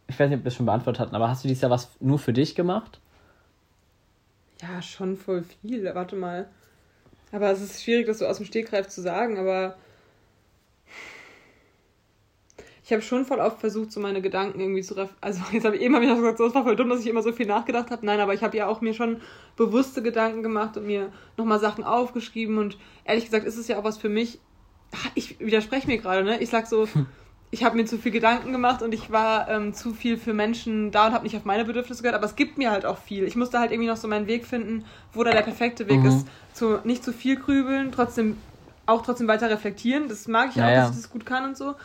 ich 0.09 0.19
weiß 0.19 0.29
nicht, 0.29 0.39
ob 0.39 0.43
wir 0.43 0.49
es 0.49 0.55
schon 0.55 0.65
beantwortet 0.65 0.99
hatten, 0.99 1.15
aber 1.15 1.29
hast 1.29 1.43
du 1.43 1.47
dieses 1.47 1.61
Jahr 1.61 1.71
was 1.71 1.89
nur 1.99 2.17
für 2.17 2.33
dich 2.33 2.55
gemacht? 2.55 2.99
Ja, 4.61 4.81
schon 4.81 5.15
voll 5.15 5.43
viel. 5.43 5.85
Warte 5.93 6.15
mal. 6.15 6.49
Aber 7.31 7.51
es 7.51 7.61
ist 7.61 7.83
schwierig, 7.83 8.07
das 8.07 8.19
so 8.19 8.25
aus 8.25 8.37
dem 8.37 8.45
Stegreif 8.47 8.87
zu 8.87 9.01
sagen, 9.01 9.37
aber 9.37 9.77
ich 12.89 12.93
habe 12.93 13.03
schon 13.03 13.23
voll 13.23 13.37
oft 13.37 13.59
versucht, 13.59 13.91
so 13.91 13.99
meine 13.99 14.19
Gedanken 14.19 14.59
irgendwie 14.59 14.81
zu 14.81 14.95
ref 14.95 15.11
Also 15.21 15.41
jetzt 15.51 15.63
habe 15.63 15.75
ich 15.75 15.83
eben 15.83 15.93
hab 15.93 16.01
ich 16.01 16.09
gesagt, 16.09 16.39
so, 16.39 16.45
das 16.45 16.55
war 16.55 16.63
voll 16.63 16.75
dumm, 16.75 16.89
dass 16.89 17.01
ich 17.01 17.05
immer 17.05 17.21
so 17.21 17.31
viel 17.31 17.45
nachgedacht 17.45 17.91
habe. 17.91 18.03
Nein, 18.03 18.19
aber 18.19 18.33
ich 18.33 18.41
habe 18.41 18.57
ja 18.57 18.65
auch 18.65 18.81
mir 18.81 18.95
schon 18.95 19.21
bewusste 19.55 20.01
Gedanken 20.01 20.41
gemacht 20.41 20.75
und 20.75 20.87
mir 20.87 21.11
nochmal 21.37 21.59
Sachen 21.59 21.83
aufgeschrieben 21.83 22.57
und 22.57 22.79
ehrlich 23.05 23.25
gesagt 23.25 23.45
ist 23.45 23.57
es 23.57 23.67
ja 23.67 23.77
auch 23.77 23.83
was 23.83 23.99
für 23.99 24.09
mich. 24.09 24.39
Ich 25.13 25.39
widerspreche 25.39 25.85
mir 25.85 25.99
gerade, 25.99 26.23
ne? 26.23 26.41
Ich 26.41 26.49
sag 26.49 26.65
so, 26.65 26.87
ich 27.51 27.63
habe 27.63 27.75
mir 27.75 27.85
zu 27.85 27.99
viel 27.99 28.11
Gedanken 28.11 28.51
gemacht 28.51 28.81
und 28.81 28.91
ich 28.91 29.11
war 29.11 29.47
ähm, 29.49 29.75
zu 29.75 29.93
viel 29.93 30.17
für 30.17 30.33
Menschen 30.33 30.89
da 30.89 31.05
und 31.05 31.13
habe 31.13 31.25
nicht 31.25 31.37
auf 31.37 31.45
meine 31.45 31.65
Bedürfnisse 31.65 32.01
gehört, 32.01 32.15
aber 32.15 32.25
es 32.25 32.35
gibt 32.35 32.57
mir 32.57 32.71
halt 32.71 32.87
auch 32.87 32.97
viel. 32.97 33.23
Ich 33.25 33.35
musste 33.35 33.59
halt 33.59 33.71
irgendwie 33.71 33.89
noch 33.89 33.97
so 33.97 34.07
meinen 34.07 34.25
Weg 34.25 34.47
finden, 34.47 34.83
wo 35.13 35.23
da 35.23 35.29
der 35.29 35.43
perfekte 35.43 35.87
Weg 35.87 35.99
mhm. 35.99 36.07
ist. 36.07 36.27
Zu, 36.53 36.79
nicht 36.85 37.03
zu 37.03 37.13
viel 37.13 37.35
grübeln, 37.35 37.91
trotzdem 37.91 38.37
auch 38.87 39.03
trotzdem 39.03 39.27
weiter 39.27 39.47
reflektieren. 39.51 40.07
Das 40.07 40.27
mag 40.27 40.49
ich 40.49 40.55
ja, 40.55 40.65
auch, 40.65 40.73
dass 40.73 40.89
ich 40.89 41.03
das 41.03 41.11
gut 41.11 41.27
kann 41.27 41.45
und 41.45 41.55
so. 41.55 41.75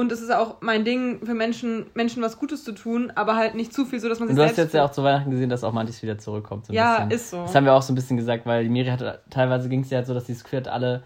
Und 0.00 0.10
es 0.12 0.22
ist 0.22 0.32
auch 0.32 0.56
mein 0.62 0.84
Ding, 0.86 1.20
für 1.26 1.34
Menschen, 1.34 1.84
Menschen 1.92 2.22
was 2.22 2.38
Gutes 2.38 2.64
zu 2.64 2.72
tun, 2.72 3.12
aber 3.16 3.36
halt 3.36 3.54
nicht 3.54 3.74
zu 3.74 3.84
viel, 3.84 4.00
so 4.00 4.08
dass 4.08 4.18
man 4.18 4.28
sich 4.28 4.36
Du 4.36 4.42
hast 4.42 4.56
jetzt 4.56 4.72
ja 4.72 4.86
auch 4.86 4.90
zu 4.92 5.04
Weihnachten 5.04 5.30
gesehen, 5.30 5.50
dass 5.50 5.62
auch 5.62 5.74
manches 5.74 6.02
wieder 6.02 6.16
zurückkommt. 6.16 6.64
So 6.64 6.72
ja, 6.72 7.04
bisschen. 7.04 7.10
ist 7.10 7.30
so. 7.30 7.42
Das 7.42 7.54
haben 7.54 7.66
wir 7.66 7.74
auch 7.74 7.82
so 7.82 7.92
ein 7.92 7.96
bisschen 7.96 8.16
gesagt, 8.16 8.46
weil 8.46 8.62
die 8.64 8.70
Miri 8.70 8.88
hatte, 8.88 9.20
teilweise 9.28 9.68
ging 9.68 9.82
es 9.82 9.90
ja 9.90 9.98
halt 9.98 10.06
so, 10.06 10.14
dass 10.14 10.24
Gefühl 10.42 10.60
hat, 10.60 10.68
alle 10.68 11.02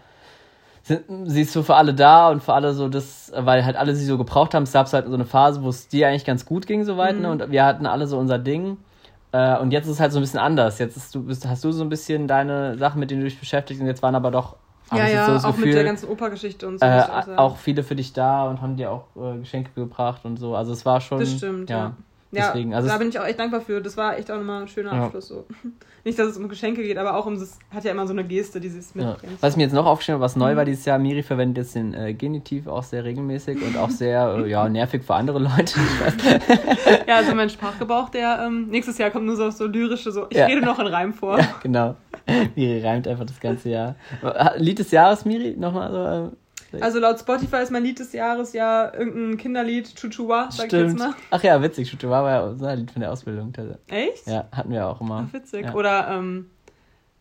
sind, 0.83 1.03
sie 1.25 1.41
ist 1.41 1.51
so 1.51 1.61
für 1.61 1.75
alle 1.75 1.93
da 1.93 2.29
und 2.29 2.41
für 2.41 2.53
alle 2.53 2.73
so 2.73 2.87
das, 2.87 3.33
weil 3.35 3.65
halt 3.65 3.75
alle 3.75 3.95
sie 3.95 4.05
so 4.05 4.17
gebraucht 4.17 4.53
haben. 4.53 4.63
Es 4.63 4.71
gab 4.71 4.89
halt 4.93 5.07
so 5.07 5.13
eine 5.13 5.25
Phase, 5.25 5.61
wo 5.61 5.67
es 5.67 5.89
dir 5.89 6.07
eigentlich 6.07 6.23
ganz 6.23 6.45
gut 6.45 6.65
ging, 6.65 6.85
soweit, 6.85 7.15
ne? 7.19 7.27
mhm. 7.27 7.37
ne? 7.37 7.43
Und 7.43 7.51
wir 7.51 7.65
hatten 7.65 7.85
alle 7.87 8.07
so 8.07 8.17
unser 8.17 8.39
Ding. 8.39 8.77
Äh, 9.33 9.57
und 9.57 9.71
jetzt 9.71 9.87
ist 9.87 9.93
es 9.93 9.99
halt 9.99 10.13
so 10.13 10.19
ein 10.19 10.21
bisschen 10.21 10.39
anders. 10.39 10.79
Jetzt 10.79 10.95
ist, 10.95 11.13
du, 11.13 11.23
bist, 11.23 11.45
hast 11.45 11.65
du 11.65 11.71
so 11.73 11.83
ein 11.83 11.89
bisschen 11.89 12.29
deine 12.29 12.77
Sachen, 12.77 13.01
mit 13.01 13.11
denen 13.11 13.19
du 13.19 13.27
dich 13.27 13.37
beschäftigt 13.37 13.81
und 13.81 13.87
jetzt 13.87 14.01
waren 14.03 14.15
aber 14.15 14.31
doch 14.31 14.55
ja, 14.91 15.07
ja, 15.07 15.39
so 15.39 15.47
auch 15.47 15.51
Gefühl, 15.51 15.67
mit 15.67 15.75
der 15.75 15.83
ganzen 15.83 16.09
Opergeschichte 16.09 16.67
und 16.67 16.79
so. 16.79 16.85
Äh, 16.85 17.03
auch 17.37 17.57
viele 17.57 17.83
für 17.83 17.95
dich 17.95 18.13
da 18.13 18.47
und 18.49 18.61
haben 18.61 18.75
dir 18.75 18.91
auch 18.91 19.07
äh, 19.15 19.39
Geschenke 19.39 19.71
gebracht 19.75 20.25
und 20.25 20.37
so. 20.37 20.55
Also 20.55 20.73
es 20.73 20.85
war 20.85 21.01
schon. 21.01 21.19
Das 21.19 21.31
stimmt, 21.31 21.69
ja. 21.69 21.77
ja. 21.77 21.93
Deswegen, 22.31 22.71
ja, 22.71 22.77
also 22.77 22.89
da 22.89 22.97
bin 22.97 23.09
ich 23.09 23.19
auch 23.19 23.25
echt 23.25 23.39
dankbar 23.39 23.61
für. 23.61 23.81
Das 23.81 23.97
war 23.97 24.17
echt 24.17 24.29
auch 24.29 24.37
nochmal 24.37 24.63
ein 24.63 24.67
schöner 24.67 24.93
ja. 24.93 25.05
Abschluss. 25.05 25.27
So. 25.27 25.45
Nicht, 26.03 26.19
dass 26.19 26.27
es 26.27 26.37
um 26.37 26.49
Geschenke 26.49 26.83
geht, 26.83 26.97
aber 26.97 27.15
auch 27.15 27.25
um 27.25 27.33
es 27.33 27.57
hat 27.73 27.83
ja 27.83 27.91
immer 27.91 28.05
so 28.05 28.13
eine 28.13 28.23
Geste, 28.23 28.59
die 28.59 28.67
es 28.67 28.93
mitbringt. 28.93 29.23
Ja. 29.23 29.29
Was 29.41 29.55
mir 29.55 29.63
jetzt 29.63 29.73
noch 29.73 29.85
aufgeschrieben 29.85 30.21
was 30.21 30.35
neu 30.35 30.53
mhm. 30.53 30.57
war 30.57 30.65
dieses 30.65 30.85
Jahr, 30.85 30.99
Miri 30.99 31.23
verwendet 31.23 31.65
jetzt 31.65 31.75
den 31.75 31.93
äh, 31.93 32.13
Genitiv 32.13 32.67
auch 32.67 32.83
sehr 32.83 33.03
regelmäßig 33.03 33.61
und 33.61 33.77
auch 33.77 33.89
sehr 33.89 34.35
äh, 34.37 34.49
ja, 34.49 34.69
nervig 34.69 35.03
für 35.03 35.15
andere 35.15 35.39
Leute. 35.39 35.79
ja, 37.07 37.15
also 37.15 37.33
mein 37.33 37.49
Sprachgebrauch, 37.49 38.09
der 38.09 38.43
ähm, 38.45 38.67
nächstes 38.67 38.97
Jahr 38.97 39.09
kommt 39.09 39.25
nur 39.25 39.35
so, 39.35 39.49
so 39.49 39.65
lyrische, 39.65 40.11
so 40.11 40.27
ich 40.29 40.37
rede 40.37 40.61
noch 40.61 40.77
in 40.79 40.87
Reim 40.87 41.13
vor. 41.13 41.39
genau. 41.63 41.95
Miri 42.55 42.81
reimt 42.81 43.07
einfach 43.07 43.25
das 43.25 43.39
ganze 43.39 43.69
Jahr. 43.69 43.95
Lied 44.57 44.79
des 44.79 44.91
Jahres, 44.91 45.25
Miri, 45.25 45.55
nochmal 45.57 45.91
so. 45.91 46.27
Äh, 46.27 46.31
also 46.81 46.99
laut 46.99 47.19
Spotify 47.19 47.57
ist 47.57 47.71
mein 47.71 47.83
Lied 47.83 47.99
des 47.99 48.13
Jahres 48.13 48.53
ja 48.53 48.93
irgendein 48.93 49.37
Kinderlied, 49.37 49.95
Chuchua, 49.95 50.49
sag 50.51 50.67
Stimmt. 50.67 50.73
ich 50.73 50.89
jetzt 50.89 50.99
mal. 50.99 51.13
Ach 51.31 51.43
ja, 51.43 51.61
witzig, 51.61 51.89
Chuchua 51.89 52.23
war 52.23 52.31
ja 52.31 52.43
unser 52.43 52.75
Lied 52.75 52.91
von 52.91 53.01
der 53.01 53.11
Ausbildung. 53.11 53.53
Echt? 53.87 54.27
Ja, 54.27 54.47
hatten 54.51 54.71
wir 54.71 54.87
auch 54.87 55.01
immer. 55.01 55.27
Ach, 55.27 55.33
witzig. 55.33 55.65
Ja. 55.65 55.73
Oder, 55.73 56.07
ähm, 56.09 56.49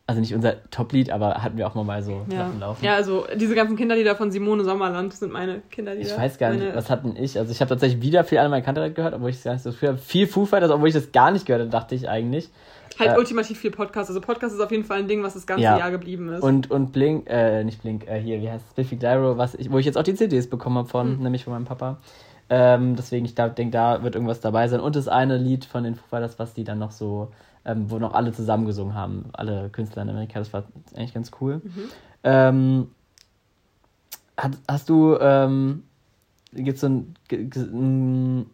also 0.06 0.20
nicht 0.20 0.34
unser 0.34 0.68
Top-Lied, 0.70 1.10
aber 1.10 1.42
hatten 1.42 1.56
wir 1.56 1.66
auch 1.66 1.74
mal 1.82 2.02
so 2.02 2.26
ja. 2.30 2.50
laufen. 2.60 2.84
Ja, 2.84 2.94
also 2.94 3.26
diese 3.36 3.54
ganzen 3.54 3.74
Kinderlieder 3.74 4.14
von 4.16 4.30
Simone 4.30 4.62
Sommerland 4.62 5.14
sind 5.14 5.32
meine 5.32 5.62
Kinderlieder. 5.70 6.10
Ich 6.10 6.18
weiß 6.18 6.36
gar 6.36 6.50
nicht, 6.50 6.60
meine... 6.60 6.74
was 6.74 6.90
hatten 6.90 7.16
ich? 7.16 7.38
Also 7.38 7.50
ich 7.50 7.60
habe 7.62 7.70
tatsächlich 7.70 8.02
wieder 8.02 8.22
viel 8.22 8.38
an 8.38 8.50
meiner 8.50 8.62
Kante 8.62 8.92
gehört, 8.92 9.14
obwohl 9.14 9.30
ich 9.30 9.36
es 9.36 9.44
gar 9.44 9.54
nicht 9.54 9.62
so 9.62 9.72
viel 9.72 9.96
Viel 9.96 10.26
Foo 10.26 10.44
Fighters, 10.44 10.70
obwohl 10.70 10.88
ich 10.88 10.94
das 10.94 11.10
gar 11.12 11.30
nicht 11.30 11.46
gehört 11.46 11.62
habe, 11.62 11.70
dachte 11.70 11.94
ich 11.94 12.06
eigentlich. 12.06 12.50
Halt 12.98 13.12
äh, 13.12 13.18
ultimativ 13.18 13.58
viel 13.58 13.70
Podcast. 13.70 14.10
Also 14.10 14.20
Podcast 14.20 14.54
ist 14.54 14.60
auf 14.60 14.70
jeden 14.70 14.84
Fall 14.84 14.98
ein 14.98 15.08
Ding, 15.08 15.22
was 15.22 15.34
das 15.34 15.46
ganze 15.46 15.64
ja. 15.64 15.78
Jahr 15.78 15.90
geblieben 15.90 16.28
ist. 16.28 16.42
Und, 16.42 16.70
und 16.70 16.92
Blink, 16.92 17.28
äh, 17.28 17.64
nicht 17.64 17.82
Blink, 17.82 18.06
äh, 18.06 18.20
hier, 18.20 18.40
wie 18.40 18.50
heißt 18.50 18.64
es? 18.68 18.74
Biffy 18.74 18.96
Clyro, 18.96 19.36
was 19.36 19.54
ich, 19.54 19.70
wo 19.70 19.78
ich 19.78 19.86
jetzt 19.86 19.96
auch 19.96 20.02
die 20.02 20.14
CDs 20.14 20.48
bekommen 20.48 20.78
habe 20.78 20.88
von, 20.88 21.16
mhm. 21.16 21.22
nämlich 21.22 21.44
von 21.44 21.52
meinem 21.52 21.64
Papa. 21.64 21.98
Ähm, 22.50 22.94
deswegen, 22.96 23.24
ich 23.24 23.34
denke, 23.34 23.70
da 23.70 24.02
wird 24.02 24.14
irgendwas 24.14 24.40
dabei 24.40 24.68
sein. 24.68 24.80
Und 24.80 24.96
das 24.96 25.08
eine 25.08 25.36
Lied 25.36 25.64
von 25.64 25.84
den 25.84 25.94
Foo 25.94 26.04
Fighters, 26.08 26.38
was 26.38 26.54
die 26.54 26.64
dann 26.64 26.78
noch 26.78 26.90
so, 26.90 27.32
ähm, 27.64 27.90
wo 27.90 27.98
noch 27.98 28.14
alle 28.14 28.32
zusammen 28.32 28.66
gesungen 28.66 28.94
haben, 28.94 29.30
alle 29.32 29.70
Künstler 29.70 30.02
in 30.02 30.10
Amerika, 30.10 30.38
das 30.38 30.52
war 30.52 30.64
eigentlich 30.94 31.14
ganz 31.14 31.30
cool. 31.40 31.62
Mhm. 31.64 31.90
Ähm, 32.22 32.90
hast, 34.36 34.58
hast 34.68 34.88
du, 34.88 35.16
ähm, 35.18 35.84
gibt 36.54 36.76
es 36.76 36.80
so 36.80 36.86
ein, 36.88 37.14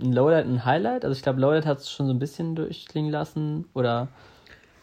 ein 0.01 0.13
Lowlight 0.13 0.47
und 0.47 0.55
ein 0.55 0.65
Highlight? 0.65 1.05
Also 1.05 1.17
ich 1.17 1.23
glaube, 1.23 1.41
Lowlight 1.41 1.67
hat 1.67 1.79
es 1.79 1.91
schon 1.91 2.07
so 2.07 2.13
ein 2.13 2.19
bisschen 2.19 2.55
durchklingen 2.55 3.11
lassen 3.11 3.67
oder 3.75 4.09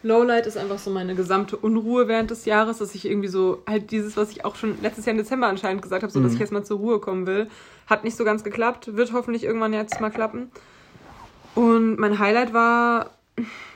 Lowlight 0.03 0.45
ist 0.45 0.57
einfach 0.57 0.77
so 0.77 0.91
meine 0.91 1.15
gesamte 1.15 1.57
Unruhe 1.57 2.07
während 2.07 2.29
des 2.29 2.45
Jahres, 2.45 2.77
dass 2.77 2.93
ich 2.95 3.05
irgendwie 3.05 3.27
so 3.27 3.63
halt 3.67 3.91
dieses, 3.91 4.15
was 4.15 4.31
ich 4.31 4.45
auch 4.45 4.55
schon 4.55 4.81
letztes 4.81 5.05
Jahr 5.05 5.11
im 5.11 5.17
Dezember 5.17 5.47
anscheinend 5.47 5.81
gesagt 5.81 6.03
habe, 6.03 6.13
so 6.13 6.21
dass 6.21 6.31
mhm. 6.31 6.35
ich 6.35 6.39
jetzt 6.39 6.51
mal 6.51 6.63
zur 6.63 6.77
Ruhe 6.77 6.99
kommen 6.99 7.25
will, 7.25 7.47
hat 7.87 8.03
nicht 8.03 8.15
so 8.15 8.23
ganz 8.23 8.43
geklappt, 8.43 8.95
wird 8.95 9.11
hoffentlich 9.11 9.43
irgendwann 9.43 9.73
jetzt 9.73 9.99
mal 9.99 10.11
klappen. 10.11 10.51
Und 11.55 11.97
mein 11.97 12.19
Highlight 12.19 12.53
war 12.53 13.11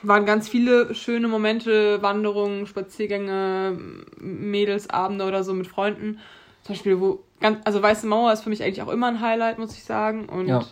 waren 0.02 0.26
ganz 0.26 0.48
viele 0.48 0.94
schöne 0.94 1.28
Momente, 1.28 2.02
Wanderungen, 2.02 2.66
Spaziergänge, 2.66 3.78
Mädelsabende 4.18 5.24
oder 5.24 5.44
so 5.44 5.54
mit 5.54 5.68
Freunden. 5.68 6.18
Zum 6.62 6.74
Beispiel, 6.74 7.00
wo 7.00 7.20
ganz, 7.40 7.58
also 7.64 7.82
Weiße 7.82 8.06
Mauer 8.06 8.32
ist 8.32 8.42
für 8.42 8.50
mich 8.50 8.62
eigentlich 8.62 8.82
auch 8.82 8.88
immer 8.88 9.08
ein 9.08 9.20
Highlight, 9.20 9.58
muss 9.58 9.74
ich 9.74 9.84
sagen. 9.84 10.28
Und 10.28 10.48
ja. 10.48 10.62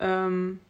ähm, 0.00 0.60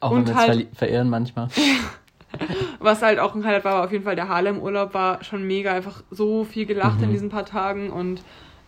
auch 0.00 0.10
und 0.10 0.28
wenn 0.28 0.34
wir 0.34 0.36
halt, 0.36 0.68
verirren 0.74 1.08
manchmal. 1.08 1.48
Was 2.80 3.02
halt 3.02 3.18
auch 3.18 3.34
ein 3.34 3.44
Highlight 3.44 3.64
war, 3.64 3.74
war 3.74 3.84
auf 3.84 3.92
jeden 3.92 4.04
Fall 4.04 4.16
der 4.16 4.28
Harlem-Urlaub, 4.28 4.92
war 4.92 5.24
schon 5.24 5.46
mega, 5.46 5.72
einfach 5.72 6.02
so 6.10 6.44
viel 6.44 6.66
gelacht 6.66 6.98
mhm. 6.98 7.04
in 7.04 7.10
diesen 7.12 7.28
paar 7.30 7.46
Tagen 7.46 7.90
und 7.90 8.20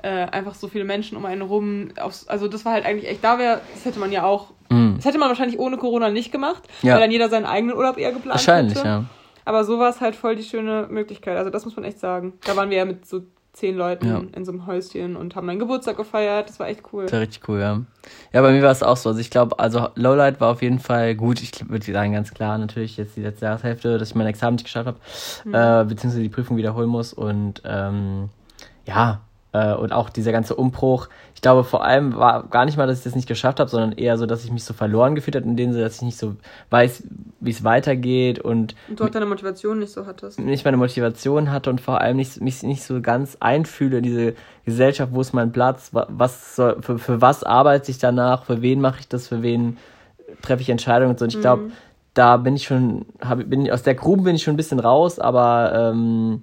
äh, 0.02 0.08
einfach 0.08 0.54
so 0.54 0.68
viele 0.68 0.84
Menschen 0.84 1.18
um 1.18 1.26
einen 1.26 1.42
rum. 1.42 1.88
Aufs, 2.00 2.26
also 2.28 2.48
das 2.48 2.64
war 2.64 2.72
halt 2.72 2.86
eigentlich 2.86 3.10
echt, 3.10 3.22
da 3.22 3.38
wäre, 3.38 3.60
das 3.74 3.84
hätte 3.84 3.98
man 3.98 4.12
ja 4.12 4.24
auch, 4.24 4.52
mhm. 4.70 4.94
das 4.96 5.04
hätte 5.04 5.18
man 5.18 5.28
wahrscheinlich 5.28 5.58
ohne 5.58 5.76
Corona 5.76 6.08
nicht 6.08 6.32
gemacht, 6.32 6.62
ja. 6.82 6.94
weil 6.94 7.00
dann 7.00 7.10
jeder 7.10 7.28
seinen 7.28 7.46
eigenen 7.46 7.76
Urlaub 7.76 7.98
eher 7.98 8.12
geplant 8.12 8.36
Wahrscheinlich, 8.36 8.78
hätte. 8.78 8.86
ja. 8.86 9.04
Aber 9.44 9.64
so 9.64 9.78
war 9.78 9.88
es 9.88 10.00
halt 10.00 10.14
voll 10.14 10.36
die 10.36 10.42
schöne 10.42 10.88
Möglichkeit. 10.90 11.38
Also 11.38 11.48
das 11.48 11.64
muss 11.64 11.74
man 11.74 11.84
echt 11.84 11.98
sagen. 11.98 12.34
Da 12.44 12.54
waren 12.54 12.68
wir 12.68 12.76
ja 12.76 12.84
mit 12.84 13.06
so 13.06 13.22
zehn 13.58 13.76
Leuten 13.76 14.06
ja. 14.06 14.22
in 14.34 14.44
so 14.44 14.52
einem 14.52 14.66
Häuschen 14.66 15.16
und 15.16 15.34
haben 15.34 15.46
meinen 15.46 15.58
Geburtstag 15.58 15.96
gefeiert. 15.96 16.48
Das 16.48 16.60
war 16.60 16.68
echt 16.68 16.82
cool. 16.92 17.04
Das 17.04 17.12
war 17.12 17.20
richtig 17.20 17.48
cool, 17.48 17.58
ja. 17.58 17.82
Ja, 18.32 18.42
bei 18.42 18.52
mir 18.52 18.62
war 18.62 18.70
es 18.70 18.82
auch 18.82 18.96
so. 18.96 19.08
Also 19.08 19.20
ich 19.20 19.30
glaube, 19.30 19.58
also 19.58 19.88
Lowlight 19.96 20.40
war 20.40 20.52
auf 20.52 20.62
jeden 20.62 20.78
Fall 20.78 21.16
gut. 21.16 21.42
Ich 21.42 21.68
würde 21.68 21.84
sagen, 21.92 22.12
ganz 22.12 22.32
klar, 22.32 22.56
natürlich 22.56 22.96
jetzt 22.96 23.16
die 23.16 23.22
letzte 23.22 23.46
Jahreshälfte, 23.46 23.98
dass 23.98 24.10
ich 24.10 24.14
mein 24.14 24.28
Examen 24.28 24.54
nicht 24.54 24.64
geschafft 24.64 24.86
habe, 24.86 24.98
mhm. 25.44 25.54
äh, 25.54 25.84
beziehungsweise 25.88 26.22
die 26.22 26.28
Prüfung 26.28 26.56
wiederholen 26.56 26.88
muss. 26.88 27.12
Und 27.12 27.62
ähm, 27.64 28.28
ja, 28.86 29.20
äh, 29.58 29.74
und 29.74 29.92
auch 29.92 30.10
dieser 30.10 30.32
ganze 30.32 30.54
Umbruch. 30.54 31.08
Ich 31.34 31.42
glaube, 31.42 31.64
vor 31.64 31.84
allem 31.84 32.16
war 32.16 32.44
gar 32.44 32.64
nicht 32.64 32.76
mal, 32.76 32.86
dass 32.86 32.98
ich 32.98 33.04
das 33.04 33.14
nicht 33.14 33.28
geschafft 33.28 33.60
habe, 33.60 33.70
sondern 33.70 33.92
eher 33.92 34.18
so, 34.18 34.26
dass 34.26 34.44
ich 34.44 34.52
mich 34.52 34.64
so 34.64 34.74
verloren 34.74 35.14
gefühlt 35.14 35.36
habe, 35.36 35.46
in 35.46 35.56
dem 35.56 35.72
Sinne, 35.72 35.84
dass 35.84 35.96
ich 35.96 36.02
nicht 36.02 36.18
so 36.18 36.36
weiß, 36.70 37.04
wie 37.40 37.50
es 37.50 37.64
weitergeht 37.64 38.38
und, 38.38 38.74
und 38.88 39.00
du 39.00 39.04
auch 39.04 39.08
deine 39.08 39.26
Motivation 39.26 39.78
nicht 39.78 39.92
so 39.92 40.06
hattest. 40.06 40.38
Nicht 40.38 40.64
meine 40.64 40.76
Motivation 40.76 41.50
hatte 41.50 41.70
und 41.70 41.80
vor 41.80 42.00
allem 42.00 42.16
nicht, 42.16 42.40
mich 42.40 42.62
nicht 42.62 42.82
so 42.82 43.00
ganz 43.00 43.36
einfühle 43.40 43.98
in 43.98 44.02
diese 44.02 44.34
Gesellschaft, 44.64 45.12
wo 45.12 45.20
ist 45.20 45.32
mein 45.32 45.52
Platz, 45.52 45.90
was 45.92 46.56
soll, 46.56 46.80
für, 46.80 46.98
für 46.98 47.20
was 47.20 47.42
arbeite 47.44 47.90
ich 47.90 47.98
danach, 47.98 48.44
für 48.44 48.62
wen 48.62 48.80
mache 48.80 49.00
ich 49.00 49.08
das, 49.08 49.28
für 49.28 49.42
wen 49.42 49.78
treffe 50.42 50.62
ich 50.62 50.70
Entscheidungen 50.70 51.10
und 51.10 51.18
so. 51.18 51.24
Und 51.24 51.34
ich 51.34 51.40
glaube, 51.40 51.64
mhm. 51.64 51.72
da 52.14 52.36
bin 52.36 52.56
ich 52.56 52.64
schon, 52.64 53.06
hab, 53.20 53.38
bin, 53.48 53.70
aus 53.70 53.82
der 53.82 53.94
Grube 53.94 54.22
bin 54.22 54.36
ich 54.36 54.42
schon 54.42 54.54
ein 54.54 54.58
bisschen 54.58 54.80
raus, 54.80 55.18
aber 55.18 55.72
ähm, 55.74 56.42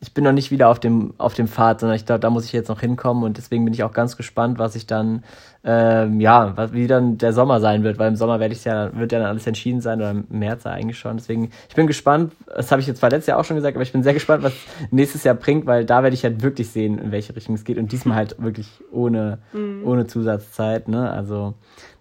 ich 0.00 0.14
bin 0.14 0.22
noch 0.22 0.32
nicht 0.32 0.52
wieder 0.52 0.68
auf 0.68 0.78
dem, 0.78 1.14
auf 1.18 1.34
dem 1.34 1.48
Pfad, 1.48 1.80
sondern 1.80 1.96
ich 1.96 2.06
glaube, 2.06 2.20
da 2.20 2.30
muss 2.30 2.44
ich 2.44 2.52
jetzt 2.52 2.68
noch 2.68 2.80
hinkommen 2.80 3.24
und 3.24 3.36
deswegen 3.36 3.64
bin 3.64 3.74
ich 3.74 3.82
auch 3.82 3.92
ganz 3.92 4.16
gespannt, 4.16 4.58
was 4.58 4.76
ich 4.76 4.86
dann, 4.86 5.24
ähm, 5.64 6.20
ja, 6.20 6.56
was, 6.56 6.72
wie 6.72 6.86
dann 6.86 7.18
der 7.18 7.32
Sommer 7.32 7.58
sein 7.58 7.82
wird, 7.82 7.98
weil 7.98 8.08
im 8.08 8.14
Sommer 8.14 8.38
werde 8.38 8.54
ich 8.54 8.64
ja, 8.64 8.96
wird 8.96 9.10
ja 9.10 9.18
dann 9.18 9.26
alles 9.26 9.46
entschieden 9.48 9.80
sein 9.80 9.98
oder 9.98 10.12
im 10.12 10.24
März 10.28 10.66
eigentlich 10.66 10.98
schon. 10.98 11.16
Deswegen, 11.16 11.50
ich 11.68 11.74
bin 11.74 11.88
gespannt, 11.88 12.32
das 12.46 12.70
habe 12.70 12.80
ich 12.80 12.86
jetzt 12.86 12.98
zwar 12.98 13.10
letztes 13.10 13.26
Jahr 13.26 13.40
auch 13.40 13.44
schon 13.44 13.56
gesagt, 13.56 13.76
aber 13.76 13.82
ich 13.82 13.90
bin 13.90 14.04
sehr 14.04 14.14
gespannt, 14.14 14.44
was 14.44 14.52
nächstes 14.92 15.24
Jahr 15.24 15.34
bringt, 15.34 15.66
weil 15.66 15.84
da 15.84 16.04
werde 16.04 16.14
ich 16.14 16.22
halt 16.22 16.42
wirklich 16.42 16.70
sehen, 16.70 16.98
in 16.98 17.10
welche 17.10 17.34
Richtung 17.34 17.56
es 17.56 17.64
geht 17.64 17.76
und 17.76 17.90
diesmal 17.90 18.16
halt 18.16 18.36
wirklich 18.38 18.68
ohne, 18.92 19.38
mhm. 19.52 19.82
ohne 19.84 20.06
Zusatzzeit, 20.06 20.86
ne, 20.86 21.10
also, 21.10 21.54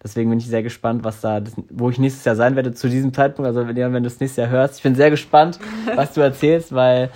Deswegen 0.04 0.30
bin 0.30 0.40
ich 0.40 0.48
sehr 0.48 0.64
gespannt, 0.64 1.04
was 1.04 1.22
da, 1.22 1.42
wo 1.70 1.90
ich 1.90 1.98
nächstes 1.98 2.24
Jahr 2.24 2.36
sein 2.36 2.56
werde 2.56 2.72
zu 2.72 2.88
diesem 2.88 3.14
Zeitpunkt. 3.14 3.48
Also 3.48 3.68
wenn, 3.68 3.76
wenn 3.76 4.04
du 4.04 4.10
das 4.10 4.20
nächste 4.20 4.42
Jahr 4.42 4.52
hörst, 4.52 4.78
ich 4.78 4.84
bin 4.84 4.96
sehr 4.96 5.10
gespannt, 5.10 5.60
was 5.96 6.14
du 6.14 6.22
erzählst, 6.22 6.74
weil 6.74 7.10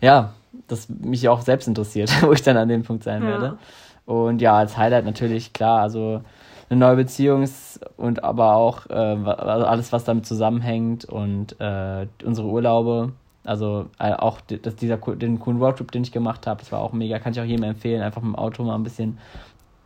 ja, 0.00 0.32
das 0.68 0.88
mich 0.88 1.28
auch 1.28 1.40
selbst 1.40 1.68
interessiert, 1.68 2.10
wo 2.22 2.32
ich 2.32 2.42
dann 2.42 2.56
an 2.56 2.68
dem 2.68 2.82
Punkt 2.82 3.04
sein 3.04 3.22
ja. 3.22 3.28
werde. 3.28 3.58
Und 4.04 4.40
ja, 4.40 4.56
als 4.56 4.76
Highlight 4.76 5.04
natürlich, 5.04 5.52
klar, 5.52 5.80
also 5.80 6.22
eine 6.68 6.80
neue 6.80 6.96
Beziehung 6.96 7.44
und 7.96 8.24
aber 8.24 8.54
auch 8.54 8.86
äh, 8.88 8.92
also 8.92 9.66
alles, 9.66 9.92
was 9.92 10.04
damit 10.04 10.26
zusammenhängt 10.26 11.04
und 11.04 11.60
äh, 11.60 12.06
unsere 12.24 12.48
Urlaube. 12.48 13.12
Also 13.44 13.86
äh, 14.00 14.12
auch 14.12 14.40
das, 14.40 14.74
dieser, 14.74 14.96
den 14.96 15.38
coolen 15.38 15.62
Roadtrip, 15.62 15.92
den 15.92 16.02
ich 16.02 16.10
gemacht 16.10 16.46
habe, 16.46 16.60
das 16.60 16.72
war 16.72 16.80
auch 16.80 16.92
mega, 16.92 17.20
kann 17.20 17.32
ich 17.32 17.40
auch 17.40 17.44
jedem 17.44 17.64
empfehlen, 17.64 18.02
einfach 18.02 18.22
mit 18.22 18.32
dem 18.32 18.36
Auto 18.36 18.64
mal 18.64 18.74
ein 18.74 18.82
bisschen 18.82 19.18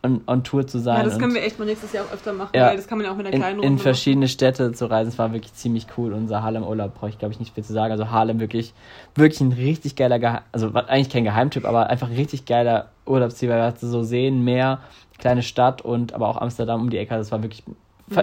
on, 0.02 0.20
on 0.26 0.42
Tour 0.44 0.66
zu 0.66 0.78
sein. 0.78 0.98
Ja, 0.98 1.02
das 1.04 1.18
können 1.18 1.34
wir 1.34 1.42
echt 1.42 1.58
mal 1.58 1.64
nächstes 1.64 1.92
Jahr 1.92 2.04
auch 2.06 2.12
öfter 2.12 2.32
machen, 2.32 2.50
Ja. 2.54 2.68
weil 2.68 2.76
das 2.76 2.86
kann 2.86 2.98
man 2.98 3.06
ja 3.06 3.12
auch 3.12 3.16
mit 3.16 3.26
der 3.26 3.32
in, 3.34 3.40
kleinen 3.40 3.54
in 3.56 3.60
Runde 3.60 3.72
machen. 3.74 3.82
verschiedene 3.82 4.28
Städte 4.28 4.72
zu 4.72 4.90
reisen. 4.90 5.08
Es 5.10 5.18
war 5.18 5.32
wirklich 5.32 5.54
ziemlich 5.54 5.86
cool. 5.96 6.12
Unser 6.12 6.42
Harlem-Urlaub 6.42 6.94
brauche 6.94 7.10
ich, 7.10 7.18
glaube 7.18 7.32
ich, 7.34 7.40
nicht 7.40 7.54
viel 7.54 7.64
zu 7.64 7.72
sagen. 7.72 7.92
Also 7.92 8.10
Harlem 8.10 8.40
wirklich, 8.40 8.72
wirklich 9.14 9.40
ein 9.40 9.52
richtig 9.52 9.96
geiler, 9.96 10.18
Gehe 10.18 10.40
also 10.52 10.72
eigentlich 10.74 11.10
kein 11.10 11.24
Geheimtipp, 11.24 11.64
aber 11.66 11.88
einfach 11.88 12.08
ein 12.08 12.16
richtig 12.16 12.46
geiler 12.46 12.88
Urlaubsziel, 13.06 13.48
weil 13.50 13.58
wir 13.58 13.74
so 13.76 14.02
Seen, 14.02 14.42
Meer, 14.44 14.80
kleine 15.18 15.42
Stadt 15.42 15.82
und 15.82 16.12
aber 16.14 16.28
auch 16.28 16.36
Amsterdam 16.38 16.80
um 16.80 16.90
die 16.90 16.98
Ecke. 16.98 17.14
Das 17.16 17.30
war 17.32 17.42
wirklich, 17.42 17.62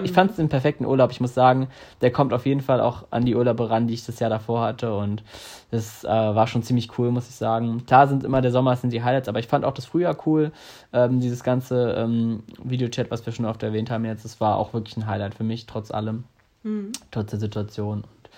ich 0.02 0.12
fand 0.12 0.30
es 0.30 0.36
den 0.36 0.48
perfekten 0.48 0.84
Urlaub. 0.84 1.10
Ich 1.10 1.20
muss 1.20 1.34
sagen, 1.34 1.68
der 2.00 2.10
kommt 2.10 2.32
auf 2.32 2.46
jeden 2.46 2.60
Fall 2.60 2.80
auch 2.80 3.04
an 3.10 3.24
die 3.24 3.34
Urlaube 3.34 3.70
ran, 3.70 3.86
die 3.86 3.94
ich 3.94 4.04
das 4.04 4.18
Jahr 4.18 4.30
davor 4.30 4.60
hatte 4.62 4.94
und 4.94 5.22
das 5.70 6.04
äh, 6.04 6.08
war 6.08 6.46
schon 6.46 6.62
ziemlich 6.62 6.98
cool, 6.98 7.10
muss 7.10 7.28
ich 7.28 7.34
sagen. 7.34 7.84
Klar 7.86 8.08
sind 8.08 8.24
immer 8.24 8.40
der 8.40 8.52
Sommer 8.52 8.76
sind 8.76 8.92
die 8.92 9.02
Highlights, 9.02 9.28
aber 9.28 9.38
ich 9.38 9.46
fand 9.48 9.64
auch 9.64 9.74
das 9.74 9.86
Frühjahr 9.86 10.16
cool. 10.26 10.52
Ähm, 10.92 11.20
dieses 11.20 11.42
ganze 11.42 11.92
ähm, 11.92 12.42
Videochat, 12.62 13.10
was 13.10 13.24
wir 13.26 13.32
schon 13.32 13.46
oft 13.46 13.62
erwähnt 13.62 13.90
haben 13.90 14.04
jetzt, 14.04 14.24
das 14.24 14.40
war 14.40 14.56
auch 14.56 14.72
wirklich 14.72 14.96
ein 14.96 15.06
Highlight 15.06 15.34
für 15.34 15.44
mich, 15.44 15.66
trotz 15.66 15.90
allem, 15.90 16.24
Mhm. 16.64 16.92
trotz 17.10 17.30
der 17.30 17.38
Situation. 17.38 17.98
Und 18.02 18.28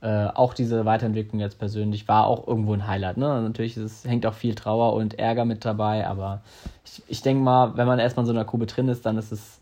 äh, 0.00 0.26
auch 0.34 0.54
diese 0.54 0.84
Weiterentwicklung 0.84 1.40
jetzt 1.40 1.58
persönlich 1.58 2.06
war 2.08 2.26
auch 2.26 2.46
irgendwo 2.46 2.72
ein 2.72 2.86
Highlight. 2.86 3.16
Ne? 3.16 3.42
Natürlich 3.42 3.76
ist 3.76 4.06
hängt 4.06 4.26
auch 4.26 4.34
viel 4.34 4.54
Trauer 4.54 4.94
und 4.94 5.18
Ärger 5.18 5.44
mit 5.44 5.64
dabei, 5.64 6.06
aber 6.06 6.42
ich, 6.84 7.02
ich 7.08 7.22
denke 7.22 7.42
mal, 7.42 7.76
wenn 7.76 7.86
man 7.86 7.98
erstmal 7.98 8.22
in 8.22 8.28
so 8.28 8.32
einer 8.32 8.44
Grube 8.44 8.66
drin 8.66 8.88
ist, 8.88 9.04
dann 9.06 9.18
ist 9.18 9.32
es 9.32 9.57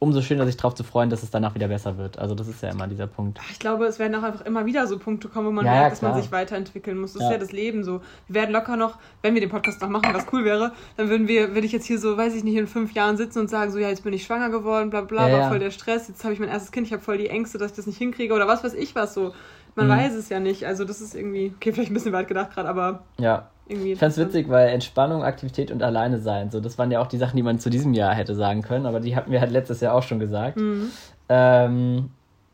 umso 0.00 0.22
schöner, 0.22 0.46
sich 0.46 0.56
darauf 0.56 0.74
zu 0.74 0.82
freuen, 0.82 1.10
dass 1.10 1.22
es 1.22 1.30
danach 1.30 1.54
wieder 1.54 1.68
besser 1.68 1.96
wird. 1.98 2.18
Also 2.18 2.34
das 2.34 2.48
ist 2.48 2.62
ja 2.62 2.70
immer 2.70 2.88
dieser 2.88 3.06
Punkt. 3.06 3.38
Ich 3.52 3.58
glaube, 3.58 3.84
es 3.84 3.98
werden 3.98 4.14
auch 4.16 4.22
einfach 4.22 4.44
immer 4.46 4.66
wieder 4.66 4.86
so 4.86 4.98
Punkte 4.98 5.28
kommen, 5.28 5.46
wo 5.46 5.52
man 5.52 5.64
Ja, 5.66 5.70
merkt, 5.72 5.84
ja, 5.84 5.90
dass 5.90 6.02
man 6.02 6.14
sich 6.20 6.32
weiterentwickeln 6.32 6.98
muss. 6.98 7.12
Das 7.12 7.20
Ja. 7.22 7.28
ist 7.28 7.32
ja 7.34 7.38
das 7.38 7.52
Leben 7.52 7.84
so. 7.84 8.00
Wir 8.26 8.36
werden 8.40 8.50
locker 8.52 8.76
noch, 8.76 8.96
wenn 9.22 9.34
wir 9.34 9.40
den 9.42 9.50
Podcast 9.50 9.80
noch 9.82 9.88
machen, 9.90 10.12
was 10.14 10.26
cool 10.32 10.44
wäre, 10.44 10.72
dann 10.96 11.08
würden 11.10 11.28
wir, 11.28 11.54
würde 11.54 11.66
ich 11.66 11.72
jetzt 11.72 11.84
hier 11.86 11.98
so, 11.98 12.16
weiß 12.16 12.34
ich 12.34 12.42
nicht, 12.44 12.56
in 12.56 12.66
fünf 12.66 12.92
Jahren 12.94 13.16
sitzen 13.18 13.38
und 13.40 13.48
sagen, 13.50 13.70
so, 13.70 13.78
ja, 13.78 13.88
jetzt 13.90 14.02
bin 14.02 14.12
ich 14.14 14.24
schwanger 14.24 14.48
geworden, 14.50 14.90
bla 14.90 15.02
bla, 15.02 15.30
war 15.30 15.48
voll 15.48 15.58
der 15.58 15.70
Stress, 15.70 16.08
jetzt 16.08 16.24
habe 16.24 16.32
ich 16.32 16.40
mein 16.40 16.48
erstes 16.48 16.72
Kind, 16.72 16.86
ich 16.86 16.92
habe 16.94 17.02
voll 17.02 17.18
die 17.18 17.28
Ängste, 17.28 17.58
dass 17.58 17.72
ich 17.72 17.76
das 17.76 17.86
nicht 17.86 17.98
hinkriege 17.98 18.32
oder 18.34 18.48
was 18.48 18.64
weiß 18.64 18.74
ich 18.74 18.94
was 18.94 19.12
so. 19.14 19.34
Man 19.76 19.86
Mhm. 19.86 19.90
weiß 19.92 20.14
es 20.14 20.28
ja 20.30 20.40
nicht. 20.40 20.64
Also 20.66 20.84
das 20.84 21.00
ist 21.00 21.14
irgendwie, 21.14 21.52
okay, 21.56 21.72
vielleicht 21.72 21.90
ein 21.90 21.94
bisschen 21.94 22.12
weit 22.12 22.26
gedacht 22.26 22.52
gerade, 22.54 22.68
aber 22.68 23.04
Ja, 23.18 23.50
irgendwie. 23.70 23.92
Ich 23.92 23.98
fand's 23.98 24.18
witzig, 24.18 24.48
weil 24.48 24.68
Entspannung, 24.68 25.22
Aktivität 25.22 25.70
und 25.70 25.82
alleine 25.82 26.18
sein, 26.18 26.50
so 26.50 26.60
das 26.60 26.76
waren 26.78 26.90
ja 26.90 27.00
auch 27.00 27.06
die 27.06 27.18
Sachen, 27.18 27.36
die 27.36 27.42
man 27.42 27.58
zu 27.58 27.70
diesem 27.70 27.94
Jahr 27.94 28.14
hätte 28.14 28.34
sagen 28.34 28.62
können, 28.62 28.86
aber 28.86 29.00
die 29.00 29.16
hatten 29.16 29.30
wir 29.30 29.40
halt 29.40 29.50
letztes 29.50 29.80
Jahr 29.80 29.94
auch 29.94 30.02
schon 30.02 30.18
gesagt. 30.18 30.56
Mhm. 30.56 30.90
Ähm, 31.28 32.10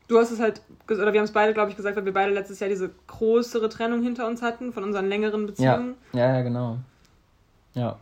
Du 0.08 0.18
hast 0.18 0.30
es 0.30 0.38
halt, 0.38 0.60
oder 0.88 1.12
wir 1.12 1.18
haben 1.18 1.24
es 1.24 1.32
beide, 1.32 1.52
glaube 1.52 1.70
ich, 1.70 1.76
gesagt, 1.76 1.96
weil 1.96 2.04
wir 2.04 2.12
beide 2.12 2.32
letztes 2.32 2.60
Jahr 2.60 2.70
diese 2.70 2.90
größere 3.08 3.68
Trennung 3.68 4.02
hinter 4.02 4.28
uns 4.28 4.40
hatten 4.40 4.72
von 4.72 4.84
unseren 4.84 5.08
längeren 5.08 5.40
ja, 5.40 5.46
Beziehungen. 5.46 5.94
ja, 6.12 6.36
ja, 6.36 6.42
genau. 6.42 6.78
Ja, 7.74 7.96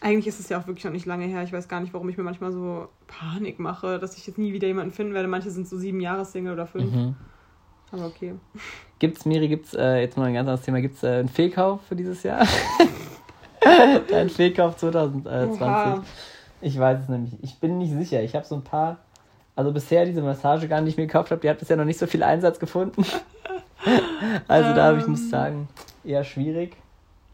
Eigentlich 0.00 0.26
ist 0.26 0.40
es 0.40 0.48
ja 0.48 0.58
auch 0.58 0.66
wirklich 0.66 0.84
noch 0.84 0.92
nicht 0.92 1.04
lange 1.04 1.26
her. 1.26 1.42
Ich 1.42 1.52
weiß 1.52 1.68
gar 1.68 1.80
nicht, 1.80 1.92
warum 1.92 2.08
ich 2.08 2.16
mir 2.16 2.24
manchmal 2.24 2.52
so 2.52 2.88
Panik 3.06 3.58
mache, 3.58 3.98
dass 3.98 4.16
ich 4.16 4.26
jetzt 4.26 4.38
nie 4.38 4.52
wieder 4.54 4.66
jemanden 4.66 4.92
finden 4.92 5.12
werde. 5.12 5.28
Manche 5.28 5.50
sind 5.50 5.68
so 5.68 5.76
sieben 5.76 6.00
Jahre 6.00 6.24
Single 6.24 6.54
oder 6.54 6.66
fünf. 6.66 6.90
mhm. 6.92 7.14
Aber 7.92 8.06
okay. 8.06 8.34
Gibt's, 9.00 9.24
Miri, 9.24 9.48
gibt's, 9.48 9.74
äh, 9.74 10.00
jetzt 10.00 10.16
mal 10.16 10.26
ein 10.26 10.34
ganz 10.34 10.46
anderes 10.46 10.60
Thema, 10.60 10.80
gibt's 10.80 11.02
äh, 11.02 11.08
einen 11.08 11.28
Fehlkauf 11.28 11.80
für 11.88 11.96
dieses 11.96 12.22
Jahr? 12.22 12.46
Ein 13.62 14.30
Fehlkauf 14.30 14.76
2020. 14.76 15.60
Oha. 15.60 16.02
Ich 16.62 16.78
weiß 16.78 17.00
es 17.02 17.08
nämlich. 17.08 17.32
Ich 17.42 17.58
bin 17.58 17.78
nicht 17.78 17.92
sicher. 17.92 18.22
Ich 18.22 18.34
habe 18.34 18.46
so 18.46 18.54
ein 18.54 18.62
paar, 18.62 18.98
also 19.54 19.72
bisher 19.72 20.06
diese 20.06 20.22
Massage 20.22 20.66
gar 20.68 20.80
nicht 20.80 20.96
mehr 20.96 21.06
gekauft 21.06 21.30
habe, 21.30 21.40
die 21.40 21.50
hat 21.50 21.58
bisher 21.58 21.76
noch 21.76 21.84
nicht 21.84 21.98
so 21.98 22.06
viel 22.06 22.22
Einsatz 22.22 22.58
gefunden. 22.58 23.04
also 24.48 24.74
da 24.74 24.84
habe 24.84 24.98
ich, 24.98 25.06
muss 25.06 25.20
Ähm. 25.20 25.28
sagen, 25.28 25.68
eher 26.04 26.24
schwierig. 26.24 26.76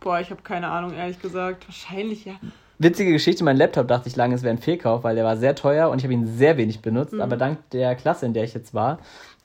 Boah, 0.01 0.21
ich 0.21 0.31
habe 0.31 0.43
keine 0.43 0.69
Ahnung, 0.69 0.95
ehrlich 0.95 1.21
gesagt. 1.21 1.67
Wahrscheinlich 1.69 2.25
ja. 2.25 2.35
Witzige 2.79 3.13
Geschichte, 3.13 3.43
mein 3.43 3.57
Laptop 3.57 3.89
dachte 3.89 4.09
ich 4.09 4.17
lange, 4.17 4.35
es 4.35 4.43
wäre 4.43 4.55
ein 4.55 4.59
Fehlkauf, 4.59 5.03
weil 5.05 5.15
der 5.15 5.25
war 5.25 5.37
sehr 5.37 5.55
teuer 5.55 5.91
und 5.91 5.99
ich 5.99 6.05
habe 6.05 6.13
ihn 6.13 6.27
sehr 6.27 6.57
wenig 6.57 6.83
benutzt. 6.83 7.15
Mhm. 7.15 7.23
Aber 7.23 7.37
dank 7.37 7.59
der 7.71 7.95
Klasse, 7.95 8.27
in 8.27 8.35
der 8.35 8.45
ich 8.45 8.53
jetzt 8.53 8.75
war, 8.75 8.99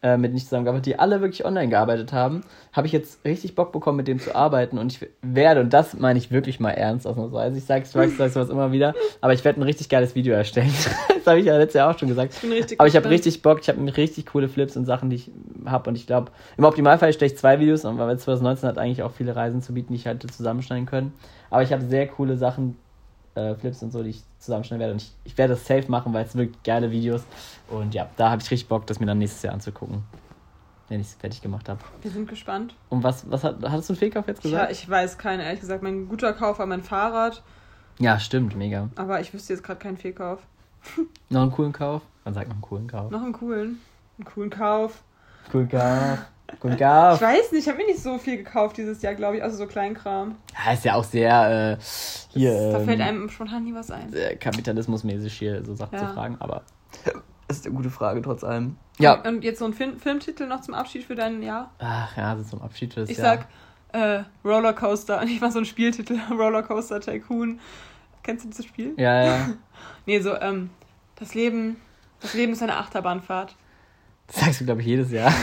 äh, 0.03 0.17
mit 0.17 0.33
ich 0.33 0.45
zusammengearbeitet, 0.45 0.87
die 0.87 0.99
alle 0.99 1.21
wirklich 1.21 1.45
online 1.45 1.69
gearbeitet 1.69 2.11
haben, 2.11 2.41
habe 2.73 2.87
ich 2.87 2.93
jetzt 2.93 3.23
richtig 3.23 3.53
Bock 3.55 3.71
bekommen, 3.71 3.97
mit 3.97 4.07
dem 4.07 4.19
zu 4.19 4.35
arbeiten. 4.35 4.77
Und 4.77 4.91
ich 4.93 5.07
werde, 5.21 5.61
und 5.61 5.71
das 5.71 5.93
meine 5.93 6.17
ich 6.17 6.31
wirklich 6.31 6.59
mal 6.59 6.71
ernst 6.71 7.05
ausnahmsweise, 7.05 7.57
ich 7.57 7.65
sage 7.65 7.83
ich 7.83 7.89
sag 7.89 8.29
sowas 8.31 8.49
immer 8.49 8.71
wieder, 8.71 8.95
aber 9.21 9.33
ich 9.33 9.45
werde 9.45 9.59
ein 9.59 9.63
richtig 9.63 9.89
geiles 9.89 10.15
Video 10.15 10.33
erstellen. 10.33 10.73
das 11.07 11.27
habe 11.27 11.39
ich 11.39 11.45
ja 11.45 11.57
letztes 11.57 11.75
Jahr 11.75 11.91
auch 11.93 11.99
schon 11.99 12.07
gesagt. 12.07 12.33
Ich 12.33 12.41
bin 12.41 12.51
richtig 12.51 12.79
Aber 12.79 12.87
ich 12.87 12.95
habe 12.95 13.09
richtig 13.09 13.41
Bock, 13.41 13.59
ich 13.61 13.69
habe 13.69 13.97
richtig 13.97 14.25
coole 14.25 14.49
Flips 14.49 14.75
und 14.75 14.85
Sachen, 14.85 15.09
die 15.09 15.17
ich 15.17 15.31
habe. 15.65 15.89
Und 15.89 15.95
ich 15.95 16.07
glaube, 16.07 16.31
im 16.57 16.63
Optimalfall 16.63 17.13
stelle 17.13 17.31
ich 17.31 17.37
zwei 17.37 17.59
Videos, 17.59 17.85
und 17.85 17.97
weil 17.99 18.17
2019 18.17 18.69
hat 18.69 18.77
eigentlich 18.77 19.03
auch 19.03 19.11
viele 19.11 19.35
Reisen 19.35 19.61
zu 19.61 19.73
bieten, 19.73 19.93
die 19.93 19.99
ich 19.99 20.05
hätte 20.05 20.27
zusammenschneiden 20.27 20.87
können. 20.87 21.13
Aber 21.49 21.61
ich 21.61 21.71
habe 21.71 21.83
sehr 21.83 22.07
coole 22.07 22.37
Sachen, 22.37 22.75
äh, 23.35 23.55
Flips 23.55 23.81
und 23.83 23.91
so, 23.91 24.03
die 24.03 24.09
ich 24.11 24.23
zusammenschneiden 24.39 24.79
werde. 24.79 24.93
Und 24.93 25.01
ich, 25.01 25.13
ich 25.23 25.37
werde 25.37 25.53
das 25.53 25.65
safe 25.65 25.89
machen, 25.89 26.13
weil 26.13 26.25
es 26.25 26.35
wirklich 26.35 26.61
geile 26.63 26.91
Videos. 26.91 27.23
Und 27.69 27.93
ja, 27.93 28.09
da 28.17 28.31
habe 28.31 28.41
ich 28.41 28.49
richtig 28.51 28.67
Bock, 28.67 28.85
das 28.87 28.99
mir 28.99 29.05
dann 29.05 29.17
nächstes 29.19 29.41
Jahr 29.43 29.53
anzugucken. 29.53 30.03
Wenn 30.89 30.99
ich 30.99 31.07
es 31.07 31.13
fertig 31.15 31.41
gemacht 31.41 31.69
habe. 31.69 31.79
Wir 32.01 32.11
sind 32.11 32.27
gespannt. 32.27 32.75
Und 32.89 33.03
was, 33.03 33.29
was 33.31 33.43
hat, 33.45 33.57
hattest 33.63 33.89
du 33.89 33.93
einen 33.93 33.99
Fehlkauf 33.99 34.27
jetzt 34.27 34.43
Ja, 34.43 34.51
gesagt? 34.51 34.71
ich 34.73 34.89
weiß 34.89 35.17
keinen, 35.17 35.39
ehrlich 35.39 35.61
gesagt. 35.61 35.81
Mein 35.83 36.09
guter 36.09 36.33
Kauf 36.33 36.59
war 36.59 36.65
mein 36.65 36.83
Fahrrad, 36.83 37.41
Ja, 37.99 38.19
stimmt, 38.19 38.55
mega. 38.57 38.89
aber 38.95 39.21
ich 39.21 39.33
wüsste 39.33 39.53
jetzt 39.53 39.63
gerade 39.63 39.79
keinen 39.79 39.95
Fehlkauf. 39.97 40.39
Noch 41.29 41.43
einen 41.43 41.51
coolen 41.51 41.71
Kauf? 41.71 42.01
Man 42.25 42.33
sagt 42.33 42.47
noch 42.49 42.55
einen 42.55 42.61
coolen 42.61 42.87
Kauf. 42.87 43.09
Noch 43.11 43.21
einen 43.23 43.33
coolen. 43.33 43.79
Einen 44.17 44.25
coolen 44.25 44.49
Kauf. 44.49 45.01
Coolen 45.51 45.69
Kauf. 45.69 46.19
Coolen 46.59 46.75
Ich 46.75 46.81
Kauf. 46.81 47.21
weiß 47.21 47.51
nicht, 47.51 47.61
ich 47.63 47.67
habe 47.67 47.77
mir 47.77 47.87
nicht 47.87 47.99
so 48.01 48.17
viel 48.17 48.37
gekauft 48.37 48.77
dieses 48.77 49.01
Jahr, 49.01 49.15
glaube 49.15 49.37
ich. 49.37 49.43
Also 49.43 49.57
so 49.57 49.67
Kleinkram. 49.67 50.35
Ja, 50.65 50.73
ist 50.73 50.85
ja 50.85 50.95
auch 50.95 51.03
sehr 51.03 51.77
äh, 51.79 51.83
hier. 52.29 52.71
da 52.71 52.79
ähm, 52.79 52.85
fällt 52.85 53.01
einem 53.01 53.29
spontan 53.29 53.63
nie 53.63 53.73
was 53.73 53.89
ein. 53.91 54.09
sehr 54.11 54.35
kapitalismusmäßig 54.35 55.33
hier 55.33 55.63
so 55.63 55.73
Sachen 55.75 55.97
Ja. 55.97 56.07
zu 56.07 56.13
fragen, 56.13 56.37
aber 56.39 56.63
das 57.47 57.57
ist 57.57 57.65
eine 57.65 57.75
gute 57.75 57.89
Frage 57.89 58.21
trotz 58.21 58.43
allem. 58.43 58.77
Ja. 58.99 59.21
Und 59.21 59.43
jetzt 59.43 59.59
so 59.59 59.65
ein 59.65 59.73
Film 59.73 59.97
Filmtitel 59.99 60.45
noch 60.47 60.61
zum 60.61 60.73
Abschied 60.73 61.03
für 61.05 61.15
dein 61.15 61.41
Jahr. 61.41 61.71
Ach 61.79 62.15
ja, 62.17 62.33
das 62.35 62.43
ist 62.43 62.49
zum 62.51 62.61
Abschied 62.61 62.93
für 62.93 63.01
das 63.01 63.09
Ich 63.09 63.17
Jahr. 63.17 63.37
sag 63.93 63.99
äh, 64.01 64.23
Rollercoaster. 64.45 65.21
Ich 65.25 65.41
mach 65.41 65.51
so 65.51 65.59
ein 65.59 65.65
Spieltitel. 65.65 66.17
Rollercoaster 66.29 66.99
Tycoon. 67.01 67.59
Kennst 68.23 68.45
du 68.45 68.49
dieses 68.49 68.65
Spiel? 68.65 68.93
Ja, 68.97 69.23
ja. 69.25 69.49
Nee, 70.05 70.19
so, 70.19 70.35
ähm, 70.39 70.69
das 71.15 71.33
Leben, 71.33 71.77
das 72.21 72.33
Leben 72.35 72.53
ist 72.53 72.61
eine 72.61 72.77
Achterbahnfahrt. 72.77 73.55
Das 74.27 74.35
sagst 74.45 74.61
du, 74.61 74.65
glaube 74.65 74.81
ich, 74.81 74.87
jedes 74.87 75.11
Jahr. 75.11 75.33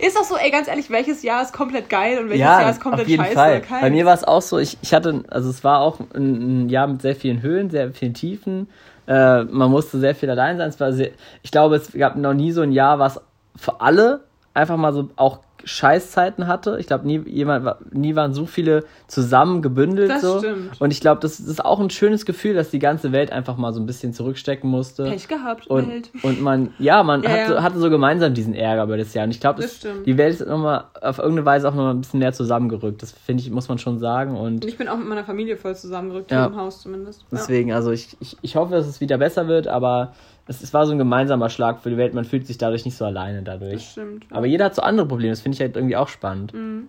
Ist 0.00 0.16
doch 0.16 0.24
so, 0.24 0.36
ey, 0.36 0.50
ganz 0.50 0.68
ehrlich, 0.68 0.90
welches 0.90 1.22
Jahr 1.22 1.42
ist 1.42 1.52
komplett 1.52 1.88
geil 1.88 2.18
und 2.18 2.26
welches 2.26 2.40
ja, 2.40 2.60
Jahr 2.60 2.70
ist 2.70 2.80
komplett 2.80 3.02
auf 3.02 3.08
jeden 3.08 3.24
scheiße? 3.24 3.34
Fall. 3.34 3.62
Bei 3.80 3.90
mir 3.90 4.04
war 4.04 4.14
es 4.14 4.24
auch 4.24 4.42
so, 4.42 4.58
ich, 4.58 4.78
ich 4.82 4.94
hatte, 4.94 5.24
also 5.28 5.50
es 5.50 5.64
war 5.64 5.80
auch 5.80 6.00
ein, 6.14 6.64
ein 6.64 6.68
Jahr 6.68 6.86
mit 6.86 7.02
sehr 7.02 7.16
vielen 7.16 7.42
Höhen, 7.42 7.70
sehr 7.70 7.92
vielen 7.92 8.14
Tiefen. 8.14 8.68
Äh, 9.06 9.44
man 9.44 9.70
musste 9.70 9.98
sehr 9.98 10.14
viel 10.14 10.30
allein 10.30 10.58
sein. 10.58 10.68
Es 10.68 10.80
war 10.80 10.92
sehr, 10.92 11.10
ich 11.42 11.50
glaube, 11.50 11.76
es 11.76 11.92
gab 11.92 12.16
noch 12.16 12.34
nie 12.34 12.52
so 12.52 12.62
ein 12.62 12.72
Jahr, 12.72 12.98
was 12.98 13.20
für 13.54 13.80
alle 13.80 14.24
einfach 14.54 14.76
mal 14.76 14.92
so 14.92 15.10
auch 15.16 15.40
Scheißzeiten 15.66 16.46
hatte. 16.46 16.76
Ich 16.78 16.86
glaube, 16.86 17.06
nie, 17.06 17.18
jemand, 17.28 17.92
nie 17.92 18.14
waren 18.14 18.32
so 18.34 18.46
viele 18.46 18.84
zusammen 19.08 19.62
gebündelt. 19.62 20.08
Das 20.10 20.22
so. 20.22 20.38
stimmt. 20.38 20.80
Und 20.80 20.92
ich 20.92 21.00
glaube, 21.00 21.20
das 21.20 21.40
ist 21.40 21.64
auch 21.64 21.80
ein 21.80 21.90
schönes 21.90 22.24
Gefühl, 22.24 22.54
dass 22.54 22.70
die 22.70 22.78
ganze 22.78 23.10
Welt 23.10 23.32
einfach 23.32 23.56
mal 23.56 23.72
so 23.72 23.80
ein 23.80 23.86
bisschen 23.86 24.12
zurückstecken 24.12 24.70
musste. 24.70 25.04
Pech 25.04 25.26
gehabt, 25.26 25.66
Und, 25.66 25.88
Welt. 25.90 26.10
und 26.22 26.40
man, 26.40 26.72
ja, 26.78 27.02
man 27.02 27.24
Ja, 27.24 27.30
hatte, 27.30 27.54
ja. 27.54 27.62
hatte 27.62 27.78
so 27.80 27.90
gemeinsam 27.90 28.32
diesen 28.32 28.54
Ärger 28.54 28.84
über 28.84 28.96
das 28.96 29.12
Jahr. 29.12 29.24
Und 29.24 29.32
ich 29.32 29.40
glaube, 29.40 29.64
die 30.06 30.16
Welt 30.16 30.40
ist 30.40 30.46
nochmal 30.46 30.84
auf 31.02 31.18
irgendeine 31.18 31.46
Weise 31.46 31.68
auch 31.68 31.74
nochmal 31.74 31.94
ein 31.94 32.00
bisschen 32.00 32.20
mehr 32.20 32.32
zusammengerückt. 32.32 33.02
Das 33.02 33.10
finde 33.10 33.42
ich, 33.42 33.50
muss 33.50 33.68
man 33.68 33.78
schon 33.78 33.98
sagen. 33.98 34.36
Und 34.36 34.46
Und 34.46 34.64
ich 34.64 34.78
bin 34.78 34.86
auch 34.88 34.96
mit 34.96 35.08
meiner 35.08 35.24
Familie 35.24 35.56
voll 35.56 35.74
zusammengerückt, 35.74 36.30
Ja. 36.30 36.44
hier 36.44 36.54
im 36.54 36.56
Haus 36.60 36.80
zumindest. 36.80 37.24
Deswegen, 37.32 37.72
also 37.72 37.90
ich, 37.90 38.16
ich, 38.20 38.36
ich 38.40 38.54
hoffe, 38.54 38.72
dass 38.72 38.86
es 38.86 39.00
wieder 39.00 39.18
besser 39.18 39.48
wird, 39.48 39.66
aber 39.66 40.12
es, 40.46 40.62
es 40.62 40.72
war 40.74 40.86
so 40.86 40.92
ein 40.92 40.98
gemeinsamer 40.98 41.48
Schlag 41.50 41.80
für 41.80 41.90
die 41.90 41.96
Welt. 41.96 42.14
Man 42.14 42.24
fühlt 42.24 42.46
sich 42.46 42.58
dadurch 42.58 42.84
nicht 42.84 42.96
so 42.96 43.04
alleine 43.04 43.42
Das 43.42 43.58
dadurch. 43.60 43.90
stimmt. 43.90 44.26
Aber 44.30 44.46
jeder 44.46 44.66
hat 44.66 44.74
so 44.74 44.82
andere 44.82 45.06
Probleme. 45.06 45.30
Das 45.32 45.40
finde 45.40 45.56
ich 45.56 45.60
halt 45.60 45.76
irgendwie 45.76 45.96
auch 45.96 46.08
spannend. 46.08 46.52
Und 46.54 46.88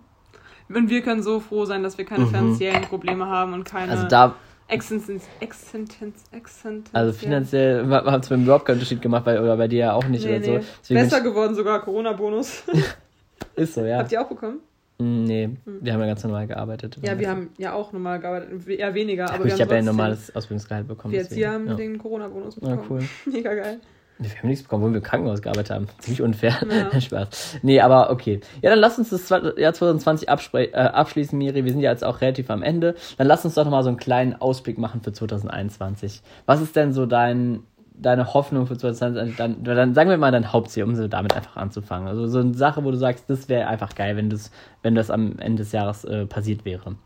wir 0.68 1.02
können 1.02 1.22
so 1.22 1.40
froh 1.40 1.64
sein, 1.64 1.82
dass 1.82 1.96
wir 1.98 2.04
keine 2.04 2.24
Mhm. 2.24 2.28
finanziellen 2.30 2.82
Probleme 2.82 3.26
haben 3.26 3.52
und 3.54 3.64
keine 3.64 3.90
Also 3.92 4.06
da, 4.06 4.34
Existenz, 4.70 5.24
Existenz, 5.40 6.24
Existenz, 6.30 6.90
also 6.92 7.12
finanziell 7.14 7.88
hat 7.90 8.24
es 8.24 8.28
mir 8.30 8.36
überhaupt 8.36 8.66
keinen 8.66 8.74
Unterschied 8.74 9.00
gemacht, 9.00 9.24
weil, 9.24 9.40
oder 9.40 9.56
bei 9.56 9.66
dir 9.66 9.78
ja 9.78 9.92
auch 9.94 10.04
nicht 10.06 10.26
Nee, 10.26 10.36
oder 10.36 10.44
so. 10.44 10.50
nee. 10.52 10.60
Deswegen 10.82 11.00
Besser 11.00 11.20
geworden 11.22 11.54
sogar, 11.54 11.80
Corona-Bonus. 11.80 12.64
ist 13.56 13.74
so, 13.74 13.80
ja. 13.84 13.96
Habt 13.98 14.12
ihr 14.12 14.20
auch 14.20 14.28
bekommen? 14.28 14.58
Nee, 15.00 15.50
wir 15.64 15.92
haben 15.92 16.00
ja 16.00 16.06
ganz 16.06 16.24
normal 16.24 16.48
gearbeitet. 16.48 16.98
Ja, 17.02 17.18
wir 17.18 17.30
haben 17.30 17.50
ja 17.56 17.72
auch 17.72 17.92
normal 17.92 18.18
gearbeitet. 18.18 18.66
Eher 18.68 18.94
weniger, 18.94 19.32
aber 19.32 19.44
wir 19.44 19.54
ich 19.54 19.60
habe 19.60 19.72
ja 19.72 19.78
ein 19.78 19.84
normales 19.84 20.34
Ausbildungsgehalt 20.34 20.88
bekommen. 20.88 21.12
Wir 21.12 21.20
Erzieher 21.20 21.50
deswegen, 21.52 21.70
haben 21.70 21.78
ja. 21.78 21.86
den 21.86 21.98
Corona-Bonus 21.98 22.56
Ja, 22.60 22.74
bekommen. 22.76 22.86
cool. 22.90 23.02
Mega 23.32 23.54
geil. 23.54 23.78
Wir 24.20 24.30
haben 24.30 24.48
nichts 24.48 24.64
bekommen, 24.64 24.82
wo 24.82 24.88
wir 24.90 24.96
im 24.96 25.02
Krankenhaus 25.04 25.40
gearbeitet 25.40 25.70
haben. 25.70 25.86
Ziemlich 26.00 26.22
unfair. 26.22 26.56
Ja. 26.68 27.00
Spaß. 27.00 27.58
Nee, 27.62 27.78
aber 27.80 28.10
okay. 28.10 28.40
Ja, 28.62 28.70
dann 28.70 28.80
lass 28.80 28.98
uns 28.98 29.10
das 29.10 29.28
Jahr 29.28 29.72
2020 29.72 30.28
abspre- 30.28 30.72
äh, 30.72 30.76
abschließen, 30.76 31.38
Miri. 31.38 31.64
Wir 31.64 31.70
sind 31.70 31.80
ja 31.80 31.92
jetzt 31.92 32.02
auch 32.02 32.20
relativ 32.20 32.50
am 32.50 32.64
Ende. 32.64 32.96
Dann 33.18 33.28
lass 33.28 33.44
uns 33.44 33.54
doch 33.54 33.62
nochmal 33.62 33.84
so 33.84 33.90
einen 33.90 33.98
kleinen 33.98 34.34
Ausblick 34.34 34.76
machen 34.78 35.02
für 35.02 35.12
2021. 35.12 36.22
Was 36.46 36.60
ist 36.60 36.74
denn 36.74 36.92
so 36.92 37.06
dein, 37.06 37.60
deine 38.00 38.34
Hoffnung 38.34 38.66
für 38.66 38.76
2020? 38.76 39.36
Dann, 39.36 39.62
dann 39.64 39.94
sagen 39.94 40.10
wir 40.10 40.16
mal 40.18 40.32
dein 40.32 40.52
Hauptziel, 40.52 40.84
um 40.84 40.94
so 40.94 41.08
damit 41.08 41.34
einfach 41.34 41.56
anzufangen. 41.56 42.08
Also 42.08 42.26
so 42.26 42.38
eine 42.38 42.54
Sache, 42.54 42.84
wo 42.84 42.90
du 42.90 42.96
sagst, 42.96 43.28
das 43.28 43.48
wäre 43.48 43.66
einfach 43.68 43.94
geil, 43.94 44.16
wenn 44.16 44.30
das, 44.30 44.50
wenn 44.82 44.94
das 44.94 45.10
am 45.10 45.38
Ende 45.38 45.62
des 45.62 45.72
Jahres 45.72 46.04
äh, 46.04 46.26
passiert 46.26 46.64
wäre. 46.64 46.96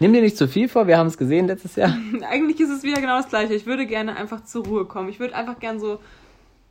Nimm 0.00 0.12
dir 0.12 0.22
nicht 0.22 0.36
zu 0.36 0.48
viel 0.48 0.68
vor, 0.68 0.86
wir 0.86 0.98
haben 0.98 1.06
es 1.06 1.16
gesehen 1.16 1.46
letztes 1.46 1.76
Jahr. 1.76 1.96
Eigentlich 2.30 2.60
ist 2.60 2.70
es 2.70 2.82
wieder 2.82 3.00
genau 3.00 3.16
das 3.16 3.28
gleiche. 3.28 3.54
Ich 3.54 3.66
würde 3.66 3.86
gerne 3.86 4.16
einfach 4.16 4.44
zur 4.44 4.66
Ruhe 4.66 4.84
kommen. 4.86 5.08
Ich 5.08 5.20
würde 5.20 5.34
einfach 5.34 5.58
gern 5.58 5.78
so. 5.78 6.00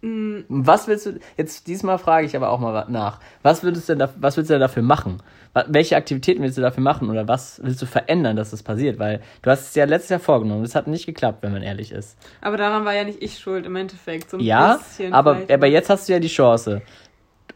Mh, 0.04 0.44
Was 0.50 0.88
willst 0.88 1.06
du, 1.08 1.20
jetzt 1.38 1.66
diesmal 1.68 1.98
frage 1.98 2.26
ich 2.28 2.36
aber 2.36 2.50
auch 2.50 2.60
mal 2.60 2.86
nach. 2.90 3.20
Was 3.42 3.64
würdest 3.64 3.90
du 3.90 3.94
denn, 3.94 4.00
da, 4.00 4.10
was 4.20 4.38
willst 4.38 4.50
du 4.50 4.54
denn 4.54 4.62
dafür 4.62 4.84
machen? 4.84 5.24
Welche 5.68 5.96
Aktivitäten 5.96 6.42
willst 6.44 6.58
du 6.58 6.62
dafür 6.62 6.84
machen 6.84 7.10
oder 7.10 7.28
was 7.28 7.60
willst 7.64 7.82
du 7.82 7.86
verändern, 7.86 8.36
dass 8.36 8.52
das 8.52 8.64
passiert? 8.64 9.00
Weil 9.00 9.22
du 9.44 9.50
hast 9.52 9.68
es 9.70 9.76
ja 9.76 9.86
letztes 9.86 10.10
Jahr 10.10 10.20
vorgenommen, 10.20 10.64
das 10.64 10.76
hat 10.76 10.88
nicht 10.88 11.06
geklappt, 11.06 11.40
wenn 11.42 11.52
man 11.52 11.62
ehrlich 11.64 11.92
ist. 11.92 12.18
Aber 12.42 12.58
daran 12.58 12.86
war 12.86 12.94
ja 12.94 13.04
nicht 13.04 13.22
ich 13.22 13.38
schuld 13.40 13.66
im 13.66 13.76
Endeffekt. 13.76 14.30
So 14.32 14.38
ein 14.38 14.40
Ja, 14.44 14.78
bisschen 14.78 15.14
aber, 15.14 15.36
vielleicht. 15.36 15.52
aber 15.52 15.68
jetzt 15.68 15.90
hast 15.90 16.10
du 16.10 16.14
ja 16.14 16.20
die 16.20 16.28
Chance. 16.28 16.82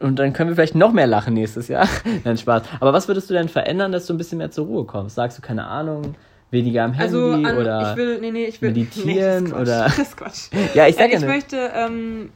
Und 0.00 0.20
dann 0.20 0.32
können 0.32 0.48
wir 0.50 0.54
vielleicht 0.54 0.76
noch 0.76 0.92
mehr 0.92 1.08
lachen 1.08 1.34
nächstes 1.34 1.66
Jahr. 1.66 1.88
Nein, 2.24 2.38
Spaß. 2.38 2.62
Aber 2.78 2.92
was 2.92 3.08
würdest 3.08 3.28
du 3.30 3.34
denn 3.34 3.48
verändern, 3.48 3.90
dass 3.90 4.06
du 4.06 4.14
ein 4.14 4.16
bisschen 4.16 4.38
mehr 4.38 4.52
zur 4.52 4.66
Ruhe 4.66 4.84
kommst? 4.84 5.16
Sagst 5.16 5.38
du, 5.38 5.42
keine 5.42 5.66
Ahnung, 5.66 6.14
weniger 6.50 6.84
am 6.84 6.92
Handy 6.92 7.04
Also, 7.16 7.32
an, 7.32 7.58
oder. 7.58 7.90
ich 7.92 7.96
will, 7.96 8.20
nee, 8.20 8.30
nee, 8.30 8.44
ich 8.46 8.60
will. 8.62 8.70
meditieren 8.70 9.44
nee, 9.44 9.50
das 9.50 9.60
oder- 9.60 9.84
Das 9.84 9.98
ist 9.98 10.16
Quatsch. 10.16 10.48
ja, 10.74 10.86
ich 10.86 10.96
Äh, 10.96 10.98
sag 10.98 11.10
ja 11.10 11.16
ich 11.16 11.20
nicht. 11.24 11.26
möchte 11.26 11.70
ähm, 11.74 12.30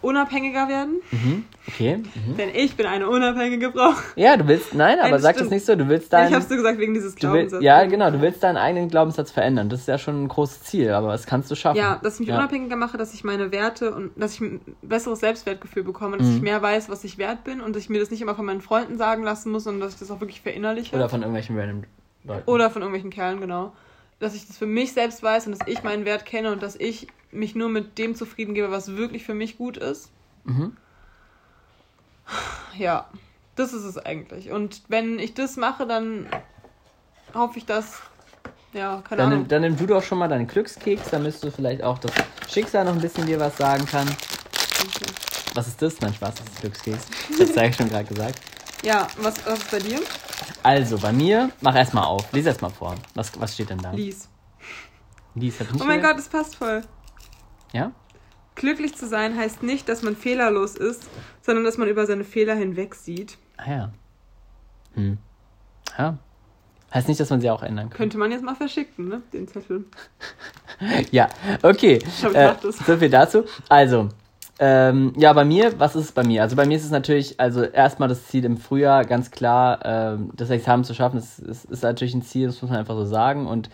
unabhängiger 0.00 0.68
werden, 0.68 1.00
Mhm, 1.10 1.44
okay. 1.66 1.96
Mhm. 1.96 2.36
denn 2.36 2.50
ich 2.54 2.76
bin 2.76 2.86
eine 2.86 3.08
unabhängige 3.08 3.72
Frau. 3.72 3.94
Ja, 4.14 4.36
du 4.36 4.46
willst, 4.46 4.72
nein, 4.72 5.00
aber 5.00 5.10
Nein, 5.10 5.20
sag 5.20 5.36
das 5.38 5.50
nicht 5.50 5.66
so. 5.66 5.74
Du 5.74 5.88
willst 5.88 6.04
ich 6.04 6.10
dein. 6.10 6.32
hab's 6.32 6.48
so 6.48 6.54
gesagt 6.54 6.78
wegen 6.78 6.94
dieses 6.94 7.16
Glaubenssatzes. 7.16 7.64
ja, 7.64 7.84
genau, 7.84 8.08
du 8.12 8.20
willst 8.20 8.40
deinen 8.44 8.58
eigenen 8.58 8.88
Glaubenssatz 8.88 9.32
verändern. 9.32 9.68
Das 9.68 9.80
ist 9.80 9.88
ja 9.88 9.98
schon 9.98 10.22
ein 10.22 10.28
großes 10.28 10.62
Ziel, 10.62 10.90
aber 10.92 11.08
das 11.10 11.26
kannst 11.26 11.50
du 11.50 11.56
schaffen. 11.56 11.78
Ja, 11.78 11.98
dass 12.00 12.14
ich 12.14 12.20
mich 12.20 12.28
Ja. 12.28 12.36
unabhängiger 12.38 12.76
mache, 12.76 12.96
dass 12.96 13.12
ich 13.12 13.24
meine 13.24 13.50
Werte 13.50 13.92
und 13.92 14.12
dass 14.14 14.34
ich 14.34 14.40
ein 14.40 14.60
besseres 14.82 15.18
Selbstwertgefühl 15.18 15.82
bekomme, 15.82 16.16
dass 16.18 16.28
Mhm. 16.28 16.36
ich 16.36 16.42
mehr 16.42 16.62
weiß, 16.62 16.88
was 16.88 17.02
ich 17.02 17.18
wert 17.18 17.42
bin 17.42 17.60
und 17.60 17.74
dass 17.74 17.82
ich 17.82 17.88
mir 17.90 17.98
das 17.98 18.12
nicht 18.12 18.22
immer 18.22 18.36
von 18.36 18.46
meinen 18.46 18.60
Freunden 18.60 18.98
sagen 18.98 19.24
lassen 19.24 19.50
muss, 19.50 19.64
sondern 19.64 19.80
dass 19.80 19.94
ich 19.94 19.98
das 19.98 20.12
auch 20.12 20.20
wirklich 20.20 20.42
verinnerliche. 20.42 20.94
Oder 20.94 21.08
von 21.08 21.22
irgendwelchen 21.22 21.58
random 21.58 21.82
Leuten. 22.28 22.48
Oder 22.48 22.70
von 22.70 22.82
irgendwelchen 22.82 23.10
Kerlen, 23.10 23.40
genau. 23.40 23.74
Dass 24.20 24.34
ich 24.34 24.46
das 24.46 24.56
für 24.58 24.66
mich 24.66 24.92
selbst 24.92 25.22
weiß 25.22 25.46
und 25.46 25.58
dass 25.58 25.66
ich 25.68 25.82
meinen 25.82 26.04
Wert 26.04 26.24
kenne 26.24 26.52
und 26.52 26.62
dass 26.62 26.76
ich 26.76 27.08
mich 27.30 27.54
nur 27.54 27.68
mit 27.68 27.98
dem 27.98 28.14
zufrieden 28.14 28.54
gebe, 28.54 28.70
was 28.70 28.96
wirklich 28.96 29.24
für 29.24 29.34
mich 29.34 29.58
gut 29.58 29.76
ist. 29.76 30.10
Mhm. 30.44 30.76
Ja, 32.76 33.08
das 33.56 33.72
ist 33.72 33.84
es 33.84 33.98
eigentlich. 33.98 34.50
Und 34.50 34.82
wenn 34.88 35.18
ich 35.18 35.34
das 35.34 35.56
mache, 35.56 35.86
dann 35.86 36.28
hoffe 37.34 37.58
ich, 37.58 37.66
dass. 37.66 38.00
Ja, 38.72 39.02
keine 39.08 39.22
Dann, 39.22 39.26
Ahnung. 39.32 39.38
nimm, 39.40 39.48
dann 39.48 39.62
nimm 39.62 39.76
du 39.76 39.86
doch 39.86 40.02
schon 40.02 40.18
mal 40.18 40.28
deinen 40.28 40.46
Glückskeks, 40.46 41.10
damit 41.10 41.42
du 41.42 41.50
vielleicht 41.50 41.82
auch 41.82 41.98
das 41.98 42.12
Schicksal 42.48 42.84
noch 42.84 42.92
ein 42.92 43.00
bisschen 43.00 43.24
dir 43.26 43.40
was 43.40 43.56
sagen 43.56 43.86
kann. 43.86 44.06
Was 45.54 45.68
ist 45.68 45.80
das? 45.80 46.00
Nein, 46.00 46.12
Spaß, 46.12 46.34
das 46.34 46.46
ist 46.46 46.60
Glückskeks. 46.60 47.06
Das 47.38 47.56
habe 47.56 47.68
ich 47.68 47.76
schon 47.76 47.88
gerade 47.88 48.04
gesagt. 48.04 48.40
Ja, 48.82 49.08
was, 49.18 49.44
was 49.46 49.58
ist 49.60 49.70
bei 49.70 49.78
dir? 49.78 50.00
Also, 50.62 50.98
bei 50.98 51.12
mir, 51.12 51.50
mach 51.60 51.74
erstmal 51.74 52.04
auf. 52.04 52.32
Lies 52.32 52.46
erst 52.46 52.62
mal 52.62 52.70
vor. 52.70 52.94
Was, 53.14 53.38
was 53.40 53.54
steht 53.54 53.70
denn 53.70 53.78
da? 53.78 53.90
Lies. 53.92 54.28
Lies, 55.34 55.60
hab 55.60 55.66
ich 55.68 55.72
nicht 55.74 55.82
Oh 55.82 55.86
mein 55.86 56.00
gehört. 56.00 56.16
Gott, 56.16 56.24
das 56.24 56.28
passt 56.30 56.56
voll. 56.56 56.82
Ja? 57.72 57.92
Glücklich 58.54 58.96
zu 58.96 59.06
sein 59.06 59.36
heißt 59.36 59.62
nicht, 59.62 59.88
dass 59.88 60.02
man 60.02 60.16
fehlerlos 60.16 60.74
ist, 60.74 61.08
sondern 61.42 61.64
dass 61.64 61.78
man 61.78 61.88
über 61.88 62.06
seine 62.06 62.24
Fehler 62.24 62.54
hinweg 62.54 62.94
sieht. 62.94 63.38
Ah 63.56 63.70
ja. 63.70 63.92
Hm. 64.94 65.18
Ja. 65.96 66.18
Heißt 66.92 67.06
nicht, 67.06 67.20
dass 67.20 67.28
man 67.30 67.40
sie 67.40 67.50
auch 67.50 67.62
ändern 67.62 67.90
kann. 67.90 67.98
Könnte 67.98 68.18
man 68.18 68.32
jetzt 68.32 68.42
mal 68.42 68.54
verschicken, 68.54 69.08
ne? 69.08 69.22
Den 69.32 69.46
Zettel. 69.48 69.84
Ja, 71.10 71.28
okay. 71.62 71.98
hab 72.22 72.30
Äh, 72.30 72.54
gedacht, 72.54 72.62
so 72.62 72.96
viel 72.96 73.10
dazu. 73.10 73.44
Also, 73.68 74.10
ähm, 74.60 75.12
ja, 75.16 75.32
bei 75.32 75.44
mir, 75.44 75.78
was 75.78 75.94
ist 75.94 76.04
es 76.06 76.12
bei 76.12 76.24
mir? 76.24 76.42
Also 76.42 76.56
bei 76.56 76.66
mir 76.66 76.76
ist 76.76 76.84
es 76.84 76.90
natürlich, 76.90 77.38
also 77.38 77.62
erstmal 77.62 78.08
das 78.08 78.26
Ziel 78.26 78.44
im 78.44 78.56
Frühjahr, 78.56 79.04
ganz 79.04 79.30
klar, 79.30 79.78
ähm, 79.84 80.30
das 80.34 80.50
Examen 80.50 80.82
zu 80.82 80.94
schaffen, 80.94 81.16
das 81.16 81.38
ist, 81.38 81.64
ist 81.66 81.82
natürlich 81.82 82.14
ein 82.14 82.22
Ziel, 82.22 82.46
das 82.46 82.60
muss 82.60 82.70
man 82.70 82.80
einfach 82.80 82.96
so 82.96 83.04
sagen. 83.04 83.46
Und 83.46 83.70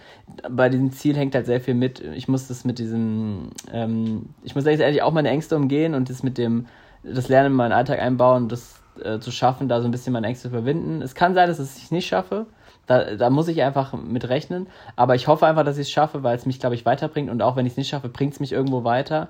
bei 0.50 0.68
diesem 0.68 0.92
Ziel 0.92 1.16
hängt 1.16 1.34
halt 1.34 1.46
sehr 1.46 1.62
viel 1.62 1.74
mit. 1.74 2.00
Ich 2.00 2.28
muss 2.28 2.48
das 2.48 2.64
mit 2.64 2.78
diesem, 2.78 3.50
ähm, 3.72 4.30
ich 4.42 4.54
muss 4.54 4.66
eigentlich 4.66 5.02
auch 5.02 5.12
meine 5.12 5.30
Ängste 5.30 5.56
umgehen 5.56 5.94
und 5.94 6.10
das 6.10 6.22
mit 6.22 6.36
dem, 6.36 6.66
das 7.02 7.28
Lernen 7.28 7.52
in 7.52 7.56
meinen 7.56 7.72
Alltag 7.72 8.00
einbauen, 8.00 8.48
das 8.48 8.82
äh, 9.02 9.18
zu 9.20 9.30
schaffen, 9.30 9.68
da 9.68 9.80
so 9.80 9.88
ein 9.88 9.90
bisschen 9.90 10.12
meine 10.12 10.26
Ängste 10.26 10.48
überwinden. 10.48 11.00
Es 11.00 11.14
kann 11.14 11.34
sein, 11.34 11.48
dass 11.48 11.58
ich 11.58 11.84
es 11.84 11.90
nicht 11.90 12.06
schaffe. 12.06 12.46
Da, 12.86 13.16
da 13.16 13.30
muss 13.30 13.48
ich 13.48 13.62
einfach 13.62 13.94
mit 13.94 14.28
rechnen. 14.28 14.66
Aber 14.94 15.14
ich 15.14 15.26
hoffe 15.26 15.46
einfach, 15.46 15.64
dass 15.64 15.78
ich 15.78 15.88
es 15.88 15.90
schaffe, 15.90 16.22
weil 16.22 16.36
es 16.36 16.44
mich, 16.44 16.60
glaube 16.60 16.74
ich, 16.74 16.84
weiterbringt. 16.84 17.30
Und 17.30 17.40
auch 17.40 17.56
wenn 17.56 17.66
ich 17.66 17.72
es 17.72 17.76
nicht 17.78 17.88
schaffe, 17.88 18.08
bringt 18.08 18.34
es 18.34 18.40
mich 18.40 18.52
irgendwo 18.52 18.84
weiter. 18.84 19.28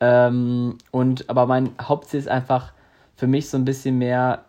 Ähm, 0.00 0.78
und 0.90 1.28
aber 1.28 1.46
mein 1.46 1.70
Hauptziel 1.80 2.20
ist 2.20 2.28
einfach 2.28 2.72
für 3.16 3.26
mich 3.26 3.48
so 3.50 3.56
ein 3.58 3.64
bisschen 3.64 3.98
mehr. 3.98 4.44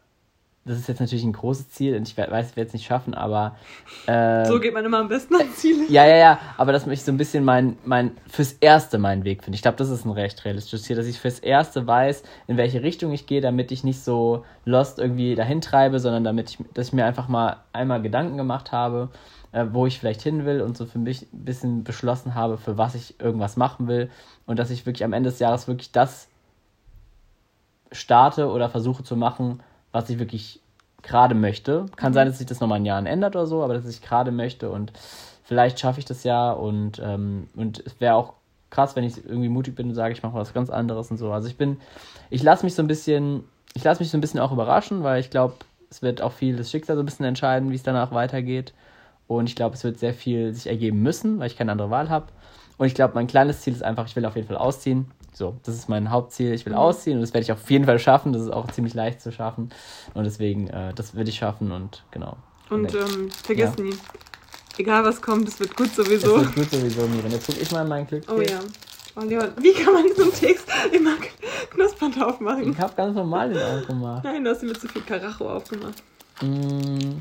Das 0.64 0.78
ist 0.78 0.88
jetzt 0.88 1.00
natürlich 1.00 1.24
ein 1.24 1.34
großes 1.34 1.72
Ziel 1.72 1.96
und 1.96 2.08
ich 2.08 2.16
we- 2.16 2.28
weiß, 2.30 2.52
ich 2.52 2.56
werde 2.56 2.68
es 2.68 2.74
nicht 2.74 2.86
schaffen, 2.86 3.16
aber 3.16 3.56
äh, 4.06 4.46
So 4.46 4.60
geht 4.60 4.76
man 4.76 4.86
immer 4.86 5.00
am 5.00 5.08
besten 5.08 5.34
an 5.36 5.50
Ziele. 5.56 5.86
ja, 5.90 6.06
ja, 6.06 6.16
ja, 6.18 6.40
aber 6.56 6.72
dass 6.72 6.86
ich 6.86 7.02
so 7.04 7.12
ein 7.12 7.18
bisschen 7.18 7.44
mein, 7.44 7.78
mein, 7.84 8.12
fürs 8.28 8.54
Erste 8.54 9.00
meinen 9.00 9.24
Weg 9.24 9.44
finde. 9.44 9.56
Ich 9.56 9.64
glaube, 9.64 9.78
das 9.78 9.90
ist 9.90 10.06
ein 10.06 10.12
recht 10.12 10.46
realistisches 10.46 10.84
Ziel, 10.84 10.96
dass 10.96 11.08
ich 11.08 11.20
fürs 11.20 11.40
Erste 11.40 11.88
weiß, 11.88 12.22
in 12.46 12.58
welche 12.58 12.84
Richtung 12.84 13.12
ich 13.12 13.26
gehe, 13.26 13.42
damit 13.42 13.72
ich 13.72 13.84
nicht 13.84 14.04
so 14.04 14.46
lost 14.64 15.00
irgendwie 15.00 15.34
dahin 15.34 15.62
treibe, 15.62 16.00
sondern 16.00 16.24
damit 16.24 16.52
ich, 16.52 16.58
dass 16.76 16.88
ich 16.90 16.94
mir 16.94 17.06
einfach 17.06 17.28
mal 17.28 17.58
einmal 17.74 18.00
Gedanken 18.04 18.38
gemacht 18.38 18.72
habe, 18.72 19.10
äh, 19.52 19.66
wo 19.72 19.86
ich 19.86 20.00
vielleicht 20.00 20.22
hin 20.22 20.46
will 20.46 20.62
und 20.62 20.78
so 20.78 20.86
für 20.86 21.00
mich 21.00 21.24
ein 21.34 21.46
bisschen 21.46 21.84
beschlossen 21.84 22.36
habe, 22.36 22.58
für 22.58 22.78
was 22.78 22.96
ich 22.96 23.20
irgendwas 23.20 23.58
machen 23.58 23.88
will 23.88 24.10
und 24.46 24.60
dass 24.60 24.70
ich 24.70 24.86
wirklich 24.86 25.04
am 25.04 25.14
Ende 25.14 25.30
des 25.30 25.40
Jahres 25.40 25.68
wirklich 25.68 25.92
das 25.92 26.28
starte 27.92 28.50
oder 28.50 28.70
versuche 28.70 29.04
zu 29.04 29.16
machen, 29.16 29.62
was 29.92 30.10
ich 30.10 30.20
wirklich 30.20 30.62
gerade 31.02 31.36
möchte. 31.36 31.88
Kann 31.96 32.14
sein, 32.14 32.28
dass 32.28 32.38
sich 32.38 32.48
das 32.48 32.60
nochmal 32.60 32.80
in 32.80 32.86
Jahren 32.86 33.06
ändert 33.06 33.36
oder 33.36 33.48
so, 33.48 33.64
aber 33.64 33.74
dass 33.74 33.86
ich 33.88 34.02
gerade 34.02 34.32
möchte 34.32 34.70
und 34.70 34.94
vielleicht 35.44 35.80
schaffe 35.80 36.00
ich 36.00 36.06
das 36.06 36.24
ja 36.24 36.52
und, 36.52 37.02
ähm, 37.04 37.50
und 37.56 37.84
es 37.86 38.00
wäre 38.00 38.16
auch 38.16 38.34
krass, 38.70 38.96
wenn 38.96 39.04
ich 39.04 39.18
irgendwie 39.26 39.50
mutig 39.50 39.76
bin 39.76 39.90
und 39.90 39.96
sage, 39.96 40.14
ich 40.14 40.24
mache 40.24 40.34
was 40.34 40.54
ganz 40.54 40.70
anderes 40.70 41.12
und 41.12 41.18
so. 41.18 41.32
Also 41.32 41.50
ich 41.50 41.58
bin, 41.58 41.78
ich 42.30 42.42
lasse 42.42 42.66
mich 42.66 42.74
so 42.74 42.82
ein 42.82 42.88
bisschen, 42.88 43.44
ich 43.74 43.84
lasse 43.84 44.02
mich 44.02 44.10
so 44.10 44.18
ein 44.18 44.22
bisschen 44.22 44.40
auch 44.40 44.54
überraschen, 44.54 45.04
weil 45.04 45.20
ich 45.20 45.30
glaube, 45.30 45.56
es 45.90 46.02
wird 46.02 46.22
auch 46.22 46.32
viel 46.32 46.56
das 46.56 46.72
Schicksal 46.72 46.96
so 46.96 47.04
ein 47.04 47.06
bisschen 47.06 47.26
entscheiden, 47.26 47.70
wie 47.70 47.76
es 47.76 47.84
danach 47.84 48.14
weitergeht. 48.14 48.74
Und 49.38 49.48
ich 49.48 49.56
glaube, 49.56 49.76
es 49.76 49.84
wird 49.84 49.98
sehr 50.00 50.14
viel 50.14 50.54
sich 50.54 50.68
ergeben 50.68 51.02
müssen, 51.02 51.40
weil 51.40 51.48
ich 51.48 51.58
keine 51.58 51.72
andere 51.72 51.90
Wahl 51.90 52.10
habe. 52.10 52.28
Und 52.78 52.88
ich 52.88 52.96
glaube, 52.96 53.14
mein 53.16 53.28
kleines 53.28 53.62
Ziel 53.62 53.74
ist 53.74 53.84
einfach, 53.84 54.06
ich 54.08 54.16
will 54.16 54.26
auf 54.26 54.36
jeden 54.36 54.48
Fall 54.48 54.58
ausziehen. 54.58 55.12
So, 55.34 55.56
das 55.64 55.76
ist 55.76 55.88
mein 55.88 56.12
Hauptziel. 56.12 56.54
Ich 56.54 56.66
will 56.66 56.74
ausziehen 56.74 57.16
und 57.18 57.22
das 57.22 57.34
werde 57.34 57.44
ich 57.44 57.52
auf 57.52 57.70
jeden 57.70 57.86
Fall 57.86 58.00
schaffen. 58.00 58.34
Das 58.34 58.42
ist 58.42 58.50
auch 58.52 58.70
ziemlich 58.72 58.94
leicht 58.94 59.22
zu 59.22 59.32
schaffen. 59.32 59.70
Und 60.14 60.24
deswegen, 60.26 60.68
äh, 60.68 60.94
das 60.94 61.16
will 61.16 61.28
ich 61.30 61.36
schaffen 61.36 61.72
und 61.72 62.04
genau. 62.12 62.36
Und 62.70 62.94
ähm, 62.94 63.30
vergiss 63.44 63.72
Ja. 63.78 63.84
nie. 63.84 63.94
Egal 64.78 65.04
was 65.06 65.22
kommt, 65.22 65.48
es 65.48 65.60
wird 65.60 65.76
gut 65.76 65.88
Es 65.88 65.96
sowieso. 65.96 66.38
wird 66.40 66.56
gut 66.56 66.72
sowieso, 66.72 67.08
Miren. 67.08 67.32
Jetzt 67.32 67.46
guck 67.48 67.62
ich 67.62 67.72
mal 67.72 67.84
in 67.84 67.88
meinen 67.90 68.08
Glück. 68.08 68.24
Oh 68.30 68.42
ja. 68.42 68.60
Oh 69.16 69.22
Leon, 69.22 69.50
wie 69.60 69.74
kann 69.74 69.94
man 69.94 70.04
so 70.16 70.24
einen 70.24 70.34
Text 70.34 70.66
immer 70.92 71.16
knuspernd 71.70 72.22
aufmachen? 72.22 72.72
Ich 72.72 72.80
habe 72.80 72.94
ganz 72.96 73.16
normal 73.16 73.50
den 73.54 73.62
aufgemacht. 73.62 74.24
Nein, 74.24 74.44
du 74.44 74.50
hast 74.50 74.64
ihn 74.64 74.70
mit 74.70 74.80
zu 74.82 74.88
viel 74.88 75.02
Karacho 75.04 75.50
aufgemacht. 75.50 76.02
Mm, 76.42 77.20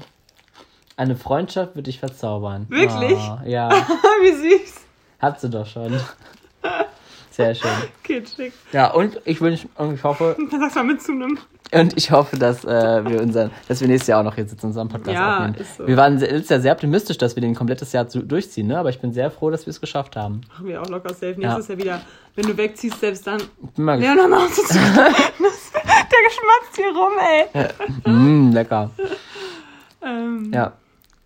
eine 1.00 1.16
Freundschaft 1.16 1.74
würde 1.74 1.90
ich 1.90 1.98
verzaubern. 1.98 2.66
Wirklich? 2.68 3.18
Ah, 3.18 3.42
ja, 3.46 3.70
wie 4.22 4.32
süß. 4.32 4.74
hat 5.18 5.40
sie 5.40 5.50
doch 5.50 5.66
schon. 5.66 5.98
Sehr 7.30 7.54
schön. 7.54 7.70
Okay, 8.04 8.22
schick. 8.26 8.52
Ja, 8.72 8.92
und 8.92 9.20
ich 9.24 9.40
wünsche 9.40 9.68
und 9.76 9.94
ich 9.94 10.04
hoffe, 10.04 10.36
Dann 10.50 10.60
sagst 10.60 10.76
du 10.76 10.80
mal 10.80 10.86
mit 10.86 11.00
zu 11.02 11.12
einem. 11.12 11.38
und 11.72 11.96
ich 11.96 12.10
hoffe, 12.10 12.36
dass 12.38 12.64
äh, 12.64 12.68
wir 13.06 13.22
unseren, 13.22 13.50
dass 13.68 13.80
wir 13.80 13.88
nächstes 13.88 14.08
Jahr 14.08 14.20
auch 14.20 14.24
noch 14.24 14.34
hier 14.34 14.46
sitzen 14.46 14.66
und 14.66 14.70
unseren 14.70 14.88
Podcast 14.88 15.14
Ja, 15.14 15.36
aufnehmen. 15.38 15.54
ist 15.54 15.76
so. 15.76 15.86
Wir 15.86 15.96
waren 15.96 16.18
sehr, 16.18 16.32
letztes 16.32 16.50
Jahr 16.50 16.60
sehr 16.60 16.72
optimistisch, 16.72 17.16
dass 17.18 17.36
wir 17.36 17.40
den 17.40 17.54
komplettes 17.54 17.92
Jahr 17.92 18.04
durchziehen, 18.04 18.66
ne? 18.66 18.78
Aber 18.78 18.90
ich 18.90 19.00
bin 19.00 19.12
sehr 19.12 19.30
froh, 19.30 19.48
dass 19.50 19.64
wir 19.66 19.70
es 19.70 19.80
geschafft 19.80 20.16
haben. 20.16 20.42
Machen 20.48 20.66
wir 20.66 20.82
auch 20.82 20.88
locker 20.88 21.14
safe. 21.14 21.36
Nächstes 21.38 21.68
Jahr 21.68 21.78
wieder. 21.78 22.00
Wenn 22.34 22.46
du 22.46 22.56
wegziehst, 22.56 23.00
selbst 23.00 23.26
dann. 23.26 23.40
Bin 23.76 23.84
mal 23.84 24.00
hör 24.00 24.28
mal 24.28 24.44
auf, 24.44 24.48
das- 24.56 24.68
Der 26.12 26.18
geschmatzt 26.26 26.76
hier 26.76 26.88
rum, 26.88 27.12
ey. 28.04 28.12
mm, 28.12 28.52
lecker. 28.52 28.90
Ähm, 30.02 30.50
Ja. 30.52 30.72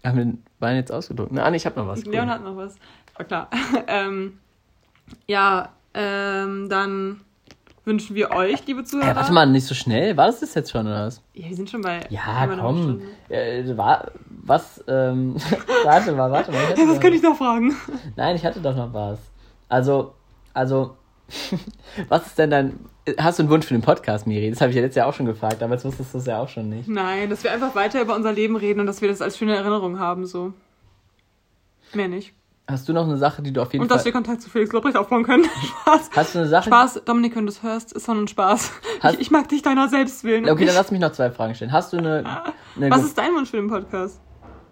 Haben 0.05 0.17
wir 0.19 0.25
den 0.25 0.43
Wein 0.59 0.77
jetzt 0.77 0.93
ausgedrückt? 0.93 1.33
Nein, 1.33 1.55
ich 1.55 1.65
habe 1.67 1.81
noch 1.81 1.87
was. 1.89 2.05
Cool. 2.05 2.13
Leon 2.13 2.29
hat 2.31 2.43
noch 2.45 2.57
was. 2.57 2.77
War 3.17 3.25
klar. 3.25 3.49
ähm, 3.87 4.39
ja, 5.27 5.71
ähm, 5.95 6.69
dann 6.69 7.21
wünschen 7.85 8.15
wir 8.17 8.31
euch, 8.31 8.67
liebe 8.67 8.85
Zuhörer. 8.85 9.13
Äh, 9.13 9.17
warte 9.17 9.33
mal, 9.33 9.47
nicht 9.47 9.67
so 9.67 9.75
schnell. 9.75 10.17
War 10.17 10.27
das 10.27 10.41
das 10.41 10.55
jetzt 10.55 10.71
schon 10.71 10.87
oder 10.87 11.07
was? 11.07 11.23
Ja, 11.35 11.49
wir 11.49 11.57
sind 11.57 11.71
schon 11.71 11.83
bei. 11.83 12.01
Ja, 12.11 12.47
komm. 12.59 13.03
Äh, 13.29 13.77
war, 13.77 14.11
was, 14.29 14.83
ähm, 14.89 15.37
warte 15.85 16.13
mal, 16.13 16.31
warte 16.31 16.51
mal. 16.53 16.61
Doch- 16.77 17.01
könnte 17.01 17.17
ich 17.17 17.23
noch 17.23 17.37
fragen? 17.37 17.75
Nein, 18.17 18.37
ich 18.37 18.45
hatte 18.45 18.61
doch 18.61 18.77
noch 18.77 18.93
was. 18.93 19.19
Also, 19.69 20.15
also, 20.53 20.97
was 22.09 22.27
ist 22.27 22.39
denn 22.39 22.51
dein, 22.51 22.79
hast 23.19 23.39
du 23.39 23.43
einen 23.43 23.51
Wunsch 23.51 23.67
für 23.67 23.75
den 23.75 23.83
Podcast, 23.83 24.27
Miri? 24.27 24.51
Das 24.51 24.61
habe 24.61 24.71
ich 24.71 24.77
ja 24.77 24.83
letztes 24.83 24.97
Jahr 24.97 25.07
auch 25.09 25.15
schon 25.15 25.27
gefragt, 25.27 25.63
aber 25.63 25.75
jetzt 25.75 25.85
wusstest 25.85 26.15
du 26.15 26.19
es 26.19 26.27
ja 26.27 26.39
auch 26.41 26.49
schon 26.49 26.69
nicht. 26.69 26.89
Nein, 26.89 27.29
dass 27.31 27.45
wir 27.45 27.53
einfach 27.53 27.75
weiter 27.75 28.01
über 28.01 28.15
unser 28.15 28.33
Leben 28.33 28.57
reden 28.57 28.81
und 28.81 28.87
dass 28.87 29.01
wir 29.03 29.09
das 29.09 29.21
als 29.21 29.37
schöne 29.39 29.55
Erinnerung 29.57 29.99
haben, 29.99 30.27
so. 30.27 30.53
Mehr 31.93 32.09
nicht. 32.09 32.33
Hast 32.67 32.89
du 32.89 32.95
noch 32.95 33.05
eine 33.07 33.19
Sache, 33.19 33.43
die 33.43 33.53
du 33.53 33.61
auf 33.61 33.75
jeden 33.75 33.83
Und 33.83 33.91
dass 33.91 33.99
Fall, 33.99 34.07
wir 34.07 34.13
Kontakt 34.13 34.41
zu 34.41 34.49
Felix 34.49 34.73
Lobrecht 34.73 34.97
aufbauen 34.97 35.23
können. 35.23 35.45
Spaß. 35.83 36.11
hast 36.17 36.35
du 36.35 36.39
eine 36.39 36.49
Sache? 36.49 36.65
Spaß, 36.71 37.03
Dominik, 37.05 37.37
wenn 37.37 37.45
du 37.45 37.53
es 37.53 37.63
hörst, 37.63 37.93
ist 37.93 38.09
doch 38.09 38.15
nur 38.15 38.23
ein 38.25 38.29
Spaß. 38.29 38.73
Hast- 39.01 39.15
Ich, 39.17 39.21
ich 39.21 39.31
mag 39.31 39.49
dich 39.51 39.61
deiner 39.61 39.89
selbst 39.91 40.25
willen. 40.25 40.49
Okay, 40.49 40.65
dann 40.65 40.75
lass 40.75 40.91
mich 40.91 40.99
noch 41.01 41.13
zwei 41.13 41.31
Fragen 41.31 41.55
stellen. 41.55 41.73
Hast 41.73 41.93
du 41.93 41.99
eine, 41.99 42.25
eine 42.77 42.91
Was 42.91 43.05
ist 43.05 43.19
dein 43.19 43.35
Wunsch 43.35 43.51
für 43.51 43.59
den 43.59 43.69
Podcast? 43.69 44.19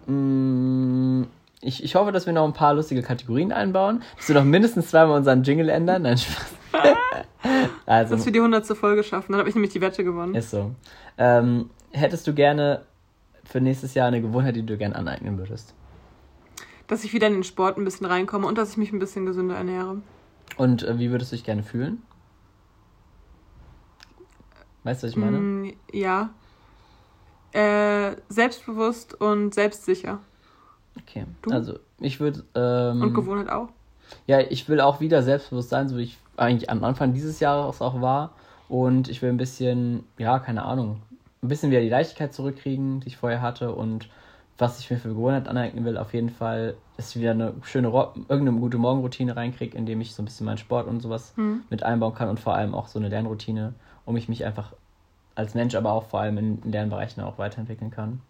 Mm, 0.07 1.23
ich, 1.61 1.83
ich 1.83 1.93
hoffe, 1.95 2.11
dass 2.11 2.25
wir 2.25 2.33
noch 2.33 2.45
ein 2.45 2.53
paar 2.53 2.73
lustige 2.73 3.03
Kategorien 3.03 3.51
einbauen. 3.51 4.01
Dass 4.17 4.27
wir 4.27 4.35
noch 4.35 4.43
mindestens 4.43 4.89
zweimal 4.89 5.15
unseren 5.15 5.43
Jingle 5.43 5.69
ändern. 5.69 6.01
Nein, 6.01 6.17
Spaß. 6.17 6.45
also, 7.85 8.15
Dass 8.15 8.25
wir 8.25 8.31
die 8.31 8.39
100. 8.39 8.65
Folge 8.77 9.03
schaffen. 9.03 9.31
Dann 9.31 9.39
habe 9.39 9.49
ich 9.49 9.55
nämlich 9.55 9.73
die 9.73 9.81
Wette 9.81 10.03
gewonnen. 10.03 10.35
ist 10.35 10.51
so. 10.51 10.71
Ähm, 11.17 11.69
hättest 11.91 12.25
du 12.27 12.33
gerne 12.33 12.83
für 13.43 13.61
nächstes 13.61 13.93
Jahr 13.93 14.07
eine 14.07 14.21
Gewohnheit, 14.21 14.55
die 14.55 14.65
du 14.65 14.77
gerne 14.77 14.95
aneignen 14.95 15.37
würdest? 15.37 15.73
Dass 16.87 17.03
ich 17.03 17.13
wieder 17.13 17.27
in 17.27 17.33
den 17.33 17.43
Sport 17.43 17.77
ein 17.77 17.85
bisschen 17.85 18.05
reinkomme 18.05 18.47
und 18.47 18.57
dass 18.57 18.71
ich 18.71 18.77
mich 18.77 18.91
ein 18.91 18.99
bisschen 18.99 19.25
gesünder 19.25 19.55
ernähre. 19.55 20.01
Und 20.57 20.83
äh, 20.83 20.99
wie 20.99 21.11
würdest 21.11 21.31
du 21.31 21.35
dich 21.35 21.45
gerne 21.45 21.63
fühlen? 21.63 22.01
Weißt 24.83 25.01
du, 25.01 25.07
was 25.07 25.11
ich 25.11 25.17
meine? 25.17 25.37
Mm, 25.37 25.73
ja. 25.91 26.29
Äh, 27.53 28.15
selbstbewusst 28.29 29.13
und 29.19 29.53
selbstsicher. 29.53 30.19
Okay. 30.99 31.25
Du? 31.41 31.51
Also, 31.51 31.79
ich 31.99 32.19
würde. 32.19 32.43
Ähm, 32.55 33.01
Und 33.01 33.13
Gewohnheit 33.13 33.49
auch. 33.49 33.69
Ja, 34.27 34.39
ich 34.39 34.67
will 34.69 34.81
auch 34.81 34.99
wieder 34.99 35.23
selbstbewusst 35.23 35.69
sein, 35.69 35.89
so 35.89 35.97
wie 35.97 36.03
ich 36.03 36.17
eigentlich 36.37 36.69
am 36.69 36.83
Anfang 36.83 37.13
dieses 37.13 37.39
Jahres 37.39 37.81
auch 37.81 38.01
war. 38.01 38.31
Und 38.69 39.09
ich 39.09 39.21
will 39.21 39.29
ein 39.29 39.37
bisschen, 39.37 40.03
ja, 40.17 40.39
keine 40.39 40.63
Ahnung, 40.63 41.01
ein 41.41 41.47
bisschen 41.47 41.71
wieder 41.71 41.81
die 41.81 41.89
Leichtigkeit 41.89 42.33
zurückkriegen, 42.33 43.01
die 43.01 43.07
ich 43.07 43.17
vorher 43.17 43.41
hatte. 43.41 43.73
Und 43.73 44.09
was 44.57 44.79
ich 44.79 44.89
mir 44.89 44.97
für 44.97 45.09
Gewohnheit 45.09 45.47
aneignen 45.47 45.83
will, 45.85 45.97
auf 45.97 46.13
jeden 46.13 46.29
Fall, 46.29 46.75
ist 46.97 47.19
wieder 47.19 47.31
eine 47.31 47.53
schöne, 47.63 47.87
irgendeine 47.89 48.59
gute 48.59 48.77
Morgenroutine 48.77 49.35
reinkriege, 49.35 49.77
indem 49.77 49.99
ich 50.01 50.13
so 50.13 50.21
ein 50.21 50.25
bisschen 50.25 50.45
meinen 50.45 50.57
Sport 50.57 50.87
und 50.87 51.01
sowas 51.01 51.33
Hm. 51.35 51.63
mit 51.69 51.83
einbauen 51.83 52.13
kann 52.13 52.29
und 52.29 52.39
vor 52.39 52.55
allem 52.55 52.73
auch 52.75 52.87
so 52.87 52.99
eine 52.99 53.09
Lernroutine, 53.09 53.73
um 54.05 54.15
ich 54.15 54.29
mich 54.29 54.45
einfach 54.45 54.73
als 55.35 55.55
Mensch, 55.55 55.75
aber 55.75 55.91
auch 55.91 56.05
vor 56.05 56.21
allem 56.21 56.37
in, 56.37 56.61
in 56.63 56.71
Lernbereichen 56.71 57.23
auch 57.23 57.37
weiterentwickeln 57.39 57.91
kann. 57.91 58.21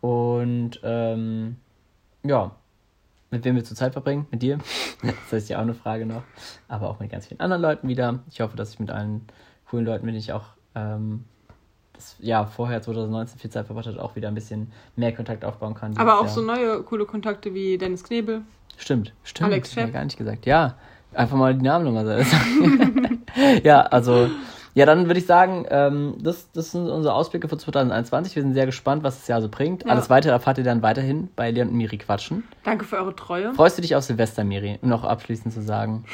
Und 0.00 0.80
ähm, 0.82 1.56
ja, 2.22 2.52
mit 3.34 3.44
wem 3.44 3.56
wir 3.56 3.64
zur 3.64 3.76
Zeit 3.76 3.92
verbringen? 3.92 4.26
Mit 4.30 4.42
dir? 4.42 4.58
Das 5.30 5.42
ist 5.42 5.48
ja 5.50 5.58
auch 5.58 5.62
eine 5.62 5.74
Frage 5.74 6.06
noch. 6.06 6.22
Aber 6.68 6.88
auch 6.88 7.00
mit 7.00 7.10
ganz 7.10 7.26
vielen 7.26 7.40
anderen 7.40 7.60
Leuten 7.60 7.88
wieder. 7.88 8.20
Ich 8.30 8.40
hoffe, 8.40 8.56
dass 8.56 8.72
ich 8.72 8.78
mit 8.78 8.90
allen 8.90 9.26
coolen 9.68 9.84
Leuten, 9.84 10.06
mit 10.06 10.14
denen 10.14 10.20
ich 10.20 10.32
auch 10.32 10.44
ähm, 10.74 11.24
das 11.92 12.16
Jahr 12.20 12.46
vorher 12.46 12.80
2019 12.80 13.38
viel 13.38 13.50
Zeit 13.50 13.66
verbracht 13.66 13.86
habe, 13.86 14.02
auch 14.02 14.16
wieder 14.16 14.28
ein 14.28 14.34
bisschen 14.34 14.72
mehr 14.96 15.12
Kontakt 15.12 15.44
aufbauen 15.44 15.74
kann. 15.74 15.96
Aber 15.98 16.20
auch 16.20 16.28
so 16.28 16.46
Jahr. 16.46 16.56
neue 16.56 16.82
coole 16.84 17.04
Kontakte 17.04 17.52
wie 17.52 17.76
Dennis 17.76 18.04
Knebel. 18.04 18.42
Stimmt, 18.76 19.12
stimmt. 19.24 19.50
Alex 19.50 19.72
Schepp. 19.72 19.92
gar 19.92 20.04
nicht 20.04 20.16
gesagt. 20.16 20.46
Ja, 20.46 20.76
einfach 21.12 21.36
mal 21.36 21.54
die 21.54 21.62
Namen 21.62 21.84
nochmal 21.84 22.24
sagen. 22.24 23.24
ja, 23.62 23.82
also, 23.82 24.30
ja, 24.74 24.86
dann 24.86 25.06
würde 25.06 25.20
ich 25.20 25.26
sagen, 25.26 25.66
ähm, 25.70 26.16
das, 26.20 26.50
das 26.52 26.72
sind 26.72 26.88
unsere 26.88 27.14
Ausblicke 27.14 27.48
für 27.48 27.56
2021. 27.56 28.34
Wir 28.34 28.42
sind 28.42 28.54
sehr 28.54 28.66
gespannt, 28.66 29.04
was 29.04 29.20
das 29.20 29.28
Jahr 29.28 29.40
so 29.40 29.48
bringt. 29.48 29.84
Ja. 29.84 29.90
Alles 29.90 30.10
weitere 30.10 30.32
erfahrt 30.32 30.58
ihr 30.58 30.64
dann 30.64 30.82
weiterhin 30.82 31.28
bei 31.36 31.50
Leon 31.50 31.68
und 31.68 31.76
Miri 31.76 31.98
quatschen. 31.98 32.44
Danke 32.64 32.84
für 32.84 32.96
eure 32.96 33.14
Treue. 33.14 33.54
Freust 33.54 33.78
du 33.78 33.82
dich 33.82 33.94
auf 33.94 34.04
Silvester, 34.04 34.42
Miri? 34.44 34.78
Um 34.82 34.88
noch 34.88 35.04
abschließend 35.04 35.54
zu 35.54 35.62
sagen. 35.62 36.04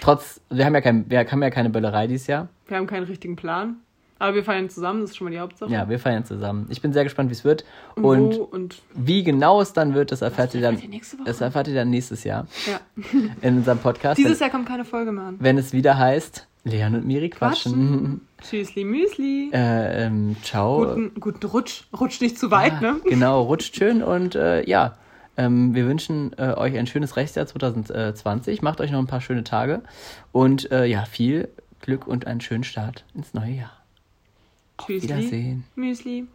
Trotz, 0.00 0.40
wir 0.50 0.64
haben 0.64 0.74
ja, 0.74 0.80
kein, 0.80 1.08
wir 1.08 1.18
haben 1.18 1.42
ja 1.42 1.50
keine 1.50 1.70
Böllerei 1.70 2.06
dieses 2.06 2.26
Jahr. 2.26 2.48
Wir 2.66 2.76
haben 2.76 2.86
keinen 2.86 3.04
richtigen 3.04 3.36
Plan. 3.36 3.76
Aber 4.20 4.34
wir 4.34 4.42
feiern 4.42 4.68
zusammen, 4.68 5.02
das 5.02 5.10
ist 5.10 5.16
schon 5.16 5.26
mal 5.26 5.30
die 5.30 5.38
Hauptsache. 5.38 5.70
Ja, 5.70 5.88
wir 5.88 5.98
feiern 6.00 6.24
zusammen. 6.24 6.66
Ich 6.70 6.82
bin 6.82 6.92
sehr 6.92 7.04
gespannt, 7.04 7.30
wie 7.30 7.34
es 7.34 7.44
wird. 7.44 7.64
Und, 7.94 8.04
Und 8.04 8.38
und 8.52 8.82
wie 8.94 9.22
genau 9.22 9.60
es 9.60 9.72
dann 9.72 9.94
wird, 9.94 10.10
das 10.10 10.22
erfahrt 10.22 10.54
ihr 10.54 10.60
dann, 10.60 10.82
das 11.24 11.40
erfahrt 11.40 11.68
ihr 11.68 11.74
dann 11.74 11.90
nächstes 11.90 12.24
Jahr 12.24 12.48
ja. 12.66 12.80
in 13.42 13.58
unserem 13.58 13.78
Podcast. 13.78 14.18
Dieses 14.18 14.40
Jahr 14.40 14.50
kommt 14.50 14.66
keine 14.66 14.84
Folge 14.84 15.12
mehr 15.12 15.24
an. 15.24 15.36
wenn 15.38 15.56
es 15.56 15.72
wieder 15.72 15.98
heißt, 15.98 16.48
Leon 16.68 16.94
und 16.94 17.06
Miri 17.06 17.28
quatschen. 17.28 18.20
Tschüssli 18.40 18.84
Müsli. 18.84 19.50
Äh, 19.52 20.06
ähm, 20.06 20.36
ciao. 20.42 20.84
Guten, 20.84 21.20
guten 21.20 21.46
Rutsch. 21.46 21.84
Rutsch 21.98 22.20
nicht 22.20 22.38
zu 22.38 22.50
weit, 22.50 22.80
ne? 22.80 23.00
Genau, 23.04 23.42
rutscht 23.42 23.76
schön 23.76 24.02
und 24.02 24.34
äh, 24.34 24.68
ja, 24.68 24.96
ähm, 25.36 25.74
wir 25.74 25.86
wünschen 25.86 26.32
äh, 26.38 26.54
euch 26.54 26.76
ein 26.76 26.86
schönes 26.86 27.16
Rechtsjahr 27.16 27.46
2020. 27.46 28.62
Macht 28.62 28.80
euch 28.80 28.90
noch 28.90 28.98
ein 28.98 29.06
paar 29.06 29.20
schöne 29.20 29.44
Tage 29.44 29.82
und 30.32 30.70
äh, 30.70 30.84
ja, 30.86 31.04
viel 31.04 31.48
Glück 31.80 32.06
und 32.06 32.26
einen 32.26 32.40
schönen 32.40 32.64
Start 32.64 33.04
ins 33.14 33.34
neue 33.34 33.52
Jahr. 33.52 33.72
Tschüssli. 34.78 35.02
Wiedersehen. 35.08 35.64
Müsli. 35.74 36.26